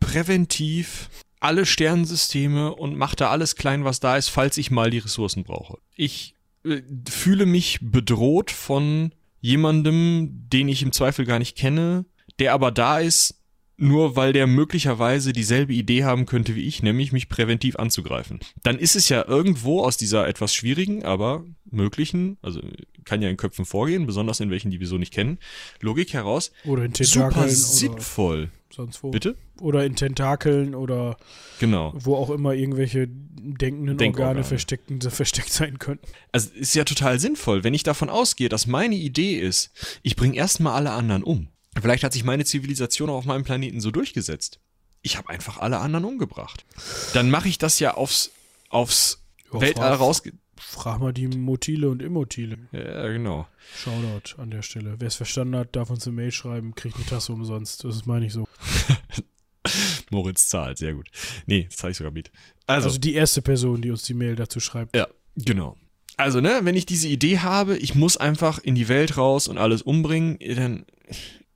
präventiv 0.00 1.08
alle 1.40 1.66
Sternensysteme 1.66 2.74
und 2.74 2.96
mache 2.96 3.16
da 3.16 3.30
alles 3.30 3.56
klein, 3.56 3.84
was 3.84 4.00
da 4.00 4.16
ist, 4.16 4.28
falls 4.28 4.56
ich 4.58 4.70
mal 4.70 4.90
die 4.90 4.98
Ressourcen 4.98 5.44
brauche. 5.44 5.78
Ich 5.94 6.34
äh, 6.64 6.82
fühle 7.08 7.46
mich 7.46 7.78
bedroht 7.82 8.50
von 8.50 9.12
jemandem, 9.40 10.46
den 10.50 10.68
ich 10.68 10.82
im 10.82 10.92
Zweifel 10.92 11.26
gar 11.26 11.38
nicht 11.38 11.56
kenne, 11.56 12.06
der 12.38 12.52
aber 12.52 12.70
da 12.70 12.98
ist, 13.00 13.40
nur 13.76 14.14
weil 14.14 14.32
der 14.32 14.46
möglicherweise 14.46 15.32
dieselbe 15.32 15.72
Idee 15.74 16.04
haben 16.04 16.26
könnte 16.26 16.54
wie 16.54 16.62
ich, 16.62 16.82
nämlich 16.84 17.10
mich 17.10 17.28
präventiv 17.28 17.74
anzugreifen. 17.76 18.38
Dann 18.62 18.78
ist 18.78 18.94
es 18.94 19.08
ja 19.08 19.26
irgendwo 19.26 19.82
aus 19.82 19.96
dieser 19.96 20.28
etwas 20.28 20.54
schwierigen, 20.54 21.04
aber 21.04 21.44
möglichen, 21.70 22.38
also 22.40 22.60
kann 23.04 23.20
ja 23.20 23.28
in 23.28 23.36
Köpfen 23.36 23.64
vorgehen, 23.64 24.06
besonders 24.06 24.38
in 24.38 24.50
welchen, 24.50 24.70
die 24.70 24.78
wir 24.78 24.86
so 24.86 24.96
nicht 24.96 25.12
kennen, 25.12 25.38
Logik 25.80 26.12
heraus, 26.12 26.52
Oder 26.64 26.84
in 26.84 26.94
super 26.94 27.28
Tentakeln 27.30 27.50
sinnvoll. 27.50 28.38
oder 28.44 28.50
sonst 28.70 29.02
wo. 29.02 29.10
Bitte? 29.10 29.36
Oder 29.60 29.84
in 29.84 29.96
Tentakeln 29.96 30.76
oder 30.76 31.16
Genau. 31.58 31.92
wo 31.96 32.14
auch 32.14 32.30
immer 32.30 32.54
irgendwelche 32.54 33.08
denkenden 33.08 33.96
Denkorgane. 33.98 34.28
Organe 34.30 34.44
versteckt, 34.44 35.04
versteckt 35.12 35.50
sein 35.52 35.80
könnten. 35.80 36.06
Also 36.30 36.50
ist 36.54 36.74
ja 36.76 36.84
total 36.84 37.18
sinnvoll, 37.18 37.64
wenn 37.64 37.74
ich 37.74 37.82
davon 37.82 38.08
ausgehe, 38.08 38.48
dass 38.48 38.68
meine 38.68 38.94
Idee 38.94 39.36
ist, 39.38 39.72
ich 40.02 40.14
bringe 40.14 40.36
erstmal 40.36 40.74
alle 40.74 40.92
anderen 40.92 41.24
um. 41.24 41.48
Vielleicht 41.80 42.04
hat 42.04 42.12
sich 42.12 42.24
meine 42.24 42.44
Zivilisation 42.44 43.10
auch 43.10 43.16
auf 43.16 43.24
meinem 43.24 43.44
Planeten 43.44 43.80
so 43.80 43.90
durchgesetzt. 43.90 44.60
Ich 45.02 45.16
habe 45.18 45.28
einfach 45.28 45.58
alle 45.58 45.78
anderen 45.78 46.04
umgebracht. 46.04 46.64
Dann 47.12 47.30
mache 47.30 47.48
ich 47.48 47.58
das 47.58 47.78
ja 47.80 47.94
aufs, 47.94 48.30
aufs 48.70 49.22
Ja, 49.52 49.60
Weltall 49.60 49.90
frag- 49.90 50.00
raus. 50.00 50.22
Frag 50.56 51.00
mal 51.00 51.12
die 51.12 51.26
Motile 51.26 51.90
und 51.90 52.00
Immotile. 52.00 52.58
Ja, 52.72 53.08
genau. 53.08 53.46
Shoutout 53.76 54.40
an 54.40 54.50
der 54.52 54.62
Stelle. 54.62 54.94
Wer 54.98 55.08
es 55.08 55.16
verstanden 55.16 55.56
hat, 55.56 55.74
darf 55.74 55.90
uns 55.90 56.06
eine 56.06 56.14
Mail 56.14 56.30
schreiben, 56.30 56.74
kriegt 56.76 56.94
eine 56.96 57.04
Tasse 57.06 57.32
umsonst. 57.32 57.82
Das 57.84 57.96
ist 57.96 58.06
meine 58.06 58.26
ich 58.26 58.32
so. 58.32 58.46
Moritz 60.10 60.48
zahlt, 60.48 60.78
sehr 60.78 60.94
gut. 60.94 61.08
Nee, 61.46 61.64
das 61.64 61.76
zahle 61.78 61.90
ich 61.92 61.96
sogar 61.96 62.12
mit. 62.12 62.30
Also, 62.66 62.88
Also 62.88 62.98
die 62.98 63.14
erste 63.14 63.42
Person, 63.42 63.82
die 63.82 63.90
uns 63.90 64.02
die 64.04 64.14
Mail 64.14 64.36
dazu 64.36 64.60
schreibt. 64.60 64.94
ja, 64.96 65.08
genau. 65.36 65.76
Also, 66.16 66.40
ne, 66.40 66.60
wenn 66.62 66.76
ich 66.76 66.86
diese 66.86 67.08
Idee 67.08 67.40
habe, 67.40 67.76
ich 67.76 67.96
muss 67.96 68.16
einfach 68.16 68.58
in 68.60 68.76
die 68.76 68.86
Welt 68.88 69.16
raus 69.16 69.48
und 69.48 69.58
alles 69.58 69.82
umbringen, 69.82 70.38
dann 70.54 70.86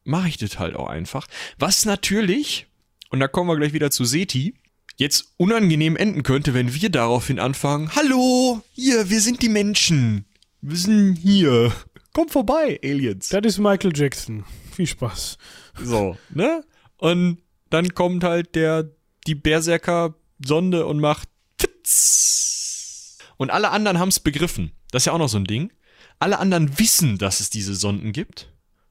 mache 0.08 0.28
ich 0.28 0.38
das 0.38 0.58
halt 0.58 0.74
auch 0.74 0.88
einfach. 0.88 1.26
Was 1.58 1.84
natürlich, 1.84 2.66
und 3.10 3.20
da 3.20 3.28
kommen 3.28 3.48
wir 3.48 3.56
gleich 3.56 3.72
wieder 3.72 3.90
zu 3.90 4.04
Seti, 4.04 4.54
jetzt 4.96 5.32
unangenehm 5.36 5.96
enden 5.96 6.22
könnte, 6.22 6.54
wenn 6.54 6.74
wir 6.74 6.90
daraufhin 6.90 7.38
anfangen, 7.38 7.94
hallo, 7.94 8.62
hier, 8.72 9.10
wir 9.10 9.20
sind 9.20 9.42
die 9.42 9.48
Menschen. 9.48 10.24
Wir 10.60 10.76
sind 10.76 11.16
hier. 11.16 11.72
Kommt 12.12 12.32
vorbei, 12.32 12.80
Aliens. 12.82 13.28
Das 13.28 13.42
ist 13.44 13.58
Michael 13.58 13.92
Jackson. 13.94 14.44
Viel 14.74 14.86
Spaß. 14.86 15.38
So, 15.80 16.16
ne? 16.30 16.64
Und 16.96 17.38
dann 17.70 17.94
kommt 17.94 18.24
halt 18.24 18.56
der, 18.56 18.90
die 19.26 19.36
Berserker-Sonde 19.36 20.86
und 20.86 20.98
macht 20.98 21.28
Fitz. 21.60 23.18
Und 23.36 23.50
alle 23.50 23.70
anderen 23.70 24.00
haben 24.00 24.08
es 24.08 24.18
begriffen. 24.18 24.72
Das 24.90 25.02
ist 25.02 25.06
ja 25.06 25.12
auch 25.12 25.18
noch 25.18 25.28
so 25.28 25.38
ein 25.38 25.44
Ding. 25.44 25.72
Alle 26.18 26.40
anderen 26.40 26.78
wissen, 26.78 27.18
dass 27.18 27.38
es 27.38 27.50
diese 27.50 27.76
Sonden 27.76 28.12
gibt. 28.12 28.48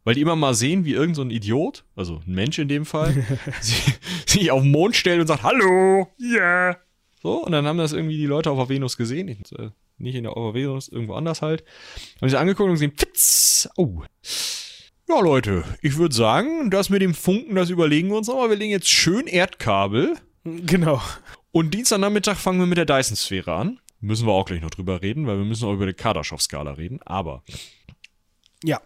Weil 0.08 0.16
die 0.16 0.22
immer 0.22 0.38
mal 0.38 0.53
sehen, 0.53 0.86
wie 0.86 0.93
irgendein 0.93 1.16
so 1.16 1.22
ein 1.24 1.32
Idiot, 1.32 1.84
also 1.97 2.22
ein 2.26 2.34
Mensch 2.34 2.58
in 2.60 2.70
dem 2.70 2.86
Fall, 2.86 3.14
sich, 4.26 4.51
auf 4.51 4.62
den 4.62 4.72
Mond 4.72 4.95
stellt 4.95 5.20
und 5.20 5.28
sagt, 5.28 5.43
hallo, 5.43 6.08
ja. 6.18 6.78
So, 7.22 7.43
und 7.43 7.51
dann 7.51 7.68
haben 7.68 7.78
das 7.78 7.91
irgendwie 7.91 8.16
die 8.16 8.26
Leute 8.26 8.49
auf 8.49 8.58
der 8.58 8.70
Venus 8.70 8.95
gesehen. 8.95 9.28
Ich, 9.28 9.51
äh, 9.60 9.72
nicht 9.97 10.16
in 10.16 10.24
der 10.24 10.32
Venus, 10.32 10.88
irgendwo 10.88 11.16
anders 11.16 11.41
halt. 11.41 11.66
Haben 12.22 12.30
sich 12.30 12.39
angeguckt 12.39 12.70
und 12.70 12.76
gesehen, 12.76 12.93
Fitz. 12.95 13.68
Oh, 13.76 14.03
ja, 15.10 15.20
Leute, 15.20 15.66
ich 15.82 15.97
würde 15.97 16.16
sagen, 16.16 16.72
das 16.72 16.89
mit 16.89 17.01
dem 17.01 17.14
Funken, 17.14 17.55
das 17.55 17.70
überlegen 17.70 18.08
wir 18.08 18.16
uns 18.16 18.30
nochmal. 18.30 18.49
Wir 18.49 18.55
legen 18.55 18.72
jetzt 18.72 18.88
schön 18.88 19.28
Erdkabel. 19.28 20.16
Genau. 20.45 21.01
Und 21.51 21.74
Dienstagnachmittag 21.74 22.38
fangen 22.38 22.60
wir 22.60 22.66
mit 22.66 22.78
der 22.78 22.86
Dyson-Sphäre 22.86 23.53
an. 23.53 23.82
Müssen 23.99 24.26
wir 24.26 24.32
auch 24.32 24.45
gleich 24.45 24.62
noch 24.62 24.70
drüber 24.70 25.01
reden, 25.01 25.28
weil 25.28 25.38
wir 25.38 25.43
müssen 25.43 25.68
auch 25.68 25.74
über 25.74 25.86
die 25.86 25.91
Kardaschow-Skala 25.91 26.72
reden. 26.72 27.01
Aber, 27.01 27.43
Ja. 28.64 28.80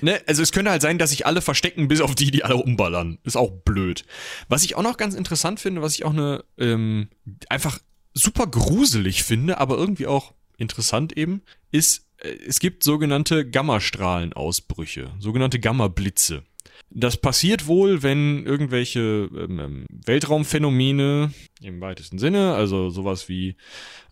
Ne, 0.00 0.20
also 0.26 0.42
es 0.42 0.52
könnte 0.52 0.70
halt 0.70 0.82
sein, 0.82 0.98
dass 0.98 1.10
sich 1.10 1.26
alle 1.26 1.40
verstecken, 1.40 1.88
bis 1.88 2.00
auf 2.00 2.14
die, 2.14 2.30
die 2.30 2.44
alle 2.44 2.56
umballern. 2.56 3.18
Ist 3.24 3.36
auch 3.36 3.50
blöd. 3.50 4.04
Was 4.48 4.64
ich 4.64 4.76
auch 4.76 4.82
noch 4.82 4.96
ganz 4.96 5.14
interessant 5.14 5.60
finde, 5.60 5.82
was 5.82 5.94
ich 5.94 6.04
auch 6.04 6.12
eine, 6.12 6.44
ähm, 6.58 7.08
einfach 7.48 7.78
super 8.14 8.46
gruselig 8.46 9.22
finde, 9.22 9.58
aber 9.58 9.76
irgendwie 9.76 10.06
auch 10.06 10.34
interessant 10.58 11.16
eben, 11.16 11.42
ist, 11.70 12.06
äh, 12.18 12.30
es 12.46 12.60
gibt 12.60 12.82
sogenannte 12.82 13.48
Gammastrahlenausbrüche, 13.48 15.12
sogenannte 15.18 15.60
Gammablitze. 15.60 16.42
Das 16.90 17.16
passiert 17.16 17.66
wohl, 17.66 18.02
wenn 18.02 18.46
irgendwelche 18.46 19.28
ähm, 19.36 19.58
ähm, 19.58 19.86
Weltraumphänomene 19.90 21.32
im 21.60 21.80
weitesten 21.80 22.18
Sinne, 22.18 22.54
also 22.54 22.90
sowas 22.90 23.28
wie 23.28 23.56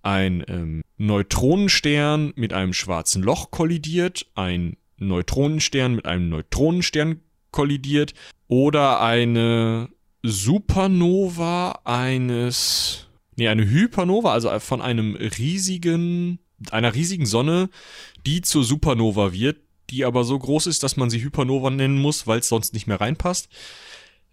ein 0.02 0.44
ähm, 0.48 0.82
Neutronenstern 0.96 2.32
mit 2.36 2.52
einem 2.52 2.72
schwarzen 2.72 3.22
Loch 3.22 3.50
kollidiert, 3.50 4.26
ein 4.34 4.76
Neutronenstern 5.04 5.96
mit 5.96 6.06
einem 6.06 6.28
Neutronenstern 6.28 7.20
kollidiert 7.50 8.14
oder 8.48 9.00
eine 9.00 9.88
Supernova 10.22 11.80
eines, 11.84 13.06
nee, 13.36 13.48
eine 13.48 13.68
Hypernova, 13.68 14.32
also 14.32 14.58
von 14.58 14.80
einem 14.80 15.16
riesigen, 15.16 16.38
einer 16.70 16.94
riesigen 16.94 17.26
Sonne, 17.26 17.68
die 18.26 18.40
zur 18.40 18.64
Supernova 18.64 19.32
wird, 19.32 19.58
die 19.90 20.04
aber 20.04 20.24
so 20.24 20.38
groß 20.38 20.66
ist, 20.66 20.82
dass 20.82 20.96
man 20.96 21.10
sie 21.10 21.22
Hypernova 21.22 21.70
nennen 21.70 22.00
muss, 22.00 22.26
weil 22.26 22.40
es 22.40 22.48
sonst 22.48 22.72
nicht 22.72 22.86
mehr 22.86 23.00
reinpasst. 23.00 23.48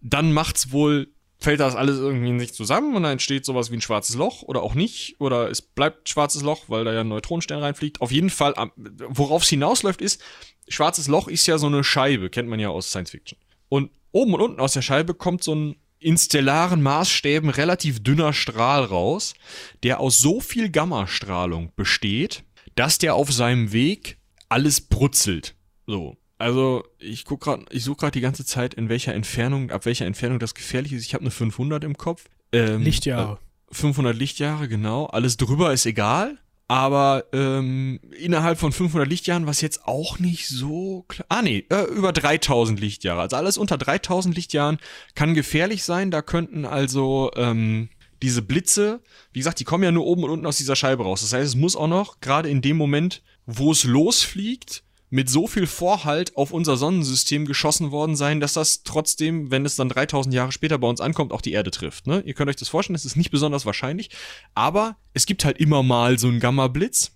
Dann 0.02 0.32
macht's 0.32 0.72
wohl, 0.72 1.10
fällt 1.42 1.60
das 1.60 1.76
alles 1.76 1.98
irgendwie 1.98 2.32
nicht 2.32 2.54
zusammen 2.54 2.96
und 2.96 3.04
dann 3.04 3.14
entsteht 3.14 3.46
sowas 3.46 3.72
wie 3.72 3.76
ein 3.76 3.82
schwarzes 3.82 4.16
Loch 4.16 4.44
oder 4.44 4.62
auch 4.62 4.76
nicht. 4.76 5.20
Oder 5.20 5.50
es 5.50 5.62
bleibt 5.62 6.08
schwarzes 6.08 6.44
Loch, 6.44 6.66
weil 6.68 6.86
da 6.86 6.94
ja 6.94 7.02
ein 7.02 7.08
Neutronenstern 7.08 7.60
reinfliegt. 7.62 8.00
Auf 8.00 8.12
jeden 8.12 8.30
Fall, 8.30 8.54
worauf 8.76 9.44
es 9.44 9.50
hinausläuft, 9.50 10.02
ist, 10.02 10.22
schwarzes 10.68 11.08
Loch 11.08 11.28
ist 11.28 11.48
ja 11.48 11.58
so 11.58 11.68
eine 11.68 11.84
Scheibe, 11.84 12.30
kennt 12.30 12.48
man 12.48 12.60
ja 12.60 12.70
aus 12.70 12.90
Science 12.90 13.10
Fiction. 13.12 13.40
Und 13.70 13.90
oben 14.12 14.36
und 14.36 14.42
unten 14.42 14.60
aus 14.60 14.74
der 14.74 14.84
Scheibe 14.84 15.16
kommt 15.16 15.44
so 15.44 15.56
ein 15.56 15.76
in 16.02 16.18
stellaren 16.18 16.82
Maßstäben 16.82 17.50
relativ 17.50 18.02
dünner 18.02 18.34
Strahl 18.34 18.84
raus, 18.84 19.36
der 19.84 20.00
aus 20.00 20.18
so 20.18 20.40
viel 20.40 20.70
Gammastrahlung 20.70 21.72
besteht, 21.76 22.44
dass 22.76 22.98
der 22.98 23.14
auf 23.14 23.32
seinem 23.32 23.72
Weg 23.72 24.18
alles 24.50 24.82
brutzelt. 24.82 25.56
So. 25.86 26.18
Also, 26.42 26.84
ich 27.00 27.26
guck 27.26 27.42
grad, 27.42 27.62
ich 27.72 27.84
suche 27.84 27.98
gerade 27.98 28.12
die 28.12 28.22
ganze 28.22 28.46
Zeit, 28.46 28.74
in 28.74 28.90
welcher 28.90 29.14
Entfernung, 29.14 29.72
ab 29.72 29.86
welcher 29.86 30.06
Entfernung 30.06 30.40
das 30.40 30.56
gefährlich 30.56 30.94
ist. 30.94 31.06
Ich 31.06 31.14
habe 31.14 31.22
eine 31.22 31.32
500 31.32 31.84
im 31.84 31.98
Kopf. 31.98 32.26
Ähm, 32.52 32.82
Lichtjahre. 32.82 33.40
äh, 33.72 33.76
500 33.76 34.16
Lichtjahre, 34.16 34.68
genau. 34.68 35.06
Alles 35.06 35.38
drüber 35.38 35.72
ist 35.72 35.86
egal. 35.86 36.38
Aber 36.68 37.26
ähm, 37.34 38.00
innerhalb 38.18 38.58
von 38.58 38.72
500 38.72 39.08
Lichtjahren, 39.08 39.46
was 39.46 39.60
jetzt 39.60 39.86
auch 39.86 40.20
nicht 40.20 40.48
so 40.48 41.04
klar. 41.10 41.26
Ah, 41.28 41.42
nee, 41.42 41.66
äh, 41.70 41.84
über 41.84 42.14
3000 42.14 42.80
Lichtjahre. 42.80 43.20
Also 43.20 43.36
alles 43.36 43.58
unter 43.58 43.78
3000 43.78 44.34
Lichtjahren 44.34 44.78
kann 45.14 45.34
gefährlich 45.34 45.84
sein. 45.84 46.12
Da 46.12 46.22
könnten 46.22 46.66
also 46.66 47.30
ähm, 47.36 47.90
diese 48.22 48.42
Blitze, 48.42 49.02
wie 49.34 49.40
gesagt, 49.40 49.60
die 49.60 49.66
kommen 49.66 49.84
ja 49.84 49.92
nur 49.92 50.06
oben 50.06 50.24
und 50.24 50.30
unten 50.30 50.46
aus 50.46 50.58
dieser 50.58 50.78
Scheibe 50.78 51.04
raus. 51.04 51.22
Das 51.22 51.34
heißt, 51.34 51.46
es 51.46 51.56
muss 51.56 51.76
auch 51.76 51.90
noch, 51.90 52.22
gerade 52.22 52.50
in 52.50 52.62
dem 52.62 52.78
Moment, 52.78 53.22
wo 53.46 53.74
es 53.74 53.84
losfliegt, 53.84 54.84
mit 55.12 55.30
so 55.30 55.46
viel 55.46 55.68
Vorhalt 55.68 56.36
auf 56.38 56.52
unser 56.52 56.78
Sonnensystem 56.78 57.46
geschossen 57.46 57.92
worden 57.92 58.16
sein, 58.16 58.40
dass 58.40 58.54
das 58.54 58.84
trotzdem, 58.84 59.52
wenn 59.52 59.66
es 59.66 59.76
dann 59.76 59.90
3000 59.90 60.34
Jahre 60.34 60.52
später 60.52 60.78
bei 60.80 60.88
uns 60.88 61.02
ankommt, 61.02 61.34
auch 61.34 61.42
die 61.42 61.52
Erde 61.52 61.70
trifft. 61.70 62.08
Ne? 62.08 62.22
Ihr 62.26 62.34
könnt 62.34 62.50
euch 62.50 62.56
das 62.56 62.70
vorstellen, 62.70 62.96
es 62.96 63.06
ist 63.06 63.18
nicht 63.18 63.30
besonders 63.30 63.66
wahrscheinlich, 63.66 64.10
aber 64.56 64.96
es 65.14 65.26
gibt 65.26 65.46
halt 65.46 65.58
immer 65.60 65.84
mal 65.84 66.18
so 66.18 66.28
einen 66.28 66.40
Gamma-Blitz 66.40 67.12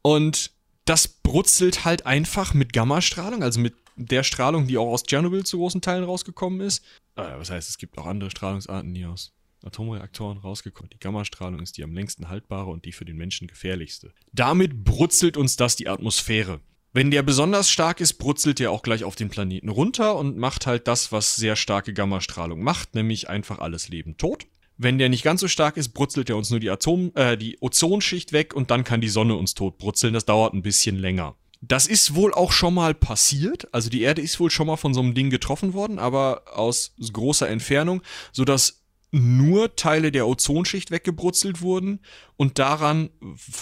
und 0.00 0.52
das 0.84 1.08
brutzelt 1.08 1.84
halt 1.84 2.06
einfach 2.06 2.54
mit 2.54 2.72
Gammastrahlung, 2.72 3.42
also 3.42 3.60
mit 3.60 3.74
der 3.96 4.22
Strahlung, 4.22 4.68
die 4.68 4.78
auch 4.78 4.86
aus 4.86 5.02
Tschernobyl 5.02 5.44
zu 5.44 5.58
großen 5.58 5.82
Teilen 5.82 6.04
rausgekommen 6.04 6.60
ist. 6.60 6.84
Äh, 7.16 7.24
was 7.36 7.50
heißt, 7.50 7.68
es 7.68 7.78
gibt 7.78 7.98
auch 7.98 8.06
andere 8.06 8.30
Strahlungsarten, 8.30 8.94
die 8.94 9.04
aus 9.04 9.34
Atomreaktoren 9.64 10.38
rausgekommen. 10.38 10.90
Die 10.90 11.00
Gammastrahlung 11.00 11.60
ist 11.60 11.76
die 11.76 11.84
am 11.84 11.92
längsten 11.92 12.28
haltbare 12.28 12.70
und 12.70 12.84
die 12.84 12.92
für 12.92 13.04
den 13.04 13.16
Menschen 13.16 13.48
gefährlichste. 13.48 14.14
Damit 14.32 14.84
brutzelt 14.84 15.36
uns 15.36 15.56
das 15.56 15.74
die 15.74 15.88
Atmosphäre. 15.88 16.60
Wenn 16.92 17.10
der 17.10 17.22
besonders 17.22 17.70
stark 17.70 18.00
ist, 18.00 18.14
brutzelt 18.14 18.58
der 18.58 18.70
auch 18.70 18.82
gleich 18.82 19.04
auf 19.04 19.14
den 19.14 19.28
Planeten 19.28 19.68
runter 19.68 20.16
und 20.16 20.38
macht 20.38 20.66
halt 20.66 20.88
das, 20.88 21.12
was 21.12 21.36
sehr 21.36 21.54
starke 21.54 21.92
Gammastrahlung 21.92 22.62
macht, 22.62 22.94
nämlich 22.94 23.28
einfach 23.28 23.58
alles 23.58 23.88
Leben 23.88 24.16
tot. 24.16 24.46
Wenn 24.78 24.98
der 24.98 25.08
nicht 25.08 25.24
ganz 25.24 25.40
so 25.40 25.48
stark 25.48 25.76
ist, 25.76 25.90
brutzelt 25.90 26.30
er 26.30 26.36
uns 26.36 26.50
nur 26.50 26.60
die 26.60 26.70
Atom, 26.70 27.12
äh, 27.14 27.36
die 27.36 27.58
Ozonschicht 27.60 28.32
weg 28.32 28.54
und 28.54 28.70
dann 28.70 28.84
kann 28.84 29.00
die 29.00 29.08
Sonne 29.08 29.34
uns 29.34 29.54
tot 29.54 29.76
brutzeln. 29.76 30.14
Das 30.14 30.24
dauert 30.24 30.54
ein 30.54 30.62
bisschen 30.62 30.96
länger. 30.96 31.36
das 31.60 31.86
ist 31.86 32.14
wohl 32.14 32.32
auch 32.32 32.52
schon 32.52 32.74
mal 32.74 32.94
passiert. 32.94 33.72
Also 33.74 33.90
die 33.90 34.02
Erde 34.02 34.22
ist 34.22 34.38
wohl 34.38 34.50
schon 34.50 34.68
mal 34.68 34.76
von 34.76 34.94
so 34.94 35.00
einem 35.00 35.14
Ding 35.14 35.30
getroffen 35.30 35.74
worden, 35.74 35.98
aber 35.98 36.42
aus 36.54 36.94
großer 37.12 37.48
Entfernung, 37.48 38.02
sodass 38.32 38.84
nur 39.10 39.74
Teile 39.74 40.12
der 40.12 40.28
Ozonschicht 40.28 40.90
weggebrutzelt 40.90 41.60
wurden 41.60 42.00
und 42.36 42.58
daran 42.58 43.10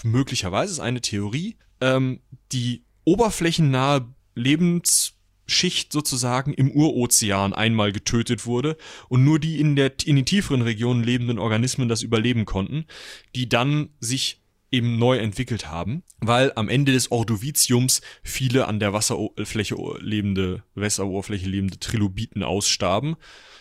möglicherweise 0.02 0.72
ist 0.72 0.80
eine 0.80 1.00
Theorie, 1.00 1.56
ähm, 1.80 2.20
die 2.52 2.85
oberflächennahe 3.06 4.06
Lebensschicht 4.34 5.92
sozusagen 5.92 6.52
im 6.52 6.70
Urozean 6.70 7.54
einmal 7.54 7.92
getötet 7.92 8.44
wurde 8.44 8.76
und 9.08 9.24
nur 9.24 9.38
die 9.38 9.58
in, 9.58 9.76
der, 9.76 9.92
in 10.04 10.16
den 10.16 10.26
tieferen 10.26 10.60
Regionen 10.60 11.02
lebenden 11.02 11.38
Organismen 11.38 11.88
das 11.88 12.02
überleben 12.02 12.44
konnten, 12.44 12.84
die 13.34 13.48
dann 13.48 13.88
sich 14.00 14.42
eben 14.70 14.98
neu 14.98 15.16
entwickelt 15.18 15.70
haben, 15.70 16.02
weil 16.18 16.52
am 16.56 16.68
Ende 16.68 16.92
des 16.92 17.10
Ordoviziums 17.12 18.02
viele 18.22 18.66
an 18.66 18.80
der 18.80 18.92
Wasserfläche 18.92 19.76
lebende, 20.00 20.64
Wasseroberfläche 20.74 21.48
lebende 21.48 21.78
Trilobiten 21.78 22.42
ausstarben. 22.42 23.16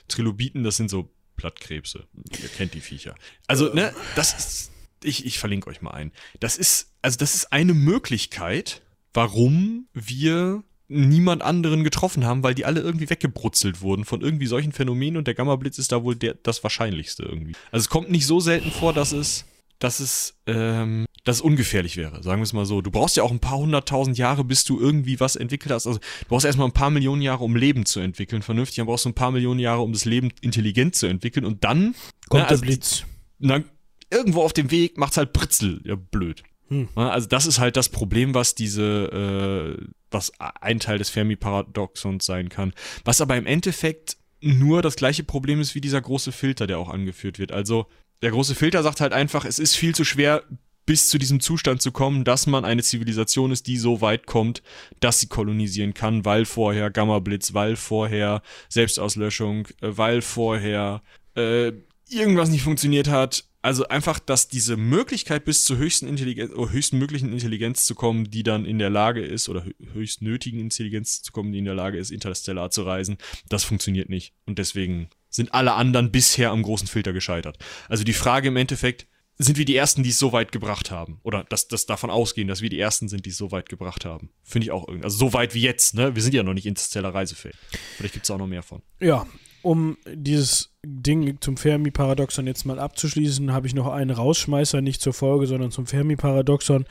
Trilobiten, 0.08 0.64
das 0.64 0.78
sind 0.78 0.90
so 0.90 1.14
Plattkrebse. 1.38 2.08
Ihr 2.42 2.50
kennt 2.50 2.74
die 2.74 2.82
Viecher. 2.82 3.16
Also, 3.48 3.74
ne, 3.74 3.94
das 4.16 4.34
ist, 4.34 4.72
ich, 5.04 5.26
ich 5.26 5.38
verlinke 5.38 5.70
euch 5.70 5.82
mal 5.82 5.92
ein. 5.92 6.12
Das 6.40 6.58
ist, 6.58 6.94
also 7.02 7.18
das 7.18 7.36
ist 7.36 7.54
eine 7.54 7.74
Möglichkeit, 7.74 8.82
warum 9.16 9.88
wir 9.94 10.64
niemand 10.88 11.42
anderen 11.42 11.84
getroffen 11.84 12.26
haben, 12.26 12.44
weil 12.44 12.54
die 12.54 12.66
alle 12.66 12.82
irgendwie 12.82 13.10
weggebrutzelt 13.10 13.82
wurden 13.82 14.06
von 14.06 14.22
irgendwie 14.22 14.46
solchen 14.46 14.72
Phänomenen 14.72 15.18
und 15.18 15.26
der 15.26 15.34
Gamma-Blitz 15.34 15.80
ist 15.80 15.92
da 15.92 16.04
wohl 16.04 16.16
der, 16.16 16.36
das 16.36 16.62
Wahrscheinlichste 16.64 17.24
irgendwie. 17.24 17.54
Also 17.72 17.86
es 17.86 17.90
kommt 17.90 18.12
nicht 18.12 18.28
so 18.28 18.40
selten 18.40 18.70
vor, 18.70 18.94
dass 18.94 19.12
es 19.12 19.46
dass 19.80 20.00
es, 20.00 20.36
ähm, 20.48 21.06
dass 21.24 21.38
es 21.38 21.42
ungefährlich 21.42 21.98
wäre, 21.98 22.24
sagen 22.24 22.40
wir 22.40 22.44
es 22.44 22.54
mal 22.54 22.66
so. 22.66 22.82
Du 22.82 22.92
brauchst 22.92 23.18
ja 23.18 23.24
auch 23.24 23.32
ein 23.32 23.40
paar 23.40 23.58
hunderttausend 23.58 24.18
Jahre, 24.18 24.44
bis 24.44 24.64
du 24.64 24.80
irgendwie 24.80 25.20
was 25.20 25.36
entwickelt 25.36 25.72
hast. 25.72 25.88
Also 25.88 26.00
du 26.00 26.26
brauchst 26.28 26.46
erstmal 26.46 26.68
ein 26.68 26.74
paar 26.74 26.90
Millionen 26.90 27.22
Jahre, 27.22 27.44
um 27.44 27.56
Leben 27.56 27.86
zu 27.86 28.00
entwickeln, 28.00 28.42
vernünftig. 28.42 28.78
Dann 28.78 28.86
brauchst 28.86 29.06
du 29.06 29.10
ein 29.10 29.16
paar 29.16 29.32
Millionen 29.32 29.60
Jahre, 29.60 29.82
um 29.82 29.92
das 29.92 30.06
Leben 30.06 30.32
intelligent 30.42 30.96
zu 30.96 31.08
entwickeln. 31.08 31.46
Und 31.46 31.64
dann 31.64 31.96
kommt 32.30 32.44
na, 32.44 32.48
also, 32.48 32.62
der 32.62 32.68
Blitz. 32.68 33.04
Na, 33.40 33.64
irgendwo 34.12 34.44
auf 34.44 34.54
dem 34.54 34.72
Weg 34.72 34.98
macht's 34.98 35.18
halt 35.18 35.34
Britzel. 35.34 35.82
Ja, 35.84 35.96
blöd. 35.96 36.44
Hm. 36.70 36.90
Also 36.96 37.28
das 37.28 37.46
ist 37.46 37.60
halt 37.60 37.78
das 37.78 37.90
Problem, 37.90 38.34
was 38.34 38.56
diese, 38.56 39.78
äh, 39.80 39.86
was 40.12 40.32
ein 40.40 40.80
Teil 40.80 40.98
des 40.98 41.10
Fermi-Paradoxons 41.10 42.26
sein 42.26 42.50
kann. 42.50 42.74
Was 43.04 43.22
aber 43.22 43.38
im 43.38 43.46
Endeffekt 43.46 44.18
nur 44.42 44.82
das 44.82 44.96
gleiche 44.96 45.24
Problem 45.24 45.60
ist 45.62 45.76
wie 45.76 45.82
dieser 45.82 46.02
große 46.02 46.32
Filter, 46.32 46.68
der 46.68 46.80
auch 46.80 46.90
angeführt 46.90 47.40
wird. 47.40 47.52
Also 47.52 47.88
der 48.22 48.32
große 48.32 48.56
Filter 48.56 48.84
sagt 48.84 49.02
halt 49.02 49.14
einfach, 49.14 49.46
es 49.46 49.60
ist 49.60 49.76
viel 49.76 49.96
zu 49.96 50.04
schwer, 50.04 50.44
bis 50.86 51.08
zu 51.10 51.18
diesem 51.18 51.40
Zustand 51.40 51.82
zu 51.82 51.92
kommen, 51.92 52.24
dass 52.24 52.48
man 52.48 52.64
eine 52.64 52.84
Zivilisation 52.84 53.52
ist, 53.52 53.68
die 53.68 53.78
so 53.78 54.02
weit 54.02 54.28
kommt, 54.28 54.62
dass 55.00 55.20
sie 55.20 55.28
kolonisieren 55.28 55.94
kann, 55.94 56.26
weil 56.26 56.46
vorher 56.46 56.92
Gamma-Blitz, 56.92 57.54
weil 57.54 57.76
vorher 57.76 58.42
Selbstauslöschung, 58.70 59.68
äh, 59.82 59.98
weil 59.98 60.22
vorher 60.22 61.02
äh, 61.36 61.72
irgendwas 62.10 62.50
nicht 62.50 62.64
funktioniert 62.64 63.08
hat. 63.08 63.46
Also 63.66 63.88
einfach, 63.88 64.20
dass 64.20 64.48
diese 64.48 64.78
Möglichkeit 64.78 65.44
bis 65.44 65.66
zur 65.66 65.78
höchsten 65.78 66.08
Intelligenz, 66.08 66.54
oder 66.54 66.72
höchsten 66.72 67.00
möglichen 67.00 67.34
Intelligenz 67.34 67.88
zu 67.88 67.96
kommen, 67.96 68.30
die 68.30 68.44
dann 68.44 68.64
in 68.64 68.78
der 68.78 68.92
Lage 68.92 69.26
ist, 69.26 69.50
oder 69.50 69.66
höchst 69.92 70.22
nötigen 70.22 70.60
Intelligenz 70.60 71.24
zu 71.24 71.32
kommen, 71.32 71.52
die 71.52 71.58
in 71.58 71.66
der 71.66 71.74
Lage 71.74 71.98
ist, 71.98 72.12
interstellar 72.12 72.70
zu 72.70 72.84
reisen, 72.84 73.18
das 73.50 73.64
funktioniert 73.64 74.08
nicht. 74.08 74.36
Und 74.46 74.60
deswegen 74.60 75.10
sind 75.32 75.56
alle 75.56 75.74
anderen 75.74 76.12
bisher 76.12 76.52
am 76.52 76.62
großen 76.62 76.88
Filter 76.88 77.12
gescheitert. 77.12 77.58
Also 77.90 78.04
die 78.04 78.14
Frage 78.14 78.50
im 78.50 78.56
Endeffekt, 78.56 79.08
sind 79.40 79.58
wir 79.58 79.66
die 79.66 79.76
Ersten, 79.76 80.04
die 80.04 80.12
es 80.12 80.20
so 80.20 80.32
weit 80.32 80.52
gebracht 80.52 80.92
haben? 80.92 81.20
Oder 81.24 81.44
dass 81.46 81.68
das 81.68 81.88
davon 81.88 82.12
ausgehen, 82.12 82.48
dass 82.48 82.62
wir 82.62 82.70
die 82.70 82.80
Ersten 82.80 83.10
sind, 83.10 83.26
die 83.26 83.32
es 83.32 83.38
so 83.38 83.52
weit 83.52 83.68
gebracht 83.68 84.06
haben? 84.06 84.30
Finde 84.44 84.66
ich 84.66 84.72
auch 84.72 84.88
irgendwie. 84.88 85.06
Also 85.06 85.18
so 85.18 85.34
weit 85.34 85.56
wie 85.56 85.62
jetzt, 85.62 85.96
ne? 85.96 86.16
Wir 86.16 86.22
sind 86.22 86.36
ja 86.36 86.44
noch 86.44 86.54
nicht 86.54 86.68
interstellar 86.68 87.16
reisefähig. 87.16 87.56
Vielleicht 87.98 88.14
gibt 88.14 88.26
es 88.26 88.32
auch 88.32 88.38
noch 88.38 88.46
mehr 88.46 88.62
von. 88.62 88.84
Ja, 89.00 89.26
um 89.66 89.98
dieses 90.08 90.70
Ding 90.86 91.38
zum 91.42 91.58
Fermi-Paradoxon 91.58 92.48
jetzt 92.48 92.66
mal 92.66 92.80
abzuschließen, 92.80 93.52
habe 93.52 93.68
ich 93.68 93.74
noch 93.74 93.92
einen 93.92 94.12
Rausschmeißer, 94.12 94.82
nicht 94.82 95.02
zur 95.02 95.14
Folge, 95.14 95.48
sondern 95.48 95.72
zum 95.72 95.88
Fermi-Paradoxon. 95.88 96.86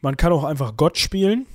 Man 0.00 0.16
kann 0.16 0.32
auch 0.32 0.44
einfach 0.44 0.76
Gott 0.76 0.98
spielen. 0.98 1.46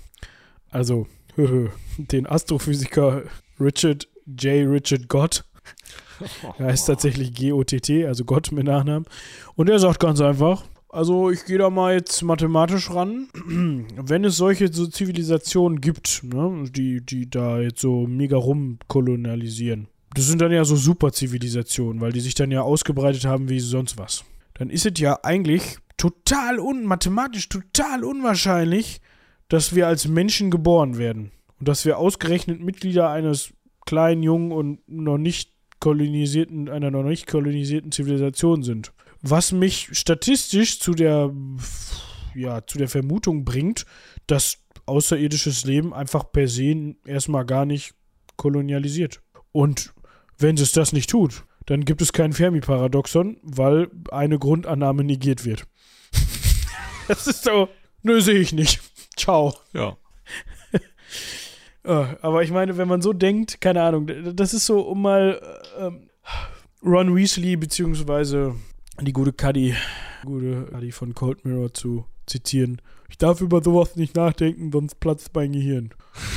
Also, 0.69 1.07
den 1.97 2.27
Astrophysiker 2.27 3.23
Richard 3.59 4.07
J. 4.25 4.69
Richard 4.69 5.09
Gott 5.09 5.43
er 6.57 6.65
heißt 6.65 6.87
tatsächlich 6.87 7.33
G-O-T-T, 7.33 8.05
also 8.05 8.25
Gott 8.25 8.51
mit 8.51 8.65
Nachnamen. 8.65 9.05
Und 9.55 9.69
er 9.69 9.79
sagt 9.79 9.99
ganz 9.99 10.21
einfach, 10.21 10.63
also 10.89 11.29
ich 11.29 11.45
gehe 11.45 11.57
da 11.57 11.69
mal 11.69 11.93
jetzt 11.93 12.21
mathematisch 12.23 12.89
ran. 12.89 13.27
Wenn 13.95 14.23
es 14.25 14.37
solche 14.37 14.71
so 14.71 14.87
Zivilisationen 14.87 15.81
gibt, 15.81 16.23
ne, 16.23 16.65
die, 16.69 17.05
die 17.05 17.29
da 17.29 17.59
jetzt 17.59 17.81
so 17.81 18.07
mega 18.07 18.37
rumkolonialisieren, 18.37 19.87
das 20.15 20.25
sind 20.25 20.41
dann 20.41 20.51
ja 20.51 20.65
so 20.65 20.75
Superzivilisationen, 20.75 22.01
weil 22.01 22.11
die 22.11 22.19
sich 22.19 22.33
dann 22.33 22.51
ja 22.51 22.61
ausgebreitet 22.61 23.25
haben 23.25 23.49
wie 23.49 23.59
sonst 23.59 23.97
was. 23.97 24.23
Dann 24.55 24.69
ist 24.69 24.85
es 24.85 24.99
ja 24.99 25.19
eigentlich 25.23 25.77
total 25.97 26.59
un 26.59 26.85
mathematisch 26.85 27.49
total 27.49 28.03
unwahrscheinlich, 28.03 29.01
dass 29.49 29.75
wir 29.75 29.87
als 29.87 30.07
Menschen 30.07 30.51
geboren 30.51 30.97
werden. 30.97 31.31
Und 31.59 31.67
dass 31.67 31.85
wir 31.85 31.97
ausgerechnet 31.97 32.61
Mitglieder 32.61 33.09
eines 33.09 33.53
kleinen, 33.85 34.23
jungen 34.23 34.51
und 34.51 34.79
noch 34.87 35.17
nicht 35.17 35.51
kolonisierten, 35.79 36.69
einer 36.69 36.91
noch 36.91 37.03
nicht 37.03 37.27
kolonisierten 37.27 37.91
Zivilisation 37.91 38.63
sind. 38.63 38.93
Was 39.21 39.51
mich 39.51 39.89
statistisch 39.91 40.79
zu 40.79 40.93
der, 40.93 41.33
ja, 42.35 42.65
zu 42.65 42.77
der 42.77 42.87
Vermutung 42.87 43.43
bringt, 43.43 43.85
dass 44.27 44.59
außerirdisches 44.85 45.65
Leben 45.65 45.93
einfach 45.93 46.31
per 46.31 46.47
se 46.47 46.95
erstmal 47.05 47.45
gar 47.45 47.65
nicht 47.65 47.93
kolonialisiert. 48.37 49.21
Und 49.51 49.93
wenn 50.39 50.55
es 50.55 50.71
das 50.71 50.93
nicht 50.93 51.09
tut, 51.09 51.43
dann 51.65 51.85
gibt 51.85 52.01
es 52.01 52.13
kein 52.13 52.33
Fermi-Paradoxon, 52.33 53.37
weil 53.43 53.89
eine 54.11 54.39
Grundannahme 54.39 55.03
negiert 55.03 55.45
wird. 55.45 55.67
das 57.07 57.27
ist 57.27 57.43
so, 57.43 57.69
nö, 58.01 58.21
sehe 58.21 58.39
ich 58.39 58.53
nicht. 58.53 58.81
Ciao. 59.15 59.53
Ja. 59.73 59.97
Äh, 61.83 62.05
aber 62.21 62.43
ich 62.43 62.51
meine, 62.51 62.77
wenn 62.77 62.87
man 62.87 63.01
so 63.01 63.13
denkt, 63.13 63.61
keine 63.61 63.83
Ahnung, 63.83 64.09
das 64.35 64.53
ist 64.53 64.65
so, 64.65 64.81
um 64.81 65.01
mal 65.01 65.41
äh, 65.77 65.87
ähm, 65.87 66.09
Ron 66.83 67.15
Weasley 67.15 67.55
beziehungsweise 67.55 68.55
die 69.01 69.13
gute 69.13 69.33
Cuddy, 69.33 69.75
gute 70.25 70.65
Cuddy 70.65 70.91
von 70.91 71.15
Cold 71.15 71.45
Mirror 71.45 71.73
zu 71.73 72.05
zitieren. 72.29 72.81
Ich 73.09 73.17
darf 73.17 73.41
über 73.41 73.63
sowas 73.63 73.95
nicht 73.95 74.15
nachdenken, 74.15 74.71
sonst 74.71 74.99
platzt 74.99 75.31
mein 75.33 75.51
Gehirn. 75.51 75.89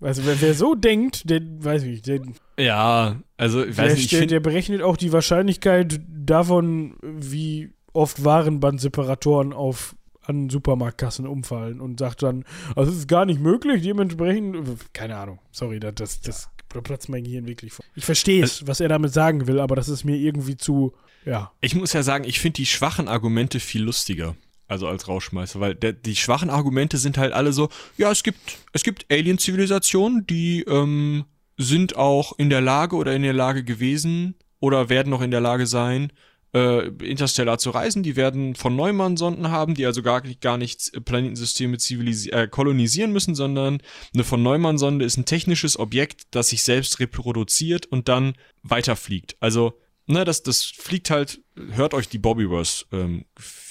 Also 0.00 0.26
wer, 0.26 0.38
wer 0.42 0.52
so 0.52 0.74
denkt, 0.74 1.30
der 1.30 1.40
weiß 1.40 1.84
ich 1.84 1.88
nicht, 1.88 2.06
der, 2.06 2.20
ja, 2.58 3.16
also 3.38 3.64
ich 3.64 3.78
weiß 3.78 3.96
nicht, 3.96 4.12
der, 4.12 4.26
der 4.26 4.40
berechnet 4.40 4.82
auch 4.82 4.98
die 4.98 5.12
Wahrscheinlichkeit 5.12 5.98
davon, 6.06 6.96
wie 7.00 7.70
oft 7.94 8.22
Warenbandseparatoren 8.22 9.54
auf 9.54 9.96
an 10.20 10.50
Supermarktkassen 10.50 11.26
umfallen 11.26 11.80
und 11.80 12.00
sagt 12.00 12.22
dann, 12.22 12.44
also 12.76 12.90
es 12.90 12.98
ist 12.98 13.08
gar 13.08 13.24
nicht 13.24 13.40
möglich, 13.40 13.82
dementsprechend, 13.82 14.56
keine 14.92 15.16
Ahnung, 15.16 15.38
sorry, 15.52 15.80
das, 15.80 15.94
das, 15.94 16.20
das 16.20 16.50
da 16.68 16.80
platzt 16.80 17.08
mein 17.08 17.24
Gehirn 17.24 17.46
wirklich 17.46 17.72
vor. 17.72 17.84
Ich 17.94 18.04
verstehe 18.04 18.42
es, 18.42 18.54
also, 18.54 18.66
was 18.66 18.80
er 18.80 18.88
damit 18.88 19.12
sagen 19.12 19.46
will, 19.46 19.60
aber 19.60 19.76
das 19.76 19.88
ist 19.88 20.04
mir 20.04 20.16
irgendwie 20.16 20.56
zu, 20.56 20.92
ja. 21.24 21.52
Ich 21.60 21.74
muss 21.74 21.92
ja 21.92 22.02
sagen, 22.02 22.24
ich 22.24 22.40
finde 22.40 22.56
die 22.56 22.66
schwachen 22.66 23.08
Argumente 23.08 23.60
viel 23.60 23.82
lustiger. 23.82 24.36
Also 24.66 24.88
als 24.88 25.08
Rauschmeißer, 25.08 25.60
weil 25.60 25.74
der, 25.74 25.92
die 25.92 26.16
schwachen 26.16 26.48
Argumente 26.50 26.96
sind 26.96 27.18
halt 27.18 27.32
alle 27.32 27.52
so, 27.52 27.68
ja, 27.98 28.10
es 28.10 28.22
gibt, 28.22 28.38
es 28.72 28.82
gibt 28.82 29.06
Alien-Zivilisationen, 29.10 30.26
die 30.26 30.62
ähm, 30.62 31.26
sind 31.58 31.96
auch 31.96 32.38
in 32.38 32.50
der 32.50 32.60
Lage 32.60 32.96
oder 32.96 33.14
in 33.14 33.22
der 33.22 33.34
Lage 33.34 33.62
gewesen 33.62 34.34
oder 34.60 34.88
werden 34.88 35.10
noch 35.10 35.20
in 35.20 35.30
der 35.30 35.42
Lage 35.42 35.66
sein, 35.66 36.10
äh, 36.54 36.86
interstellar 37.04 37.58
zu 37.58 37.70
reisen. 37.70 38.02
Die 38.02 38.16
werden 38.16 38.54
von 38.54 38.74
Neumann-Sonden 38.76 39.50
haben, 39.50 39.74
die 39.74 39.84
also 39.84 40.02
gar, 40.02 40.22
gar 40.22 40.56
nicht 40.56 40.92
Planetensysteme 41.04 41.76
äh, 41.76 42.48
kolonisieren 42.48 43.12
müssen, 43.12 43.34
sondern 43.34 43.82
eine 44.14 44.24
von 44.24 44.42
Neumann-Sonde 44.42 45.04
ist 45.04 45.16
ein 45.16 45.26
technisches 45.26 45.78
Objekt, 45.78 46.28
das 46.30 46.48
sich 46.48 46.62
selbst 46.62 47.00
reproduziert 47.00 47.86
und 47.86 48.08
dann 48.08 48.34
weiterfliegt. 48.62 49.36
Also, 49.40 49.74
ne, 50.06 50.24
das, 50.24 50.42
das 50.42 50.64
fliegt 50.64 51.10
halt, 51.10 51.42
hört 51.72 51.92
euch 51.92 52.08
die 52.08 52.18
Bobbyverse 52.18 52.86
ähm, 52.92 53.24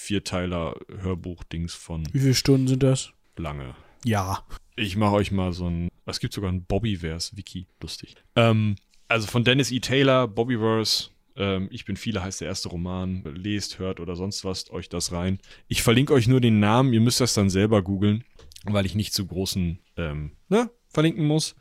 Vierteiler 0.03 0.75
Hörbuch-Dings 0.99 1.73
von. 1.73 2.03
Wie 2.11 2.19
viele 2.19 2.33
Stunden 2.33 2.67
sind 2.67 2.83
das? 2.83 3.13
Lange. 3.37 3.73
Ja. 4.03 4.43
Ich 4.75 4.97
mache 4.97 5.13
euch 5.13 5.31
mal 5.31 5.53
so 5.53 5.69
ein, 5.69 5.87
es 6.05 6.19
gibt 6.19 6.33
sogar 6.33 6.51
ein 6.51 6.65
Bobbyverse-Wiki, 6.65 7.67
lustig. 7.81 8.15
Ähm, 8.35 8.75
also 9.07 9.27
von 9.27 9.45
Dennis 9.45 9.71
E. 9.71 9.79
Taylor, 9.79 10.27
Bobbyverse, 10.27 11.09
ähm, 11.37 11.69
ich 11.71 11.85
bin 11.85 11.95
viele 11.95 12.21
heißt 12.21 12.41
der 12.41 12.49
erste 12.49 12.67
Roman. 12.67 13.23
Lest, 13.23 13.79
hört 13.79 14.01
oder 14.01 14.17
sonst 14.17 14.43
was 14.43 14.69
euch 14.71 14.89
das 14.89 15.13
rein. 15.13 15.39
Ich 15.69 15.83
verlinke 15.83 16.13
euch 16.13 16.27
nur 16.27 16.41
den 16.41 16.59
Namen. 16.59 16.91
Ihr 16.91 17.01
müsst 17.01 17.21
das 17.21 17.33
dann 17.33 17.49
selber 17.49 17.81
googeln, 17.81 18.25
weil 18.65 18.85
ich 18.85 18.95
nicht 18.95 19.13
zu 19.13 19.25
großen 19.25 19.79
ähm, 19.95 20.31
ne, 20.49 20.69
verlinken 20.89 21.25
muss. 21.25 21.55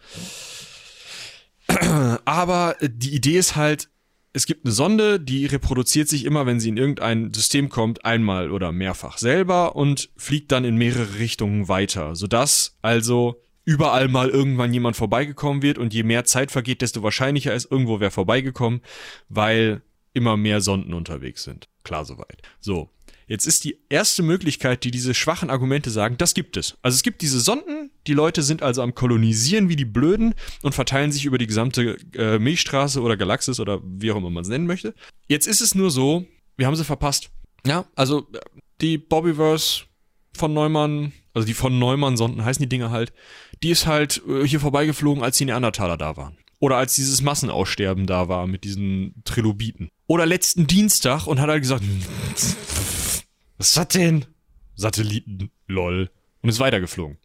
Aber 2.25 2.77
die 2.83 3.15
Idee 3.15 3.39
ist 3.39 3.55
halt, 3.55 3.89
es 4.33 4.47
gibt 4.47 4.65
eine 4.65 4.73
Sonde, 4.73 5.21
die 5.21 5.47
reproduziert 5.47 6.09
sich 6.09 6.25
immer, 6.25 6.47
wenn 6.47 6.59
sie 6.59 6.71
in 6.71 6.79
irgendein 6.79 7.33
System 7.35 7.69
kommt, 7.69 8.05
einmal 8.05 8.51
oder 8.51 8.73
mehrfach 8.73 9.19
selber 9.19 9.77
und 9.77 10.11
fliegt 10.17 10.53
dann 10.53 10.65
in 10.65 10.77
mehrere 10.77 11.19
Richtungen 11.19 11.69
weiter, 11.69 12.15
sodass 12.15 12.79
also 12.81 13.43
überall 13.65 14.09
mal 14.09 14.31
irgendwann 14.31 14.73
jemand 14.73 14.97
vorbeigekommen 14.97 15.63
wird 15.63 15.79
und 15.79 15.93
je 15.93 16.03
mehr 16.03 16.25
Zeit 16.25 16.51
vergeht, 16.51 16.83
desto 16.83 17.03
wahrscheinlicher 17.03 17.55
ist, 17.55 17.71
irgendwo 17.71 18.01
wer 18.01 18.11
vorbeigekommen, 18.11 18.81
weil 19.29 19.83
immer 20.15 20.37
mehr 20.37 20.61
Sonden 20.61 20.95
unterwegs 20.95 21.45
sind. 21.45 21.69
Klar 21.85 22.05
soweit. 22.05 22.43
So, 22.61 22.91
Jetzt 23.27 23.47
ist 23.47 23.65
die 23.65 23.79
erste 23.89 24.23
Möglichkeit, 24.23 24.85
die 24.85 24.91
diese 24.91 25.15
schwachen 25.15 25.51
Argumente 25.51 25.91
sagen, 25.91 26.17
das 26.19 26.35
gibt 26.35 26.57
es. 26.57 26.77
Also 26.83 26.97
es 26.97 27.03
gibt 27.03 27.23
diese 27.23 27.41
Sonden, 27.41 27.91
die 28.07 28.15
Leute 28.15 28.43
sind 28.43 28.63
also 28.63 28.83
am 28.83 28.95
Kolonisieren 28.95 29.69
wie 29.69 29.77
die 29.77 29.85
Blöden 29.85 30.35
und 30.63 30.75
verteilen 30.75 31.13
sich 31.13 31.25
über 31.25 31.39
die 31.39 31.47
gesamte 31.47 31.97
äh, 32.15 32.39
Milchstraße 32.39 33.01
oder 33.01 33.17
Galaxis 33.17 33.61
oder 33.61 33.81
wie 33.85 34.11
auch 34.13 34.17
immer 34.17 34.31
man 34.31 34.43
es 34.43 34.49
nennen 34.49 34.67
möchte. 34.67 34.95
Jetzt 35.29 35.47
ist 35.47 35.61
es 35.61 35.75
nur 35.75 35.91
so, 35.91 36.27
wir 36.57 36.67
haben 36.67 36.77
sie 36.77 36.85
verpasst. 36.85 37.31
Ja, 37.67 37.85
also 37.95 38.27
die 38.81 38.99
Bobbyverse 38.99 39.85
von 40.35 40.53
Neumann, 40.53 41.13
also 41.35 41.47
die 41.47 41.55
von 41.55 41.79
Neumann-Sonden 41.79 42.45
heißen 42.45 42.63
die 42.63 42.69
Dinger 42.69 42.91
halt, 42.91 43.13
die 43.63 43.71
ist 43.71 43.87
halt 43.87 44.23
äh, 44.29 44.47
hier 44.47 44.61
vorbeigeflogen, 44.61 45.23
als 45.23 45.39
die 45.39 45.45
Neandertaler 45.45 45.97
da 45.97 46.17
waren. 46.17 46.37
Oder 46.59 46.77
als 46.77 46.95
dieses 46.95 47.23
Massenaussterben 47.23 48.07
da 48.07 48.29
war 48.29 48.47
mit 48.47 48.65
diesen 48.65 49.15
Trilobiten. 49.25 49.91
Oder 50.07 50.27
letzten 50.27 50.67
Dienstag 50.67 51.27
und 51.27 51.41
hat 51.41 51.49
halt 51.49 51.63
gesagt, 51.63 51.83
was 53.63 53.69
ist 53.69 53.77
das 53.77 53.89
denn? 53.89 54.25
Satelliten, 54.75 55.53
lol. 55.69 56.11
Und 56.41 56.49
ist 56.49 56.59
weitergeflogen. 56.59 57.19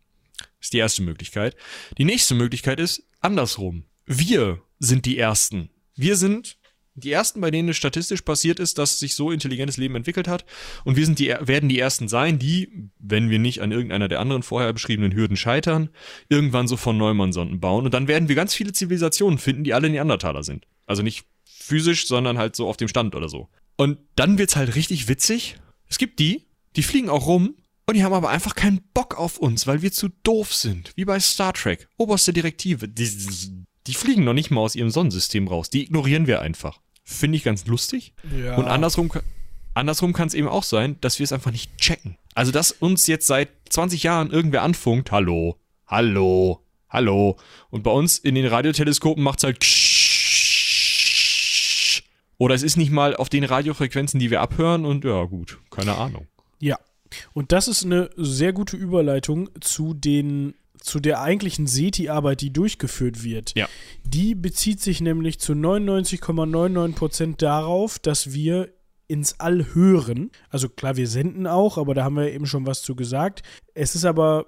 Ist 0.61 0.71
die 0.71 0.77
erste 0.77 1.01
Möglichkeit. 1.01 1.55
Die 1.97 2.05
nächste 2.05 2.35
Möglichkeit 2.35 2.79
ist 2.79 3.01
andersrum. 3.21 3.85
Wir 4.05 4.61
sind 4.77 5.07
die 5.07 5.17
Ersten. 5.17 5.71
Wir 5.95 6.15
sind 6.15 6.59
die 6.93 7.11
Ersten, 7.11 7.41
bei 7.41 7.49
denen 7.49 7.69
es 7.69 7.77
statistisch 7.77 8.21
passiert 8.21 8.59
ist, 8.59 8.77
dass 8.77 8.99
sich 8.99 9.15
so 9.15 9.31
intelligentes 9.31 9.77
Leben 9.77 9.95
entwickelt 9.95 10.27
hat. 10.27 10.45
Und 10.85 10.95
wir 10.95 11.07
sind 11.07 11.17
die, 11.17 11.29
werden 11.41 11.69
die 11.69 11.79
Ersten 11.79 12.07
sein, 12.07 12.37
die, 12.37 12.91
wenn 12.99 13.31
wir 13.31 13.39
nicht 13.39 13.63
an 13.63 13.71
irgendeiner 13.71 14.07
der 14.07 14.19
anderen 14.19 14.43
vorher 14.43 14.73
beschriebenen 14.73 15.15
Hürden 15.15 15.37
scheitern, 15.37 15.89
irgendwann 16.29 16.67
so 16.67 16.77
von 16.77 16.99
Neumann-Sonden 16.99 17.59
bauen. 17.59 17.85
Und 17.85 17.95
dann 17.95 18.07
werden 18.07 18.29
wir 18.29 18.35
ganz 18.35 18.53
viele 18.53 18.73
Zivilisationen 18.73 19.39
finden, 19.39 19.63
die 19.63 19.73
alle 19.73 19.89
Neandertaler 19.89 20.43
sind. 20.43 20.67
Also 20.85 21.01
nicht 21.01 21.25
physisch, 21.45 22.05
sondern 22.05 22.37
halt 22.37 22.55
so 22.55 22.67
auf 22.67 22.77
dem 22.77 22.89
Stand 22.89 23.15
oder 23.15 23.27
so. 23.27 23.49
Und 23.75 23.97
dann 24.15 24.37
wird's 24.37 24.55
halt 24.55 24.75
richtig 24.75 25.07
witzig. 25.07 25.57
Es 25.89 25.97
gibt 25.97 26.19
die, 26.19 26.45
die 26.75 26.83
fliegen 26.83 27.09
auch 27.09 27.27
rum 27.27 27.55
und 27.85 27.95
die 27.95 28.03
haben 28.03 28.13
aber 28.13 28.29
einfach 28.29 28.55
keinen 28.55 28.81
Bock 28.93 29.17
auf 29.17 29.37
uns, 29.37 29.65
weil 29.65 29.81
wir 29.81 29.91
zu 29.91 30.09
doof 30.23 30.53
sind. 30.53 30.91
Wie 30.95 31.05
bei 31.05 31.19
Star 31.19 31.53
Trek. 31.53 31.87
Oberste 31.97 32.33
Direktive. 32.33 32.87
Die, 32.89 33.09
die 33.87 33.93
fliegen 33.93 34.25
noch 34.25 34.33
nicht 34.33 34.51
mal 34.51 34.61
aus 34.61 34.75
ihrem 34.75 34.89
Sonnensystem 34.89 35.47
raus. 35.47 35.69
Die 35.69 35.83
ignorieren 35.83 36.27
wir 36.27 36.41
einfach. 36.41 36.81
Finde 37.03 37.37
ich 37.37 37.43
ganz 37.43 37.65
lustig. 37.65 38.13
Ja. 38.37 38.55
Und 38.55 38.65
andersrum, 38.65 39.09
andersrum 39.73 40.11
kann 40.11 40.27
es 40.27 40.33
eben 40.33 40.49
auch 40.49 40.63
sein, 40.63 40.97
dass 40.99 41.19
wir 41.19 41.23
es 41.23 41.31
einfach 41.31 41.51
nicht 41.51 41.77
checken. 41.77 42.17
Also, 42.35 42.51
dass 42.51 42.73
uns 42.73 43.07
jetzt 43.07 43.27
seit 43.27 43.49
20 43.69 44.03
Jahren 44.03 44.29
irgendwer 44.29 44.63
anfunkt, 44.63 45.11
hallo, 45.11 45.57
hallo, 45.87 46.65
hallo. 46.89 47.37
Und 47.69 47.83
bei 47.83 47.91
uns 47.91 48.17
in 48.17 48.35
den 48.35 48.45
Radioteleskopen 48.45 49.23
macht 49.23 49.39
es 49.39 49.43
halt 49.45 49.63
oder 52.37 52.55
es 52.55 52.63
ist 52.63 52.77
nicht 52.77 52.91
mal 52.91 53.15
auf 53.15 53.29
den 53.29 53.43
Radiofrequenzen, 53.43 54.19
die 54.19 54.29
wir 54.29 54.41
abhören 54.41 54.85
und 54.85 55.03
ja, 55.03 55.23
gut, 55.25 55.59
keine 55.69 55.95
Ahnung. 55.97 56.27
Ja. 56.59 56.77
Und 57.33 57.51
das 57.51 57.67
ist 57.67 57.85
eine 57.85 58.09
sehr 58.17 58.53
gute 58.53 58.75
Überleitung 58.75 59.49
zu 59.61 59.93
den 59.93 60.53
zu 60.79 60.99
der 60.99 61.21
eigentlichen 61.21 61.65
SETI-Arbeit, 61.65 62.41
die 62.41 62.53
durchgeführt 62.53 63.23
wird. 63.23 63.53
Ja. 63.55 63.67
Die 64.03 64.35
bezieht 64.35 64.79
sich 64.79 65.01
nämlich 65.01 65.39
zu 65.39 65.53
99,99% 65.53 67.37
darauf, 67.37 67.97
dass 67.97 68.31
wir 68.31 68.69
ins 69.07 69.39
All 69.39 69.73
hören. 69.73 70.31
Also 70.49 70.69
klar, 70.69 70.95
wir 70.95 71.07
senden 71.07 71.47
auch, 71.47 71.77
aber 71.77 71.93
da 71.93 72.03
haben 72.03 72.15
wir 72.15 72.31
eben 72.31 72.45
schon 72.45 72.67
was 72.67 72.83
zu 72.83 72.95
gesagt. 72.95 73.41
Es 73.73 73.95
ist 73.95 74.05
aber 74.05 74.47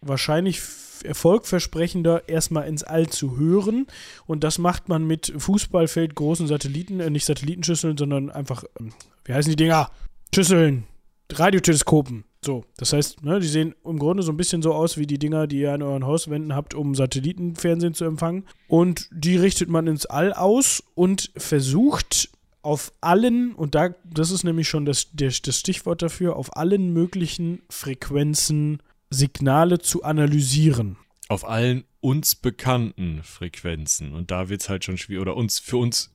wahrscheinlich 0.00 0.60
erfolgversprechender, 1.04 2.28
erstmal 2.28 2.68
ins 2.68 2.82
All 2.82 3.08
zu 3.08 3.36
hören. 3.36 3.86
Und 4.26 4.44
das 4.44 4.58
macht 4.58 4.88
man 4.88 5.06
mit 5.06 5.32
Fußballfeld 5.36 6.14
großen 6.14 6.46
Satelliten, 6.46 7.00
äh, 7.00 7.10
nicht 7.10 7.24
Satellitenschüsseln, 7.24 7.96
sondern 7.96 8.30
einfach, 8.30 8.64
ähm, 8.78 8.92
wie 9.24 9.34
heißen 9.34 9.50
die 9.50 9.56
Dinger? 9.56 9.90
Schüsseln, 10.34 10.84
Radioteleskopen. 11.32 12.24
So, 12.44 12.64
das 12.76 12.92
heißt, 12.92 13.24
ne, 13.24 13.40
die 13.40 13.48
sehen 13.48 13.74
im 13.84 13.98
Grunde 13.98 14.22
so 14.22 14.30
ein 14.30 14.36
bisschen 14.36 14.62
so 14.62 14.72
aus 14.72 14.98
wie 14.98 15.06
die 15.06 15.18
Dinger, 15.18 15.46
die 15.46 15.60
ihr 15.60 15.72
an 15.72 15.82
euren 15.82 16.06
Hauswänden 16.06 16.54
habt, 16.54 16.74
um 16.74 16.94
Satellitenfernsehen 16.94 17.94
zu 17.94 18.04
empfangen. 18.04 18.44
Und 18.68 19.08
die 19.10 19.36
richtet 19.36 19.68
man 19.68 19.88
ins 19.88 20.06
All 20.06 20.32
aus 20.32 20.82
und 20.94 21.32
versucht 21.36 22.30
auf 22.62 22.92
allen, 23.00 23.54
und 23.54 23.74
da, 23.74 23.90
das 24.04 24.30
ist 24.30 24.44
nämlich 24.44 24.68
schon 24.68 24.84
das, 24.84 25.08
der, 25.12 25.32
das 25.42 25.58
Stichwort 25.58 26.02
dafür, 26.02 26.36
auf 26.36 26.56
allen 26.56 26.92
möglichen 26.92 27.62
Frequenzen 27.68 28.80
Signale 29.10 29.78
zu 29.78 30.02
analysieren. 30.02 30.96
Auf 31.28 31.48
allen 31.48 31.84
uns 32.00 32.34
bekannten 32.34 33.22
Frequenzen. 33.22 34.12
Und 34.12 34.30
da 34.30 34.48
wird 34.48 34.62
es 34.62 34.68
halt 34.68 34.84
schon 34.84 34.98
schwierig, 34.98 35.22
oder 35.22 35.36
uns, 35.36 35.58
für 35.58 35.76
uns 35.76 36.14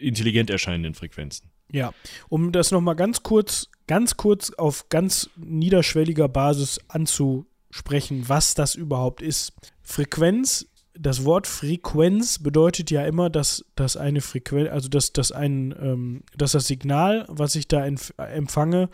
intelligent 0.00 0.50
erscheinenden 0.50 0.94
Frequenzen. 0.94 1.50
Ja, 1.72 1.92
um 2.28 2.52
das 2.52 2.70
nochmal 2.70 2.94
ganz 2.94 3.22
kurz 3.22 3.68
ganz 3.86 4.16
kurz 4.16 4.50
auf 4.50 4.88
ganz 4.88 5.30
niederschwelliger 5.36 6.28
Basis 6.28 6.80
anzusprechen, 6.88 8.28
was 8.28 8.54
das 8.54 8.74
überhaupt 8.74 9.22
ist. 9.22 9.52
Frequenz, 9.82 10.66
das 10.94 11.24
Wort 11.24 11.46
Frequenz 11.46 12.38
bedeutet 12.38 12.90
ja 12.90 13.04
immer, 13.04 13.30
dass, 13.30 13.64
dass 13.74 13.96
eine 13.96 14.20
Frequenz, 14.20 14.70
also 14.70 14.88
dass, 14.88 15.12
dass, 15.12 15.32
ein, 15.32 15.74
ähm, 15.80 16.22
dass 16.36 16.52
das 16.52 16.66
Signal, 16.66 17.26
was 17.28 17.56
ich 17.56 17.68
da 17.68 17.84
empfange, 17.84 18.88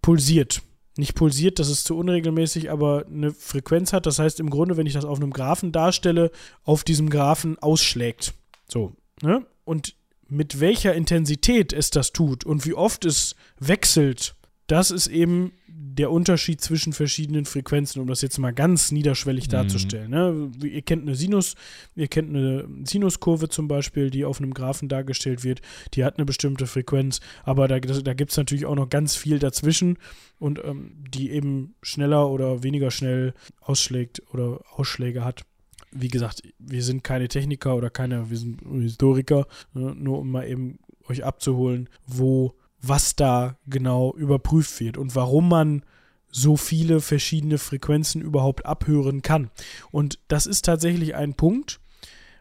pulsiert. 0.00 0.62
Nicht 0.98 1.14
pulsiert, 1.14 1.60
das 1.60 1.68
ist 1.68 1.84
zu 1.84 1.96
unregelmäßig, 1.96 2.72
aber 2.72 3.06
eine 3.06 3.30
Frequenz 3.30 3.92
hat. 3.92 4.04
Das 4.04 4.18
heißt 4.18 4.40
im 4.40 4.50
Grunde, 4.50 4.76
wenn 4.76 4.86
ich 4.86 4.94
das 4.94 5.04
auf 5.04 5.18
einem 5.18 5.30
Graphen 5.30 5.70
darstelle, 5.70 6.32
auf 6.64 6.82
diesem 6.82 7.08
Graphen 7.08 7.56
ausschlägt. 7.60 8.34
So. 8.66 8.96
Ne? 9.22 9.46
Und 9.64 9.94
mit 10.26 10.58
welcher 10.58 10.94
Intensität 10.94 11.72
es 11.72 11.90
das 11.90 12.12
tut 12.12 12.44
und 12.44 12.66
wie 12.66 12.74
oft 12.74 13.04
es 13.04 13.36
wechselt, 13.60 14.34
das 14.66 14.90
ist 14.90 15.06
eben 15.06 15.52
der 15.98 16.10
Unterschied 16.10 16.60
zwischen 16.60 16.92
verschiedenen 16.92 17.44
Frequenzen, 17.44 18.00
um 18.00 18.06
das 18.06 18.22
jetzt 18.22 18.38
mal 18.38 18.52
ganz 18.52 18.92
niederschwellig 18.92 19.48
mhm. 19.48 19.52
darzustellen. 19.52 20.10
Ne? 20.10 20.50
Ihr 20.62 20.82
kennt 20.82 21.02
eine 21.02 21.14
Sinus, 21.14 21.56
ihr 21.96 22.08
kennt 22.08 22.30
eine 22.30 22.66
Sinuskurve 22.84 23.48
zum 23.48 23.68
Beispiel, 23.68 24.10
die 24.10 24.24
auf 24.24 24.38
einem 24.38 24.54
Graphen 24.54 24.88
dargestellt 24.88 25.44
wird. 25.44 25.60
Die 25.94 26.04
hat 26.04 26.16
eine 26.16 26.24
bestimmte 26.24 26.66
Frequenz, 26.66 27.20
aber 27.42 27.66
da, 27.68 27.80
da 27.80 28.14
gibt 28.14 28.30
es 28.30 28.36
natürlich 28.36 28.64
auch 28.64 28.76
noch 28.76 28.88
ganz 28.88 29.16
viel 29.16 29.38
dazwischen 29.38 29.98
und 30.38 30.60
ähm, 30.64 30.92
die 31.10 31.30
eben 31.30 31.74
schneller 31.82 32.30
oder 32.30 32.62
weniger 32.62 32.90
schnell 32.90 33.34
ausschlägt 33.60 34.22
oder 34.32 34.60
Ausschläge 34.70 35.24
hat 35.24 35.44
wie 35.90 36.08
gesagt, 36.08 36.42
wir 36.58 36.82
sind 36.82 37.02
keine 37.02 37.28
Techniker 37.28 37.74
oder 37.74 37.88
keine, 37.88 38.28
wir 38.28 38.36
sind 38.36 38.60
Historiker, 38.82 39.46
ne, 39.72 39.94
nur 39.94 40.18
um 40.18 40.30
mal 40.30 40.46
eben 40.46 40.80
euch 41.08 41.24
abzuholen, 41.24 41.88
wo 42.06 42.54
was 42.80 43.16
da 43.16 43.56
genau 43.66 44.14
überprüft 44.14 44.78
wird 44.80 44.96
und 44.96 45.14
warum 45.14 45.48
man 45.48 45.82
so 46.30 46.56
viele 46.56 47.00
verschiedene 47.00 47.58
Frequenzen 47.58 48.20
überhaupt 48.20 48.66
abhören 48.66 49.22
kann. 49.22 49.50
Und 49.90 50.18
das 50.28 50.46
ist 50.46 50.64
tatsächlich 50.64 51.14
ein 51.14 51.34
Punkt, 51.34 51.80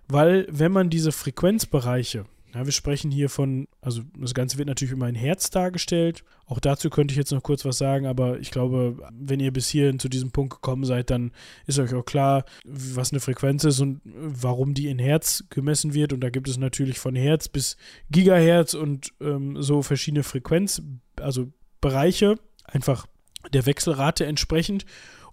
weil 0.07 0.47
wenn 0.49 0.71
man 0.71 0.89
diese 0.89 1.11
Frequenzbereiche 1.11 2.25
ja, 2.57 2.65
wir 2.65 2.73
sprechen 2.73 3.11
hier 3.11 3.29
von, 3.29 3.67
also 3.81 4.01
das 4.17 4.33
Ganze 4.33 4.57
wird 4.57 4.67
natürlich 4.67 4.91
immer 4.91 5.07
in 5.07 5.15
Herz 5.15 5.51
dargestellt. 5.51 6.23
Auch 6.47 6.59
dazu 6.59 6.89
könnte 6.89 7.11
ich 7.11 7.17
jetzt 7.17 7.31
noch 7.31 7.43
kurz 7.43 7.65
was 7.65 7.77
sagen, 7.77 8.07
aber 8.07 8.39
ich 8.39 8.49
glaube, 8.49 8.97
wenn 9.11 9.39
ihr 9.39 9.53
bis 9.53 9.69
hierhin 9.69 9.99
zu 9.99 10.09
diesem 10.09 10.31
Punkt 10.31 10.55
gekommen 10.55 10.83
seid, 10.83 11.11
dann 11.11 11.31
ist 11.67 11.77
euch 11.77 11.93
auch 11.93 12.05
klar, 12.05 12.45
was 12.65 13.11
eine 13.11 13.19
Frequenz 13.19 13.63
ist 13.63 13.79
und 13.79 14.01
warum 14.03 14.73
die 14.73 14.87
in 14.87 14.97
Herz 14.97 15.43
gemessen 15.51 15.93
wird. 15.93 16.13
Und 16.13 16.21
da 16.21 16.31
gibt 16.31 16.47
es 16.47 16.57
natürlich 16.57 16.97
von 16.97 17.15
Hertz 17.15 17.47
bis 17.47 17.77
Gigahertz 18.09 18.73
und 18.73 19.13
ähm, 19.21 19.61
so 19.61 19.83
verschiedene 19.83 20.23
Frequenz, 20.23 20.81
also 21.21 21.51
Bereiche, 21.79 22.39
einfach 22.63 23.05
der 23.53 23.67
Wechselrate 23.67 24.25
entsprechend. 24.25 24.85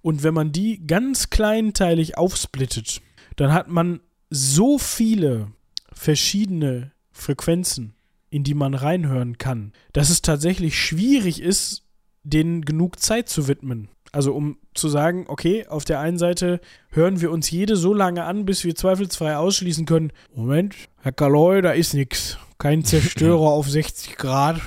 Und 0.02 0.24
wenn 0.24 0.34
man 0.34 0.52
die 0.52 0.86
ganz 0.86 1.30
kleinteilig 1.30 2.18
aufsplittet, 2.18 3.00
dann 3.36 3.54
hat 3.54 3.68
man 3.68 4.00
so 4.28 4.76
viele 4.78 5.52
verschiedene 5.94 6.93
Frequenzen, 7.14 7.94
in 8.28 8.44
die 8.44 8.54
man 8.54 8.74
reinhören 8.74 9.38
kann, 9.38 9.72
dass 9.92 10.10
es 10.10 10.20
tatsächlich 10.20 10.78
schwierig 10.78 11.40
ist, 11.40 11.84
denen 12.24 12.62
genug 12.62 13.00
Zeit 13.00 13.28
zu 13.28 13.48
widmen. 13.48 13.88
Also 14.12 14.34
um 14.34 14.58
zu 14.74 14.88
sagen, 14.88 15.24
okay, 15.28 15.66
auf 15.66 15.84
der 15.84 16.00
einen 16.00 16.18
Seite 16.18 16.60
hören 16.90 17.20
wir 17.20 17.30
uns 17.30 17.50
jede 17.50 17.76
so 17.76 17.94
lange 17.94 18.24
an, 18.24 18.44
bis 18.44 18.64
wir 18.64 18.74
zweifelsfrei 18.74 19.36
ausschließen 19.36 19.86
können, 19.86 20.12
Moment, 20.34 20.74
Herr 21.00 21.12
Kaloy, 21.12 21.62
da 21.62 21.72
ist 21.72 21.94
nichts. 21.94 22.38
Kein 22.58 22.84
Zerstörer 22.84 23.40
auf 23.50 23.68
60 23.68 24.16
Grad, 24.16 24.60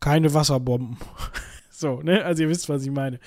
keine 0.00 0.32
Wasserbomben. 0.32 0.96
so, 1.70 2.00
ne? 2.02 2.24
Also 2.24 2.44
ihr 2.44 2.48
wisst, 2.48 2.68
was 2.68 2.84
ich 2.84 2.90
meine. 2.90 3.18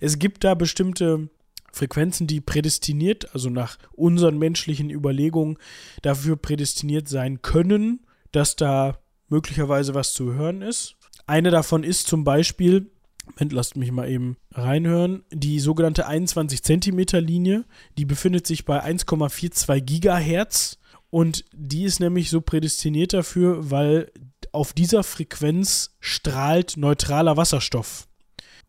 Es 0.00 0.18
gibt 0.18 0.44
da 0.44 0.54
bestimmte 0.54 1.28
Frequenzen, 1.72 2.26
die 2.26 2.40
prädestiniert, 2.40 3.34
also 3.34 3.50
nach 3.50 3.78
unseren 3.92 4.38
menschlichen 4.38 4.90
Überlegungen, 4.90 5.58
dafür 6.02 6.36
prädestiniert 6.36 7.08
sein 7.08 7.42
können, 7.42 8.00
dass 8.32 8.56
da 8.56 8.98
möglicherweise 9.28 9.94
was 9.94 10.12
zu 10.12 10.34
hören 10.34 10.62
ist. 10.62 10.96
Eine 11.26 11.50
davon 11.50 11.84
ist 11.84 12.06
zum 12.06 12.24
Beispiel, 12.24 12.90
Moment, 13.26 13.52
lasst 13.52 13.76
mich 13.76 13.92
mal 13.92 14.08
eben 14.08 14.36
reinhören, 14.52 15.24
die 15.30 15.60
sogenannte 15.60 16.06
21 16.06 16.62
Zentimeter 16.62 17.20
Linie, 17.20 17.64
die 17.98 18.06
befindet 18.06 18.46
sich 18.46 18.64
bei 18.64 18.82
1,42 18.82 19.80
Gigahertz 19.80 20.78
und 21.10 21.44
die 21.52 21.84
ist 21.84 22.00
nämlich 22.00 22.30
so 22.30 22.40
prädestiniert 22.40 23.12
dafür, 23.12 23.70
weil 23.70 24.10
auf 24.52 24.72
dieser 24.72 25.02
Frequenz 25.02 25.96
strahlt 26.00 26.76
neutraler 26.76 27.36
Wasserstoff. 27.36 28.08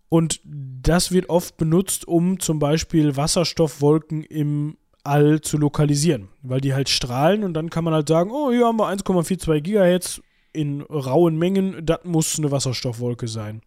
Und 0.10 0.42
das 0.44 1.12
wird 1.12 1.30
oft 1.30 1.58
benutzt, 1.58 2.08
um 2.08 2.40
zum 2.40 2.60
Beispiel 2.60 3.16
Wasserstoffwolken 3.16 4.24
im 4.24 4.78
All 5.04 5.42
zu 5.42 5.58
lokalisieren, 5.58 6.28
weil 6.42 6.62
die 6.62 6.74
halt 6.74 6.90
strahlen 6.90 7.44
und 7.44 7.54
dann 7.54 7.70
kann 7.70 7.84
man 7.84 7.94
halt 7.94 8.08
sagen, 8.08 8.32
oh, 8.32 8.52
hier 8.52 8.66
haben 8.66 8.78
wir 8.78 8.90
1,42 8.90 9.62
Gigahertz 9.62 10.22
in 10.52 10.82
rauen 10.82 11.38
Mengen, 11.38 11.86
das 11.86 12.00
muss 12.04 12.38
eine 12.38 12.52
Wasserstoffwolke 12.52 13.28
sein. 13.28 13.62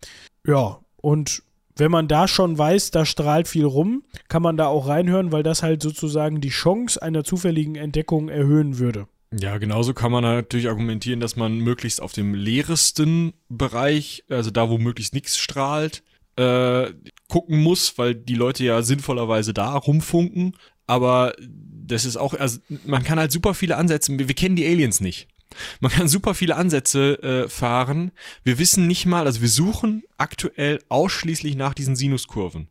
Ja, 0.46 0.80
und 0.96 1.42
wenn 1.76 1.90
man 1.90 2.08
da 2.08 2.28
schon 2.28 2.58
weiß, 2.58 2.90
da 2.90 3.06
strahlt 3.06 3.48
viel 3.48 3.64
rum, 3.64 4.04
kann 4.28 4.42
man 4.42 4.56
da 4.56 4.66
auch 4.66 4.88
reinhören, 4.88 5.32
weil 5.32 5.42
das 5.42 5.62
halt 5.62 5.82
sozusagen 5.82 6.40
die 6.40 6.50
Chance 6.50 7.00
einer 7.00 7.24
zufälligen 7.24 7.76
Entdeckung 7.76 8.28
erhöhen 8.28 8.78
würde. 8.78 9.06
Ja, 9.34 9.56
genauso 9.56 9.94
kann 9.94 10.12
man 10.12 10.24
natürlich 10.24 10.68
argumentieren, 10.68 11.20
dass 11.20 11.36
man 11.36 11.58
möglichst 11.58 12.02
auf 12.02 12.12
dem 12.12 12.34
leeresten 12.34 13.32
Bereich, 13.48 14.24
also 14.28 14.50
da, 14.50 14.68
wo 14.68 14.76
möglichst 14.76 15.14
nichts 15.14 15.38
strahlt, 15.38 16.02
äh, 16.36 16.92
gucken 17.28 17.62
muss, 17.62 17.96
weil 17.96 18.14
die 18.14 18.34
Leute 18.34 18.64
ja 18.64 18.82
sinnvollerweise 18.82 19.54
da 19.54 19.74
rumfunken. 19.74 20.54
Aber 20.86 21.34
das 21.38 22.04
ist 22.04 22.16
auch, 22.16 22.34
also 22.34 22.58
man 22.84 23.02
kann 23.02 23.18
halt 23.18 23.32
super 23.32 23.54
viele 23.54 23.76
Ansätze, 23.76 24.18
wir, 24.18 24.28
wir 24.28 24.34
kennen 24.34 24.56
die 24.56 24.66
Aliens 24.66 25.00
nicht. 25.00 25.28
Man 25.80 25.90
kann 25.90 26.08
super 26.08 26.34
viele 26.34 26.56
Ansätze 26.56 27.22
äh, 27.22 27.48
fahren. 27.48 28.12
Wir 28.42 28.58
wissen 28.58 28.86
nicht 28.86 29.04
mal, 29.06 29.26
also 29.26 29.42
wir 29.42 29.48
suchen 29.48 30.02
aktuell 30.16 30.80
ausschließlich 30.88 31.56
nach 31.56 31.74
diesen 31.74 31.96
Sinuskurven. 31.96 32.68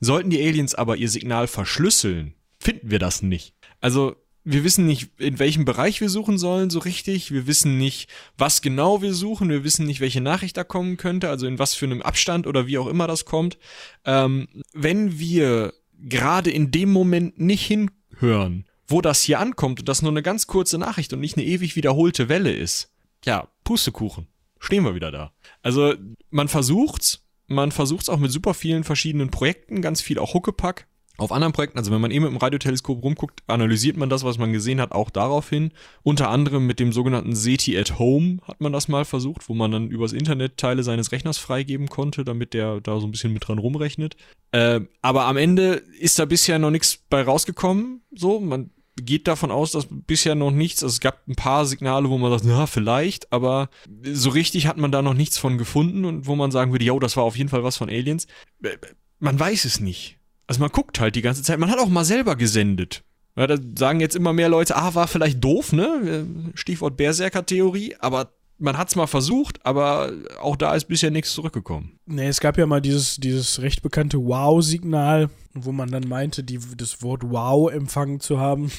Sollten 0.00 0.30
die 0.30 0.44
Aliens 0.44 0.74
aber 0.74 0.96
ihr 0.96 1.08
Signal 1.08 1.46
verschlüsseln, 1.46 2.34
finden 2.58 2.90
wir 2.90 2.98
das 2.98 3.22
nicht. 3.22 3.54
Also 3.80 4.16
wir 4.48 4.62
wissen 4.62 4.86
nicht, 4.86 5.10
in 5.18 5.40
welchem 5.40 5.64
Bereich 5.64 6.00
wir 6.00 6.08
suchen 6.08 6.38
sollen, 6.38 6.70
so 6.70 6.78
richtig. 6.78 7.32
Wir 7.32 7.48
wissen 7.48 7.78
nicht, 7.78 8.08
was 8.38 8.62
genau 8.62 9.02
wir 9.02 9.12
suchen. 9.12 9.48
Wir 9.48 9.64
wissen 9.64 9.86
nicht, 9.86 9.98
welche 9.98 10.20
Nachricht 10.20 10.56
da 10.56 10.62
kommen 10.62 10.96
könnte, 10.96 11.28
also 11.28 11.48
in 11.48 11.58
was 11.58 11.74
für 11.74 11.86
einem 11.86 12.00
Abstand 12.00 12.46
oder 12.46 12.68
wie 12.68 12.78
auch 12.78 12.86
immer 12.86 13.08
das 13.08 13.24
kommt. 13.24 13.58
Ähm, 14.04 14.46
wenn 14.72 15.18
wir 15.18 15.74
gerade 15.98 16.50
in 16.50 16.70
dem 16.70 16.92
Moment 16.92 17.38
nicht 17.40 17.66
hinhören, 17.66 18.66
wo 18.86 19.00
das 19.00 19.22
hier 19.22 19.40
ankommt 19.40 19.80
und 19.80 19.88
das 19.88 20.02
nur 20.02 20.10
eine 20.10 20.22
ganz 20.22 20.46
kurze 20.46 20.78
Nachricht 20.78 21.12
und 21.12 21.20
nicht 21.20 21.36
eine 21.36 21.46
ewig 21.46 21.76
wiederholte 21.76 22.28
Welle 22.28 22.54
ist, 22.54 22.92
ja, 23.24 23.48
Pustekuchen. 23.64 24.28
Stehen 24.58 24.84
wir 24.84 24.94
wieder 24.94 25.10
da. 25.10 25.32
Also, 25.62 25.94
man 26.30 26.48
versucht's. 26.48 27.22
Man 27.48 27.70
versucht's 27.70 28.08
auch 28.08 28.18
mit 28.18 28.32
super 28.32 28.54
vielen 28.54 28.82
verschiedenen 28.82 29.30
Projekten, 29.30 29.80
ganz 29.80 30.00
viel 30.00 30.18
auch 30.18 30.34
Huckepack 30.34 30.88
auf 31.18 31.32
anderen 31.32 31.52
Projekten, 31.52 31.78
also 31.78 31.90
wenn 31.90 32.00
man 32.00 32.10
eben 32.10 32.24
mit 32.24 32.32
dem 32.32 32.38
Radioteleskop 32.38 33.02
rumguckt, 33.02 33.42
analysiert 33.46 33.96
man 33.96 34.10
das, 34.10 34.24
was 34.24 34.38
man 34.38 34.52
gesehen 34.52 34.80
hat, 34.80 34.92
auch 34.92 35.10
darauf 35.10 35.48
hin. 35.48 35.72
Unter 36.02 36.30
anderem 36.30 36.66
mit 36.66 36.78
dem 36.80 36.92
sogenannten 36.92 37.34
SETI 37.34 37.78
at 37.78 37.98
Home 37.98 38.38
hat 38.42 38.60
man 38.60 38.72
das 38.72 38.88
mal 38.88 39.04
versucht, 39.04 39.48
wo 39.48 39.54
man 39.54 39.70
dann 39.70 39.88
übers 39.88 40.12
Internet 40.12 40.56
Teile 40.56 40.82
seines 40.82 41.12
Rechners 41.12 41.38
freigeben 41.38 41.88
konnte, 41.88 42.24
damit 42.24 42.54
der 42.54 42.80
da 42.80 43.00
so 43.00 43.06
ein 43.06 43.10
bisschen 43.10 43.32
mit 43.32 43.48
dran 43.48 43.58
rumrechnet. 43.58 44.16
Äh, 44.52 44.80
aber 45.02 45.24
am 45.24 45.36
Ende 45.36 45.82
ist 45.98 46.18
da 46.18 46.24
bisher 46.24 46.58
noch 46.58 46.70
nichts 46.70 46.98
bei 47.08 47.22
rausgekommen. 47.22 48.02
So, 48.14 48.40
man 48.40 48.70
geht 48.96 49.28
davon 49.28 49.50
aus, 49.50 49.72
dass 49.72 49.88
bisher 49.90 50.34
noch 50.34 50.50
nichts, 50.50 50.82
also 50.82 50.94
es 50.94 51.00
gab 51.00 51.26
ein 51.28 51.36
paar 51.36 51.66
Signale, 51.66 52.08
wo 52.08 52.18
man 52.18 52.30
sagt, 52.30 52.44
na, 52.44 52.66
vielleicht, 52.66 53.32
aber 53.32 53.68
so 54.02 54.30
richtig 54.30 54.66
hat 54.66 54.78
man 54.78 54.90
da 54.90 55.02
noch 55.02 55.14
nichts 55.14 55.38
von 55.38 55.58
gefunden 55.58 56.04
und 56.04 56.26
wo 56.26 56.34
man 56.34 56.50
sagen 56.50 56.72
würde, 56.72 56.84
ja, 56.84 56.98
das 56.98 57.16
war 57.16 57.24
auf 57.24 57.36
jeden 57.36 57.50
Fall 57.50 57.62
was 57.62 57.76
von 57.76 57.88
Aliens. 57.88 58.26
Äh, 58.62 58.76
man 59.18 59.38
weiß 59.38 59.64
es 59.64 59.80
nicht. 59.80 60.15
Also 60.46 60.60
man 60.60 60.70
guckt 60.70 61.00
halt 61.00 61.16
die 61.16 61.22
ganze 61.22 61.42
Zeit. 61.42 61.58
Man 61.58 61.70
hat 61.70 61.78
auch 61.78 61.88
mal 61.88 62.04
selber 62.04 62.36
gesendet. 62.36 63.02
Ja, 63.36 63.46
da 63.46 63.56
sagen 63.76 64.00
jetzt 64.00 64.16
immer 64.16 64.32
mehr 64.32 64.48
Leute, 64.48 64.76
ah, 64.76 64.94
war 64.94 65.08
vielleicht 65.08 65.44
doof, 65.44 65.72
ne? 65.72 66.26
Stichwort 66.54 66.96
Berserker-Theorie, 66.96 67.96
aber 67.98 68.32
man 68.58 68.78
hat 68.78 68.88
es 68.88 68.96
mal 68.96 69.06
versucht, 69.06 69.64
aber 69.66 70.12
auch 70.40 70.56
da 70.56 70.74
ist 70.74 70.86
bisher 70.86 71.10
nichts 71.10 71.32
zurückgekommen. 71.34 71.98
Nee, 72.06 72.28
es 72.28 72.40
gab 72.40 72.56
ja 72.56 72.66
mal 72.66 72.80
dieses, 72.80 73.16
dieses 73.16 73.60
recht 73.60 73.82
bekannte 73.82 74.18
Wow-Signal, 74.18 75.28
wo 75.52 75.72
man 75.72 75.90
dann 75.90 76.08
meinte, 76.08 76.42
die, 76.42 76.58
das 76.76 77.02
Wort 77.02 77.22
Wow 77.24 77.70
empfangen 77.70 78.20
zu 78.20 78.40
haben. 78.40 78.70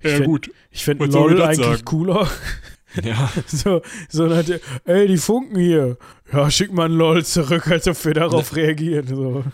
Ich 0.00 0.10
ja, 0.10 0.16
fänd, 0.16 0.26
gut. 0.26 0.50
Ich 0.70 0.84
fände 0.84 1.04
LOL 1.04 1.42
eigentlich 1.42 1.66
sagen? 1.66 1.84
cooler. 1.84 2.28
Ja. 3.02 3.30
So, 3.46 3.80
so 4.08 4.26
nach 4.26 4.44
ey, 4.84 5.06
die 5.08 5.16
funken 5.16 5.58
hier. 5.58 5.96
Ja, 6.32 6.50
schick 6.50 6.72
mal 6.72 6.86
ein 6.86 6.92
LOL 6.92 7.24
zurück, 7.24 7.66
als 7.68 7.88
ob 7.88 8.04
wir 8.04 8.14
darauf 8.14 8.54
reagieren. 8.54 9.06
So. 9.06 9.44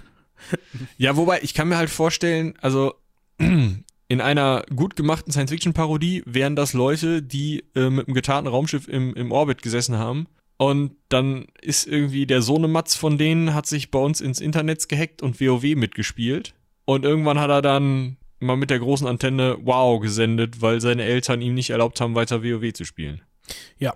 Ja, 0.98 1.16
wobei, 1.16 1.40
ich 1.42 1.54
kann 1.54 1.68
mir 1.68 1.76
halt 1.76 1.90
vorstellen, 1.90 2.54
also 2.60 2.94
in 3.38 4.20
einer 4.20 4.64
gut 4.74 4.96
gemachten 4.96 5.32
Science-Fiction-Parodie 5.32 6.22
wären 6.26 6.56
das 6.56 6.72
Leute, 6.72 7.22
die 7.22 7.64
äh, 7.74 7.90
mit 7.90 8.06
einem 8.06 8.14
getarnten 8.14 8.50
Raumschiff 8.50 8.88
im, 8.88 9.14
im 9.14 9.32
Orbit 9.32 9.62
gesessen 9.62 9.98
haben. 9.98 10.26
Und 10.56 10.96
dann 11.08 11.46
ist 11.60 11.86
irgendwie 11.86 12.26
der 12.26 12.42
Sohnematz 12.42 12.96
von 12.96 13.16
denen 13.16 13.54
hat 13.54 13.66
sich 13.66 13.90
bei 13.90 13.98
uns 13.98 14.20
ins 14.20 14.40
Internet 14.40 14.88
gehackt 14.88 15.22
und 15.22 15.40
WoW 15.40 15.76
mitgespielt. 15.76 16.54
Und 16.84 17.04
irgendwann 17.04 17.38
hat 17.38 17.50
er 17.50 17.62
dann 17.62 18.16
mal 18.40 18.56
mit 18.56 18.70
der 18.70 18.80
großen 18.80 19.06
Antenne 19.06 19.58
Wow 19.62 20.00
gesendet, 20.00 20.60
weil 20.60 20.80
seine 20.80 21.04
Eltern 21.04 21.42
ihm 21.42 21.54
nicht 21.54 21.70
erlaubt 21.70 22.00
haben, 22.00 22.14
weiter 22.14 22.42
WoW 22.42 22.72
zu 22.72 22.84
spielen. 22.84 23.22
Ja. 23.78 23.94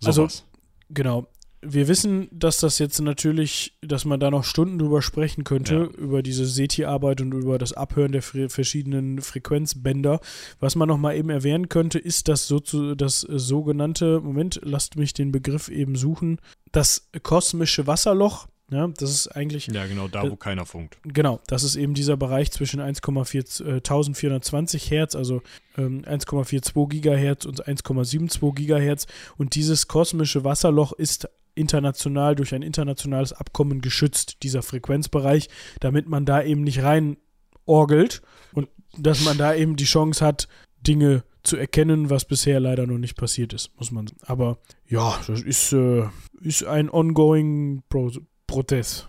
So 0.00 0.08
also, 0.08 0.24
was. 0.24 0.44
genau 0.90 1.28
wir 1.64 1.86
wissen, 1.86 2.28
dass 2.32 2.58
das 2.58 2.78
jetzt 2.78 3.00
natürlich, 3.00 3.76
dass 3.80 4.04
man 4.04 4.18
da 4.18 4.30
noch 4.30 4.44
Stunden 4.44 4.78
drüber 4.78 5.00
sprechen 5.00 5.44
könnte, 5.44 5.74
ja. 5.74 5.84
über 5.84 6.22
diese 6.22 6.44
SETI-Arbeit 6.44 7.20
und 7.20 7.32
über 7.32 7.56
das 7.56 7.72
Abhören 7.72 8.12
der 8.12 8.22
verschiedenen 8.22 9.20
Frequenzbänder. 9.20 10.20
Was 10.58 10.74
man 10.74 10.88
noch 10.88 10.98
mal 10.98 11.16
eben 11.16 11.30
erwähnen 11.30 11.68
könnte, 11.68 11.98
ist 12.00 12.28
das, 12.28 12.48
so 12.48 12.58
das 12.94 13.20
sogenannte, 13.20 14.20
Moment, 14.20 14.60
lasst 14.64 14.96
mich 14.96 15.14
den 15.14 15.30
Begriff 15.30 15.68
eben 15.68 15.94
suchen, 15.94 16.40
das 16.72 17.08
kosmische 17.22 17.86
Wasserloch. 17.86 18.48
Ja, 18.70 18.88
das 18.88 19.10
ist 19.10 19.28
eigentlich. 19.28 19.66
Ja, 19.66 19.86
genau, 19.86 20.08
da, 20.08 20.22
wo 20.22 20.28
äh, 20.28 20.36
keiner 20.36 20.64
funkt. 20.64 20.96
Genau, 21.04 21.40
das 21.46 21.62
ist 21.62 21.76
eben 21.76 21.92
dieser 21.92 22.16
Bereich 22.16 22.50
zwischen 22.50 22.80
1,4 22.80 23.64
äh, 23.64 23.74
1420 23.74 24.90
Hertz, 24.90 25.14
also 25.14 25.42
ähm, 25.76 26.02
1,42 26.06 26.88
Gigahertz 26.88 27.44
und 27.44 27.66
1,72 27.66 28.54
Gigahertz. 28.54 29.06
Und 29.36 29.56
dieses 29.56 29.88
kosmische 29.88 30.42
Wasserloch 30.44 30.92
ist 30.92 31.28
international 31.54 32.34
durch 32.34 32.54
ein 32.54 32.62
internationales 32.62 33.32
Abkommen 33.32 33.80
geschützt, 33.80 34.42
dieser 34.42 34.62
Frequenzbereich, 34.62 35.48
damit 35.80 36.08
man 36.08 36.24
da 36.24 36.42
eben 36.42 36.62
nicht 36.62 36.82
rein 36.82 37.16
orgelt 37.64 38.22
und 38.52 38.68
dass 38.98 39.24
man 39.24 39.38
da 39.38 39.54
eben 39.54 39.76
die 39.76 39.84
Chance 39.84 40.24
hat, 40.24 40.48
Dinge 40.86 41.24
zu 41.42 41.56
erkennen, 41.56 42.10
was 42.10 42.24
bisher 42.24 42.60
leider 42.60 42.86
noch 42.86 42.98
nicht 42.98 43.16
passiert 43.16 43.52
ist, 43.52 43.70
muss 43.76 43.90
man. 43.90 44.06
Aber 44.22 44.58
ja, 44.86 45.18
das 45.26 45.42
ist, 45.42 45.72
äh, 45.72 46.04
ist 46.40 46.64
ein 46.64 46.90
ongoing 46.90 47.82
Pro 47.88 48.10
Prozess. 48.46 49.06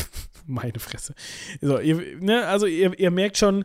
Meine 0.46 0.78
Fresse. 0.78 1.14
So, 1.60 1.78
ihr, 1.78 2.18
ne, 2.20 2.46
also 2.46 2.66
ihr, 2.66 2.98
ihr 2.98 3.10
merkt 3.10 3.36
schon, 3.36 3.64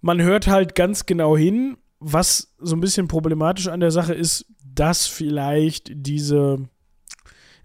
man 0.00 0.22
hört 0.22 0.46
halt 0.46 0.74
ganz 0.74 1.06
genau 1.06 1.36
hin, 1.36 1.76
was 1.98 2.54
so 2.58 2.76
ein 2.76 2.80
bisschen 2.80 3.08
problematisch 3.08 3.68
an 3.68 3.80
der 3.80 3.90
Sache 3.90 4.14
ist, 4.14 4.46
dass 4.64 5.06
vielleicht 5.06 5.90
diese 5.92 6.68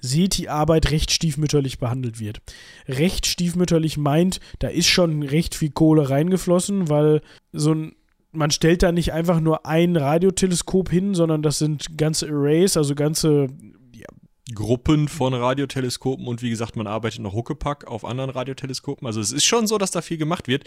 sieht 0.01 0.37
die 0.37 0.49
Arbeit 0.49 0.91
recht 0.91 1.11
stiefmütterlich 1.11 1.79
behandelt 1.79 2.19
wird. 2.19 2.41
Recht 2.87 3.25
stiefmütterlich 3.25 3.97
meint, 3.97 4.39
da 4.59 4.67
ist 4.67 4.87
schon 4.87 5.23
recht 5.23 5.55
viel 5.55 5.71
Kohle 5.71 6.09
reingeflossen, 6.09 6.89
weil 6.89 7.21
so 7.53 7.73
ein 7.73 7.95
man 8.33 8.51
stellt 8.51 8.83
da 8.83 8.91
nicht 8.91 9.13
einfach 9.13 9.39
nur 9.39 9.65
ein 9.65 9.95
Radioteleskop 9.95 10.89
hin, 10.89 11.15
sondern 11.15 11.41
das 11.41 11.57
sind 11.57 11.97
ganze 11.97 12.27
Arrays, 12.27 12.77
also 12.77 12.95
ganze 12.95 13.47
ja. 13.93 14.07
Gruppen 14.53 15.07
von 15.07 15.33
Radioteleskopen 15.33 16.27
und 16.27 16.41
wie 16.41 16.49
gesagt, 16.49 16.75
man 16.75 16.87
arbeitet 16.87 17.19
noch 17.21 17.33
Huckepack 17.33 17.87
auf 17.87 18.05
anderen 18.05 18.29
Radioteleskopen. 18.29 19.05
Also 19.05 19.19
es 19.19 19.31
ist 19.31 19.45
schon 19.45 19.67
so, 19.67 19.77
dass 19.77 19.91
da 19.91 20.01
viel 20.01 20.17
gemacht 20.17 20.47
wird. 20.47 20.63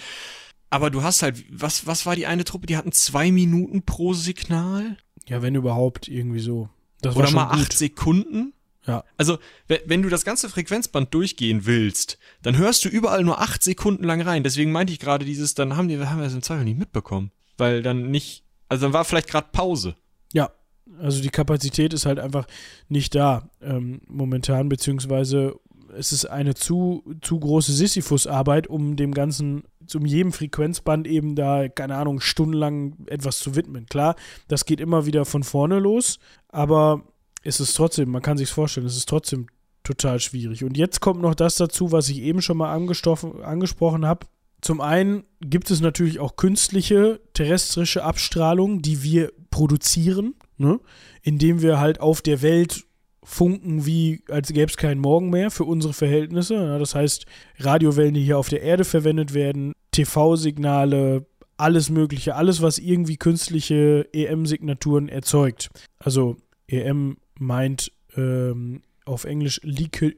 Aber 0.71 0.91
du 0.91 1.03
hast 1.03 1.23
halt, 1.23 1.45
was, 1.51 1.87
was 1.87 2.05
war 2.05 2.17
die 2.17 2.27
eine 2.27 2.45
Truppe? 2.45 2.67
Die 2.67 2.77
hatten 2.77 2.93
zwei 2.93 3.31
Minuten 3.31 3.83
pro 3.83 4.13
Signal? 4.13 4.97
Ja, 5.27 5.41
wenn 5.41 5.55
überhaupt, 5.55 6.09
irgendwie 6.09 6.41
so. 6.41 6.69
Das 7.01 7.17
Oder 7.17 7.31
mal 7.31 7.51
acht 7.51 7.73
Sekunden? 7.73 8.53
Ja. 8.87 9.05
Also, 9.17 9.39
wenn 9.67 10.03
du 10.03 10.09
das 10.09 10.25
ganze 10.25 10.49
Frequenzband 10.49 11.13
durchgehen 11.15 11.65
willst, 11.65 12.19
dann 12.43 12.59
hörst 12.59 12.85
du 12.85 12.89
überall 12.89 13.25
nur 13.25 13.41
acht 13.41 13.63
Sekunden 13.63 14.05
lang 14.05 14.21
rein. 14.21 14.43
Deswegen 14.43 14.73
meinte 14.73 14.93
ich 14.93 15.01
gerade 15.01 15.25
dieses, 15.25 15.55
dann 15.55 15.77
haben 15.77 15.89
die, 15.89 15.99
haben 15.99 16.19
wir 16.19 16.25
das 16.25 16.35
im 16.35 16.43
Zweifel 16.43 16.65
nicht 16.65 16.79
mitbekommen. 16.79 17.31
Weil 17.57 17.83
dann 17.83 18.11
nicht, 18.11 18.45
also 18.69 18.87
dann 18.87 18.93
war 18.93 19.05
vielleicht 19.05 19.29
gerade 19.29 19.49
Pause. 19.53 19.97
Ja. 20.33 20.51
Also 20.99 21.23
die 21.23 21.31
Kapazität 21.31 21.95
ist 21.95 22.05
halt 22.05 22.19
einfach 22.19 22.47
nicht 22.89 23.15
da 23.15 23.49
ähm, 23.63 24.03
momentan, 24.07 24.69
beziehungsweise 24.69 25.59
es 25.97 26.13
ist 26.13 26.27
eine 26.27 26.55
zu, 26.55 27.03
zu 27.23 27.39
große 27.39 27.73
Sisyphus-Arbeit, 27.73 28.67
um 28.67 28.97
dem 28.97 29.15
Ganzen, 29.15 29.65
um 29.95 30.05
jedem 30.05 30.33
Frequenzband 30.33 31.07
eben 31.07 31.37
da, 31.37 31.69
keine 31.69 31.97
Ahnung, 31.97 32.21
stundenlang 32.21 32.97
etwas 33.07 33.39
zu 33.39 33.55
widmen. 33.57 33.87
Klar, 33.87 34.17
das 34.49 34.67
geht 34.67 34.81
immer 34.81 35.07
wieder 35.07 35.25
von 35.25 35.43
vorne 35.43 35.79
los, 35.79 36.19
aber 36.49 37.05
es 37.45 37.61
ist 37.61 37.75
trotzdem, 37.75 38.11
man 38.11 38.23
kann 38.23 38.39
sich 38.39 38.51
vorstellen, 38.51 38.87
es 38.87 38.97
ist 38.97 39.09
trotzdem 39.09 39.47
total 39.83 40.19
schwierig. 40.19 40.65
Und 40.65 40.77
jetzt 40.77 41.01
kommt 41.01 41.21
noch 41.21 41.35
das 41.35 41.57
dazu, 41.57 41.93
was 41.93 42.09
ich 42.09 42.23
eben 42.23 42.43
schon 42.43 42.57
mal 42.57 42.73
angesprochen 42.73 44.07
habe. 44.07 44.27
Zum 44.63 44.81
einen 44.81 45.25
gibt 45.41 45.71
es 45.71 45.81
natürlich 45.83 46.21
auch 46.21 46.37
künstliche 46.37 47.21
terrestrische 47.35 48.03
Abstrahlung, 48.03 48.81
die 48.81 49.03
wir 49.03 49.31
produzieren, 49.51 50.35
ne? 50.57 50.81
indem 51.23 51.61
wir 51.61 51.79
halt 51.79 52.01
auf 52.01 52.23
der 52.23 52.41
Welt 52.41 52.87
funken, 53.23 53.85
wie 53.85 54.23
als 54.31 54.49
gäbe 54.49 54.71
es 54.71 54.79
keinen 54.79 55.01
Morgen 55.01 55.29
mehr 55.29 55.51
für 55.51 55.65
unsere 55.65 55.93
Verhältnisse. 55.93 56.55
Ja, 56.55 56.79
das 56.79 56.95
heißt, 56.95 57.27
Radiowellen, 57.59 58.15
die 58.15 58.25
hier 58.25 58.39
auf 58.39 58.49
der 58.49 58.63
Erde 58.63 58.85
verwendet 58.85 59.35
werden, 59.35 59.73
TV-Signale, 59.93 61.27
alles 61.57 61.91
Mögliche, 61.91 62.35
alles, 62.35 62.63
was 62.63 62.79
irgendwie 62.79 63.17
künstliche 63.17 64.09
EM-Signaturen 64.13 65.09
erzeugt. 65.09 65.69
Also 65.99 66.37
EM 66.69 67.19
meint 67.39 67.93
ähm, 68.17 68.83
auf 69.05 69.25
Englisch 69.25 69.61
Leakage, 69.63 70.17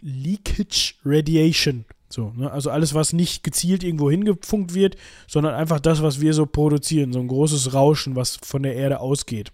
Leakage 0.00 0.94
Radiation. 1.04 1.84
So, 2.08 2.32
ne? 2.36 2.50
Also 2.50 2.70
alles, 2.70 2.92
was 2.92 3.12
nicht 3.12 3.44
gezielt 3.44 3.84
irgendwo 3.84 4.10
hingefunkt 4.10 4.74
wird, 4.74 4.96
sondern 5.28 5.54
einfach 5.54 5.80
das, 5.80 6.02
was 6.02 6.20
wir 6.20 6.34
so 6.34 6.44
produzieren, 6.44 7.12
so 7.12 7.20
ein 7.20 7.28
großes 7.28 7.72
Rauschen, 7.72 8.16
was 8.16 8.36
von 8.42 8.64
der 8.64 8.74
Erde 8.74 9.00
ausgeht. 9.00 9.52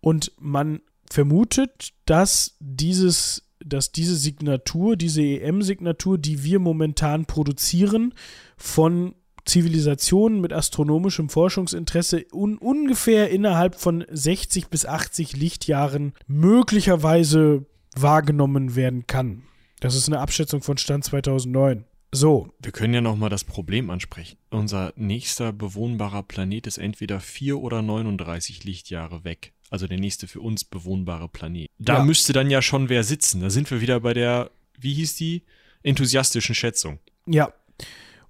Und 0.00 0.32
man 0.38 0.80
vermutet, 1.10 1.92
dass 2.06 2.56
dieses, 2.60 3.48
dass 3.64 3.92
diese 3.92 4.16
Signatur, 4.16 4.96
diese 4.96 5.22
EM-Signatur, 5.22 6.16
die 6.16 6.42
wir 6.44 6.58
momentan 6.58 7.26
produzieren, 7.26 8.14
von 8.56 9.14
Zivilisationen 9.48 10.40
mit 10.40 10.52
astronomischem 10.52 11.28
Forschungsinteresse 11.28 12.26
un 12.32 12.58
ungefähr 12.58 13.30
innerhalb 13.30 13.74
von 13.74 14.04
60 14.10 14.68
bis 14.68 14.86
80 14.86 15.36
Lichtjahren 15.36 16.12
möglicherweise 16.26 17.66
wahrgenommen 17.96 18.76
werden 18.76 19.06
kann. 19.06 19.42
Das 19.80 19.94
ist 19.94 20.08
eine 20.08 20.20
Abschätzung 20.20 20.62
von 20.62 20.76
Stand 20.76 21.04
2009. 21.04 21.84
So. 22.10 22.52
Wir 22.60 22.72
können 22.72 22.94
ja 22.94 23.00
nochmal 23.00 23.30
das 23.30 23.44
Problem 23.44 23.90
ansprechen. 23.90 24.38
Unser 24.50 24.92
nächster 24.96 25.52
bewohnbarer 25.52 26.22
Planet 26.22 26.66
ist 26.66 26.78
entweder 26.78 27.20
4 27.20 27.58
oder 27.58 27.82
39 27.82 28.64
Lichtjahre 28.64 29.24
weg. 29.24 29.52
Also 29.70 29.86
der 29.86 29.98
nächste 29.98 30.26
für 30.26 30.40
uns 30.40 30.64
bewohnbare 30.64 31.28
Planet. 31.28 31.68
Da 31.78 31.98
ja. 31.98 32.04
müsste 32.04 32.32
dann 32.32 32.50
ja 32.50 32.62
schon 32.62 32.88
wer 32.88 33.04
sitzen. 33.04 33.42
Da 33.42 33.50
sind 33.50 33.70
wir 33.70 33.80
wieder 33.80 34.00
bei 34.00 34.14
der, 34.14 34.50
wie 34.78 34.94
hieß 34.94 35.16
die? 35.16 35.42
Enthusiastischen 35.82 36.54
Schätzung. 36.54 36.98
Ja. 37.26 37.52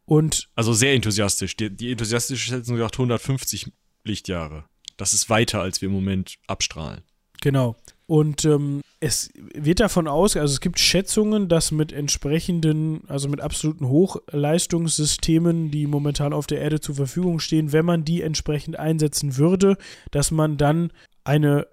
Und. 0.08 0.48
Also 0.54 0.72
sehr 0.72 0.94
enthusiastisch. 0.94 1.54
Die, 1.56 1.70
die 1.70 1.92
enthusiastische 1.92 2.50
Schätzung 2.50 2.78
sagt 2.78 2.94
150 2.94 3.70
Lichtjahre. 4.04 4.64
Das 4.96 5.12
ist 5.12 5.30
weiter, 5.30 5.60
als 5.60 5.80
wir 5.80 5.88
im 5.88 5.94
Moment 5.94 6.36
abstrahlen. 6.46 7.02
Genau. 7.40 7.76
Und 8.06 8.46
ähm, 8.46 8.80
es 9.00 9.30
wird 9.34 9.80
davon 9.80 10.08
aus, 10.08 10.34
also 10.34 10.52
es 10.52 10.60
gibt 10.60 10.78
Schätzungen, 10.78 11.48
dass 11.48 11.70
mit 11.72 11.92
entsprechenden, 11.92 13.02
also 13.06 13.28
mit 13.28 13.40
absoluten 13.40 13.86
Hochleistungssystemen, 13.86 15.70
die 15.70 15.86
momentan 15.86 16.32
auf 16.32 16.46
der 16.46 16.62
Erde 16.62 16.80
zur 16.80 16.94
Verfügung 16.94 17.38
stehen, 17.38 17.72
wenn 17.72 17.84
man 17.84 18.06
die 18.06 18.22
entsprechend 18.22 18.78
einsetzen 18.78 19.36
würde, 19.36 19.76
dass 20.10 20.30
man 20.30 20.56
dann 20.56 20.90
eine 21.28 21.66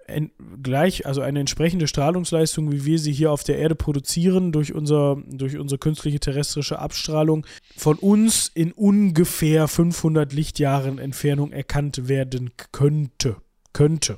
gleich, 0.62 1.06
also 1.06 1.22
eine 1.22 1.40
entsprechende 1.40 1.88
Strahlungsleistung, 1.88 2.70
wie 2.70 2.84
wir 2.84 2.98
sie 2.98 3.12
hier 3.12 3.32
auf 3.32 3.42
der 3.42 3.58
Erde 3.58 3.74
produzieren, 3.74 4.52
durch, 4.52 4.74
unser, 4.74 5.16
durch 5.26 5.56
unsere 5.58 5.78
künstliche 5.78 6.20
terrestrische 6.20 6.78
Abstrahlung, 6.78 7.46
von 7.76 7.96
uns 7.96 8.50
in 8.54 8.72
ungefähr 8.72 9.66
500 9.66 10.32
Lichtjahren 10.32 10.98
Entfernung 10.98 11.52
erkannt 11.52 12.06
werden 12.08 12.52
könnte 12.72 13.36
könnte. 13.72 14.16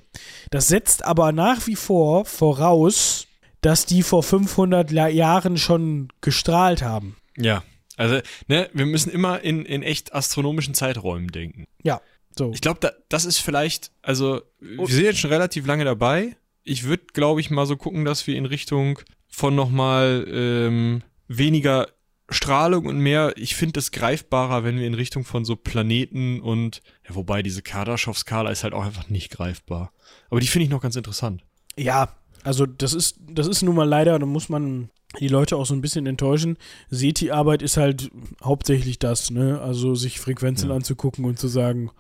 Das 0.53 0.69
setzt 0.69 1.05
aber 1.05 1.33
nach 1.33 1.67
wie 1.67 1.75
vor 1.75 2.25
voraus, 2.25 3.27
dass 3.61 3.87
die 3.87 4.05
vor 4.05 4.23
500 4.23 4.93
Jahren 4.93 5.57
schon 5.57 6.13
gestrahlt 6.21 6.83
haben. 6.83 7.17
Ja, 7.37 7.65
also 7.97 8.21
ne, 8.47 8.71
wir 8.73 8.87
müssen 8.87 9.11
immer 9.11 9.41
in, 9.41 9.65
in 9.65 9.83
echt 9.83 10.15
astronomischen 10.15 10.75
Zeiträumen 10.75 11.27
denken. 11.29 11.67
Ja, 11.83 12.01
so. 12.39 12.53
Ich 12.55 12.61
glaube, 12.61 12.81
da, 12.81 12.93
das 13.09 13.25
ist 13.25 13.39
vielleicht, 13.39 13.91
also 14.03 14.43
wir 14.61 14.87
sind 14.87 15.05
jetzt 15.05 15.19
schon 15.19 15.31
relativ 15.31 15.67
lange 15.67 15.85
dabei. 15.85 16.37
Ich 16.65 16.85
würde, 16.85 17.05
glaube 17.13 17.41
ich, 17.41 17.51
mal 17.51 17.67
so 17.67 17.77
gucken, 17.77 18.05
dass 18.05 18.27
wir 18.27 18.37
in 18.37 18.47
Richtung 18.47 18.99
von 19.29 19.55
nochmal 19.55 20.27
ähm, 20.29 21.03
weniger 21.27 21.89
Strahlung 22.31 22.87
und 22.87 22.99
mehr, 22.99 23.33
ich 23.37 23.57
finde 23.57 23.81
es 23.81 23.91
greifbarer, 23.91 24.63
wenn 24.63 24.79
wir 24.79 24.87
in 24.87 24.95
Richtung 24.95 25.25
von 25.25 25.45
so 25.45 25.57
Planeten 25.57 26.41
und, 26.41 26.83
ja, 27.09 27.15
wobei 27.15 27.43
diese 27.43 27.63
Kardaschow-Skala 27.63 28.51
ist 28.51 28.65
halt 28.65 28.75
auch 28.75 28.85
einfach 28.85 29.09
nicht 29.09 29.31
greifbar. 29.31 29.93
Aber 30.29 30.41
die 30.41 30.47
finde 30.47 30.65
ich 30.65 30.71
noch 30.71 30.83
ganz 30.83 30.97
interessant. 30.97 31.43
Ja, 31.77 32.15
also 32.45 32.67
das 32.67 32.93
ist, 32.93 33.19
das 33.31 33.47
ist 33.47 33.63
nun 33.63 33.75
mal 33.75 33.89
leider, 33.89 34.19
da 34.19 34.27
muss 34.27 34.49
man 34.49 34.91
die 35.21 35.29
Leute 35.29 35.57
auch 35.57 35.67
so 35.67 35.75
ein 35.75 35.81
bisschen 35.81 36.07
enttäuschen. 36.07 36.59
SETI-Arbeit 36.91 37.63
ist 37.63 37.77
halt 37.77 38.11
hauptsächlich 38.43 38.99
das, 38.99 39.31
ne? 39.31 39.61
Also 39.61 39.95
sich 39.95 40.21
Frequenzen 40.21 40.69
ja. 40.69 40.77
anzugucken 40.77 41.25
und 41.25 41.39
zu 41.39 41.49
sagen. 41.49 41.91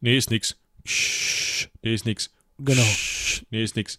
Nee, 0.00 0.16
ist 0.16 0.30
nix. 0.30 0.56
Nee, 1.82 1.94
ist 1.94 2.06
nix. 2.06 2.30
Genau. 2.58 2.86
Nee, 3.50 3.62
ist 3.62 3.76
nix. 3.76 3.98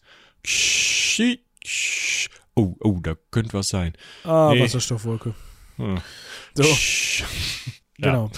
Oh, 2.56 2.76
oh, 2.82 3.00
da 3.02 3.16
könnte 3.32 3.54
was 3.54 3.70
sein. 3.70 3.94
Ah, 4.24 4.52
nee. 4.54 4.62
Wasserstoffwolke. 4.62 5.34
Hm. 5.78 6.00
So. 6.54 6.64
genau. 7.98 8.30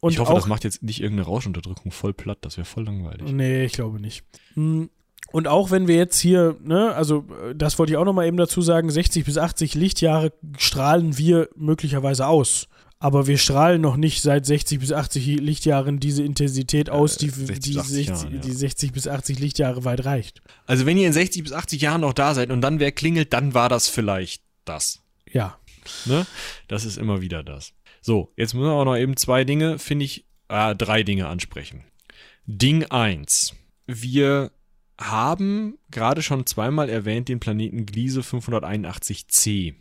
Und 0.00 0.12
ich 0.12 0.18
hoffe, 0.18 0.32
auch, 0.32 0.36
das 0.36 0.46
macht 0.46 0.64
jetzt 0.64 0.82
nicht 0.82 1.00
irgendeine 1.00 1.26
Rauschunterdrückung 1.26 1.92
voll 1.92 2.14
platt, 2.14 2.38
das 2.40 2.56
wäre 2.56 2.64
voll 2.64 2.84
langweilig. 2.84 3.30
Nee, 3.30 3.64
ich 3.64 3.72
glaube 3.72 4.00
nicht. 4.00 4.24
Hm. 4.54 4.88
Und 5.32 5.48
auch 5.48 5.70
wenn 5.70 5.88
wir 5.88 5.96
jetzt 5.96 6.18
hier, 6.18 6.56
ne, 6.62 6.94
also 6.94 7.24
das 7.54 7.78
wollte 7.78 7.92
ich 7.92 7.96
auch 7.96 8.04
nochmal 8.04 8.26
eben 8.26 8.36
dazu 8.36 8.62
sagen, 8.62 8.90
60 8.90 9.24
bis 9.24 9.38
80 9.38 9.74
Lichtjahre 9.74 10.32
strahlen 10.58 11.18
wir 11.18 11.48
möglicherweise 11.56 12.26
aus 12.26 12.68
aber 13.02 13.26
wir 13.26 13.38
strahlen 13.38 13.80
noch 13.80 13.96
nicht 13.96 14.20
seit 14.20 14.44
60 14.44 14.78
bis 14.78 14.92
80 14.92 15.40
Lichtjahren 15.40 16.00
diese 16.00 16.22
Intensität 16.22 16.88
äh, 16.88 16.92
aus, 16.92 17.16
die, 17.16 17.30
60 17.30 17.58
die, 17.62 17.72
60, 17.72 18.06
Jahren, 18.06 18.34
ja. 18.34 18.40
die 18.40 18.52
60 18.52 18.92
bis 18.92 19.08
80 19.08 19.38
Lichtjahre 19.38 19.84
weit 19.84 20.04
reicht. 20.04 20.42
Also 20.66 20.84
wenn 20.84 20.98
ihr 20.98 21.06
in 21.06 21.14
60 21.14 21.42
bis 21.42 21.52
80 21.52 21.80
Jahren 21.80 22.02
noch 22.02 22.12
da 22.12 22.34
seid 22.34 22.50
und 22.50 22.60
dann 22.60 22.78
wer 22.78 22.92
klingelt, 22.92 23.32
dann 23.32 23.54
war 23.54 23.70
das 23.70 23.88
vielleicht 23.88 24.42
das. 24.66 25.02
Ja. 25.32 25.58
Ne? 26.04 26.26
Das 26.68 26.84
ist 26.84 26.98
immer 26.98 27.22
wieder 27.22 27.42
das. 27.42 27.72
So, 28.02 28.32
jetzt 28.36 28.52
müssen 28.52 28.66
wir 28.66 28.72
auch 28.72 28.84
noch 28.84 28.96
eben 28.96 29.16
zwei 29.16 29.44
Dinge, 29.44 29.78
finde 29.78 30.04
ich, 30.04 30.26
äh, 30.48 30.76
drei 30.76 31.02
Dinge 31.02 31.26
ansprechen. 31.26 31.84
Ding 32.44 32.84
1. 32.84 33.54
Wir 33.86 34.52
haben 35.00 35.78
gerade 35.90 36.22
schon 36.22 36.46
zweimal 36.46 36.90
erwähnt 36.90 37.28
den 37.28 37.40
Planeten 37.40 37.86
Gliese 37.86 38.20
581c. 38.20 39.74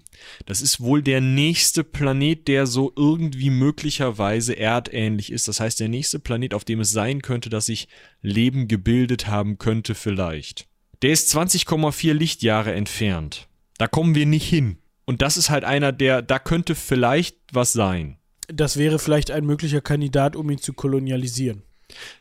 Das 0.45 0.61
ist 0.61 0.79
wohl 0.79 1.03
der 1.03 1.21
nächste 1.21 1.83
Planet, 1.83 2.47
der 2.47 2.65
so 2.65 2.93
irgendwie 2.95 3.49
möglicherweise 3.49 4.57
erdähnlich 4.57 5.31
ist. 5.31 5.47
Das 5.47 5.59
heißt, 5.59 5.79
der 5.79 5.89
nächste 5.89 6.19
Planet, 6.19 6.53
auf 6.53 6.63
dem 6.63 6.79
es 6.79 6.91
sein 6.91 7.21
könnte, 7.21 7.49
dass 7.49 7.67
sich 7.67 7.89
Leben 8.21 8.67
gebildet 8.67 9.27
haben 9.27 9.57
könnte 9.57 9.93
vielleicht. 9.93 10.67
Der 11.01 11.11
ist 11.11 11.33
20,4 11.35 12.13
Lichtjahre 12.13 12.73
entfernt. 12.73 13.47
Da 13.77 13.87
kommen 13.87 14.15
wir 14.15 14.25
nicht 14.25 14.47
hin. 14.47 14.77
Und 15.05 15.21
das 15.21 15.37
ist 15.37 15.49
halt 15.49 15.63
einer, 15.63 15.91
der, 15.91 16.21
da 16.21 16.39
könnte 16.39 16.75
vielleicht 16.75 17.37
was 17.51 17.73
sein. 17.73 18.17
Das 18.47 18.77
wäre 18.77 18.99
vielleicht 18.99 19.31
ein 19.31 19.45
möglicher 19.45 19.81
Kandidat, 19.81 20.35
um 20.35 20.49
ihn 20.49 20.57
zu 20.57 20.73
kolonialisieren. 20.73 21.63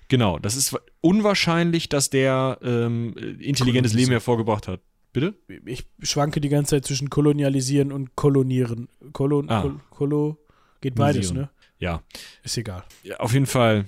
Genau, 0.08 0.38
das 0.38 0.56
ist 0.56 0.76
unwahrscheinlich, 1.00 1.88
dass 1.88 2.10
der 2.10 2.58
ähm, 2.62 3.14
intelligentes 3.38 3.92
Leben 3.92 4.10
hervorgebracht 4.10 4.68
hat. 4.68 4.80
Bitte? 5.12 5.34
Ich 5.64 5.86
schwanke 6.02 6.40
die 6.40 6.48
ganze 6.48 6.76
Zeit 6.76 6.84
zwischen 6.84 7.10
kolonialisieren 7.10 7.92
und 7.92 8.14
kolonieren. 8.14 8.88
Kolon, 9.12 9.48
ah. 9.48 9.62
Kol, 9.62 9.80
Kolo, 9.90 10.38
geht 10.80 10.94
beides, 10.94 11.32
ne? 11.32 11.50
Ja. 11.78 12.02
Ist 12.42 12.56
egal. 12.58 12.84
Ja, 13.02 13.18
auf 13.18 13.32
jeden 13.32 13.46
Fall. 13.46 13.86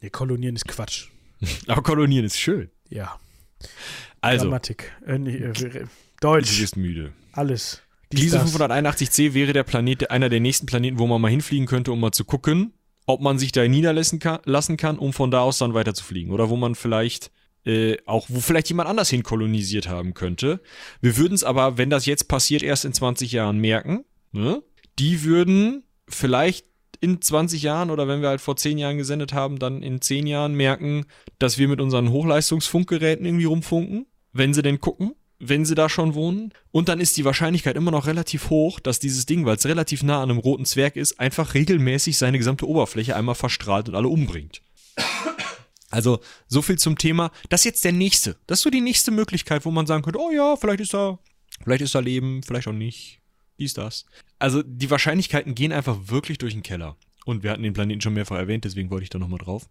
Nee, 0.00 0.10
kolonieren 0.10 0.56
ist 0.56 0.66
Quatsch. 0.66 1.08
Aber 1.66 1.82
kolonieren 1.82 2.24
ist 2.24 2.38
schön. 2.38 2.70
Ja. 2.88 3.18
Also. 4.20 4.46
Grammatik. 4.46 4.92
Äh, 5.06 5.14
äh, 5.14 5.86
Deutsch. 6.20 6.54
Du 6.54 6.60
bist 6.60 6.76
müde. 6.76 7.12
Alles. 7.32 7.82
Diese 8.12 8.38
581c 8.40 9.34
wäre 9.34 9.52
der 9.52 9.62
Planet, 9.64 10.10
einer 10.10 10.28
der 10.28 10.40
nächsten 10.40 10.66
Planeten, 10.66 10.98
wo 10.98 11.06
man 11.06 11.20
mal 11.20 11.30
hinfliegen 11.30 11.66
könnte, 11.66 11.92
um 11.92 12.00
mal 12.00 12.12
zu 12.12 12.24
gucken, 12.24 12.74
ob 13.06 13.20
man 13.20 13.38
sich 13.38 13.52
da 13.52 13.66
niederlassen 13.66 14.18
kann, 14.18 14.40
lassen 14.44 14.76
kann, 14.76 14.98
um 14.98 15.12
von 15.12 15.30
da 15.30 15.40
aus 15.40 15.58
dann 15.58 15.74
weiter 15.74 15.94
zu 15.94 16.04
fliegen. 16.04 16.30
Oder 16.30 16.50
wo 16.50 16.56
man 16.56 16.74
vielleicht 16.74 17.30
äh, 17.64 17.96
auch, 18.06 18.26
wo 18.28 18.40
vielleicht 18.40 18.68
jemand 18.68 18.88
anders 18.88 19.10
hin 19.10 19.22
kolonisiert 19.22 19.88
haben 19.88 20.14
könnte. 20.14 20.60
Wir 21.00 21.16
würden 21.16 21.34
es 21.34 21.44
aber, 21.44 21.78
wenn 21.78 21.90
das 21.90 22.06
jetzt 22.06 22.28
passiert, 22.28 22.62
erst 22.62 22.84
in 22.84 22.92
20 22.92 23.32
Jahren 23.32 23.58
merken. 23.58 24.04
Ne? 24.32 24.62
Die 24.98 25.24
würden 25.24 25.84
vielleicht 26.08 26.66
in 27.00 27.20
20 27.20 27.62
Jahren 27.62 27.90
oder 27.90 28.06
wenn 28.06 28.20
wir 28.20 28.28
halt 28.28 28.40
vor 28.40 28.56
10 28.56 28.78
Jahren 28.78 28.98
gesendet 28.98 29.32
haben, 29.32 29.58
dann 29.58 29.82
in 29.82 30.00
10 30.00 30.26
Jahren 30.26 30.54
merken, 30.54 31.06
dass 31.38 31.58
wir 31.58 31.68
mit 31.68 31.80
unseren 31.80 32.10
Hochleistungsfunkgeräten 32.10 33.26
irgendwie 33.26 33.44
rumfunken, 33.44 34.06
wenn 34.32 34.54
sie 34.54 34.62
denn 34.62 34.80
gucken 34.80 35.14
wenn 35.44 35.64
sie 35.64 35.74
da 35.74 35.88
schon 35.88 36.14
wohnen. 36.14 36.52
Und 36.70 36.88
dann 36.88 37.00
ist 37.00 37.16
die 37.16 37.24
Wahrscheinlichkeit 37.24 37.76
immer 37.76 37.90
noch 37.90 38.06
relativ 38.06 38.48
hoch, 38.48 38.78
dass 38.78 39.00
dieses 39.00 39.26
Ding, 39.26 39.44
weil 39.44 39.56
es 39.56 39.66
relativ 39.66 40.04
nah 40.04 40.22
an 40.22 40.30
einem 40.30 40.38
roten 40.38 40.64
Zwerg 40.64 40.94
ist, 40.94 41.18
einfach 41.18 41.54
regelmäßig 41.54 42.16
seine 42.16 42.38
gesamte 42.38 42.66
Oberfläche 42.68 43.16
einmal 43.16 43.34
verstrahlt 43.34 43.88
und 43.88 43.96
alle 43.96 44.08
umbringt. 44.08 44.62
Also, 45.90 46.20
so 46.48 46.62
viel 46.62 46.78
zum 46.78 46.96
Thema. 46.96 47.30
Das 47.50 47.60
ist 47.60 47.64
jetzt 47.64 47.84
der 47.84 47.92
nächste. 47.92 48.36
Das 48.46 48.60
ist 48.60 48.62
so 48.62 48.70
die 48.70 48.80
nächste 48.80 49.10
Möglichkeit, 49.10 49.66
wo 49.66 49.70
man 49.70 49.86
sagen 49.86 50.02
könnte, 50.02 50.20
oh 50.20 50.30
ja, 50.30 50.56
vielleicht 50.56 50.80
ist 50.80 50.94
da, 50.94 51.18
vielleicht 51.62 51.82
ist 51.82 51.94
da 51.94 51.98
Leben, 51.98 52.42
vielleicht 52.42 52.66
auch 52.66 52.72
nicht. 52.72 53.20
Dies, 53.58 53.74
das. 53.74 54.06
Also, 54.38 54.62
die 54.62 54.90
Wahrscheinlichkeiten 54.90 55.54
gehen 55.54 55.70
einfach 55.70 55.98
wirklich 56.06 56.38
durch 56.38 56.54
den 56.54 56.62
Keller. 56.62 56.96
Und 57.26 57.42
wir 57.42 57.50
hatten 57.50 57.62
den 57.62 57.74
Planeten 57.74 58.00
schon 58.00 58.14
mehrfach 58.14 58.36
erwähnt, 58.36 58.64
deswegen 58.64 58.90
wollte 58.90 59.04
ich 59.04 59.10
da 59.10 59.18
nochmal 59.18 59.38
drauf. 59.38 59.68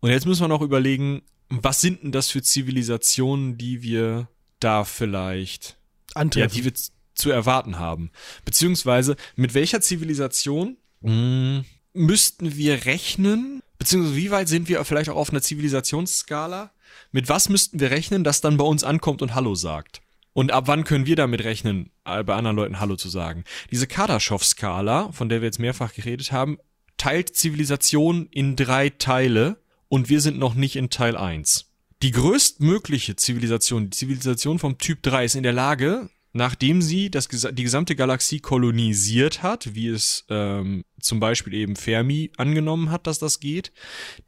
Und 0.00 0.10
jetzt 0.10 0.26
müssen 0.26 0.42
wir 0.42 0.48
noch 0.48 0.60
überlegen, 0.60 1.22
was 1.48 1.80
sind 1.80 2.02
denn 2.02 2.10
das 2.10 2.30
für 2.30 2.42
Zivilisationen, 2.42 3.56
die 3.56 3.82
wir 3.82 4.28
da 4.60 4.84
vielleicht, 4.84 5.76
Antreffen. 6.14 6.48
ja, 6.48 6.54
die 6.54 6.64
wir 6.64 6.72
zu 7.14 7.30
erwarten 7.30 7.78
haben? 7.78 8.10
Beziehungsweise, 8.44 9.16
mit 9.36 9.54
welcher 9.54 9.80
Zivilisation 9.80 10.76
mh, 11.00 11.64
müssten 11.92 12.56
wir 12.56 12.84
rechnen, 12.86 13.62
beziehungsweise 13.78 14.16
wie 14.16 14.30
weit 14.30 14.48
sind 14.48 14.68
wir 14.68 14.84
vielleicht 14.84 15.10
auch 15.10 15.16
auf 15.16 15.30
einer 15.30 15.42
Zivilisationsskala? 15.42 16.72
Mit 17.12 17.28
was 17.28 17.48
müssten 17.48 17.80
wir 17.80 17.90
rechnen, 17.90 18.24
das 18.24 18.40
dann 18.40 18.56
bei 18.56 18.64
uns 18.64 18.84
ankommt 18.84 19.22
und 19.22 19.34
Hallo 19.34 19.54
sagt? 19.54 20.00
Und 20.32 20.50
ab 20.50 20.64
wann 20.66 20.82
können 20.82 21.06
wir 21.06 21.14
damit 21.14 21.44
rechnen, 21.44 21.90
äh, 22.04 22.22
bei 22.24 22.34
anderen 22.34 22.56
Leuten 22.56 22.80
Hallo 22.80 22.96
zu 22.96 23.08
sagen? 23.08 23.44
Diese 23.70 23.86
Kardaschow-Skala, 23.86 25.12
von 25.12 25.28
der 25.28 25.40
wir 25.40 25.46
jetzt 25.46 25.60
mehrfach 25.60 25.94
geredet 25.94 26.32
haben, 26.32 26.58
teilt 26.96 27.36
Zivilisation 27.36 28.26
in 28.30 28.56
drei 28.56 28.90
Teile 28.90 29.58
und 29.88 30.08
wir 30.08 30.20
sind 30.20 30.38
noch 30.38 30.54
nicht 30.54 30.74
in 30.74 30.90
Teil 30.90 31.16
1. 31.16 31.66
Die 32.04 32.10
größtmögliche 32.10 33.16
Zivilisation, 33.16 33.84
die 33.84 33.96
Zivilisation 33.96 34.58
vom 34.58 34.76
Typ 34.76 35.02
3, 35.02 35.24
ist 35.24 35.36
in 35.36 35.42
der 35.42 35.54
Lage, 35.54 36.10
nachdem 36.34 36.82
sie 36.82 37.10
das, 37.10 37.28
die 37.28 37.62
gesamte 37.62 37.96
Galaxie 37.96 38.40
kolonisiert 38.40 39.42
hat, 39.42 39.74
wie 39.74 39.88
es 39.88 40.26
ähm, 40.28 40.84
zum 41.00 41.18
Beispiel 41.18 41.54
eben 41.54 41.76
Fermi 41.76 42.30
angenommen 42.36 42.90
hat, 42.90 43.06
dass 43.06 43.20
das 43.20 43.40
geht, 43.40 43.72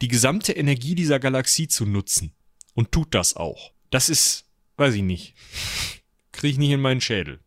die 0.01 0.07
gesamte 0.07 0.53
Energie 0.53 0.95
dieser 0.95 1.19
Galaxie 1.19 1.67
zu 1.67 1.85
nutzen. 1.85 2.33
Und 2.73 2.91
tut 2.91 3.13
das 3.13 3.35
auch. 3.35 3.73
Das 3.91 4.09
ist, 4.09 4.45
weiß 4.77 4.95
ich 4.95 5.03
nicht, 5.03 5.35
kriege 6.31 6.53
ich 6.53 6.57
nicht 6.57 6.71
in 6.71 6.81
meinen 6.81 6.99
Schädel. 6.99 7.41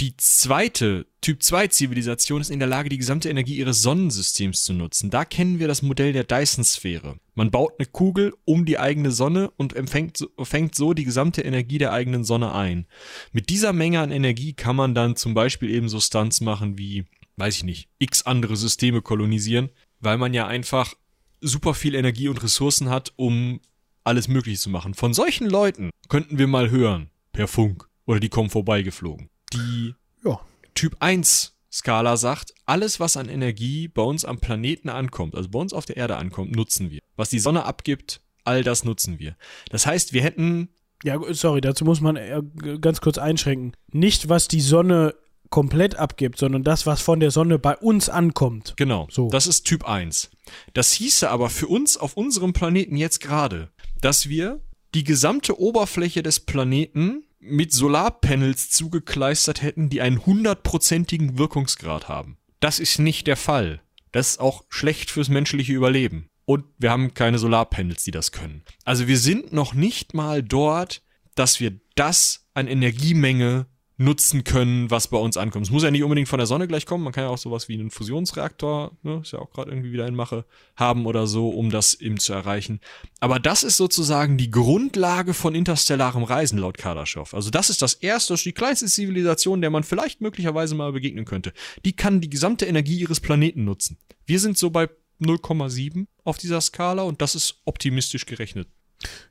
Die 0.00 0.16
zweite 0.16 1.06
Typ 1.20 1.40
2 1.40 1.68
Zivilisation 1.68 2.40
ist 2.40 2.50
in 2.50 2.58
der 2.58 2.66
Lage, 2.66 2.88
die 2.88 2.98
gesamte 2.98 3.30
Energie 3.30 3.56
ihres 3.56 3.80
Sonnensystems 3.80 4.64
zu 4.64 4.72
nutzen. 4.72 5.08
Da 5.08 5.24
kennen 5.24 5.60
wir 5.60 5.68
das 5.68 5.82
Modell 5.82 6.12
der 6.12 6.24
Dyson-Sphäre. 6.24 7.16
Man 7.34 7.52
baut 7.52 7.74
eine 7.78 7.86
Kugel 7.86 8.34
um 8.44 8.64
die 8.64 8.78
eigene 8.78 9.12
Sonne 9.12 9.52
und 9.56 9.76
empfängt 9.76 10.28
fängt 10.42 10.74
so 10.74 10.94
die 10.94 11.04
gesamte 11.04 11.42
Energie 11.42 11.78
der 11.78 11.92
eigenen 11.92 12.24
Sonne 12.24 12.52
ein. 12.52 12.86
Mit 13.32 13.50
dieser 13.50 13.72
Menge 13.72 14.00
an 14.00 14.10
Energie 14.10 14.52
kann 14.52 14.74
man 14.74 14.96
dann 14.96 15.14
zum 15.14 15.32
Beispiel 15.32 15.70
eben 15.70 15.88
so 15.88 16.00
Stunts 16.00 16.40
machen 16.40 16.76
wie, 16.76 17.04
weiß 17.36 17.58
ich 17.58 17.64
nicht, 17.64 17.88
x 18.00 18.22
andere 18.22 18.56
Systeme 18.56 19.00
kolonisieren, 19.00 19.70
weil 20.00 20.18
man 20.18 20.34
ja 20.34 20.48
einfach 20.48 20.94
super 21.40 21.72
viel 21.72 21.94
Energie 21.94 22.28
und 22.28 22.42
Ressourcen 22.42 22.90
hat, 22.90 23.12
um 23.14 23.60
alles 24.02 24.26
Mögliche 24.26 24.58
zu 24.58 24.70
machen. 24.70 24.94
Von 24.94 25.14
solchen 25.14 25.48
Leuten 25.48 25.90
könnten 26.08 26.36
wir 26.36 26.48
mal 26.48 26.70
hören, 26.70 27.10
per 27.32 27.46
Funk, 27.46 27.88
oder 28.06 28.18
die 28.18 28.28
kommen 28.28 28.50
vorbeigeflogen 28.50 29.30
die 29.54 29.94
Ja. 30.24 30.40
Typ 30.74 30.96
1 31.00 31.52
Skala 31.72 32.16
sagt, 32.16 32.54
alles, 32.66 33.00
was 33.00 33.16
an 33.16 33.28
Energie 33.28 33.88
bei 33.88 34.02
uns 34.02 34.24
am 34.24 34.38
Planeten 34.38 34.88
ankommt, 34.88 35.34
also 35.34 35.48
bei 35.48 35.58
uns 35.58 35.72
auf 35.72 35.86
der 35.86 35.96
Erde 35.96 36.16
ankommt, 36.16 36.54
nutzen 36.54 36.90
wir. 36.90 37.00
Was 37.16 37.30
die 37.30 37.40
Sonne 37.40 37.64
abgibt, 37.64 38.20
all 38.44 38.62
das 38.62 38.84
nutzen 38.84 39.18
wir. 39.18 39.36
Das 39.70 39.84
heißt, 39.86 40.12
wir 40.12 40.22
hätten, 40.22 40.68
Ja, 41.02 41.18
sorry, 41.34 41.60
dazu 41.60 41.84
muss 41.84 42.00
man 42.00 42.14
äh, 42.16 42.40
ganz 42.80 43.00
kurz 43.00 43.18
einschränken. 43.18 43.72
Nicht, 43.92 44.28
was 44.28 44.46
die 44.48 44.60
Sonne 44.60 45.14
komplett 45.50 45.96
abgibt, 45.96 46.38
sondern 46.38 46.62
das, 46.64 46.86
was 46.86 47.00
von 47.02 47.20
der 47.20 47.30
Sonne 47.30 47.58
bei 47.58 47.76
uns 47.76 48.08
ankommt. 48.08 48.74
genau, 48.76 49.06
So. 49.10 49.28
das 49.28 49.46
ist 49.46 49.64
Typ 49.64 49.84
1. 49.84 50.30
Das 50.74 50.92
hieße 50.92 51.28
aber 51.30 51.50
für 51.50 51.66
uns 51.68 51.96
auf 51.96 52.16
unserem 52.16 52.52
Planeten 52.52 52.96
jetzt 52.96 53.20
gerade, 53.20 53.70
dass 54.00 54.28
wir 54.28 54.60
die 54.94 55.04
gesamte 55.04 55.58
Oberfläche 55.60 56.22
des 56.22 56.40
Planeten 56.40 57.24
mit 57.44 57.72
Solarpanels 57.72 58.70
zugekleistert 58.70 59.62
hätten, 59.62 59.90
die 59.90 60.00
einen 60.00 60.24
hundertprozentigen 60.24 61.38
Wirkungsgrad 61.38 62.08
haben. 62.08 62.38
Das 62.60 62.80
ist 62.80 62.98
nicht 62.98 63.26
der 63.26 63.36
Fall. 63.36 63.82
Das 64.12 64.30
ist 64.30 64.40
auch 64.40 64.64
schlecht 64.68 65.10
fürs 65.10 65.28
menschliche 65.28 65.72
Überleben. 65.72 66.28
Und 66.46 66.64
wir 66.78 66.90
haben 66.90 67.14
keine 67.14 67.38
Solarpanels, 67.38 68.04
die 68.04 68.10
das 68.10 68.32
können. 68.32 68.62
Also 68.84 69.06
wir 69.06 69.18
sind 69.18 69.52
noch 69.52 69.74
nicht 69.74 70.14
mal 70.14 70.42
dort, 70.42 71.02
dass 71.34 71.60
wir 71.60 71.80
das 71.94 72.46
an 72.54 72.68
Energiemenge 72.68 73.66
nutzen 73.96 74.42
können, 74.42 74.90
was 74.90 75.08
bei 75.08 75.16
uns 75.18 75.36
ankommt. 75.36 75.66
Es 75.66 75.70
muss 75.70 75.84
ja 75.84 75.90
nicht 75.90 76.02
unbedingt 76.02 76.28
von 76.28 76.38
der 76.38 76.46
Sonne 76.46 76.66
gleich 76.66 76.84
kommen. 76.84 77.04
Man 77.04 77.12
kann 77.12 77.24
ja 77.24 77.30
auch 77.30 77.38
sowas 77.38 77.68
wie 77.68 77.74
einen 77.74 77.90
Fusionsreaktor, 77.90 78.96
ne, 79.02 79.20
ist 79.22 79.32
ja 79.32 79.38
auch 79.38 79.50
gerade 79.50 79.70
irgendwie 79.70 79.92
wieder 79.92 80.06
in 80.08 80.16
Mache, 80.16 80.44
haben 80.74 81.06
oder 81.06 81.26
so, 81.28 81.50
um 81.50 81.70
das 81.70 81.94
eben 81.94 82.18
zu 82.18 82.32
erreichen. 82.32 82.80
Aber 83.20 83.38
das 83.38 83.62
ist 83.62 83.76
sozusagen 83.76 84.36
die 84.36 84.50
Grundlage 84.50 85.32
von 85.32 85.54
interstellarem 85.54 86.24
Reisen 86.24 86.58
laut 86.58 86.76
Kardaschow. 86.76 87.32
Also 87.34 87.50
das 87.50 87.70
ist 87.70 87.82
das 87.82 87.94
erste, 87.94 88.34
die 88.34 88.52
kleinste 88.52 88.86
Zivilisation, 88.86 89.60
der 89.60 89.70
man 89.70 89.84
vielleicht 89.84 90.20
möglicherweise 90.20 90.74
mal 90.74 90.92
begegnen 90.92 91.24
könnte. 91.24 91.52
Die 91.84 91.94
kann 91.94 92.20
die 92.20 92.30
gesamte 92.30 92.66
Energie 92.66 92.98
ihres 92.98 93.20
Planeten 93.20 93.64
nutzen. 93.64 93.98
Wir 94.26 94.40
sind 94.40 94.58
so 94.58 94.70
bei 94.70 94.88
0,7 95.20 96.06
auf 96.24 96.38
dieser 96.38 96.60
Skala 96.60 97.02
und 97.02 97.22
das 97.22 97.36
ist 97.36 97.60
optimistisch 97.64 98.26
gerechnet. 98.26 98.68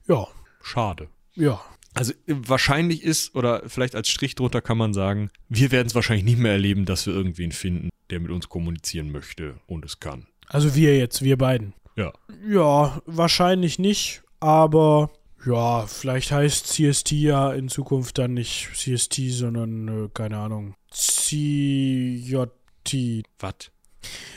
Ja, 0.07 0.27
Schade. 0.61 1.10
ja. 1.34 1.61
Also 1.93 2.13
äh, 2.13 2.35
wahrscheinlich 2.47 3.03
ist, 3.03 3.35
oder 3.35 3.63
vielleicht 3.67 3.95
als 3.95 4.09
Strich 4.09 4.35
drunter 4.35 4.61
kann 4.61 4.77
man 4.77 4.93
sagen, 4.93 5.29
wir 5.49 5.71
werden 5.71 5.87
es 5.87 5.95
wahrscheinlich 5.95 6.25
nicht 6.25 6.39
mehr 6.39 6.53
erleben, 6.53 6.85
dass 6.85 7.05
wir 7.05 7.13
irgendwen 7.13 7.51
finden, 7.51 7.89
der 8.09 8.19
mit 8.19 8.31
uns 8.31 8.49
kommunizieren 8.49 9.11
möchte 9.11 9.55
und 9.67 9.85
es 9.85 9.99
kann. 9.99 10.27
Also 10.47 10.75
wir 10.75 10.97
jetzt, 10.97 11.21
wir 11.21 11.37
beiden. 11.37 11.73
Ja. 11.95 12.13
Ja, 12.47 13.01
wahrscheinlich 13.05 13.79
nicht, 13.79 14.23
aber 14.39 15.11
ja, 15.45 15.85
vielleicht 15.87 16.31
heißt 16.31 16.67
CST 16.67 17.11
ja 17.11 17.53
in 17.53 17.67
Zukunft 17.67 18.17
dann 18.17 18.33
nicht 18.33 18.69
CST, 18.73 19.29
sondern, 19.29 20.05
äh, 20.05 20.09
keine 20.13 20.37
Ahnung, 20.37 20.75
CJT. 20.91 22.43
Was? 23.39 23.72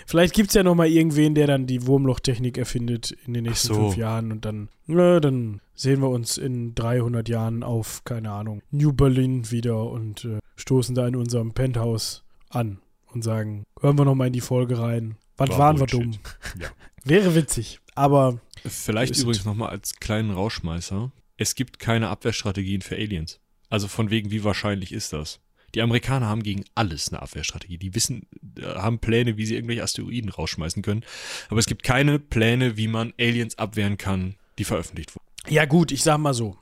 Vielleicht 0.07 0.35
gibt 0.35 0.51
es 0.51 0.55
ja 0.55 0.63
noch 0.63 0.75
mal 0.75 0.89
irgendwen, 0.89 1.35
der 1.35 1.47
dann 1.47 1.67
die 1.67 1.87
Wurmlochtechnik 1.87 2.59
erfindet 2.59 3.17
in 3.27 3.35
den 3.35 3.45
nächsten 3.45 3.69
so. 3.69 3.75
fünf 3.75 3.97
Jahren 3.97 4.33
und 4.33 4.45
dann, 4.45 4.69
ja, 4.87 5.21
dann 5.21 5.61
sehen 5.75 6.01
wir 6.01 6.09
uns 6.09 6.39
in 6.39 6.75
300 6.75 7.29
Jahren 7.29 7.63
auf, 7.63 8.05
keine 8.05 8.31
Ahnung, 8.31 8.63
New 8.71 8.93
Berlin 8.93 9.51
wieder 9.51 9.91
und 9.91 10.25
äh, 10.25 10.39
stoßen 10.57 10.95
da 10.95 11.07
in 11.07 11.17
unserem 11.17 11.53
Penthouse 11.53 12.25
an 12.49 12.79
und 13.13 13.23
sagen, 13.23 13.65
hören 13.81 13.99
wir 13.99 14.05
noch 14.05 14.15
mal 14.15 14.29
in 14.29 14.33
die 14.33 14.41
Folge 14.41 14.79
rein. 14.79 15.17
Was 15.37 15.51
War 15.51 15.59
waren 15.59 15.81
wir 15.81 15.87
dumm? 15.87 16.13
Ja. 16.61 16.69
Wäre 17.05 17.35
witzig, 17.35 17.81
aber 17.95 18.41
Vielleicht 18.65 19.17
übrigens 19.17 19.41
es. 19.41 19.45
nochmal 19.45 19.71
als 19.71 19.97
kleinen 19.97 20.31
Rauschmeißer. 20.31 21.13
Es 21.37 21.55
gibt 21.55 21.79
keine 21.79 22.09
Abwehrstrategien 22.09 22.83
für 22.83 22.97
Aliens. 22.97 23.41
Also 23.69 23.89
von 23.89 24.11
wegen, 24.11 24.31
wie 24.31 24.45
wahrscheinlich 24.45 24.93
ist 24.93 25.13
das? 25.13 25.41
Die 25.77 25.83
Amerikaner 25.83 26.27
haben 26.27 26.43
gegen 26.43 26.65
alles 26.75 27.13
eine 27.13 27.21
Abwehrstrategie. 27.21 27.77
Die 27.77 27.95
wissen, 27.95 28.27
äh, 28.59 28.63
haben 28.63 28.99
Pläne, 28.99 29.37
wie 29.37 29.45
sie 29.45 29.55
irgendwelche 29.57 29.83
Asteroiden 29.83 30.31
rausschmeißen 30.31 30.81
können. 30.83 31.05
Aber 31.51 31.59
es 31.61 31.67
gibt 31.67 31.83
keine 31.83 32.19
Pläne, 32.19 32.79
wie 32.79 32.89
man 32.89 33.13
Aliens 33.21 33.59
abwehren 33.59 33.99
kann, 33.99 34.37
die 34.59 34.65
veröffentlicht 34.65 35.15
wurden. 35.15 35.27
ja 35.55 35.67
gut, 35.67 35.93
ich 35.93 36.03
sag 36.03 36.17
mal 36.19 36.33
so. 36.33 36.57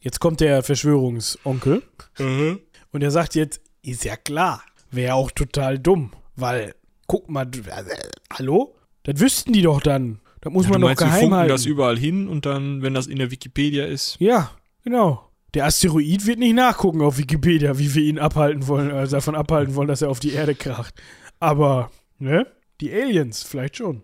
Jetzt 0.00 0.20
kommt 0.20 0.40
der 0.40 0.62
Verschwörungsonkel 0.62 1.82
und 2.18 3.02
er 3.02 3.10
sagt 3.10 3.34
jetzt, 3.34 3.60
ist 3.82 4.04
ja 4.04 4.16
klar, 4.16 4.62
wäre 4.90 5.14
auch 5.14 5.30
total 5.30 5.78
dumm, 5.78 6.12
weil, 6.36 6.74
guck 7.06 7.30
mal, 7.30 7.46
äh, 7.46 7.84
hallo? 8.30 8.74
Das 9.04 9.18
wüssten 9.20 9.52
die 9.54 9.62
doch 9.62 9.80
dann. 9.80 10.20
Das 10.42 10.52
muss 10.52 10.64
Ja, 10.66 10.72
man 10.72 10.80
du 10.82 10.86
doch 10.86 10.88
meinst, 10.90 11.00
wir 11.00 11.06
geheim 11.06 11.20
funken 11.20 11.36
halten. 11.36 11.48
das 11.50 11.64
überall 11.64 11.98
hin 11.98 12.28
und 12.28 12.44
dann, 12.44 12.82
wenn 12.82 12.92
das 12.94 13.06
in 13.06 13.18
der 13.18 13.30
Wikipedia 13.30 13.86
ist, 13.86 14.16
Ja, 14.20 14.50
genau. 14.84 15.28
Der 15.54 15.66
Asteroid 15.66 16.26
wird 16.26 16.38
nicht 16.38 16.54
nachgucken 16.54 17.02
auf 17.02 17.18
Wikipedia, 17.18 17.78
wie 17.78 17.94
wir 17.94 18.02
ihn 18.02 18.18
abhalten 18.18 18.66
wollen, 18.68 18.90
also 18.90 19.16
davon 19.16 19.34
abhalten 19.34 19.74
wollen, 19.74 19.88
dass 19.88 20.02
er 20.02 20.08
auf 20.08 20.20
die 20.20 20.32
Erde 20.32 20.54
kracht. 20.54 20.94
Aber, 21.40 21.90
ne? 22.18 22.46
Die 22.80 22.92
Aliens 22.92 23.42
vielleicht 23.42 23.76
schon. 23.76 24.02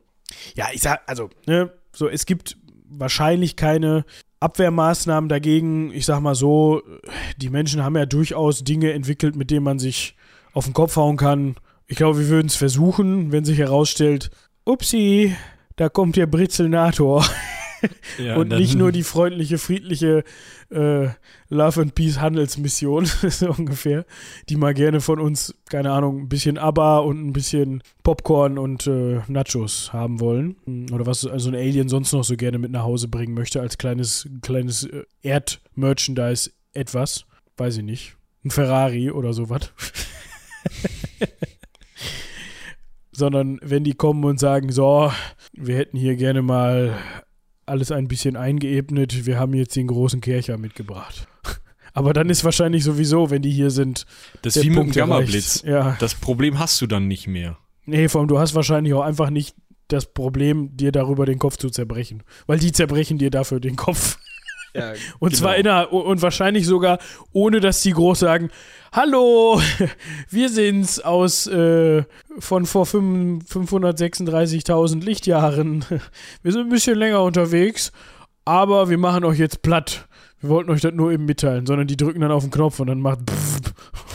Ja, 0.54 0.66
ich 0.72 0.82
sag, 0.82 1.00
also, 1.06 1.30
ne, 1.46 1.72
so, 1.92 2.08
es 2.08 2.26
gibt 2.26 2.58
wahrscheinlich 2.90 3.56
keine 3.56 4.04
Abwehrmaßnahmen 4.40 5.28
dagegen. 5.28 5.92
Ich 5.92 6.06
sag 6.06 6.20
mal 6.20 6.34
so, 6.34 6.82
die 7.38 7.50
Menschen 7.50 7.82
haben 7.82 7.96
ja 7.96 8.06
durchaus 8.06 8.62
Dinge 8.62 8.92
entwickelt, 8.92 9.34
mit 9.34 9.50
denen 9.50 9.64
man 9.64 9.78
sich 9.78 10.16
auf 10.52 10.64
den 10.64 10.74
Kopf 10.74 10.96
hauen 10.96 11.16
kann. 11.16 11.56
Ich 11.86 11.96
glaube, 11.96 12.18
wir 12.18 12.28
würden 12.28 12.48
es 12.48 12.56
versuchen, 12.56 13.32
wenn 13.32 13.44
sich 13.44 13.58
herausstellt, 13.58 14.30
upsi, 14.64 15.34
da 15.76 15.88
kommt 15.88 16.16
der 16.16 16.26
Britzelnator. 16.26 17.24
ja, 18.18 18.36
und 18.36 18.48
nicht 18.48 18.76
nur 18.76 18.92
die 18.92 19.02
freundliche, 19.04 19.58
friedliche 19.58 20.24
äh, 20.70 21.08
Love 21.48 21.80
and 21.82 21.94
Peace 21.94 22.20
Handelsmission, 22.20 23.06
so 23.28 23.50
ungefähr, 23.50 24.04
die 24.48 24.56
mal 24.56 24.74
gerne 24.74 25.00
von 25.00 25.18
uns, 25.18 25.54
keine 25.68 25.92
Ahnung, 25.92 26.22
ein 26.22 26.28
bisschen 26.28 26.58
ABBA 26.58 26.98
und 26.98 27.26
ein 27.26 27.32
bisschen 27.32 27.82
Popcorn 28.02 28.58
und 28.58 28.86
äh, 28.86 29.20
Nachos 29.28 29.92
haben 29.92 30.20
wollen. 30.20 30.56
Oder 30.92 31.06
was 31.06 31.26
also 31.26 31.50
ein 31.50 31.54
Alien 31.54 31.88
sonst 31.88 32.12
noch 32.12 32.24
so 32.24 32.36
gerne 32.36 32.58
mit 32.58 32.70
nach 32.70 32.82
Hause 32.82 33.08
bringen 33.08 33.34
möchte 33.34 33.60
als 33.60 33.78
kleines, 33.78 34.28
kleines 34.42 34.84
äh, 34.84 35.04
Erd-Merchandise 35.22 36.50
etwas, 36.72 37.24
weiß 37.56 37.78
ich 37.78 37.84
nicht, 37.84 38.16
ein 38.44 38.50
Ferrari 38.50 39.10
oder 39.10 39.32
sowas. 39.32 39.72
Sondern 43.10 43.58
wenn 43.62 43.82
die 43.82 43.94
kommen 43.94 44.24
und 44.24 44.38
sagen, 44.38 44.70
so, 44.70 45.10
wir 45.52 45.76
hätten 45.76 45.96
hier 45.96 46.14
gerne 46.14 46.40
mal 46.40 46.96
alles 47.68 47.92
ein 47.92 48.08
bisschen 48.08 48.36
eingeebnet, 48.36 49.26
wir 49.26 49.38
haben 49.38 49.54
jetzt 49.54 49.76
den 49.76 49.86
großen 49.86 50.20
Kercher 50.20 50.58
mitgebracht. 50.58 51.28
Aber 51.94 52.12
dann 52.12 52.30
ist 52.30 52.44
wahrscheinlich 52.44 52.84
sowieso, 52.84 53.30
wenn 53.30 53.42
die 53.42 53.50
hier 53.50 53.70
sind. 53.70 54.06
Das 54.42 54.56
ist 54.56 54.62
wie 54.62 54.70
mit 54.70 54.78
dem 54.78 54.92
Gamma-Blitz. 54.92 55.62
Ja. 55.66 55.96
Das 55.98 56.14
Problem 56.14 56.58
hast 56.58 56.80
du 56.80 56.86
dann 56.86 57.08
nicht 57.08 57.26
mehr. 57.26 57.58
Nee, 57.86 58.08
vor 58.08 58.20
allem, 58.20 58.28
du 58.28 58.38
hast 58.38 58.54
wahrscheinlich 58.54 58.94
auch 58.94 59.02
einfach 59.02 59.30
nicht 59.30 59.56
das 59.88 60.06
Problem, 60.06 60.76
dir 60.76 60.92
darüber 60.92 61.26
den 61.26 61.38
Kopf 61.38 61.56
zu 61.56 61.70
zerbrechen. 61.70 62.22
Weil 62.46 62.58
die 62.58 62.72
zerbrechen 62.72 63.18
dir 63.18 63.30
dafür 63.30 63.58
den 63.58 63.76
Kopf. 63.76 64.18
Ja, 64.78 64.92
und 65.18 65.30
genau. 65.30 65.40
zwar 65.40 65.56
inner 65.56 65.92
und 65.92 66.22
wahrscheinlich 66.22 66.66
sogar 66.66 66.98
ohne, 67.32 67.58
dass 67.60 67.82
die 67.82 67.92
groß 67.92 68.20
sagen: 68.20 68.50
Hallo, 68.92 69.60
wir 70.30 70.48
sind's 70.48 71.00
aus 71.00 71.46
äh, 71.46 72.04
von 72.38 72.64
vor 72.66 72.84
536.000 72.84 75.04
Lichtjahren. 75.04 75.84
Wir 76.42 76.52
sind 76.52 76.62
ein 76.62 76.70
bisschen 76.70 76.96
länger 76.96 77.22
unterwegs, 77.22 77.92
aber 78.44 78.88
wir 78.88 78.98
machen 78.98 79.24
euch 79.24 79.38
jetzt 79.38 79.62
platt. 79.62 80.08
Wir 80.40 80.50
wollten 80.50 80.70
euch 80.70 80.80
das 80.80 80.94
nur 80.94 81.12
eben 81.12 81.24
mitteilen, 81.24 81.66
sondern 81.66 81.88
die 81.88 81.96
drücken 81.96 82.20
dann 82.20 82.30
auf 82.30 82.44
den 82.44 82.52
Knopf 82.52 82.78
und 82.80 82.86
dann 82.86 83.00
macht 83.00 83.20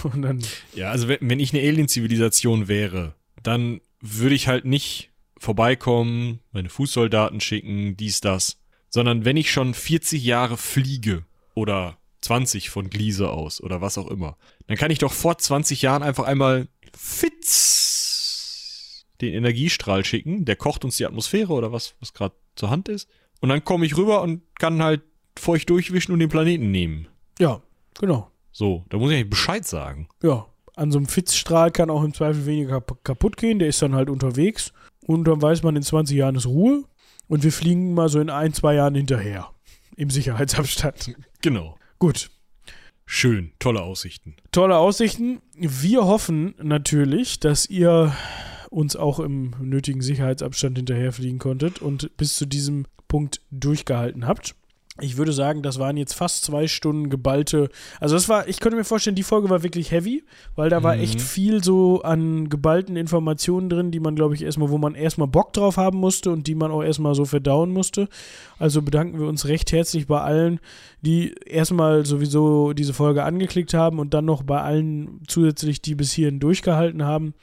und 0.04 0.22
dann. 0.22 0.40
Ja, 0.74 0.90
also 0.90 1.08
wenn, 1.08 1.20
wenn 1.22 1.40
ich 1.40 1.54
eine 1.54 1.62
Alien-Zivilisation 1.62 2.68
wäre, 2.68 3.14
dann 3.44 3.82
würde 4.00 4.36
ich 4.36 4.48
halt 4.48 4.66
nicht 4.66 5.12
vorbeikommen, 5.38 6.40
meine 6.52 6.70
Fußsoldaten 6.70 7.42
schicken, 7.42 7.98
dies, 7.98 8.22
das 8.22 8.58
sondern 8.94 9.26
wenn 9.26 9.38
ich 9.38 9.52
schon 9.52 9.74
40 9.74 10.24
Jahre 10.24 10.56
fliege 10.56 11.26
oder 11.56 11.98
20 12.22 12.70
von 12.70 12.92
Gliese 12.92 13.32
aus 13.32 13.60
oder 13.60 13.82
was 13.82 13.98
auch 13.98 14.08
immer, 14.08 14.38
dann 14.68 14.78
kann 14.78 14.92
ich 14.92 15.00
doch 15.00 15.12
vor 15.12 15.36
20 15.36 15.82
Jahren 15.82 16.04
einfach 16.04 16.26
einmal 16.26 16.68
fitz 16.96 17.44
den 19.20 19.34
Energiestrahl 19.34 20.06
schicken, 20.06 20.46
der 20.46 20.58
kocht 20.58 20.86
uns 20.86 20.98
die 20.98 21.08
Atmosphäre 21.08 21.54
oder 21.54 21.72
was, 21.72 21.96
was 22.02 22.14
gerade 22.14 22.36
zur 22.56 22.70
Hand 22.70 22.88
ist. 22.88 23.10
Und 23.42 23.50
dann 23.50 23.64
komme 23.64 23.88
ich 23.88 23.98
rüber 23.98 24.22
und 24.22 24.44
kann 24.60 24.84
halt 24.84 25.02
feucht 25.40 25.72
durchwischen 25.72 26.12
und 26.12 26.20
den 26.20 26.30
Planeten 26.30 26.70
nehmen. 26.70 27.08
Ja, 27.40 27.64
genau. 28.00 28.30
So, 28.52 28.86
da 28.90 28.98
muss 28.98 29.10
ich 29.10 29.18
eigentlich 29.18 29.32
Bescheid 29.32 29.66
sagen. 29.66 30.08
Ja, 30.22 30.46
an 30.76 30.92
so 30.92 31.00
einem 31.00 31.08
Fitzstrahl 31.08 31.72
kann 31.72 31.90
auch 31.90 32.04
im 32.04 32.14
Zweifel 32.14 32.46
weniger 32.46 32.80
kaputt 32.82 33.38
gehen, 33.38 33.58
der 33.58 33.70
ist 33.70 33.82
dann 33.82 33.96
halt 33.96 34.12
unterwegs 34.12 34.72
und 35.02 35.24
dann 35.24 35.42
weiß 35.42 35.64
man, 35.64 35.76
in 35.76 35.82
20 35.82 36.16
Jahren 36.16 36.36
ist 36.36 36.46
Ruhe 36.46 36.84
und 37.34 37.44
wir 37.44 37.52
fliegen 37.52 37.96
mal 37.96 38.10
so 38.10 38.20
in 38.20 38.30
ein, 38.30 38.54
zwei 38.54 38.76
Jahren 38.76 38.94
hinterher. 38.94 39.50
Im 39.96 40.12
Sicherheitsabstand. 40.12 41.16
Genau. 41.42 41.80
Gut. 41.98 42.30
Schön, 43.08 43.54
tolle 43.58 43.82
Aussichten. 43.82 44.36
Tolle 44.52 44.78
Aussichten. 44.78 45.42
Wir 45.58 46.06
hoffen 46.06 46.54
natürlich, 46.62 47.40
dass 47.40 47.66
ihr 47.66 48.16
uns 48.70 48.96
auch 48.96 49.20
im 49.20 49.56
nötigen 49.60 50.02
Sicherheitsabstand 50.02 50.78
hinterherfliegen 50.78 51.40
konntet 51.40 51.82
und 51.82 52.16
bis 52.18 52.36
zu 52.36 52.46
diesem 52.46 52.86
Punkt 53.08 53.42
durchgehalten 53.50 54.28
habt 54.28 54.54
ich 55.02 55.18
würde 55.18 55.34
sagen, 55.34 55.64
das 55.64 55.80
waren 55.80 55.98
jetzt 55.98 56.14
fast 56.14 56.46
zwei 56.46 56.68
Stunden 56.68 57.10
geballte. 57.10 57.70
Also 58.00 58.14
das 58.14 58.30
war, 58.30 58.48
ich 58.48 58.60
könnte 58.60 58.78
mir 58.78 58.84
vorstellen, 58.84 59.16
die 59.16 59.24
Folge 59.24 59.50
war 59.50 59.64
wirklich 59.64 59.90
heavy, 59.90 60.24
weil 60.56 60.70
da 60.70 60.84
war 60.84 60.96
echt 60.98 61.16
mhm. 61.16 61.24
viel 61.24 61.64
so 61.64 62.04
an 62.04 62.48
geballten 62.48 62.96
Informationen 62.96 63.70
drin, 63.70 63.90
die 63.90 64.00
man, 64.00 64.16
glaube 64.16 64.36
ich, 64.36 64.44
erstmal, 64.44 64.70
wo 64.70 64.78
man 64.78 64.94
erstmal 64.94 65.28
Bock 65.28 65.52
drauf 65.54 65.78
haben 65.78 65.98
musste 65.98 66.30
und 66.30 66.46
die 66.46 66.54
man 66.54 66.70
auch 66.70 66.84
erstmal 66.84 67.16
so 67.16 67.26
verdauen 67.26 67.72
musste. 67.72 68.08
Also 68.60 68.84
bedanken 68.84 69.20
wir 69.20 69.28
uns 69.28 69.48
recht 69.48 69.72
herzlich 69.72 70.06
bei 70.06 70.22
allen, 70.22 70.60
die 71.02 71.34
erstmal 71.44 72.06
sowieso 72.06 72.74
diese 72.74 72.94
Folge 72.94 73.24
angeklickt 73.24 73.74
haben 73.74 73.98
und 73.98 74.14
dann 74.14 74.26
noch 74.26 74.44
bei 74.44 74.62
allen 74.62 75.22
zusätzlich, 75.28 75.82
die 75.82 75.96
bis 75.96 76.12
hierhin 76.12 76.40
durchgehalten 76.40 77.04
haben. 77.04 77.34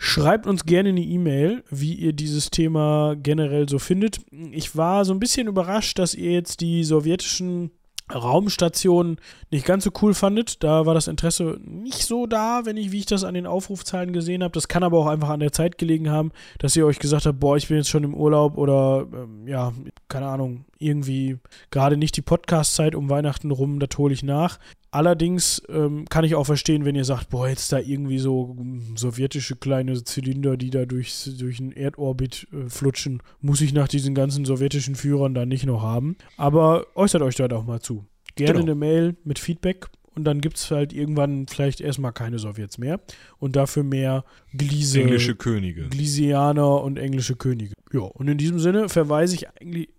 Schreibt 0.00 0.46
uns 0.46 0.64
gerne 0.64 0.90
eine 0.90 1.00
E-Mail, 1.00 1.64
wie 1.70 1.94
ihr 1.94 2.12
dieses 2.12 2.50
Thema 2.50 3.16
generell 3.20 3.68
so 3.68 3.80
findet. 3.80 4.20
Ich 4.52 4.76
war 4.76 5.04
so 5.04 5.12
ein 5.12 5.18
bisschen 5.18 5.48
überrascht, 5.48 5.98
dass 5.98 6.14
ihr 6.14 6.30
jetzt 6.30 6.60
die 6.60 6.84
sowjetischen 6.84 7.72
Raumstationen 8.14 9.16
nicht 9.50 9.66
ganz 9.66 9.84
so 9.84 9.90
cool 10.00 10.14
fandet. 10.14 10.62
Da 10.62 10.86
war 10.86 10.94
das 10.94 11.08
Interesse 11.08 11.58
nicht 11.64 12.04
so 12.04 12.26
da, 12.26 12.62
wenn 12.64 12.76
ich, 12.76 12.92
wie 12.92 13.00
ich 13.00 13.06
das 13.06 13.24
an 13.24 13.34
den 13.34 13.46
Aufrufzahlen 13.46 14.12
gesehen 14.12 14.42
habe. 14.42 14.52
Das 14.52 14.68
kann 14.68 14.82
aber 14.82 14.98
auch 14.98 15.06
einfach 15.06 15.30
an 15.30 15.40
der 15.40 15.52
Zeit 15.52 15.78
gelegen 15.78 16.10
haben, 16.10 16.30
dass 16.58 16.76
ihr 16.76 16.86
euch 16.86 16.98
gesagt 16.98 17.26
habt, 17.26 17.40
boah, 17.40 17.56
ich 17.56 17.68
bin 17.68 17.76
jetzt 17.76 17.90
schon 17.90 18.04
im 18.04 18.14
Urlaub 18.14 18.56
oder 18.56 19.06
ähm, 19.12 19.46
ja, 19.46 19.72
keine 20.08 20.28
Ahnung, 20.28 20.64
irgendwie 20.78 21.38
gerade 21.70 21.96
nicht 21.96 22.16
die 22.16 22.22
Podcast-Zeit 22.22 22.94
um 22.94 23.10
Weihnachten 23.10 23.50
rum, 23.50 23.80
das 23.80 23.98
hole 23.98 24.14
ich 24.14 24.22
nach. 24.22 24.58
Allerdings 24.90 25.62
ähm, 25.68 26.06
kann 26.08 26.24
ich 26.24 26.34
auch 26.34 26.44
verstehen, 26.44 26.84
wenn 26.84 26.94
ihr 26.94 27.04
sagt, 27.04 27.28
boah, 27.28 27.48
jetzt 27.48 27.72
da 27.72 27.78
irgendwie 27.78 28.18
so 28.18 28.56
hm, 28.56 28.96
sowjetische 28.96 29.56
kleine 29.56 30.02
Zylinder, 30.02 30.56
die 30.56 30.70
da 30.70 30.86
durchs, 30.86 31.24
durch 31.36 31.60
einen 31.60 31.72
Erdorbit 31.72 32.48
äh, 32.52 32.68
flutschen, 32.70 33.22
muss 33.40 33.60
ich 33.60 33.72
nach 33.74 33.88
diesen 33.88 34.14
ganzen 34.14 34.44
sowjetischen 34.44 34.94
Führern 34.94 35.34
da 35.34 35.44
nicht 35.44 35.66
noch 35.66 35.82
haben. 35.82 36.16
Aber 36.36 36.86
äußert 36.94 37.22
euch 37.22 37.34
da 37.34 37.48
doch 37.48 37.66
mal 37.66 37.80
zu. 37.80 38.06
Gerne 38.34 38.60
genau. 38.60 38.64
eine 38.64 38.74
Mail 38.76 39.16
mit 39.24 39.38
Feedback 39.38 39.88
und 40.14 40.24
dann 40.24 40.40
gibt 40.40 40.56
es 40.56 40.70
halt 40.70 40.92
irgendwann 40.92 41.46
vielleicht 41.46 41.80
erstmal 41.80 42.12
keine 42.12 42.38
Sowjets 42.38 42.78
mehr 42.78 43.00
und 43.38 43.56
dafür 43.56 43.84
mehr 43.84 44.24
Gliese, 44.52 45.02
englische 45.02 45.36
Könige. 45.36 45.88
Glisianer 45.88 46.82
und 46.82 46.98
englische 46.98 47.36
Könige. 47.36 47.74
Ja, 47.92 48.00
und 48.00 48.26
in 48.26 48.38
diesem 48.38 48.58
Sinne 48.58 48.88
verweise 48.88 49.34
ich 49.34 49.48
eigentlich 49.48 49.90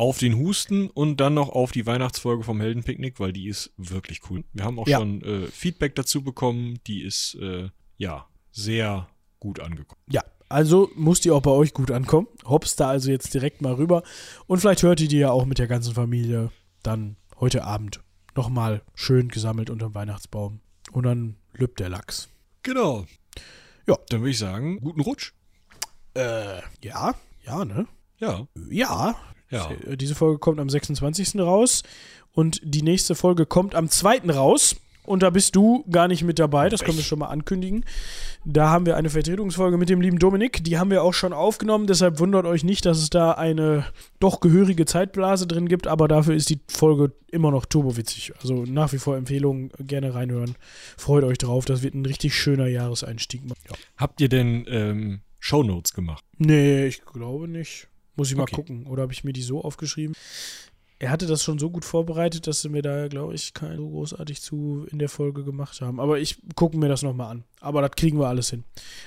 auf 0.00 0.16
den 0.16 0.38
Husten 0.38 0.88
und 0.88 1.18
dann 1.18 1.34
noch 1.34 1.50
auf 1.50 1.72
die 1.72 1.84
Weihnachtsfolge 1.84 2.42
vom 2.42 2.58
Heldenpicknick, 2.58 3.20
weil 3.20 3.34
die 3.34 3.48
ist 3.48 3.70
wirklich 3.76 4.22
cool. 4.30 4.44
Wir 4.54 4.64
haben 4.64 4.78
auch 4.78 4.88
ja. 4.88 4.96
schon 4.96 5.20
äh, 5.20 5.46
Feedback 5.48 5.94
dazu 5.94 6.24
bekommen, 6.24 6.78
die 6.86 7.02
ist 7.02 7.34
äh, 7.34 7.68
ja 7.98 8.26
sehr 8.50 9.10
gut 9.40 9.60
angekommen. 9.60 10.00
Ja, 10.08 10.24
also 10.48 10.90
muss 10.96 11.20
die 11.20 11.30
auch 11.30 11.42
bei 11.42 11.50
euch 11.50 11.74
gut 11.74 11.90
ankommen. 11.90 12.28
Hops 12.46 12.76
da 12.76 12.88
also 12.88 13.10
jetzt 13.10 13.34
direkt 13.34 13.60
mal 13.60 13.74
rüber 13.74 14.02
und 14.46 14.58
vielleicht 14.60 14.82
hört 14.82 15.02
ihr 15.02 15.08
die 15.08 15.18
ja 15.18 15.32
auch 15.32 15.44
mit 15.44 15.58
der 15.58 15.66
ganzen 15.66 15.92
Familie 15.92 16.50
dann 16.82 17.16
heute 17.38 17.64
Abend 17.64 18.00
nochmal 18.34 18.80
schön 18.94 19.28
gesammelt 19.28 19.68
unter 19.68 19.90
dem 19.90 19.94
Weihnachtsbaum 19.94 20.60
und 20.92 21.04
dann 21.04 21.36
lübt 21.52 21.78
der 21.78 21.90
Lachs. 21.90 22.30
Genau. 22.62 23.04
Ja, 23.86 23.98
dann 24.08 24.20
würde 24.20 24.30
ich 24.30 24.38
sagen, 24.38 24.80
guten 24.80 25.02
Rutsch. 25.02 25.34
Äh, 26.14 26.62
ja, 26.82 27.14
ja, 27.44 27.66
ne? 27.66 27.86
Ja. 28.18 28.46
Ja, 28.70 29.16
ja. 29.50 29.70
Äh, 29.86 29.96
diese 29.96 30.14
Folge 30.14 30.38
kommt 30.38 30.60
am 30.60 30.70
26. 30.70 31.40
raus 31.40 31.82
und 32.32 32.60
die 32.62 32.82
nächste 32.82 33.14
Folge 33.14 33.46
kommt 33.46 33.74
am 33.74 33.88
2. 33.88 34.30
raus. 34.30 34.76
Und 35.02 35.24
da 35.24 35.30
bist 35.30 35.56
du 35.56 35.84
gar 35.90 36.06
nicht 36.06 36.22
mit 36.22 36.38
dabei, 36.38 36.68
das 36.68 36.82
können 36.84 36.98
wir 36.98 37.02
schon 37.02 37.18
mal 37.18 37.28
ankündigen. 37.28 37.84
Da 38.44 38.68
haben 38.68 38.86
wir 38.86 38.96
eine 38.96 39.10
Vertretungsfolge 39.10 39.76
mit 39.76 39.88
dem 39.88 40.00
lieben 40.00 40.18
Dominik, 40.18 40.62
die 40.62 40.78
haben 40.78 40.90
wir 40.90 41.02
auch 41.02 41.14
schon 41.14 41.32
aufgenommen, 41.32 41.86
deshalb 41.86 42.20
wundert 42.20 42.44
euch 42.44 42.62
nicht, 42.62 42.86
dass 42.86 42.98
es 42.98 43.10
da 43.10 43.32
eine 43.32 43.86
doch 44.20 44.40
gehörige 44.40 44.84
Zeitblase 44.84 45.48
drin 45.48 45.68
gibt, 45.68 45.88
aber 45.88 46.06
dafür 46.06 46.36
ist 46.36 46.50
die 46.50 46.60
Folge 46.68 47.12
immer 47.32 47.50
noch 47.50 47.64
turbowitzig. 47.66 48.34
Also 48.40 48.64
nach 48.66 48.92
wie 48.92 48.98
vor 48.98 49.16
Empfehlungen, 49.16 49.72
gerne 49.80 50.14
reinhören. 50.14 50.54
Freut 50.96 51.24
euch 51.24 51.38
drauf, 51.38 51.64
das 51.64 51.82
wird 51.82 51.94
ein 51.94 52.06
richtig 52.06 52.36
schöner 52.36 52.68
Jahreseinstieg. 52.68 53.42
Ja. 53.68 53.76
Habt 53.96 54.20
ihr 54.20 54.28
denn 54.28 54.64
ähm, 54.68 55.22
Shownotes 55.40 55.92
gemacht? 55.92 56.22
Nee, 56.38 56.86
ich 56.86 57.04
glaube 57.04 57.48
nicht. 57.48 57.89
Muss 58.16 58.30
ich 58.30 58.36
mal 58.36 58.44
okay. 58.44 58.56
gucken. 58.56 58.86
Oder 58.86 59.02
habe 59.02 59.12
ich 59.12 59.24
mir 59.24 59.32
die 59.32 59.42
so 59.42 59.62
aufgeschrieben? 59.62 60.14
Er 60.98 61.10
hatte 61.10 61.26
das 61.26 61.42
schon 61.42 61.58
so 61.58 61.70
gut 61.70 61.86
vorbereitet, 61.86 62.46
dass 62.46 62.60
sie 62.60 62.68
mir 62.68 62.82
da, 62.82 63.08
glaube 63.08 63.34
ich, 63.34 63.54
kein 63.54 63.78
so 63.78 63.88
großartig 63.88 64.42
zu 64.42 64.86
in 64.90 64.98
der 64.98 65.08
Folge 65.08 65.44
gemacht 65.44 65.80
haben. 65.80 65.98
Aber 65.98 66.18
ich 66.18 66.38
gucke 66.54 66.76
mir 66.76 66.88
das 66.88 67.02
nochmal 67.02 67.30
an. 67.30 67.44
Aber 67.60 67.80
das 67.80 67.92
kriegen 67.92 68.18
wir 68.18 68.28
alles 68.28 68.50
hin. 68.50 68.64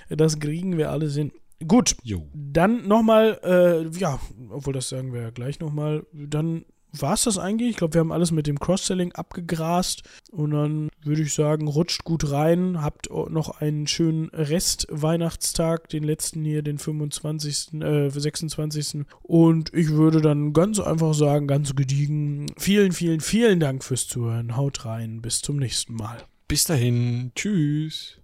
Das 0.10 0.40
kriegen 0.40 0.78
wir 0.78 0.90
alles 0.90 1.16
hin. 1.16 1.32
Gut, 1.68 1.96
jo. 2.04 2.28
dann 2.34 2.88
nochmal, 2.88 3.40
äh, 3.44 3.98
ja, 3.98 4.20
obwohl 4.50 4.74
das 4.74 4.90
sagen 4.90 5.14
wir 5.14 5.22
ja 5.22 5.30
gleich 5.30 5.60
nochmal, 5.60 6.06
dann 6.12 6.66
war 7.00 7.14
es 7.16 7.24
das 7.24 7.38
eigentlich. 7.38 7.72
Ich 7.72 7.78
glaube, 7.78 7.96
wir 7.96 8.02
haben 8.02 8.12
alles 8.12 8.32
mit 8.32 8.48
dem 8.48 8.60
Cross-Selling 8.60 9.14
abgegrast. 9.14 10.04
Und 10.32 10.52
dann 10.52 10.90
würde 11.04 11.24
ich 11.24 11.34
sagen, 11.34 11.68
rutscht 11.68 12.04
gut 12.04 12.32
rein. 12.32 12.82
Habt 12.82 13.10
noch 13.10 13.62
einen 13.62 13.88
schönen 13.88 14.30
Rest-Weihnachtstag, 14.30 15.90
den 15.90 16.04
letzten 16.04 16.44
hier, 16.44 16.62
den 16.62 16.78
25., 16.78 17.82
äh, 17.82 18.10
26. 18.10 19.06
Und 19.22 19.74
ich 19.74 19.90
würde 19.90 20.22
dann 20.22 20.54
ganz 20.54 20.80
einfach 20.80 21.14
sagen, 21.14 21.48
ganz 21.48 21.76
gediegen, 21.76 22.48
vielen, 22.58 22.92
vielen, 22.92 23.22
vielen 23.22 23.60
Dank 23.60 23.84
fürs 23.84 24.08
Zuhören. 24.08 24.56
Haut 24.56 24.86
rein. 24.86 25.22
Bis 25.22 25.42
zum 25.42 25.58
nächsten 25.58 25.96
Mal. 25.96 26.24
Bis 26.48 26.66
dahin. 26.66 27.32
Tschüss. 27.36 28.23